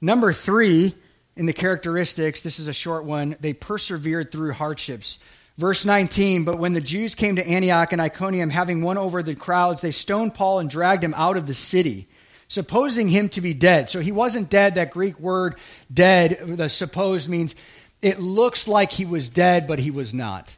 Number 0.00 0.32
three, 0.32 0.94
in 1.36 1.46
the 1.46 1.52
characteristics, 1.52 2.42
this 2.42 2.58
is 2.58 2.68
a 2.68 2.72
short 2.72 3.04
one, 3.04 3.36
they 3.40 3.52
persevered 3.52 4.32
through 4.32 4.52
hardships. 4.52 5.18
Verse 5.58 5.84
19, 5.84 6.44
but 6.44 6.58
when 6.58 6.74
the 6.74 6.80
Jews 6.80 7.14
came 7.14 7.36
to 7.36 7.46
Antioch 7.46 7.92
and 7.92 8.00
Iconium, 8.00 8.50
having 8.50 8.82
won 8.82 8.98
over 8.98 9.22
the 9.22 9.34
crowds, 9.34 9.80
they 9.80 9.92
stoned 9.92 10.34
Paul 10.34 10.58
and 10.58 10.68
dragged 10.68 11.02
him 11.02 11.14
out 11.14 11.36
of 11.36 11.46
the 11.46 11.54
city, 11.54 12.08
supposing 12.48 13.08
him 13.08 13.30
to 13.30 13.40
be 13.40 13.54
dead. 13.54 13.88
So 13.88 14.00
he 14.00 14.12
wasn't 14.12 14.50
dead. 14.50 14.74
That 14.74 14.90
Greek 14.90 15.18
word 15.18 15.56
dead, 15.92 16.38
the 16.42 16.68
supposed 16.68 17.28
means 17.28 17.54
it 18.02 18.18
looks 18.18 18.68
like 18.68 18.90
he 18.90 19.06
was 19.06 19.30
dead, 19.30 19.66
but 19.66 19.78
he 19.78 19.90
was 19.90 20.12
not. 20.12 20.54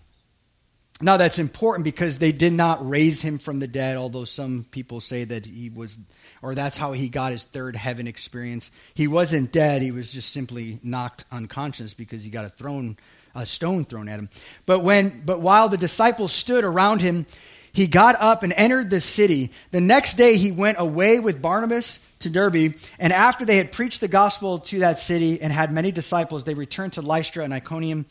Now 1.00 1.16
that's 1.16 1.38
important 1.38 1.84
because 1.84 2.18
they 2.18 2.32
did 2.32 2.52
not 2.52 2.88
raise 2.88 3.22
him 3.22 3.38
from 3.38 3.60
the 3.60 3.68
dead, 3.68 3.96
although 3.96 4.24
some 4.24 4.66
people 4.68 5.00
say 5.00 5.22
that 5.24 5.46
he 5.46 5.70
was 5.70 5.96
or 6.42 6.54
that's 6.54 6.78
how 6.78 6.92
he 6.92 7.08
got 7.08 7.32
his 7.32 7.44
third 7.44 7.76
heaven 7.76 8.06
experience. 8.06 8.70
He 8.94 9.08
wasn't 9.08 9.52
dead, 9.52 9.82
he 9.82 9.90
was 9.90 10.12
just 10.12 10.30
simply 10.30 10.78
knocked 10.82 11.24
unconscious 11.30 11.94
because 11.94 12.22
he 12.22 12.30
got 12.30 12.44
a 12.44 12.50
thrown 12.50 12.96
a 13.34 13.46
stone 13.46 13.84
thrown 13.84 14.08
at 14.08 14.18
him. 14.18 14.28
But 14.66 14.80
when 14.80 15.22
but 15.24 15.40
while 15.40 15.68
the 15.68 15.76
disciples 15.76 16.32
stood 16.32 16.64
around 16.64 17.00
him, 17.00 17.26
he 17.72 17.86
got 17.86 18.16
up 18.18 18.42
and 18.42 18.52
entered 18.54 18.90
the 18.90 19.00
city. 19.00 19.50
The 19.70 19.80
next 19.80 20.14
day 20.14 20.36
he 20.36 20.50
went 20.50 20.78
away 20.80 21.20
with 21.20 21.40
Barnabas 21.40 22.00
to 22.20 22.30
Derbe, 22.30 22.74
and 22.98 23.12
after 23.12 23.44
they 23.44 23.56
had 23.56 23.70
preached 23.70 24.00
the 24.00 24.08
gospel 24.08 24.58
to 24.58 24.80
that 24.80 24.98
city 24.98 25.40
and 25.40 25.52
had 25.52 25.72
many 25.72 25.92
disciples, 25.92 26.44
they 26.44 26.54
returned 26.54 26.94
to 26.94 27.02
Lystra 27.02 27.44
and 27.44 27.54
Iconium 27.54 28.06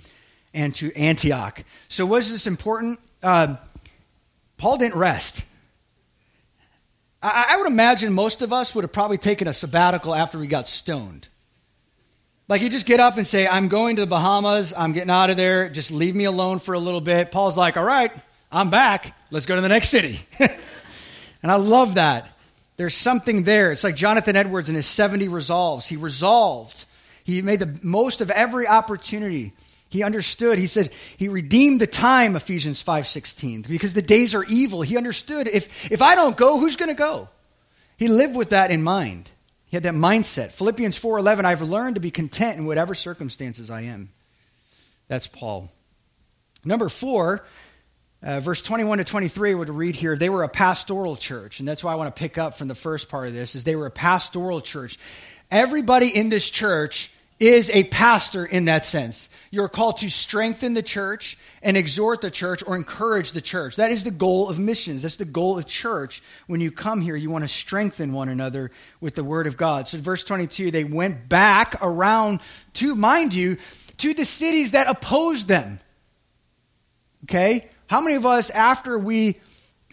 and 0.54 0.74
to 0.76 0.96
Antioch. 0.96 1.64
So 1.90 2.06
was 2.06 2.32
this 2.32 2.48
important? 2.48 3.00
Uh, 3.22 3.58
Paul 4.58 4.78
didn't 4.78 4.98
rest. 4.98 5.44
I, 7.34 7.54
I 7.54 7.58
would 7.58 7.68
imagine 7.68 8.14
most 8.14 8.42
of 8.42 8.54
us 8.54 8.74
would 8.76 8.84
have 8.84 8.92
probably 8.92 9.18
taken 9.18 9.48
a 9.48 9.54
sabbatical 9.54 10.14
after 10.14 10.38
we 10.38 10.48
got 10.48 10.68
stoned. 10.68 11.28
Like 12.50 12.62
you 12.62 12.70
just 12.70 12.86
get 12.86 13.00
up 13.00 13.18
and 13.18 13.28
say, 13.28 13.46
I'm 13.46 13.68
going 13.68 13.98
to 13.98 14.04
the 14.04 14.08
Bahamas, 14.08 14.74
I'm 14.76 14.94
getting 14.94 15.10
out 15.10 15.30
of 15.30 15.38
there, 15.38 15.70
just 15.70 15.92
leave 15.92 16.16
me 16.16 16.24
alone 16.24 16.60
for 16.60 16.74
a 16.74 16.80
little 16.80 17.02
bit. 17.02 17.32
Paul's 17.32 17.58
like, 17.58 17.76
All 17.76 17.84
right, 17.84 18.12
I'm 18.52 18.70
back, 18.70 19.16
let's 19.32 19.46
go 19.46 19.56
to 19.56 19.62
the 19.62 19.68
next 19.68 19.90
city. 19.90 20.20
and 20.40 21.52
I 21.52 21.56
love 21.56 21.96
that. 21.96 22.32
There's 22.78 22.96
something 22.96 23.44
there. 23.44 23.72
It's 23.72 23.84
like 23.84 23.96
Jonathan 23.96 24.36
Edwards 24.36 24.70
in 24.70 24.76
his 24.76 24.86
70 24.86 25.28
resolves. 25.28 25.88
He 25.88 25.98
resolved, 25.98 26.86
he 27.24 27.42
made 27.42 27.60
the 27.60 27.80
most 27.84 28.22
of 28.22 28.32
every 28.32 28.68
opportunity. 28.68 29.54
He 29.90 30.04
understood. 30.04 30.60
He 30.60 30.68
said 30.68 30.92
he 31.18 31.30
redeemed 31.30 31.80
the 31.80 31.88
time, 31.88 32.36
Ephesians 32.36 32.84
5:16, 32.84 33.68
because 33.68 33.94
the 33.94 34.02
days 34.02 34.36
are 34.36 34.44
evil. 34.44 34.82
He 34.82 34.98
understood 34.98 35.48
if 35.48 35.92
if 35.92 36.02
I 36.02 36.16
don't 36.16 36.36
go, 36.36 36.60
who's 36.60 36.76
going 36.76 36.90
to 36.90 36.96
go? 36.96 37.30
He 37.98 38.08
lived 38.08 38.36
with 38.36 38.50
that 38.50 38.70
in 38.70 38.84
mind. 38.84 39.32
He 39.66 39.76
had 39.76 39.84
that 39.84 39.94
mindset. 39.94 40.52
Philippians 40.52 41.00
4:11, 41.00 41.46
I've 41.46 41.62
learned 41.62 41.96
to 41.96 42.02
be 42.02 42.12
content 42.12 42.58
in 42.58 42.66
whatever 42.66 42.96
circumstances 42.96 43.70
I 43.70 43.82
am. 43.82 44.10
That's 45.08 45.28
Paul. 45.28 45.72
Number 46.66 46.90
4, 46.90 47.46
uh, 48.24 48.40
verse 48.40 48.62
21 48.62 48.98
to 48.98 49.04
23 49.04 49.54
would 49.54 49.70
read 49.70 49.96
here 49.96 50.18
they 50.18 50.30
were 50.30 50.44
a 50.44 50.50
pastoral 50.50 51.16
church 51.16 51.60
and 51.60 51.68
that's 51.68 51.84
why 51.84 51.92
i 51.92 51.96
want 51.96 52.14
to 52.14 52.20
pick 52.20 52.38
up 52.38 52.56
from 52.56 52.68
the 52.68 52.76
first 52.76 53.10
part 53.10 53.28
of 53.28 53.34
this 53.34 53.56
is 53.56 53.64
they 53.64 53.76
were 53.76 53.86
a 53.86 53.92
pastoral 53.92 54.60
church 54.60 54.98
everybody 55.52 56.08
in 56.08 56.30
this 56.30 56.50
church 56.50 57.12
is 57.40 57.70
a 57.70 57.84
pastor 57.86 58.46
in 58.46 58.66
that 58.66 58.86
sense 58.86 59.30
you're 59.52 59.70
called 59.70 59.98
to 59.98 60.10
strengthen 60.10 60.74
the 60.74 60.84
church 60.84 61.38
and 61.62 61.78
exhort 61.78 62.22
the 62.22 62.32
church 62.32 62.64
or 62.66 62.76
encourage 62.76 63.32
the 63.32 63.42
church. 63.42 63.78
That 63.78 63.92
is 63.92 64.04
the 64.04 64.12
goal 64.12 64.50
of 64.50 64.60
missions. 64.60 65.02
That's 65.02 65.16
the 65.16 65.26
goal 65.26 65.58
of 65.58 65.66
church. 65.66 66.22
When 66.48 66.60
you 66.60 66.72
come 66.72 67.02
here, 67.02 67.16
you 67.16 67.30
want 67.30 67.44
to 67.44 67.48
strengthen 67.48 68.14
one 68.14 68.30
another 68.30 68.72
with 69.00 69.16
the 69.16 69.24
word 69.24 69.48
of 69.48 69.58
God. 69.58 69.88
So, 69.88 69.98
verse 69.98 70.24
22, 70.24 70.72
they 70.72 70.84
went 70.84 71.30
back 71.30 71.76
around 71.82 72.42
to, 72.74 72.96
mind 72.96 73.34
you, 73.34 73.58
to 73.98 74.14
the 74.14 74.26
cities 74.26 74.72
that 74.72 74.88
opposed 74.88 75.48
them. 75.48 75.80
Okay? 77.24 77.70
How 77.88 78.02
many 78.02 78.16
of 78.16 78.26
us, 78.26 78.50
after 78.50 79.00
we 79.00 79.40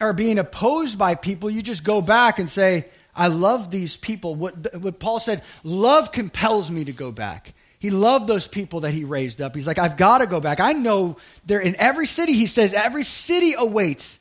are 0.00 0.12
being 0.12 0.38
opposed 0.38 0.98
by 0.98 1.14
people, 1.14 1.48
you 1.48 1.62
just 1.62 1.84
go 1.84 2.02
back 2.02 2.38
and 2.38 2.50
say, 2.50 2.86
I 3.16 3.28
love 3.28 3.70
these 3.70 3.96
people. 3.96 4.34
What, 4.34 4.80
what 4.80 4.98
Paul 4.98 5.20
said, 5.20 5.42
love 5.62 6.12
compels 6.12 6.70
me 6.70 6.84
to 6.84 6.92
go 6.92 7.12
back. 7.12 7.54
He 7.78 7.90
loved 7.90 8.26
those 8.26 8.46
people 8.46 8.80
that 8.80 8.92
he 8.92 9.04
raised 9.04 9.42
up. 9.42 9.54
He's 9.54 9.66
like, 9.66 9.78
I've 9.78 9.96
got 9.96 10.18
to 10.18 10.26
go 10.26 10.40
back. 10.40 10.58
I 10.58 10.72
know 10.72 11.18
they're 11.44 11.60
in 11.60 11.76
every 11.78 12.06
city, 12.06 12.32
he 12.32 12.46
says, 12.46 12.72
every 12.72 13.04
city 13.04 13.54
awaits 13.56 14.18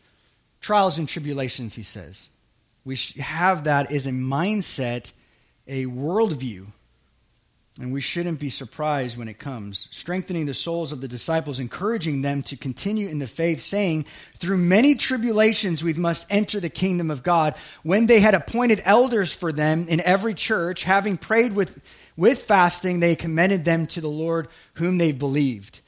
trials 0.59 0.97
and 0.97 1.07
tribulations, 1.07 1.73
he 1.73 1.83
says. 1.83 2.29
We 2.85 2.97
have 3.19 3.63
that 3.63 3.91
as 3.91 4.05
a 4.05 4.11
mindset, 4.11 5.13
a 5.67 5.85
worldview. 5.85 6.67
And 7.79 7.91
we 7.91 8.01
shouldn't 8.01 8.39
be 8.39 8.51
surprised 8.51 9.17
when 9.17 9.27
it 9.27 9.39
comes. 9.39 9.87
Strengthening 9.89 10.45
the 10.45 10.53
souls 10.53 10.91
of 10.91 11.01
the 11.01 11.07
disciples, 11.07 11.57
encouraging 11.57 12.21
them 12.21 12.43
to 12.43 12.55
continue 12.55 13.09
in 13.09 13.17
the 13.17 13.25
faith, 13.25 13.61
saying, 13.61 14.05
Through 14.35 14.57
many 14.57 14.93
tribulations 14.93 15.83
we 15.83 15.93
must 15.93 16.27
enter 16.29 16.59
the 16.59 16.69
kingdom 16.69 17.09
of 17.09 17.23
God. 17.23 17.55
When 17.81 18.05
they 18.05 18.19
had 18.19 18.35
appointed 18.35 18.81
elders 18.85 19.33
for 19.33 19.51
them 19.51 19.87
in 19.87 20.01
every 20.01 20.35
church, 20.35 20.83
having 20.83 21.17
prayed 21.17 21.55
with, 21.55 21.81
with 22.15 22.43
fasting, 22.43 22.99
they 22.99 23.15
commended 23.15 23.65
them 23.65 23.87
to 23.87 24.01
the 24.01 24.07
Lord 24.07 24.49
whom 24.75 24.99
they 24.99 25.11
believed. 25.11 25.81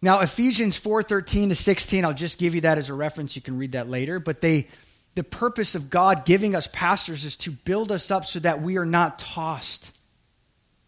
Now, 0.00 0.20
Ephesians 0.20 0.80
4:13 0.80 1.50
to 1.50 1.54
16, 1.54 2.06
I'll 2.06 2.14
just 2.14 2.38
give 2.38 2.54
you 2.54 2.62
that 2.62 2.78
as 2.78 2.88
a 2.88 2.94
reference. 2.94 3.36
You 3.36 3.42
can 3.42 3.58
read 3.58 3.72
that 3.72 3.90
later. 3.90 4.18
But 4.18 4.40
they 4.40 4.68
the 5.14 5.24
purpose 5.24 5.74
of 5.74 5.90
God 5.90 6.24
giving 6.24 6.54
us 6.54 6.68
pastors 6.72 7.26
is 7.26 7.36
to 7.38 7.50
build 7.50 7.92
us 7.92 8.10
up 8.10 8.24
so 8.24 8.38
that 8.38 8.62
we 8.62 8.78
are 8.78 8.86
not 8.86 9.18
tossed 9.18 9.92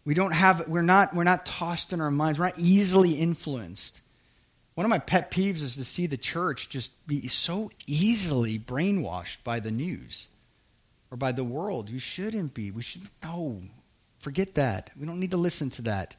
we 0.05 0.13
don't 0.13 0.33
have, 0.33 0.67
we're 0.67 0.81
not, 0.81 1.15
we're 1.15 1.23
not 1.23 1.45
tossed 1.45 1.93
in 1.93 2.01
our 2.01 2.11
minds. 2.11 2.39
We're 2.39 2.45
not 2.45 2.59
easily 2.59 3.13
influenced. 3.13 4.01
One 4.75 4.85
of 4.85 4.89
my 4.89 4.99
pet 4.99 5.31
peeves 5.31 5.61
is 5.61 5.75
to 5.75 5.85
see 5.85 6.07
the 6.07 6.17
church 6.17 6.67
just 6.69 6.91
be 7.07 7.27
so 7.27 7.71
easily 7.85 8.57
brainwashed 8.57 9.43
by 9.43 9.59
the 9.59 9.71
news 9.71 10.27
or 11.11 11.17
by 11.17 11.31
the 11.31 11.43
world. 11.43 11.89
You 11.89 11.99
shouldn't 11.99 12.53
be. 12.53 12.71
We 12.71 12.81
should, 12.81 13.03
no, 13.23 13.61
forget 14.19 14.55
that. 14.55 14.89
We 14.99 15.05
don't 15.05 15.19
need 15.19 15.31
to 15.31 15.37
listen 15.37 15.69
to 15.71 15.83
that. 15.83 16.15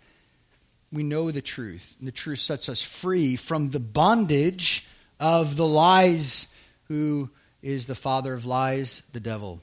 We 0.93 1.03
know 1.03 1.33
the 1.33 1.43
truth, 1.43 1.97
and 1.99 2.07
the 2.07 2.13
truth 2.13 2.39
sets 2.39 2.69
us 2.69 2.81
free 2.81 3.35
from 3.35 3.69
the 3.69 3.81
bondage 3.81 4.87
of 5.19 5.57
the 5.57 5.67
lies, 5.67 6.47
who 6.85 7.31
is 7.61 7.87
the 7.87 7.97
father 7.97 8.33
of 8.33 8.47
lies, 8.47 9.03
the 9.13 9.19
devil. 9.21 9.61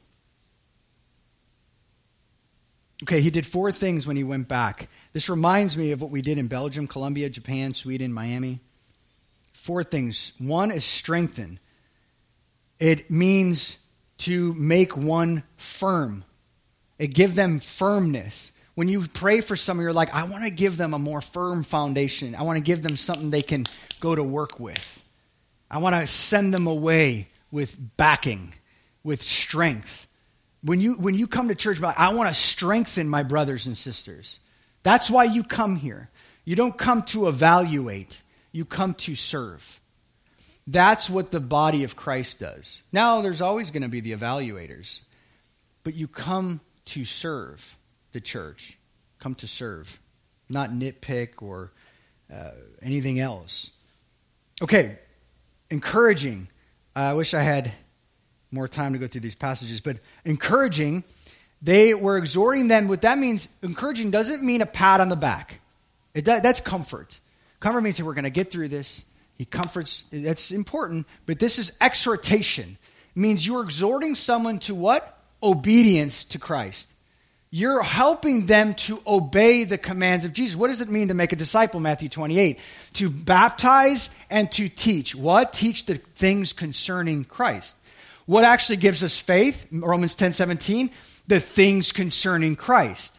Okay, 3.04 3.22
he 3.22 3.32
did 3.32 3.46
four 3.46 3.72
things 3.72 4.06
when 4.06 4.16
he 4.16 4.24
went 4.24 4.48
back. 4.48 4.88
This 5.14 5.30
reminds 5.30 5.76
me 5.76 5.92
of 5.92 6.02
what 6.02 6.12
we 6.12 6.22
did 6.22 6.38
in 6.38 6.48
Belgium, 6.48 6.88
Colombia, 6.88 7.30
Japan, 7.30 7.74
Sweden, 7.74 8.14
Miami. 8.14 8.60
Four 9.54 9.84
things. 9.84 10.34
One 10.40 10.72
is 10.72 10.86
strengthen, 10.86 11.60
it 12.80 13.12
means 13.12 13.78
to 14.20 14.54
make 14.54 14.98
one 14.98 15.44
firm, 15.58 16.24
it 16.98 17.14
give 17.14 17.36
them 17.36 17.60
firmness. 17.60 18.52
When 18.74 18.88
you 18.88 19.06
pray 19.08 19.42
for 19.42 19.56
someone, 19.56 19.84
you're 19.84 19.94
like, 19.94 20.14
I 20.16 20.24
want 20.24 20.46
to 20.46 20.50
give 20.50 20.78
them 20.78 20.94
a 20.94 21.00
more 21.00 21.22
firm 21.22 21.64
foundation. 21.64 22.36
I 22.36 22.44
want 22.44 22.58
to 22.58 22.64
give 22.64 22.82
them 22.82 22.96
something 22.96 23.30
they 23.30 23.42
can 23.42 23.68
go 24.00 24.16
to 24.16 24.24
work 24.24 24.60
with. 24.60 25.04
I 25.70 25.80
want 25.80 25.96
to 25.96 26.08
send 26.08 26.54
them 26.54 26.68
away 26.68 27.28
with 27.52 27.78
backing, 27.98 28.54
with 29.04 29.22
strength. 29.22 30.08
When 30.64 30.80
you, 30.80 30.94
when 30.96 31.16
you 31.16 31.28
come 31.28 31.48
to 31.48 31.56
church, 31.56 31.82
I 31.82 32.14
want 32.14 32.30
to 32.30 32.36
strengthen 32.36 33.10
my 33.10 33.24
brothers 33.24 33.68
and 33.68 33.78
sisters. 33.78 34.40
That's 34.84 35.10
why 35.10 35.26
you 35.26 35.44
come 35.44 35.76
here. 35.76 36.10
You 36.46 36.56
don't 36.56 36.78
come 36.78 37.04
to 37.04 37.28
evaluate, 37.28 38.22
you 38.52 38.66
come 38.66 38.94
to 38.96 39.16
serve. 39.16 39.80
That's 40.68 41.10
what 41.10 41.32
the 41.32 41.40
body 41.40 41.84
of 41.84 41.96
Christ 41.96 42.40
does. 42.40 42.84
Now, 42.92 43.22
there's 43.22 43.42
always 43.42 43.72
going 43.72 43.82
to 43.82 43.90
be 43.90 44.00
the 44.00 44.12
evaluators, 44.12 45.02
but 45.84 45.96
you 45.96 46.08
come 46.08 46.62
to 46.86 47.06
serve 47.06 47.76
the 48.12 48.22
church. 48.22 48.78
Come 49.20 49.36
to 49.36 49.48
serve, 49.48 50.00
not 50.50 50.72
nitpick 50.72 51.42
or 51.42 51.72
uh, 52.34 52.52
anything 52.82 53.20
else. 53.20 53.72
Okay, 54.62 54.98
encouraging. 55.70 56.48
I 56.96 57.14
wish 57.14 57.34
I 57.34 57.42
had 57.42 57.72
more 58.52 58.68
time 58.68 58.94
to 58.94 59.00
go 59.00 59.08
through 59.08 59.22
these 59.22 59.36
passages, 59.36 59.80
but 59.80 59.98
encouraging, 60.26 61.04
they 61.62 61.94
were 61.94 62.18
exhorting 62.18 62.68
them. 62.68 62.88
What 62.88 63.02
that 63.02 63.18
means, 63.18 63.48
encouraging 63.62 64.12
doesn't 64.12 64.44
mean 64.44 64.62
a 64.62 64.66
pat 64.66 65.00
on 65.00 65.10
the 65.10 65.16
back. 65.16 65.62
It, 66.14 66.26
that's 66.26 66.60
comfort. 66.60 67.20
Comfort 67.60 67.82
means 67.82 67.98
that 67.98 68.06
we're 68.06 68.14
going 68.14 68.24
to 68.26 68.30
get 68.30 68.52
through 68.52 68.68
this. 68.68 69.04
He 69.38 69.46
comforts, 69.46 70.04
that's 70.12 70.52
important, 70.52 71.08
but 71.26 71.40
this 71.40 71.58
is 71.58 71.76
exhortation. 71.82 72.78
It 73.16 73.20
means 73.20 73.46
you're 73.46 73.64
exhorting 73.64 74.16
someone 74.16 74.60
to 74.60 74.76
what? 74.76 75.18
Obedience 75.42 76.26
to 76.26 76.40
Christ. 76.40 76.94
You're 77.50 77.82
helping 77.82 78.46
them 78.46 78.76
to 78.76 79.02
obey 79.06 79.66
the 79.66 79.78
commands 79.78 80.24
of 80.24 80.32
Jesus. 80.32 80.56
What 80.56 80.68
does 80.68 80.80
it 80.80 80.90
mean 80.90 81.10
to 81.10 81.14
make 81.14 81.34
a 81.34 81.36
disciple? 81.36 81.80
Matthew 81.80 82.08
28. 82.08 82.60
To 82.94 83.10
baptize 83.10 84.10
and 84.30 84.50
to 84.54 84.70
teach. 84.70 85.16
What? 85.16 85.52
Teach 85.52 85.86
the 85.86 85.96
things 85.96 86.54
concerning 86.54 87.26
Christ. 87.26 87.76
What 88.26 88.44
actually 88.44 88.78
gives 88.78 89.04
us 89.04 89.20
faith? 89.20 89.68
Romans 89.72 90.16
10 90.16 90.34
17, 90.34 90.90
the 91.28 91.40
things 91.40 91.92
concerning 91.92 92.56
Christ. 92.56 93.18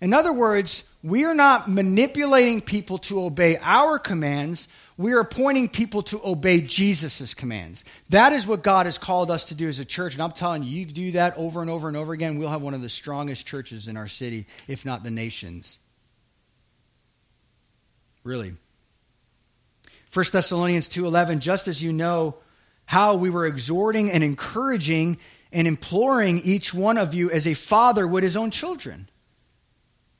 In 0.00 0.12
other 0.12 0.32
words, 0.32 0.84
we 1.02 1.24
are 1.24 1.34
not 1.34 1.68
manipulating 1.68 2.60
people 2.60 2.98
to 2.98 3.22
obey 3.22 3.58
our 3.60 3.98
commands. 3.98 4.68
We 4.96 5.12
are 5.12 5.24
pointing 5.24 5.68
people 5.68 6.02
to 6.04 6.20
obey 6.24 6.60
Jesus' 6.60 7.34
commands. 7.34 7.84
That 8.10 8.32
is 8.32 8.46
what 8.46 8.62
God 8.62 8.86
has 8.86 8.96
called 8.96 9.30
us 9.30 9.46
to 9.46 9.54
do 9.54 9.68
as 9.68 9.78
a 9.80 9.84
church. 9.84 10.14
And 10.14 10.22
I'm 10.22 10.32
telling 10.32 10.62
you, 10.62 10.70
you 10.70 10.86
do 10.86 11.12
that 11.12 11.36
over 11.36 11.60
and 11.60 11.70
over 11.70 11.88
and 11.88 11.96
over 11.96 12.12
again, 12.12 12.38
we'll 12.38 12.48
have 12.48 12.62
one 12.62 12.74
of 12.74 12.82
the 12.82 12.88
strongest 12.88 13.46
churches 13.46 13.88
in 13.88 13.96
our 13.96 14.08
city, 14.08 14.46
if 14.68 14.86
not 14.86 15.02
the 15.02 15.10
nation's. 15.10 15.78
Really. 18.22 18.54
1 20.12 20.24
Thessalonians 20.32 20.88
2:11 20.88 21.40
just 21.40 21.66
as 21.66 21.82
you 21.82 21.92
know 21.92 22.36
how 22.86 23.14
we 23.16 23.30
were 23.30 23.46
exhorting 23.46 24.10
and 24.10 24.22
encouraging 24.22 25.18
and 25.52 25.66
imploring 25.68 26.40
each 26.40 26.74
one 26.74 26.98
of 26.98 27.14
you 27.14 27.30
as 27.30 27.46
a 27.46 27.54
father 27.54 28.06
would 28.06 28.22
his 28.22 28.36
own 28.36 28.50
children. 28.50 29.08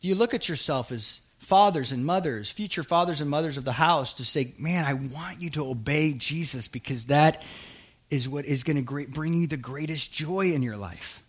Do 0.01 0.09
you 0.09 0.15
look 0.15 0.35
at 0.35 0.49
yourself 0.49 0.93
as 0.93 1.21
fathers 1.39 1.93
and 1.93 2.05
mothers, 2.05 2.51
future 2.51 2.83
fathers 2.83 3.21
and 3.21 3.29
mothers 3.29 3.57
of 3.57 3.65
the 3.65 3.73
house, 3.73 4.15
to 4.15 4.25
say, 4.25 4.55
Man, 4.59 4.85
I 4.85 4.95
want 4.95 5.43
you 5.43 5.51
to 5.51 5.67
obey 5.69 6.13
Jesus 6.13 6.69
because 6.69 7.07
that 7.07 7.43
is 8.11 8.29
what 8.29 8.45
is 8.45 8.63
going 8.63 8.85
to 8.85 9.07
bring 9.11 9.35
you 9.35 9.47
the 9.47 9.57
greatest 9.57 10.13
joy 10.13 10.53
in 10.53 10.63
your 10.63 10.77
life? 10.77 11.23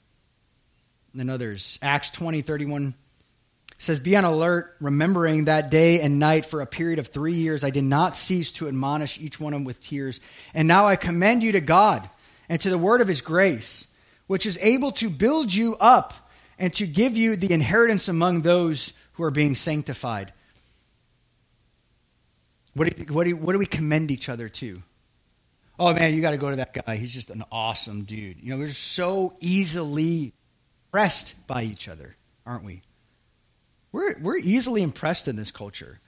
And 1.17 1.31
others, 1.31 1.79
Acts 1.81 2.11
20, 2.11 2.41
31 2.41 2.93
says, 3.85 3.99
Be 3.99 4.17
on 4.17 4.25
alert, 4.25 4.75
remembering 4.81 5.45
that 5.45 5.69
day 5.69 6.01
and 6.01 6.19
night 6.19 6.45
for 6.45 6.61
a 6.61 6.65
period 6.65 6.99
of 6.99 7.07
three 7.07 7.35
years. 7.35 7.63
I 7.63 7.69
did 7.69 7.83
not 7.83 8.15
cease 8.15 8.51
to 8.53 8.67
admonish 8.67 9.19
each 9.19 9.39
one 9.39 9.53
of 9.53 9.57
them 9.57 9.63
with 9.63 9.79
tears. 9.79 10.19
And 10.53 10.67
now 10.67 10.87
I 10.87 10.95
commend 10.95 11.43
you 11.43 11.53
to 11.53 11.61
God 11.61 12.07
and 12.49 12.59
to 12.61 12.69
the 12.69 12.77
word 12.77 13.01
of 13.01 13.07
his 13.07 13.21
grace, 13.21 13.87
which 14.27 14.45
is 14.45 14.57
able 14.61 14.91
to 14.93 15.09
build 15.09 15.53
you 15.53 15.75
up 15.79 16.13
and 16.59 16.73
to 16.75 16.87
give 16.87 17.15
you 17.15 17.35
the 17.35 17.53
inheritance 17.53 18.07
among 18.07 18.41
those 18.41 18.93
who 19.13 19.23
are 19.23 19.31
being 19.31 19.55
sanctified. 19.55 20.33
What 22.73 22.95
do, 22.95 23.13
what 23.13 23.23
do, 23.23 23.35
what 23.35 23.53
do 23.53 23.59
we 23.59 23.65
commend 23.65 24.11
each 24.11 24.27
other 24.27 24.49
to? 24.49 24.81
Oh 25.77 25.93
man, 25.93 26.13
you 26.13 26.21
got 26.21 26.31
to 26.31 26.37
go 26.37 26.49
to 26.49 26.55
that 26.57 26.85
guy. 26.85 26.95
He's 26.95 27.13
just 27.13 27.29
an 27.29 27.43
awesome 27.51 28.03
dude. 28.03 28.41
You 28.41 28.51
know, 28.51 28.57
we're 28.57 28.69
so 28.69 29.35
easily 29.39 30.33
impressed 30.87 31.35
by 31.47 31.63
each 31.63 31.87
other, 31.89 32.15
aren't 32.45 32.63
we? 32.63 32.81
We're, 33.95 34.19
we're 34.19 34.37
easily 34.37 34.83
impressed 34.83 35.29
in 35.29 35.37
this 35.37 35.51
culture. 35.51 36.01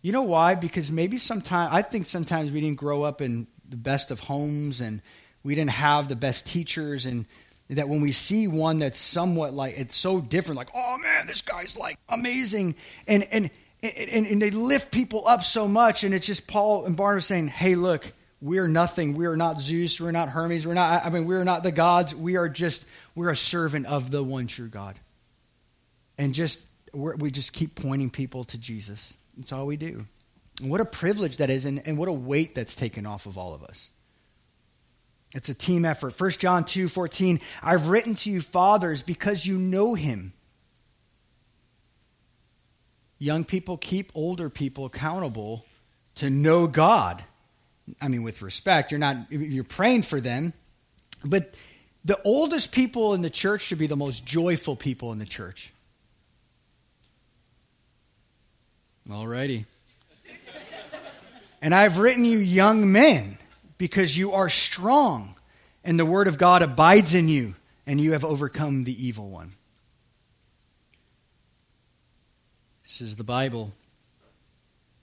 You 0.00 0.12
know 0.12 0.22
why? 0.22 0.54
Because 0.54 0.90
maybe 0.90 1.18
sometimes, 1.18 1.68
I 1.70 1.82
think 1.82 2.06
sometimes 2.06 2.50
we 2.50 2.62
didn't 2.62 2.78
grow 2.78 3.02
up 3.02 3.20
in 3.20 3.48
the 3.68 3.76
best 3.76 4.10
of 4.10 4.18
homes 4.20 4.80
and 4.80 5.02
we 5.42 5.54
didn't 5.54 5.72
have 5.72 6.08
the 6.08 6.16
best 6.16 6.46
teachers 6.46 7.04
and 7.04 7.26
that 7.68 7.90
when 7.90 8.00
we 8.00 8.12
see 8.12 8.48
one 8.48 8.78
that's 8.78 8.98
somewhat 8.98 9.52
like 9.52 9.74
it's 9.76 9.94
so 9.94 10.22
different 10.22 10.56
like 10.56 10.70
oh 10.74 10.96
man 10.98 11.26
this 11.26 11.42
guy's 11.42 11.76
like 11.76 11.98
amazing. 12.08 12.76
And 13.06 13.24
and 13.24 13.50
and, 13.82 14.26
and 14.26 14.40
they 14.40 14.50
lift 14.50 14.90
people 14.90 15.28
up 15.28 15.42
so 15.42 15.68
much 15.68 16.04
and 16.04 16.14
it's 16.14 16.26
just 16.26 16.46
paul 16.46 16.86
and 16.86 16.96
barnabas 16.96 17.26
saying 17.26 17.48
hey 17.48 17.74
look 17.74 18.10
we're 18.40 18.68
nothing. 18.68 19.14
We 19.14 19.26
are 19.26 19.36
not 19.36 19.60
zeus. 19.60 20.00
We're 20.00 20.12
not 20.12 20.30
hermes. 20.30 20.66
We're 20.66 20.74
not 20.74 21.04
i 21.04 21.10
mean 21.10 21.26
we're 21.26 21.44
not 21.44 21.62
the 21.62 21.72
gods. 21.72 22.14
We 22.14 22.36
are 22.36 22.48
just 22.48 22.86
we're 23.14 23.30
a 23.30 23.36
servant 23.36 23.84
of 23.84 24.10
the 24.10 24.24
one 24.24 24.46
true 24.46 24.68
god. 24.68 24.98
And 26.16 26.32
just 26.32 26.64
we 26.92 27.30
just 27.30 27.52
keep 27.52 27.74
pointing 27.74 28.10
people 28.10 28.44
to 28.44 28.58
Jesus. 28.58 29.16
That's 29.36 29.52
all 29.52 29.66
we 29.66 29.76
do. 29.76 30.06
And 30.60 30.70
what 30.70 30.80
a 30.80 30.84
privilege 30.84 31.38
that 31.38 31.50
is, 31.50 31.64
and, 31.64 31.82
and 31.86 31.96
what 31.96 32.08
a 32.08 32.12
weight 32.12 32.54
that's 32.54 32.76
taken 32.76 33.06
off 33.06 33.26
of 33.26 33.38
all 33.38 33.54
of 33.54 33.62
us. 33.64 33.90
It's 35.34 35.48
a 35.48 35.54
team 35.54 35.84
effort. 35.84 36.18
1 36.18 36.30
John 36.32 36.64
2 36.64 36.88
14, 36.88 37.40
I've 37.62 37.88
written 37.88 38.14
to 38.16 38.30
you, 38.30 38.40
fathers, 38.40 39.02
because 39.02 39.46
you 39.46 39.58
know 39.58 39.94
him. 39.94 40.34
Young 43.18 43.44
people 43.44 43.76
keep 43.76 44.12
older 44.14 44.50
people 44.50 44.84
accountable 44.84 45.64
to 46.16 46.28
know 46.28 46.66
God. 46.66 47.24
I 48.00 48.08
mean, 48.08 48.22
with 48.22 48.42
respect, 48.42 48.90
you're 48.90 48.98
not, 48.98 49.30
you're 49.30 49.64
praying 49.64 50.02
for 50.02 50.20
them, 50.20 50.52
but 51.24 51.54
the 52.04 52.20
oldest 52.24 52.72
people 52.72 53.14
in 53.14 53.22
the 53.22 53.30
church 53.30 53.62
should 53.62 53.78
be 53.78 53.86
the 53.86 53.96
most 53.96 54.26
joyful 54.26 54.76
people 54.76 55.12
in 55.12 55.18
the 55.18 55.24
church. 55.24 55.71
Alrighty. 59.08 59.64
and 61.60 61.74
I've 61.74 61.98
written 61.98 62.24
you 62.24 62.38
young 62.38 62.92
men 62.92 63.36
because 63.78 64.16
you 64.16 64.32
are 64.32 64.48
strong 64.48 65.34
and 65.84 65.98
the 65.98 66.06
word 66.06 66.28
of 66.28 66.38
God 66.38 66.62
abides 66.62 67.14
in 67.14 67.28
you 67.28 67.54
and 67.86 68.00
you 68.00 68.12
have 68.12 68.24
overcome 68.24 68.84
the 68.84 69.06
evil 69.06 69.28
one. 69.28 69.52
This 72.84 73.00
is 73.00 73.16
the 73.16 73.24
Bible. 73.24 73.72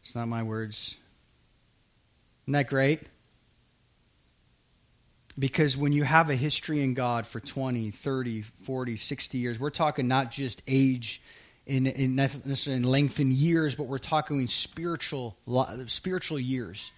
It's 0.02 0.16
not 0.16 0.28
my 0.28 0.44
words. 0.44 0.96
Isn't 2.46 2.54
that 2.54 2.68
great? 2.68 3.02
Because 5.38 5.76
when 5.76 5.92
you 5.92 6.04
have 6.04 6.30
a 6.30 6.36
history 6.36 6.84
in 6.84 6.94
God 6.94 7.26
for 7.26 7.40
20, 7.40 7.92
30, 7.92 8.42
40, 8.42 8.98
60 8.98 9.38
years, 9.38 9.60
we're 9.60 9.70
talking 9.70 10.08
not 10.08 10.32
just 10.32 10.62
age 10.68 11.22
in, 11.70 11.88
in, 11.88 12.16
necessarily 12.16 12.78
in 12.78 12.84
length 12.84 13.20
in 13.20 13.32
years, 13.32 13.76
but 13.76 13.84
we're 13.84 14.00
talking 14.00 14.48
spiritual, 14.48 15.38
spiritual 15.86 16.40
years 16.40 16.92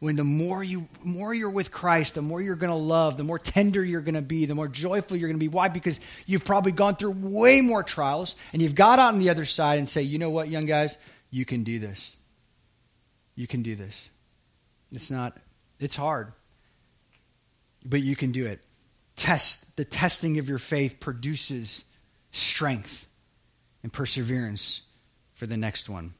when 0.00 0.16
the 0.16 0.24
more 0.24 0.62
you 0.62 0.88
more 1.02 1.32
you're 1.32 1.48
with 1.48 1.70
Christ, 1.70 2.16
the 2.16 2.22
more 2.22 2.42
you're 2.42 2.56
going 2.56 2.72
to 2.72 2.76
love, 2.76 3.16
the 3.16 3.24
more 3.24 3.38
tender 3.38 3.82
you're 3.82 4.02
going 4.02 4.16
to 4.16 4.22
be, 4.22 4.44
the 4.44 4.54
more 4.54 4.68
joyful 4.68 5.16
you're 5.16 5.28
going 5.28 5.38
to 5.38 5.42
be. 5.42 5.48
Why? 5.48 5.68
Because 5.68 5.98
you've 6.26 6.44
probably 6.44 6.72
gone 6.72 6.96
through 6.96 7.12
way 7.12 7.62
more 7.62 7.82
trials 7.82 8.36
and 8.52 8.60
you've 8.60 8.74
got 8.74 8.98
out 8.98 9.14
on 9.14 9.18
the 9.18 9.30
other 9.30 9.46
side 9.46 9.78
and 9.78 9.88
say, 9.88 10.02
"You 10.02 10.18
know 10.18 10.28
what, 10.28 10.48
young 10.48 10.66
guys, 10.66 10.98
you 11.30 11.44
can 11.44 11.64
do 11.64 11.78
this. 11.78 12.16
You 13.34 13.46
can 13.46 13.62
do 13.62 13.76
this." 13.76 14.10
It's 14.92 15.10
not 15.10 15.38
it's 15.80 15.96
hard. 15.96 16.32
But 17.86 18.02
you 18.02 18.16
can 18.16 18.32
do 18.32 18.46
it. 18.46 18.60
Test 19.16 19.76
the 19.76 19.84
testing 19.84 20.38
of 20.38 20.48
your 20.48 20.58
faith 20.58 21.00
produces 21.00 21.84
strength 22.30 23.06
and 23.84 23.92
perseverance 23.92 24.80
for 25.34 25.46
the 25.46 25.56
next 25.56 25.88
one. 25.88 26.14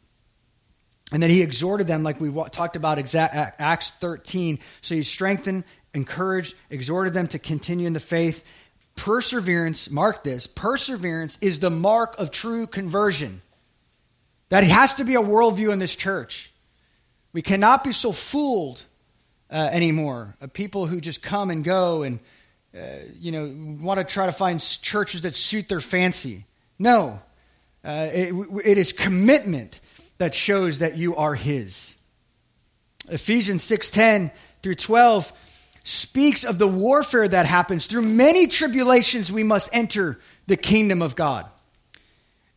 And 1.11 1.23
then 1.23 1.31
he 1.31 1.43
exhorted 1.43 1.87
them, 1.87 2.03
like 2.03 2.21
we 2.21 2.31
talked 2.51 2.77
about 2.77 2.99
Acts 3.15 3.91
13. 3.91 4.59
So 4.83 4.95
he 4.95 5.03
strengthened, 5.03 5.65
encouraged, 5.95 6.55
exhorted 6.71 7.15
them 7.15 7.27
to 7.29 7.39
continue 7.39 7.87
in 7.87 7.95
the 7.95 8.01
faith. 8.01 8.45
Perseverance, 8.97 9.91
mark 9.91 10.23
this, 10.23 10.47
perseverance 10.47 11.39
is 11.41 11.59
the 11.59 11.71
mark 11.71 12.19
of 12.19 12.31
true 12.31 12.67
conversion. 12.67 13.43
That 14.51 14.65
has 14.65 14.95
to 14.95 15.05
be 15.05 15.15
a 15.15 15.23
worldview 15.23 15.73
in 15.73 15.79
this 15.79 15.97
church. 15.97 16.53
We 17.33 17.43
cannot 17.43 17.83
be 17.83 17.93
so 17.93 18.13
fooled 18.13 18.85
uh, 19.51 19.55
anymore 19.73 20.37
of 20.41 20.53
people 20.53 20.87
who 20.87 21.01
just 21.01 21.23
come 21.23 21.51
and 21.51 21.65
go 21.65 22.03
and, 22.03 22.21
uh, 22.77 22.81
you 23.19 23.33
know, 23.33 23.53
want 23.83 23.99
to 23.99 24.05
try 24.05 24.27
to 24.27 24.33
find 24.33 24.61
churches 24.61 25.23
that 25.23 25.35
suit 25.35 25.69
their 25.69 25.81
fancy. 25.81 26.45
No. 26.79 27.21
Uh, 27.85 28.09
it, 28.13 28.35
it 28.65 28.79
is 28.79 28.93
commitment 28.93 29.81
that 30.19 30.35
shows 30.35 30.79
that 30.79 30.97
you 30.97 31.17
are 31.17 31.35
his. 31.35 31.97
Ephesians 33.09 33.63
6:10 33.65 34.33
through 34.63 34.77
12 34.77 35.33
speaks 35.83 36.45
of 36.45 36.59
the 36.59 36.67
warfare 36.67 37.29
that 37.29 37.45
happens 37.45 37.87
through 37.87 38.03
many 38.03 38.47
tribulations 38.47 39.31
we 39.31 39.43
must 39.43 39.69
enter 39.73 40.19
the 40.47 40.57
kingdom 40.57 41.03
of 41.03 41.15
God. 41.15 41.45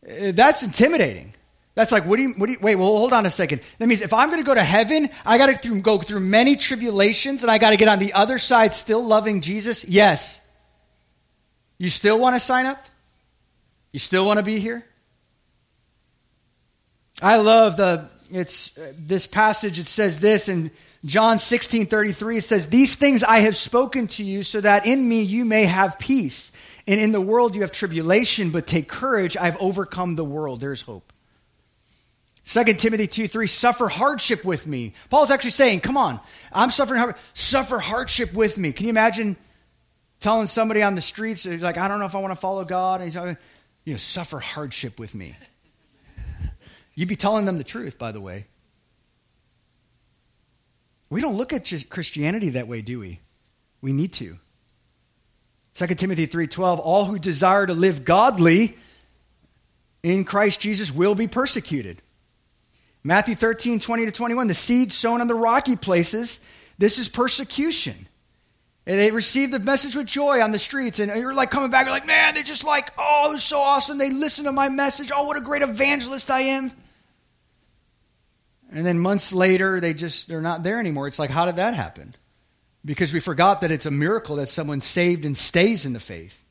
Uh, 0.02 0.32
that's 0.32 0.62
intimidating. 0.62 1.34
That's 1.74 1.92
like, 1.92 2.06
what 2.06 2.16
do 2.16 2.22
you, 2.22 2.30
what 2.30 2.46
do 2.46 2.52
you, 2.52 2.58
wait, 2.60 2.74
well, 2.74 2.88
hold 2.88 3.12
on 3.12 3.24
a 3.26 3.30
second. 3.30 3.60
That 3.78 3.86
means 3.86 4.00
if 4.00 4.12
I'm 4.12 4.30
going 4.30 4.40
to 4.40 4.46
go 4.46 4.54
to 4.54 4.64
heaven, 4.64 5.10
I 5.24 5.38
got 5.38 5.62
to 5.62 5.80
go 5.80 5.98
through 5.98 6.20
many 6.20 6.56
tribulations 6.56 7.42
and 7.42 7.52
I 7.52 7.58
got 7.58 7.70
to 7.70 7.76
get 7.76 7.86
on 7.86 7.98
the 7.98 8.14
other 8.14 8.38
side 8.38 8.74
still 8.74 9.04
loving 9.04 9.42
Jesus? 9.42 9.84
Yes. 9.84 10.40
You 11.76 11.88
still 11.90 12.18
want 12.18 12.34
to 12.34 12.40
sign 12.40 12.66
up? 12.66 12.84
You 13.92 14.00
still 14.00 14.26
want 14.26 14.38
to 14.38 14.42
be 14.42 14.58
here? 14.58 14.84
I 17.22 17.36
love 17.36 17.76
the 17.76 18.08
it's 18.30 18.76
uh, 18.76 18.92
this 18.98 19.26
passage. 19.26 19.78
It 19.78 19.86
says 19.86 20.20
this 20.20 20.48
in 20.48 20.70
John 21.04 21.38
16 21.38 21.86
33. 21.86 22.38
It 22.38 22.44
says, 22.44 22.66
These 22.66 22.94
things 22.94 23.24
I 23.24 23.40
have 23.40 23.56
spoken 23.56 24.06
to 24.08 24.24
you 24.24 24.42
so 24.42 24.60
that 24.60 24.86
in 24.86 25.08
me 25.08 25.22
you 25.22 25.44
may 25.44 25.64
have 25.64 25.98
peace. 25.98 26.52
And 26.86 27.00
in 27.00 27.12
the 27.12 27.20
world 27.20 27.54
you 27.54 27.62
have 27.62 27.72
tribulation, 27.72 28.50
but 28.50 28.66
take 28.66 28.88
courage. 28.88 29.36
I've 29.36 29.60
overcome 29.60 30.14
the 30.14 30.24
world. 30.24 30.60
There's 30.60 30.82
hope. 30.82 31.12
2 32.44 32.64
Timothy 32.64 33.06
2 33.06 33.28
3, 33.28 33.46
suffer 33.46 33.88
hardship 33.88 34.42
with 34.42 34.66
me. 34.66 34.94
Paul's 35.10 35.30
actually 35.30 35.50
saying, 35.50 35.80
Come 35.80 35.98
on, 35.98 36.18
I'm 36.50 36.70
suffering 36.70 36.98
hard, 36.98 37.16
suffer 37.34 37.78
hardship 37.78 38.32
with 38.32 38.56
me. 38.56 38.72
Can 38.72 38.86
you 38.86 38.90
imagine 38.90 39.36
telling 40.18 40.46
somebody 40.46 40.82
on 40.82 40.94
the 40.94 41.02
streets, 41.02 41.44
like, 41.44 41.76
I 41.76 41.88
don't 41.88 41.98
know 41.98 42.06
if 42.06 42.14
I 42.14 42.20
want 42.20 42.32
to 42.32 42.40
follow 42.40 42.64
God, 42.64 43.00
and 43.00 43.10
he's 43.10 43.20
like, 43.20 43.36
you 43.84 43.94
know, 43.94 43.98
suffer 43.98 44.38
hardship 44.38 44.98
with 44.98 45.14
me. 45.14 45.36
You'd 46.98 47.08
be 47.08 47.14
telling 47.14 47.44
them 47.44 47.58
the 47.58 47.64
truth, 47.64 47.96
by 47.96 48.10
the 48.10 48.20
way. 48.20 48.46
We 51.10 51.20
don't 51.20 51.36
look 51.36 51.52
at 51.52 51.72
Christianity 51.90 52.50
that 52.50 52.66
way, 52.66 52.82
do 52.82 52.98
we? 52.98 53.20
We 53.80 53.92
need 53.92 54.12
to. 54.14 54.36
2 55.74 55.86
Timothy 55.94 56.26
3:12 56.26 56.80
All 56.80 57.04
who 57.04 57.20
desire 57.20 57.66
to 57.66 57.72
live 57.72 58.04
godly 58.04 58.76
in 60.02 60.24
Christ 60.24 60.60
Jesus 60.60 60.92
will 60.92 61.14
be 61.14 61.28
persecuted. 61.28 62.02
Matthew 63.04 63.36
13, 63.36 63.78
20 63.78 64.06
to 64.06 64.10
21, 64.10 64.48
the 64.48 64.54
seed 64.54 64.92
sown 64.92 65.20
on 65.20 65.28
the 65.28 65.36
rocky 65.36 65.76
places, 65.76 66.40
this 66.78 66.98
is 66.98 67.08
persecution. 67.08 68.08
And 68.86 68.98
they 68.98 69.12
receive 69.12 69.52
the 69.52 69.60
message 69.60 69.94
with 69.94 70.06
joy 70.08 70.42
on 70.42 70.50
the 70.50 70.58
streets. 70.58 70.98
And 70.98 71.14
you're 71.14 71.32
like 71.32 71.52
coming 71.52 71.70
back, 71.70 71.86
you're 71.86 71.94
like, 71.94 72.08
man, 72.08 72.34
they're 72.34 72.42
just 72.42 72.64
like, 72.64 72.90
oh, 72.98 73.28
it 73.28 73.34
was 73.34 73.44
so 73.44 73.60
awesome. 73.60 73.98
They 73.98 74.10
listen 74.10 74.46
to 74.46 74.52
my 74.52 74.68
message. 74.68 75.12
Oh, 75.14 75.26
what 75.26 75.36
a 75.36 75.40
great 75.40 75.62
evangelist 75.62 76.28
I 76.28 76.40
am. 76.40 76.72
And 78.70 78.84
then 78.84 78.98
months 78.98 79.32
later, 79.32 79.80
they 79.80 79.94
just, 79.94 80.28
they're 80.28 80.40
not 80.40 80.62
there 80.62 80.78
anymore. 80.78 81.08
It's 81.08 81.18
like, 81.18 81.30
how 81.30 81.46
did 81.46 81.56
that 81.56 81.74
happen? 81.74 82.14
Because 82.84 83.12
we 83.12 83.20
forgot 83.20 83.62
that 83.62 83.70
it's 83.70 83.86
a 83.86 83.90
miracle 83.90 84.36
that 84.36 84.48
someone 84.48 84.80
saved 84.80 85.24
and 85.24 85.36
stays 85.36 85.86
in 85.86 85.94
the 85.94 86.00
faith. 86.00 86.44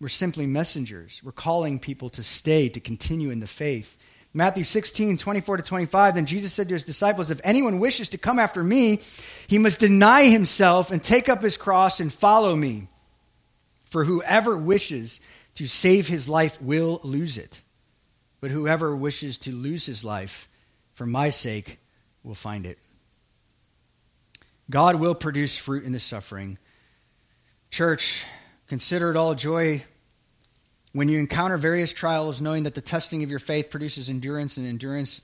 We're 0.00 0.08
simply 0.08 0.46
messengers. 0.46 1.20
We're 1.24 1.32
calling 1.32 1.78
people 1.78 2.10
to 2.10 2.22
stay, 2.22 2.68
to 2.68 2.80
continue 2.80 3.30
in 3.30 3.40
the 3.40 3.46
faith. 3.46 3.96
Matthew 4.34 4.64
16, 4.64 5.16
24 5.16 5.56
to 5.56 5.62
25, 5.62 6.14
then 6.14 6.26
Jesus 6.26 6.52
said 6.52 6.68
to 6.68 6.74
his 6.74 6.84
disciples, 6.84 7.30
If 7.30 7.40
anyone 7.42 7.80
wishes 7.80 8.10
to 8.10 8.18
come 8.18 8.38
after 8.38 8.62
me, 8.62 9.00
he 9.46 9.58
must 9.58 9.80
deny 9.80 10.24
himself 10.24 10.90
and 10.90 11.02
take 11.02 11.28
up 11.28 11.42
his 11.42 11.56
cross 11.56 11.98
and 11.98 12.12
follow 12.12 12.54
me. 12.54 12.88
For 13.86 14.04
whoever 14.04 14.56
wishes 14.56 15.20
to 15.54 15.66
save 15.66 16.08
his 16.08 16.28
life 16.28 16.60
will 16.60 17.00
lose 17.02 17.38
it. 17.38 17.62
But 18.40 18.50
whoever 18.50 18.94
wishes 18.94 19.38
to 19.38 19.50
lose 19.50 19.86
his 19.86 20.04
life 20.04 20.48
for 20.98 21.06
my 21.06 21.30
sake, 21.30 21.78
will 22.24 22.34
find 22.34 22.66
it. 22.66 22.76
God 24.68 24.96
will 24.96 25.14
produce 25.14 25.56
fruit 25.56 25.84
in 25.84 25.92
the 25.92 26.00
suffering. 26.00 26.58
Church, 27.70 28.26
consider 28.66 29.08
it 29.08 29.16
all 29.16 29.36
joy 29.36 29.84
when 30.92 31.08
you 31.08 31.20
encounter 31.20 31.56
various 31.56 31.92
trials, 31.92 32.40
knowing 32.40 32.64
that 32.64 32.74
the 32.74 32.80
testing 32.80 33.22
of 33.22 33.30
your 33.30 33.38
faith 33.38 33.70
produces 33.70 34.10
endurance, 34.10 34.56
and 34.56 34.66
endurance 34.66 35.22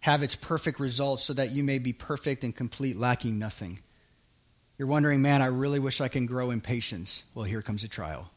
have 0.00 0.22
its 0.22 0.34
perfect 0.34 0.80
results, 0.80 1.22
so 1.22 1.34
that 1.34 1.50
you 1.50 1.62
may 1.62 1.78
be 1.78 1.92
perfect 1.92 2.42
and 2.42 2.56
complete, 2.56 2.96
lacking 2.96 3.38
nothing. 3.38 3.80
You're 4.78 4.88
wondering, 4.88 5.20
man, 5.20 5.42
I 5.42 5.46
really 5.46 5.78
wish 5.78 6.00
I 6.00 6.08
can 6.08 6.24
grow 6.24 6.50
in 6.50 6.62
patience. 6.62 7.24
Well, 7.34 7.44
here 7.44 7.60
comes 7.60 7.84
a 7.84 7.88
trial. 7.88 8.30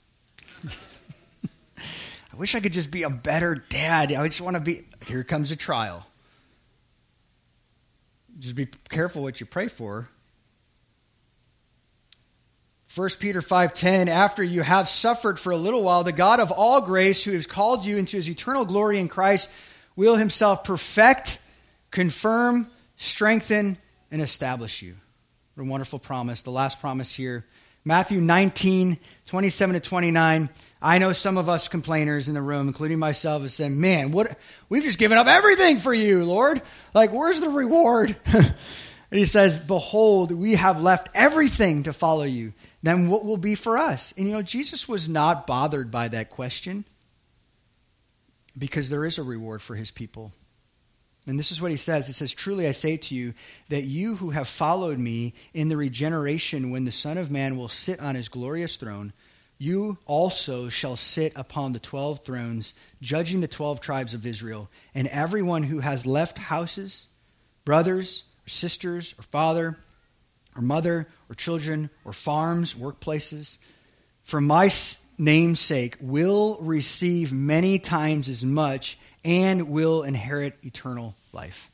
I 0.67 2.35
wish 2.35 2.53
I 2.53 2.59
could 2.59 2.73
just 2.73 2.91
be 2.91 3.03
a 3.03 3.09
better 3.09 3.55
dad. 3.55 4.11
I 4.11 4.27
just 4.27 4.41
want 4.41 4.55
to 4.55 4.59
be. 4.59 4.83
Here 5.07 5.23
comes 5.23 5.51
a 5.51 5.55
trial 5.55 6.05
just 8.39 8.55
be 8.55 8.67
careful 8.89 9.23
what 9.23 9.39
you 9.39 9.45
pray 9.45 9.67
for. 9.67 10.09
1 12.93 13.19
Peter 13.19 13.41
5:10 13.41 14.07
After 14.07 14.43
you 14.43 14.61
have 14.61 14.87
suffered 14.87 15.39
for 15.39 15.51
a 15.51 15.57
little 15.57 15.83
while 15.83 16.03
the 16.03 16.11
God 16.11 16.39
of 16.39 16.51
all 16.51 16.81
grace 16.81 17.23
who 17.23 17.31
has 17.31 17.45
called 17.45 17.85
you 17.85 17.97
into 17.97 18.17
his 18.17 18.29
eternal 18.29 18.65
glory 18.65 18.99
in 18.99 19.09
Christ 19.09 19.49
will 19.95 20.15
himself 20.15 20.63
perfect, 20.63 21.39
confirm, 21.91 22.69
strengthen 22.95 23.77
and 24.11 24.21
establish 24.21 24.81
you. 24.81 24.95
What 25.55 25.65
a 25.65 25.69
wonderful 25.69 25.99
promise. 25.99 26.41
The 26.41 26.51
last 26.51 26.79
promise 26.79 27.13
here. 27.13 27.45
Matthew 27.83 28.19
19, 28.19 28.97
27 29.25 29.73
to 29.75 29.79
29. 29.79 30.49
I 30.85 30.99
know 30.99 31.13
some 31.13 31.39
of 31.39 31.49
us 31.49 31.67
complainers 31.67 32.27
in 32.27 32.35
the 32.35 32.43
room, 32.43 32.67
including 32.67 32.99
myself, 32.99 33.41
have 33.41 33.51
said, 33.51 33.71
Man, 33.71 34.11
what 34.11 34.37
we've 34.69 34.83
just 34.83 34.99
given 34.99 35.17
up 35.17 35.25
everything 35.25 35.79
for 35.79 35.91
you, 35.91 36.23
Lord. 36.23 36.61
Like, 36.93 37.11
where's 37.11 37.39
the 37.39 37.49
reward? 37.49 38.15
and 38.25 38.53
he 39.09 39.25
says, 39.25 39.59
Behold, 39.59 40.31
we 40.31 40.53
have 40.53 40.79
left 40.79 41.09
everything 41.15 41.83
to 41.83 41.93
follow 41.93 42.23
you. 42.23 42.53
Then 42.83 43.09
what 43.09 43.25
will 43.25 43.37
be 43.37 43.55
for 43.55 43.79
us? 43.79 44.13
And 44.15 44.27
you 44.27 44.33
know, 44.33 44.43
Jesus 44.43 44.87
was 44.87 45.09
not 45.09 45.47
bothered 45.47 45.89
by 45.89 46.07
that 46.09 46.29
question 46.29 46.85
because 48.55 48.91
there 48.91 49.05
is 49.05 49.17
a 49.17 49.23
reward 49.23 49.63
for 49.63 49.73
his 49.73 49.89
people. 49.89 50.33
And 51.25 51.39
this 51.39 51.51
is 51.51 51.59
what 51.59 51.71
he 51.71 51.77
says. 51.77 52.09
It 52.09 52.13
says, 52.13 52.35
Truly 52.35 52.67
I 52.67 52.73
say 52.73 52.95
to 52.95 53.15
you 53.15 53.33
that 53.69 53.85
you 53.85 54.17
who 54.17 54.29
have 54.29 54.47
followed 54.47 54.99
me 54.99 55.33
in 55.51 55.69
the 55.69 55.77
regeneration 55.77 56.69
when 56.69 56.85
the 56.85 56.91
Son 56.91 57.17
of 57.17 57.31
Man 57.31 57.57
will 57.57 57.69
sit 57.69 57.99
on 57.99 58.13
his 58.13 58.29
glorious 58.29 58.75
throne, 58.75 59.13
you 59.57 59.97
also 60.05 60.67
shall 60.69 60.95
sit 60.95 61.33
upon 61.35 61.73
the 61.73 61.79
twelve 61.79 62.23
thrones, 62.23 62.73
judging 63.01 63.41
the 63.41 63.47
twelve 63.47 63.79
tribes 63.79 64.13
of 64.13 64.25
Israel. 64.25 64.69
And 64.93 65.07
everyone 65.07 65.63
who 65.63 65.79
has 65.79 66.05
left 66.05 66.37
houses, 66.37 67.07
brothers, 67.63 68.25
or 68.45 68.49
sisters, 68.49 69.15
or 69.17 69.23
father, 69.23 69.77
or 70.55 70.61
mother, 70.61 71.07
or 71.29 71.35
children, 71.35 71.89
or 72.03 72.13
farms, 72.13 72.75
workplaces, 72.75 73.57
for 74.23 74.41
my 74.41 74.69
name's 75.17 75.59
sake, 75.59 75.97
will 76.01 76.57
receive 76.59 77.31
many 77.31 77.79
times 77.79 78.27
as 78.27 78.43
much 78.43 78.97
and 79.23 79.69
will 79.69 80.03
inherit 80.03 80.57
eternal 80.63 81.15
life. 81.31 81.71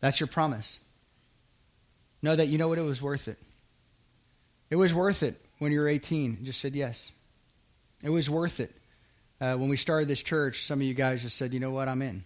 That's 0.00 0.20
your 0.20 0.26
promise. 0.26 0.80
Know 2.20 2.36
that 2.36 2.48
you 2.48 2.58
know 2.58 2.68
what 2.68 2.78
it 2.78 2.82
was 2.82 3.00
worth 3.00 3.28
it. 3.28 3.38
It 4.68 4.76
was 4.76 4.92
worth 4.92 5.22
it 5.22 5.40
when 5.58 5.72
you 5.72 5.80
were 5.80 5.88
18 5.88 6.36
and 6.36 6.44
just 6.44 6.60
said 6.60 6.74
yes. 6.74 7.12
It 8.02 8.10
was 8.10 8.28
worth 8.28 8.60
it. 8.60 8.72
Uh, 9.40 9.54
when 9.56 9.68
we 9.68 9.76
started 9.76 10.08
this 10.08 10.22
church, 10.22 10.64
some 10.64 10.80
of 10.80 10.86
you 10.86 10.94
guys 10.94 11.22
just 11.22 11.36
said, 11.36 11.52
you 11.52 11.60
know 11.60 11.70
what, 11.70 11.88
I'm 11.88 12.02
in. 12.02 12.22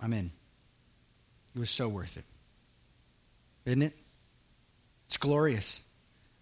I'm 0.00 0.12
in. 0.12 0.30
It 1.54 1.58
was 1.58 1.70
so 1.70 1.88
worth 1.88 2.16
it. 2.16 2.24
Isn't 3.64 3.82
it? 3.82 3.96
It's 5.06 5.16
glorious. 5.16 5.82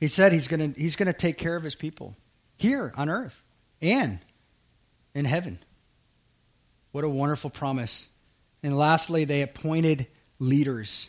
He 0.00 0.08
said 0.08 0.32
he's 0.32 0.46
going 0.46 0.72
to 0.72 0.80
he's 0.80 0.96
going 0.96 1.06
to 1.06 1.12
take 1.12 1.38
care 1.38 1.56
of 1.56 1.62
his 1.62 1.74
people 1.74 2.14
here 2.56 2.92
on 2.96 3.08
earth 3.08 3.44
and 3.82 4.20
in 5.14 5.24
heaven. 5.24 5.58
What 6.92 7.04
a 7.04 7.08
wonderful 7.08 7.50
promise. 7.50 8.08
And 8.62 8.76
lastly, 8.76 9.24
they 9.24 9.42
appointed 9.42 10.06
leaders. 10.38 11.08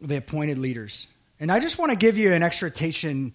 They 0.00 0.16
appointed 0.16 0.58
leaders. 0.58 1.08
And 1.38 1.50
I 1.50 1.60
just 1.60 1.78
want 1.78 1.92
to 1.92 1.98
give 1.98 2.18
you 2.18 2.32
an 2.32 2.42
exhortation 2.42 3.34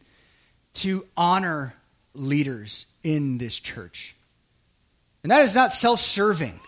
to 0.76 1.06
honor 1.16 1.76
leaders 2.14 2.86
in 3.04 3.38
this 3.38 3.60
church. 3.60 4.16
And 5.24 5.32
that 5.32 5.44
is 5.44 5.56
not 5.56 5.74
self 5.74 6.00
serving, 6.00 6.60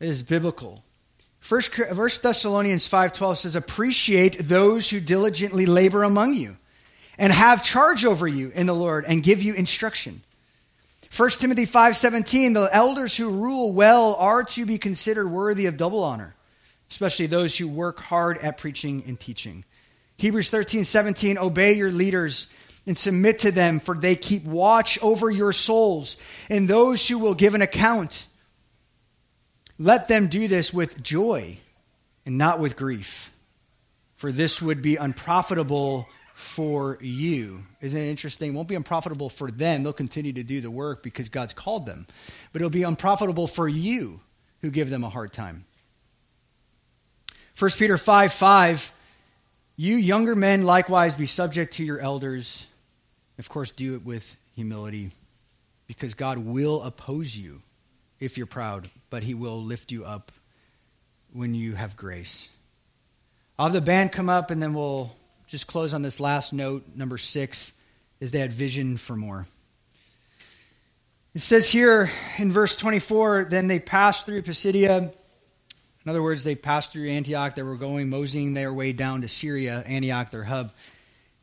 it 0.00 0.08
is 0.08 0.22
biblical. 0.22 0.82
First, 1.40 1.74
First 1.74 2.24
Thessalonians 2.24 2.88
5.12 2.88 3.36
says, 3.36 3.54
Appreciate 3.54 4.36
those 4.40 4.90
who 4.90 4.98
diligently 4.98 5.64
labor 5.64 6.02
among 6.02 6.34
you 6.34 6.56
and 7.18 7.32
have 7.32 7.62
charge 7.62 8.04
over 8.04 8.26
you 8.26 8.50
in 8.52 8.66
the 8.66 8.74
Lord 8.74 9.04
and 9.06 9.22
give 9.22 9.42
you 9.42 9.54
instruction. 9.54 10.22
1 11.16 11.30
Timothy 11.30 11.64
5:17 11.64 12.54
the 12.54 12.68
elders 12.72 13.16
who 13.16 13.30
rule 13.30 13.72
well 13.72 14.16
are 14.16 14.42
to 14.42 14.66
be 14.66 14.76
considered 14.76 15.28
worthy 15.28 15.66
of 15.66 15.76
double 15.76 16.02
honor 16.02 16.36
especially 16.90 17.26
those 17.26 17.56
who 17.56 17.68
work 17.68 18.00
hard 18.00 18.38
at 18.38 18.58
preaching 18.58 19.02
and 19.06 19.18
teaching. 19.18 19.64
Hebrews 20.18 20.50
13:17 20.50 21.36
obey 21.36 21.74
your 21.74 21.90
leaders 21.90 22.48
and 22.86 22.96
submit 22.96 23.40
to 23.40 23.50
them 23.50 23.80
for 23.80 23.94
they 23.94 24.16
keep 24.16 24.44
watch 24.44 24.98
over 25.02 25.30
your 25.30 25.52
souls 25.52 26.16
and 26.48 26.68
those 26.68 27.06
who 27.08 27.18
will 27.18 27.34
give 27.34 27.54
an 27.54 27.62
account. 27.62 28.26
Let 29.78 30.08
them 30.08 30.28
do 30.28 30.48
this 30.48 30.72
with 30.72 31.02
joy 31.02 31.58
and 32.24 32.38
not 32.38 32.60
with 32.60 32.76
grief 32.76 33.30
for 34.16 34.32
this 34.32 34.60
would 34.60 34.82
be 34.82 34.96
unprofitable 34.96 36.08
for 36.34 36.98
you. 37.00 37.62
Isn't 37.80 38.00
it 38.00 38.08
interesting? 38.08 38.50
It 38.50 38.56
won't 38.56 38.68
be 38.68 38.74
unprofitable 38.74 39.28
for 39.28 39.50
them. 39.50 39.82
They'll 39.82 39.92
continue 39.92 40.32
to 40.32 40.42
do 40.42 40.60
the 40.60 40.70
work 40.70 41.02
because 41.02 41.28
God's 41.28 41.54
called 41.54 41.86
them. 41.86 42.06
But 42.52 42.60
it'll 42.60 42.70
be 42.70 42.82
unprofitable 42.82 43.46
for 43.46 43.68
you 43.68 44.20
who 44.62 44.70
give 44.70 44.90
them 44.90 45.04
a 45.04 45.08
hard 45.08 45.32
time. 45.32 45.66
1 47.58 47.70
Peter 47.78 47.96
5 47.96 48.32
5, 48.32 48.92
you 49.76 49.96
younger 49.96 50.34
men 50.34 50.64
likewise 50.64 51.14
be 51.14 51.26
subject 51.26 51.74
to 51.74 51.84
your 51.84 52.00
elders. 52.00 52.66
Of 53.38 53.48
course, 53.48 53.70
do 53.70 53.94
it 53.96 54.04
with 54.04 54.36
humility 54.54 55.10
because 55.86 56.14
God 56.14 56.38
will 56.38 56.82
oppose 56.82 57.36
you 57.36 57.62
if 58.18 58.36
you're 58.36 58.46
proud, 58.46 58.88
but 59.10 59.22
he 59.22 59.34
will 59.34 59.62
lift 59.62 59.92
you 59.92 60.04
up 60.04 60.32
when 61.32 61.54
you 61.54 61.74
have 61.74 61.96
grace. 61.96 62.48
I'll 63.58 63.66
have 63.66 63.72
the 63.72 63.80
band 63.80 64.12
come 64.12 64.28
up 64.28 64.50
and 64.50 64.62
then 64.62 64.74
we'll 64.74 65.10
just 65.46 65.66
close 65.66 65.94
on 65.94 66.02
this 66.02 66.18
last 66.18 66.52
note, 66.52 66.84
number 66.94 67.18
six, 67.18 67.72
is 68.20 68.30
they 68.30 68.38
had 68.38 68.52
vision 68.52 68.96
for 68.96 69.16
more. 69.16 69.46
It 71.34 71.42
says 71.42 71.68
here 71.68 72.10
in 72.38 72.50
verse 72.50 72.74
24, 72.74 73.48
then 73.50 73.68
they 73.68 73.78
passed 73.78 74.24
through 74.24 74.42
Pisidia. 74.42 75.12
In 76.04 76.10
other 76.10 76.22
words, 76.22 76.44
they 76.44 76.54
passed 76.54 76.92
through 76.92 77.10
Antioch. 77.10 77.54
They 77.54 77.62
were 77.62 77.76
going, 77.76 78.08
moseying 78.08 78.54
their 78.54 78.72
way 78.72 78.92
down 78.92 79.20
to 79.20 79.28
Syria, 79.28 79.84
Antioch, 79.86 80.30
their 80.30 80.44
hub. 80.44 80.72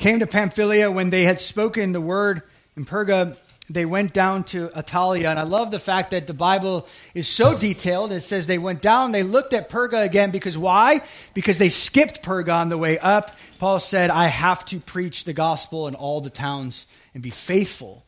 Came 0.03 0.19
to 0.19 0.27
Pamphylia 0.27 0.91
when 0.91 1.11
they 1.11 1.23
had 1.23 1.39
spoken 1.39 1.93
the 1.93 2.01
word 2.01 2.41
in 2.75 2.83
Perga 2.83 3.37
they 3.69 3.85
went 3.85 4.11
down 4.11 4.43
to 4.43 4.67
Attalia. 4.67 5.27
And 5.27 5.39
I 5.39 5.43
love 5.43 5.71
the 5.71 5.79
fact 5.79 6.11
that 6.11 6.27
the 6.27 6.33
Bible 6.33 6.85
is 7.13 7.25
so 7.25 7.57
detailed. 7.57 8.11
It 8.11 8.19
says 8.19 8.45
they 8.45 8.57
went 8.57 8.81
down, 8.81 9.13
they 9.13 9.23
looked 9.23 9.53
at 9.53 9.69
Perga 9.69 10.03
again 10.03 10.31
because 10.31 10.57
why? 10.57 10.99
Because 11.33 11.57
they 11.57 11.69
skipped 11.69 12.21
Perga 12.21 12.53
on 12.53 12.67
the 12.67 12.77
way 12.77 12.99
up. 12.99 13.31
Paul 13.59 13.79
said, 13.79 14.09
I 14.09 14.27
have 14.27 14.65
to 14.65 14.81
preach 14.81 15.23
the 15.23 15.31
gospel 15.31 15.87
in 15.87 15.95
all 15.95 16.19
the 16.19 16.29
towns 16.29 16.85
and 17.13 17.23
be 17.23 17.29
faithful. 17.29 18.03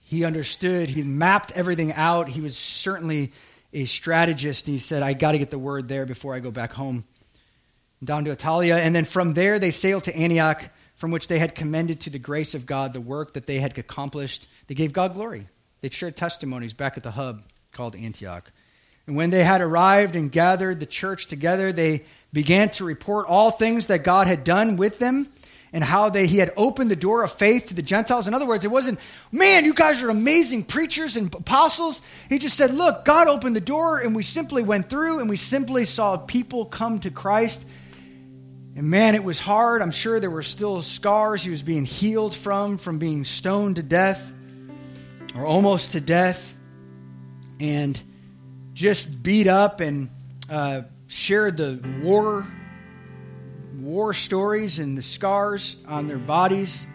He 0.00 0.24
understood, 0.24 0.88
he 0.88 1.04
mapped 1.04 1.52
everything 1.52 1.92
out. 1.92 2.30
He 2.30 2.40
was 2.40 2.58
certainly 2.58 3.30
a 3.72 3.84
strategist. 3.84 4.66
And 4.66 4.74
he 4.74 4.80
said, 4.80 5.04
I 5.04 5.12
got 5.12 5.32
to 5.32 5.38
get 5.38 5.50
the 5.50 5.58
word 5.60 5.86
there 5.86 6.04
before 6.04 6.34
I 6.34 6.40
go 6.40 6.50
back 6.50 6.72
home. 6.72 7.04
Down 8.02 8.24
to 8.24 8.34
Attalia. 8.34 8.80
And 8.80 8.92
then 8.92 9.04
from 9.04 9.34
there, 9.34 9.60
they 9.60 9.70
sailed 9.70 10.02
to 10.04 10.16
Antioch 10.16 10.68
from 11.02 11.10
which 11.10 11.26
they 11.26 11.40
had 11.40 11.56
commended 11.56 12.00
to 12.00 12.10
the 12.10 12.18
grace 12.20 12.54
of 12.54 12.64
God 12.64 12.92
the 12.92 13.00
work 13.00 13.34
that 13.34 13.46
they 13.46 13.58
had 13.58 13.76
accomplished. 13.76 14.46
They 14.68 14.76
gave 14.76 14.92
God 14.92 15.14
glory. 15.14 15.48
They 15.80 15.90
shared 15.90 16.16
testimonies 16.16 16.74
back 16.74 16.96
at 16.96 17.02
the 17.02 17.10
hub 17.10 17.42
called 17.72 17.96
Antioch. 17.96 18.52
And 19.08 19.16
when 19.16 19.30
they 19.30 19.42
had 19.42 19.60
arrived 19.60 20.14
and 20.14 20.30
gathered 20.30 20.78
the 20.78 20.86
church 20.86 21.26
together, 21.26 21.72
they 21.72 22.04
began 22.32 22.68
to 22.74 22.84
report 22.84 23.26
all 23.26 23.50
things 23.50 23.88
that 23.88 24.04
God 24.04 24.28
had 24.28 24.44
done 24.44 24.76
with 24.76 25.00
them 25.00 25.26
and 25.72 25.82
how 25.82 26.08
they, 26.08 26.28
he 26.28 26.38
had 26.38 26.52
opened 26.56 26.88
the 26.88 26.94
door 26.94 27.24
of 27.24 27.32
faith 27.32 27.66
to 27.66 27.74
the 27.74 27.82
Gentiles. 27.82 28.28
In 28.28 28.34
other 28.34 28.46
words, 28.46 28.64
it 28.64 28.70
wasn't, 28.70 29.00
man, 29.32 29.64
you 29.64 29.74
guys 29.74 30.04
are 30.04 30.08
amazing 30.08 30.62
preachers 30.62 31.16
and 31.16 31.34
apostles. 31.34 32.00
He 32.28 32.38
just 32.38 32.56
said, 32.56 32.72
look, 32.72 33.04
God 33.04 33.26
opened 33.26 33.56
the 33.56 33.60
door 33.60 33.98
and 33.98 34.14
we 34.14 34.22
simply 34.22 34.62
went 34.62 34.88
through 34.88 35.18
and 35.18 35.28
we 35.28 35.36
simply 35.36 35.84
saw 35.84 36.16
people 36.16 36.64
come 36.64 37.00
to 37.00 37.10
Christ 37.10 37.64
and 38.74 38.88
man, 38.88 39.14
it 39.14 39.22
was 39.22 39.38
hard. 39.38 39.82
I'm 39.82 39.90
sure 39.90 40.18
there 40.18 40.30
were 40.30 40.42
still 40.42 40.80
scars 40.80 41.42
he 41.42 41.50
was 41.50 41.62
being 41.62 41.84
healed 41.84 42.34
from, 42.34 42.78
from 42.78 42.98
being 42.98 43.24
stoned 43.24 43.76
to 43.76 43.82
death 43.82 44.32
or 45.34 45.44
almost 45.44 45.92
to 45.92 46.00
death, 46.00 46.56
and 47.60 48.00
just 48.72 49.22
beat 49.22 49.46
up 49.46 49.80
and 49.80 50.08
uh, 50.50 50.82
shared 51.06 51.56
the 51.56 51.82
war 52.02 52.46
war 53.78 54.14
stories 54.14 54.78
and 54.78 54.96
the 54.96 55.02
scars 55.02 55.76
on 55.88 56.06
their 56.06 56.18
bodies 56.18 56.86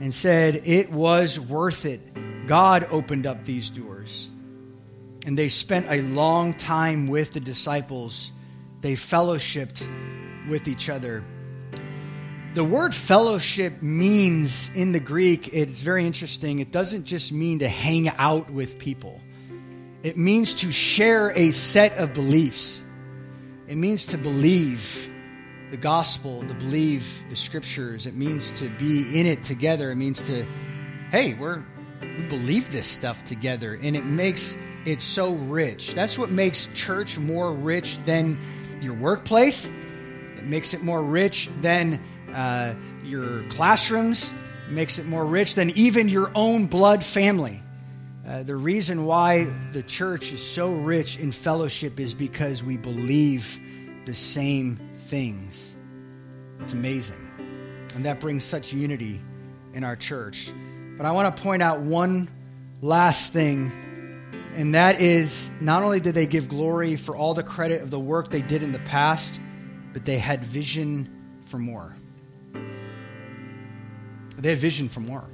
and 0.00 0.12
said 0.12 0.62
it 0.66 0.90
was 0.92 1.40
worth 1.40 1.86
it. 1.86 2.46
God 2.46 2.86
opened 2.90 3.26
up 3.26 3.44
these 3.44 3.70
doors. 3.70 4.28
And 5.24 5.38
they 5.38 5.48
spent 5.48 5.86
a 5.88 6.02
long 6.02 6.54
time 6.54 7.06
with 7.06 7.32
the 7.32 7.40
disciples. 7.40 8.32
They 8.80 8.94
fellowshipped 8.94 9.86
with 10.48 10.68
each 10.68 10.88
other. 10.88 11.22
The 12.54 12.64
word 12.64 12.94
fellowship 12.94 13.80
means 13.80 14.70
in 14.74 14.92
the 14.92 15.00
Greek, 15.00 15.54
it's 15.54 15.80
very 15.80 16.06
interesting. 16.06 16.58
It 16.58 16.70
doesn't 16.70 17.04
just 17.04 17.32
mean 17.32 17.60
to 17.60 17.68
hang 17.68 18.10
out 18.10 18.50
with 18.50 18.78
people, 18.78 19.20
it 20.02 20.16
means 20.16 20.54
to 20.54 20.72
share 20.72 21.30
a 21.30 21.52
set 21.52 21.96
of 21.96 22.12
beliefs. 22.12 22.80
It 23.68 23.76
means 23.76 24.06
to 24.06 24.18
believe 24.18 25.10
the 25.70 25.78
gospel, 25.78 26.46
to 26.46 26.52
believe 26.52 27.22
the 27.30 27.36
scriptures. 27.36 28.04
It 28.04 28.14
means 28.14 28.58
to 28.58 28.68
be 28.68 29.18
in 29.18 29.24
it 29.24 29.44
together. 29.44 29.90
It 29.90 29.94
means 29.94 30.20
to, 30.26 30.44
hey, 31.10 31.32
we're, 31.32 31.62
we 32.02 32.26
believe 32.28 32.70
this 32.70 32.86
stuff 32.86 33.24
together. 33.24 33.78
And 33.80 33.96
it 33.96 34.04
makes 34.04 34.54
it 34.84 35.00
so 35.00 35.32
rich. 35.32 35.94
That's 35.94 36.18
what 36.18 36.30
makes 36.30 36.66
church 36.74 37.16
more 37.16 37.52
rich 37.52 37.96
than 38.04 38.38
your 38.82 38.92
workplace 38.92 39.70
it 40.42 40.48
makes 40.48 40.74
it 40.74 40.82
more 40.82 41.00
rich 41.00 41.48
than 41.60 42.00
uh, 42.34 42.74
your 43.04 43.42
classrooms. 43.44 44.34
Makes 44.68 44.98
it 44.98 45.06
more 45.06 45.24
rich 45.24 45.54
than 45.54 45.70
even 45.70 46.08
your 46.08 46.32
own 46.34 46.66
blood 46.66 47.04
family. 47.04 47.60
Uh, 48.26 48.42
the 48.42 48.56
reason 48.56 49.04
why 49.04 49.44
the 49.72 49.82
church 49.82 50.32
is 50.32 50.44
so 50.44 50.72
rich 50.72 51.16
in 51.18 51.30
fellowship 51.30 52.00
is 52.00 52.12
because 52.12 52.62
we 52.62 52.76
believe 52.76 53.60
the 54.04 54.14
same 54.14 54.80
things. 55.06 55.76
It's 56.60 56.72
amazing. 56.72 57.28
And 57.94 58.04
that 58.04 58.18
brings 58.18 58.44
such 58.44 58.72
unity 58.72 59.20
in 59.74 59.84
our 59.84 59.94
church. 59.94 60.50
But 60.96 61.06
I 61.06 61.12
want 61.12 61.36
to 61.36 61.42
point 61.42 61.62
out 61.62 61.80
one 61.80 62.28
last 62.80 63.32
thing, 63.32 63.70
and 64.56 64.74
that 64.74 65.00
is 65.00 65.50
not 65.60 65.84
only 65.84 66.00
did 66.00 66.14
they 66.14 66.26
give 66.26 66.48
glory 66.48 66.96
for 66.96 67.16
all 67.16 67.34
the 67.34 67.44
credit 67.44 67.82
of 67.82 67.90
the 67.90 68.00
work 68.00 68.30
they 68.30 68.42
did 68.42 68.64
in 68.64 68.72
the 68.72 68.80
past, 68.80 69.38
but 69.92 70.04
they 70.04 70.18
had 70.18 70.44
vision 70.44 71.40
for 71.44 71.58
more. 71.58 71.96
They 74.38 74.50
had 74.50 74.58
vision 74.58 74.88
for 74.88 75.00
more. 75.00 75.28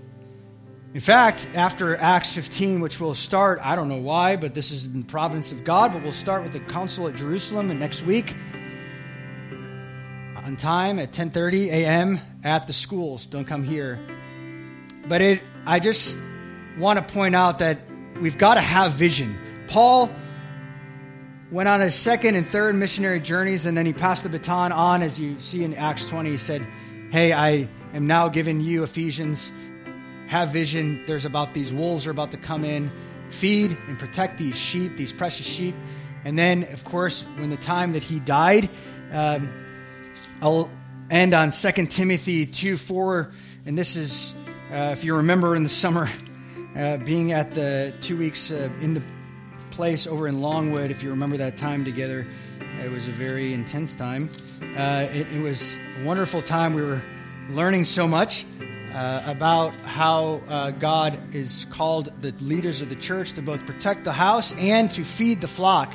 In 0.94 1.01
fact, 1.01 1.47
after 1.55 1.97
Acts 1.97 2.32
15, 2.32 2.80
which 2.80 2.98
we'll 2.98 3.14
start, 3.14 3.60
I 3.62 3.76
don't 3.76 3.89
know 3.89 4.01
why, 4.01 4.36
but 4.36 4.55
this 4.55 4.70
is 4.70 4.86
in 4.86 5.05
providence 5.05 5.52
of 5.52 5.62
God, 5.62 5.93
but 5.93 6.02
we'll 6.02 6.12
start 6.12 6.43
with 6.43 6.52
the 6.52 6.60
council 6.60 7.06
at 7.09 7.14
Jerusalem 7.14 7.70
and 7.70 7.78
next 7.78 8.02
week 8.05 8.35
on 10.48 10.56
time 10.56 10.98
at 10.98 11.12
10:30 11.12 11.66
a.m. 11.66 12.18
at 12.43 12.66
the 12.66 12.72
schools. 12.72 13.26
Don't 13.26 13.44
come 13.44 13.64
here. 13.64 14.01
But 15.06 15.20
it 15.20 15.44
I 15.66 15.78
just 15.78 16.16
want 16.78 16.98
to 16.98 17.14
point 17.14 17.36
out 17.36 17.59
that 17.59 17.78
we've 18.18 18.39
got 18.39 18.55
to 18.55 18.62
have 18.62 18.93
vision. 18.93 19.36
Paul 19.68 20.10
went 21.50 21.68
on 21.68 21.80
his 21.80 21.94
second 21.94 22.34
and 22.34 22.46
third 22.46 22.74
missionary 22.74 23.20
journeys, 23.20 23.66
and 23.66 23.76
then 23.76 23.86
he 23.86 23.92
passed 23.92 24.22
the 24.22 24.28
baton 24.28 24.72
on, 24.72 25.02
as 25.02 25.18
you 25.18 25.38
see 25.40 25.64
in 25.64 25.74
Acts 25.74 26.04
20. 26.04 26.30
He 26.30 26.36
said, 26.36 26.66
Hey, 27.10 27.32
I 27.32 27.68
am 27.94 28.06
now 28.06 28.28
giving 28.28 28.60
you, 28.60 28.82
Ephesians, 28.82 29.50
have 30.26 30.50
vision. 30.50 31.04
There's 31.06 31.24
about 31.24 31.54
these 31.54 31.72
wolves 31.72 32.06
are 32.06 32.10
about 32.10 32.32
to 32.32 32.36
come 32.36 32.64
in. 32.64 32.90
Feed 33.30 33.76
and 33.88 33.98
protect 33.98 34.38
these 34.38 34.58
sheep, 34.58 34.96
these 34.96 35.12
precious 35.12 35.46
sheep. 35.46 35.74
And 36.24 36.38
then, 36.38 36.64
of 36.64 36.84
course, 36.84 37.22
when 37.36 37.50
the 37.50 37.56
time 37.56 37.92
that 37.92 38.02
he 38.02 38.20
died, 38.20 38.68
um, 39.12 39.52
I'll 40.42 40.70
end 41.10 41.34
on 41.34 41.52
2 41.52 41.86
Timothy 41.86 42.46
2 42.46 42.76
4. 42.76 43.30
And 43.66 43.76
this 43.76 43.96
is, 43.96 44.34
uh, 44.70 44.90
if 44.92 45.04
you 45.04 45.16
remember 45.16 45.56
in 45.56 45.62
the 45.62 45.68
summer, 45.68 46.08
uh, 46.76 46.98
being 46.98 47.32
at 47.32 47.54
the 47.54 47.94
two 48.00 48.16
weeks 48.16 48.50
uh, 48.50 48.68
in 48.80 48.94
the 48.94 49.02
place 49.78 50.09
over 50.09 50.26
in 50.26 50.40
Longwood, 50.40 50.90
if 50.90 51.05
you 51.05 51.10
remember 51.10 51.36
that 51.36 51.56
time 51.56 51.84
together, 51.84 52.26
it 52.82 52.90
was 52.90 53.06
a 53.06 53.12
very 53.12 53.55
intense 53.55 53.94
time. 53.94 54.28
Uh, 54.76 55.06
it, 55.12 55.32
it, 55.32 55.40
was 55.40 55.76
a 56.00 56.05
wonderful 56.05 56.42
time. 56.42 56.74
We 56.74 56.82
were 56.82 57.00
learning 57.48 57.84
so 57.84 58.09
much 58.09 58.44
uh, 58.92 59.22
about 59.24 59.76
how 59.76 60.42
uh, 60.48 60.70
God 60.72 61.32
is 61.32 61.64
called 61.70 62.06
the 62.20 62.32
leaders 62.40 62.80
of 62.80 62.88
the 62.88 62.96
church 62.96 63.34
to 63.34 63.40
both 63.40 63.66
protect 63.66 64.02
the 64.02 64.10
house 64.10 64.52
and 64.59 64.90
to 64.90 65.05
feed 65.05 65.40
the 65.40 65.46
flock. 65.46 65.94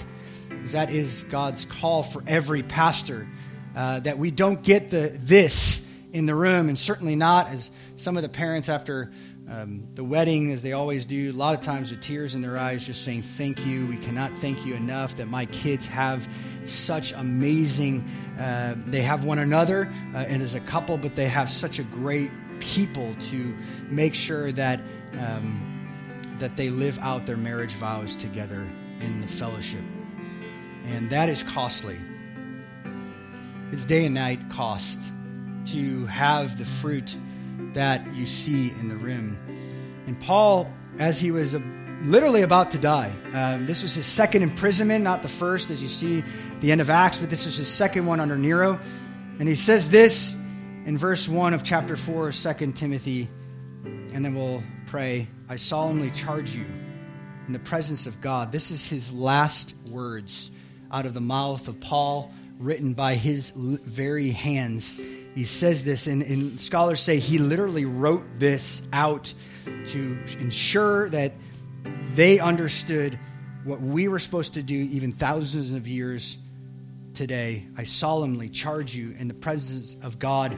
That 0.68 0.90
is 0.90 1.24
God's 1.24 1.66
call 1.66 2.04
for 2.04 2.24
every 2.26 2.64
pastor. 2.64 3.28
Uh, 3.76 4.00
that 4.00 4.18
we 4.18 4.32
don't 4.32 4.64
get 4.64 4.92
the 4.92 5.12
this 5.20 5.86
in 6.14 6.26
the 6.26 6.36
room, 6.36 6.70
and 6.70 6.80
certainly 6.80 7.18
not 7.18 7.50
as 7.50 7.70
some 7.98 8.16
of 8.16 8.24
the 8.24 8.30
parents 8.30 8.70
after 8.70 9.12
um, 9.50 9.88
the 9.94 10.04
wedding, 10.04 10.52
as 10.52 10.62
they 10.62 10.72
always 10.72 11.06
do, 11.06 11.32
a 11.32 11.34
lot 11.34 11.54
of 11.54 11.62
times 11.62 11.92
with 11.92 12.02
tears 12.02 12.34
in 12.34 12.42
their 12.42 12.58
eyes, 12.58 12.86
just 12.86 13.04
saying, 13.04 13.24
Thank 13.24 13.66
you. 13.66 13.86
We 13.88 13.98
cannot 13.98 14.32
thank 14.38 14.66
you 14.66 14.74
enough 14.74 15.18
that 15.18 15.28
my 15.28 15.46
kids 15.48 15.86
have 15.88 16.28
such 16.66 17.12
amazing, 17.14 18.10
uh, 18.40 18.76
they 18.88 19.02
have 19.02 19.26
one 19.26 19.40
another 19.40 19.92
uh, 20.14 20.20
and 20.20 20.42
as 20.42 20.56
a 20.56 20.62
couple, 20.62 20.98
but 20.98 21.16
they 21.16 21.28
have 21.28 21.50
such 21.50 21.80
a 21.80 21.84
great 21.84 22.32
people 22.60 23.16
to 23.20 23.56
make 23.90 24.16
sure 24.16 24.52
that, 24.54 24.80
um, 25.20 26.36
that 26.40 26.56
they 26.56 26.70
live 26.70 26.98
out 27.00 27.26
their 27.26 27.38
marriage 27.38 27.74
vows 27.74 28.16
together 28.16 28.66
in 29.02 29.22
the 29.22 29.28
fellowship. 29.28 29.84
And 30.86 31.10
that 31.10 31.30
is 31.30 31.44
costly. 31.44 31.98
It's 33.72 33.86
day 33.86 34.06
and 34.06 34.16
night 34.16 34.50
cost 34.50 35.00
to 35.68 36.06
have 36.06 36.58
the 36.58 36.66
fruit 36.66 37.18
that 37.74 38.14
you 38.14 38.26
see 38.26 38.70
in 38.80 38.90
the 38.90 38.96
rim. 38.96 39.38
And 40.08 40.20
Paul, 40.20 40.72
as 41.00 41.20
he 41.20 41.32
was 41.32 41.56
literally 42.04 42.42
about 42.42 42.72
to 42.72 42.78
die, 42.78 43.14
um, 43.34 43.66
this 43.66 43.84
was 43.84 43.96
his 43.96 44.06
second 44.06 44.44
imprisonment, 44.44 45.04
not 45.04 45.22
the 45.22 45.30
first, 45.30 45.70
as 45.70 45.82
you 45.82 45.88
see 45.88 46.24
the 46.60 46.72
end 46.72 46.82
of 46.82 46.90
Acts, 46.90 47.18
but 47.18 47.30
this 47.30 47.46
was 47.46 47.58
his 47.58 47.68
second 47.68 48.06
one 48.06 48.20
under 48.20 48.38
Nero. 48.38 48.80
And 49.40 49.48
he 49.48 49.56
says 49.56 49.90
this 49.90 50.34
in 50.86 50.98
verse 50.98 51.28
1 51.28 51.54
of 51.54 51.64
chapter 51.64 51.96
4 51.96 52.30
of 52.30 52.36
2 52.36 52.72
Timothy, 52.74 53.30
and 54.14 54.24
then 54.24 54.36
we'll 54.36 54.62
pray. 54.86 55.28
I 55.50 55.56
solemnly 55.56 56.12
charge 56.12 56.56
you 56.56 56.66
in 57.48 57.54
the 57.54 57.60
presence 57.60 58.06
of 58.06 58.22
God. 58.22 58.52
This 58.52 58.72
is 58.72 58.88
his 58.88 59.12
last 59.12 59.76
words 59.90 60.52
out 60.92 61.06
of 61.06 61.14
the 61.14 61.22
mouth 61.22 61.68
of 61.68 61.80
Paul, 61.80 62.32
written 62.60 62.94
by 62.94 63.16
his 63.16 63.52
very 63.56 64.30
hands 64.30 64.96
he 65.36 65.46
says 65.46 65.84
this, 65.84 66.06
and, 66.06 66.22
and 66.22 66.60
scholars 66.60 67.02
say 67.02 67.18
he 67.18 67.40
literally 67.40 67.86
wrote 67.86 68.26
this 68.36 68.82
out 68.94 69.34
to 69.66 70.18
ensure 70.40 71.10
that 71.10 71.34
they 72.14 72.40
understood 72.40 73.18
what 73.64 73.82
we 73.82 74.08
were 74.08 74.20
supposed 74.20 74.56
to 74.56 74.64
do 74.64 74.76
even 74.76 75.12
thousands 75.12 75.74
of 75.74 75.88
years 75.88 76.38
today. 77.16 77.66
I 77.78 77.84
solemnly 77.84 78.50
charge 78.50 78.96
you 78.96 79.16
in 79.18 79.28
the 79.28 79.34
presence 79.34 79.96
of 80.04 80.20
God 80.20 80.56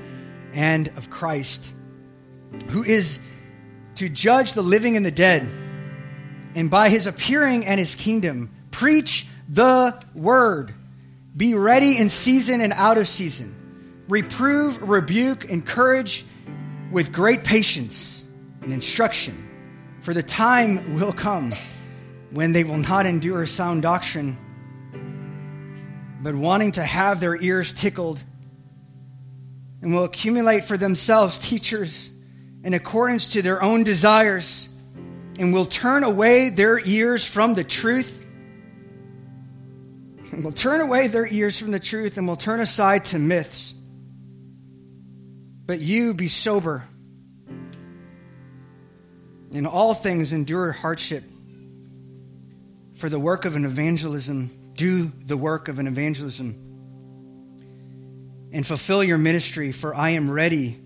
and 0.53 0.89
of 0.89 1.09
Christ, 1.09 1.73
who 2.67 2.83
is 2.83 3.19
to 3.95 4.09
judge 4.09 4.53
the 4.53 4.61
living 4.61 4.97
and 4.97 5.05
the 5.05 5.11
dead, 5.11 5.47
and 6.53 6.69
by 6.69 6.89
his 6.89 7.07
appearing 7.07 7.65
and 7.65 7.79
his 7.79 7.95
kingdom, 7.95 8.51
preach 8.71 9.25
the 9.47 10.03
word. 10.13 10.73
Be 11.35 11.53
ready 11.53 11.97
in 11.97 12.09
season 12.09 12.59
and 12.59 12.73
out 12.73 12.97
of 12.97 13.07
season 13.07 13.64
reprove, 14.07 14.81
rebuke, 14.81 15.45
encourage 15.45 16.25
with 16.91 17.11
great 17.11 17.43
patience 17.43 18.23
and 18.61 18.71
instruction. 18.71 19.41
For 20.01 20.13
the 20.13 20.23
time 20.23 20.93
will 20.95 21.13
come 21.13 21.51
when 22.31 22.53
they 22.53 22.63
will 22.63 22.77
not 22.77 23.05
endure 23.05 23.45
sound 23.45 23.81
doctrine, 23.81 24.37
but 26.21 26.35
wanting 26.35 26.73
to 26.73 26.83
have 26.83 27.19
their 27.19 27.41
ears 27.41 27.73
tickled, 27.73 28.23
and 29.81 29.93
will 29.93 30.03
accumulate 30.03 30.63
for 30.63 30.77
themselves 30.77 31.37
teachers 31.39 32.09
in 32.63 32.73
accordance 32.73 33.33
to 33.33 33.41
their 33.41 33.61
own 33.61 33.83
desires, 33.83 34.69
and 35.39 35.53
will 35.53 35.65
turn 35.65 36.03
away 36.03 36.49
their 36.49 36.79
ears 36.79 37.27
from 37.27 37.53
the 37.55 37.63
truth. 37.63 38.23
And 40.31 40.43
will 40.43 40.51
turn 40.51 40.81
away 40.81 41.07
their 41.07 41.27
ears 41.27 41.57
from 41.57 41.71
the 41.71 41.79
truth 41.79 42.17
and 42.17 42.27
will 42.27 42.35
turn 42.35 42.59
aside 42.59 43.05
to 43.05 43.19
myths. 43.19 43.73
But 45.65 45.79
you 45.79 46.13
be 46.13 46.27
sober. 46.27 46.83
In 49.51 49.65
all 49.65 49.93
things, 49.93 50.33
endure 50.33 50.71
hardship. 50.71 51.23
For 52.97 53.09
the 53.09 53.19
work 53.19 53.45
of 53.45 53.55
an 53.55 53.65
evangelism, 53.65 54.49
do 54.73 55.05
the 55.05 55.37
work 55.37 55.67
of 55.67 55.79
an 55.79 55.87
evangelism. 55.87 56.61
And 58.51 58.65
fulfill 58.65 59.03
your 59.03 59.17
ministry, 59.17 59.71
for 59.71 59.95
I 59.95 60.11
am 60.11 60.29
ready 60.29 60.79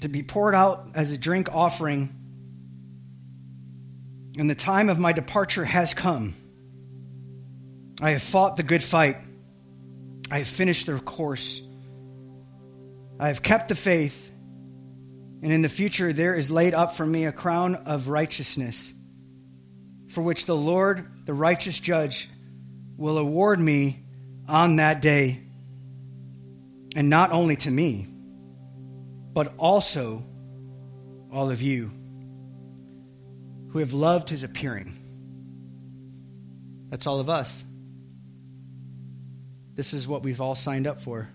to 0.00 0.08
be 0.08 0.22
poured 0.22 0.54
out 0.54 0.88
as 0.94 1.12
a 1.12 1.18
drink 1.18 1.48
offering. 1.54 2.10
And 4.38 4.50
the 4.50 4.54
time 4.54 4.90
of 4.90 4.98
my 4.98 5.12
departure 5.12 5.64
has 5.64 5.94
come. 5.94 6.34
I 8.02 8.10
have 8.10 8.22
fought 8.22 8.56
the 8.56 8.62
good 8.62 8.82
fight. 8.82 9.16
I 10.30 10.38
have 10.38 10.48
finished 10.48 10.86
the 10.86 10.98
course. 10.98 11.62
I 13.18 13.28
have 13.28 13.42
kept 13.42 13.68
the 13.68 13.74
faith, 13.74 14.32
and 15.42 15.52
in 15.52 15.62
the 15.62 15.68
future 15.68 16.12
there 16.12 16.34
is 16.34 16.50
laid 16.50 16.74
up 16.74 16.94
for 16.94 17.06
me 17.06 17.24
a 17.24 17.32
crown 17.32 17.76
of 17.76 18.08
righteousness, 18.08 18.92
for 20.08 20.22
which 20.22 20.46
the 20.46 20.56
Lord, 20.56 21.06
the 21.24 21.34
righteous 21.34 21.78
judge, 21.78 22.28
will 22.96 23.18
award 23.18 23.60
me 23.60 24.04
on 24.48 24.76
that 24.76 25.00
day, 25.00 25.40
and 26.96 27.08
not 27.08 27.32
only 27.32 27.56
to 27.56 27.70
me, 27.70 28.06
but 29.32 29.54
also 29.58 30.22
all 31.32 31.50
of 31.50 31.60
you 31.62 31.90
who 33.70 33.80
have 33.80 33.92
loved 33.92 34.28
his 34.28 34.44
appearing. 34.44 34.92
That's 36.90 37.06
all 37.08 37.18
of 37.18 37.28
us. 37.28 37.64
This 39.74 39.92
is 39.92 40.06
what 40.06 40.22
we've 40.22 40.40
all 40.40 40.54
signed 40.54 40.86
up 40.86 41.00
for. 41.00 41.28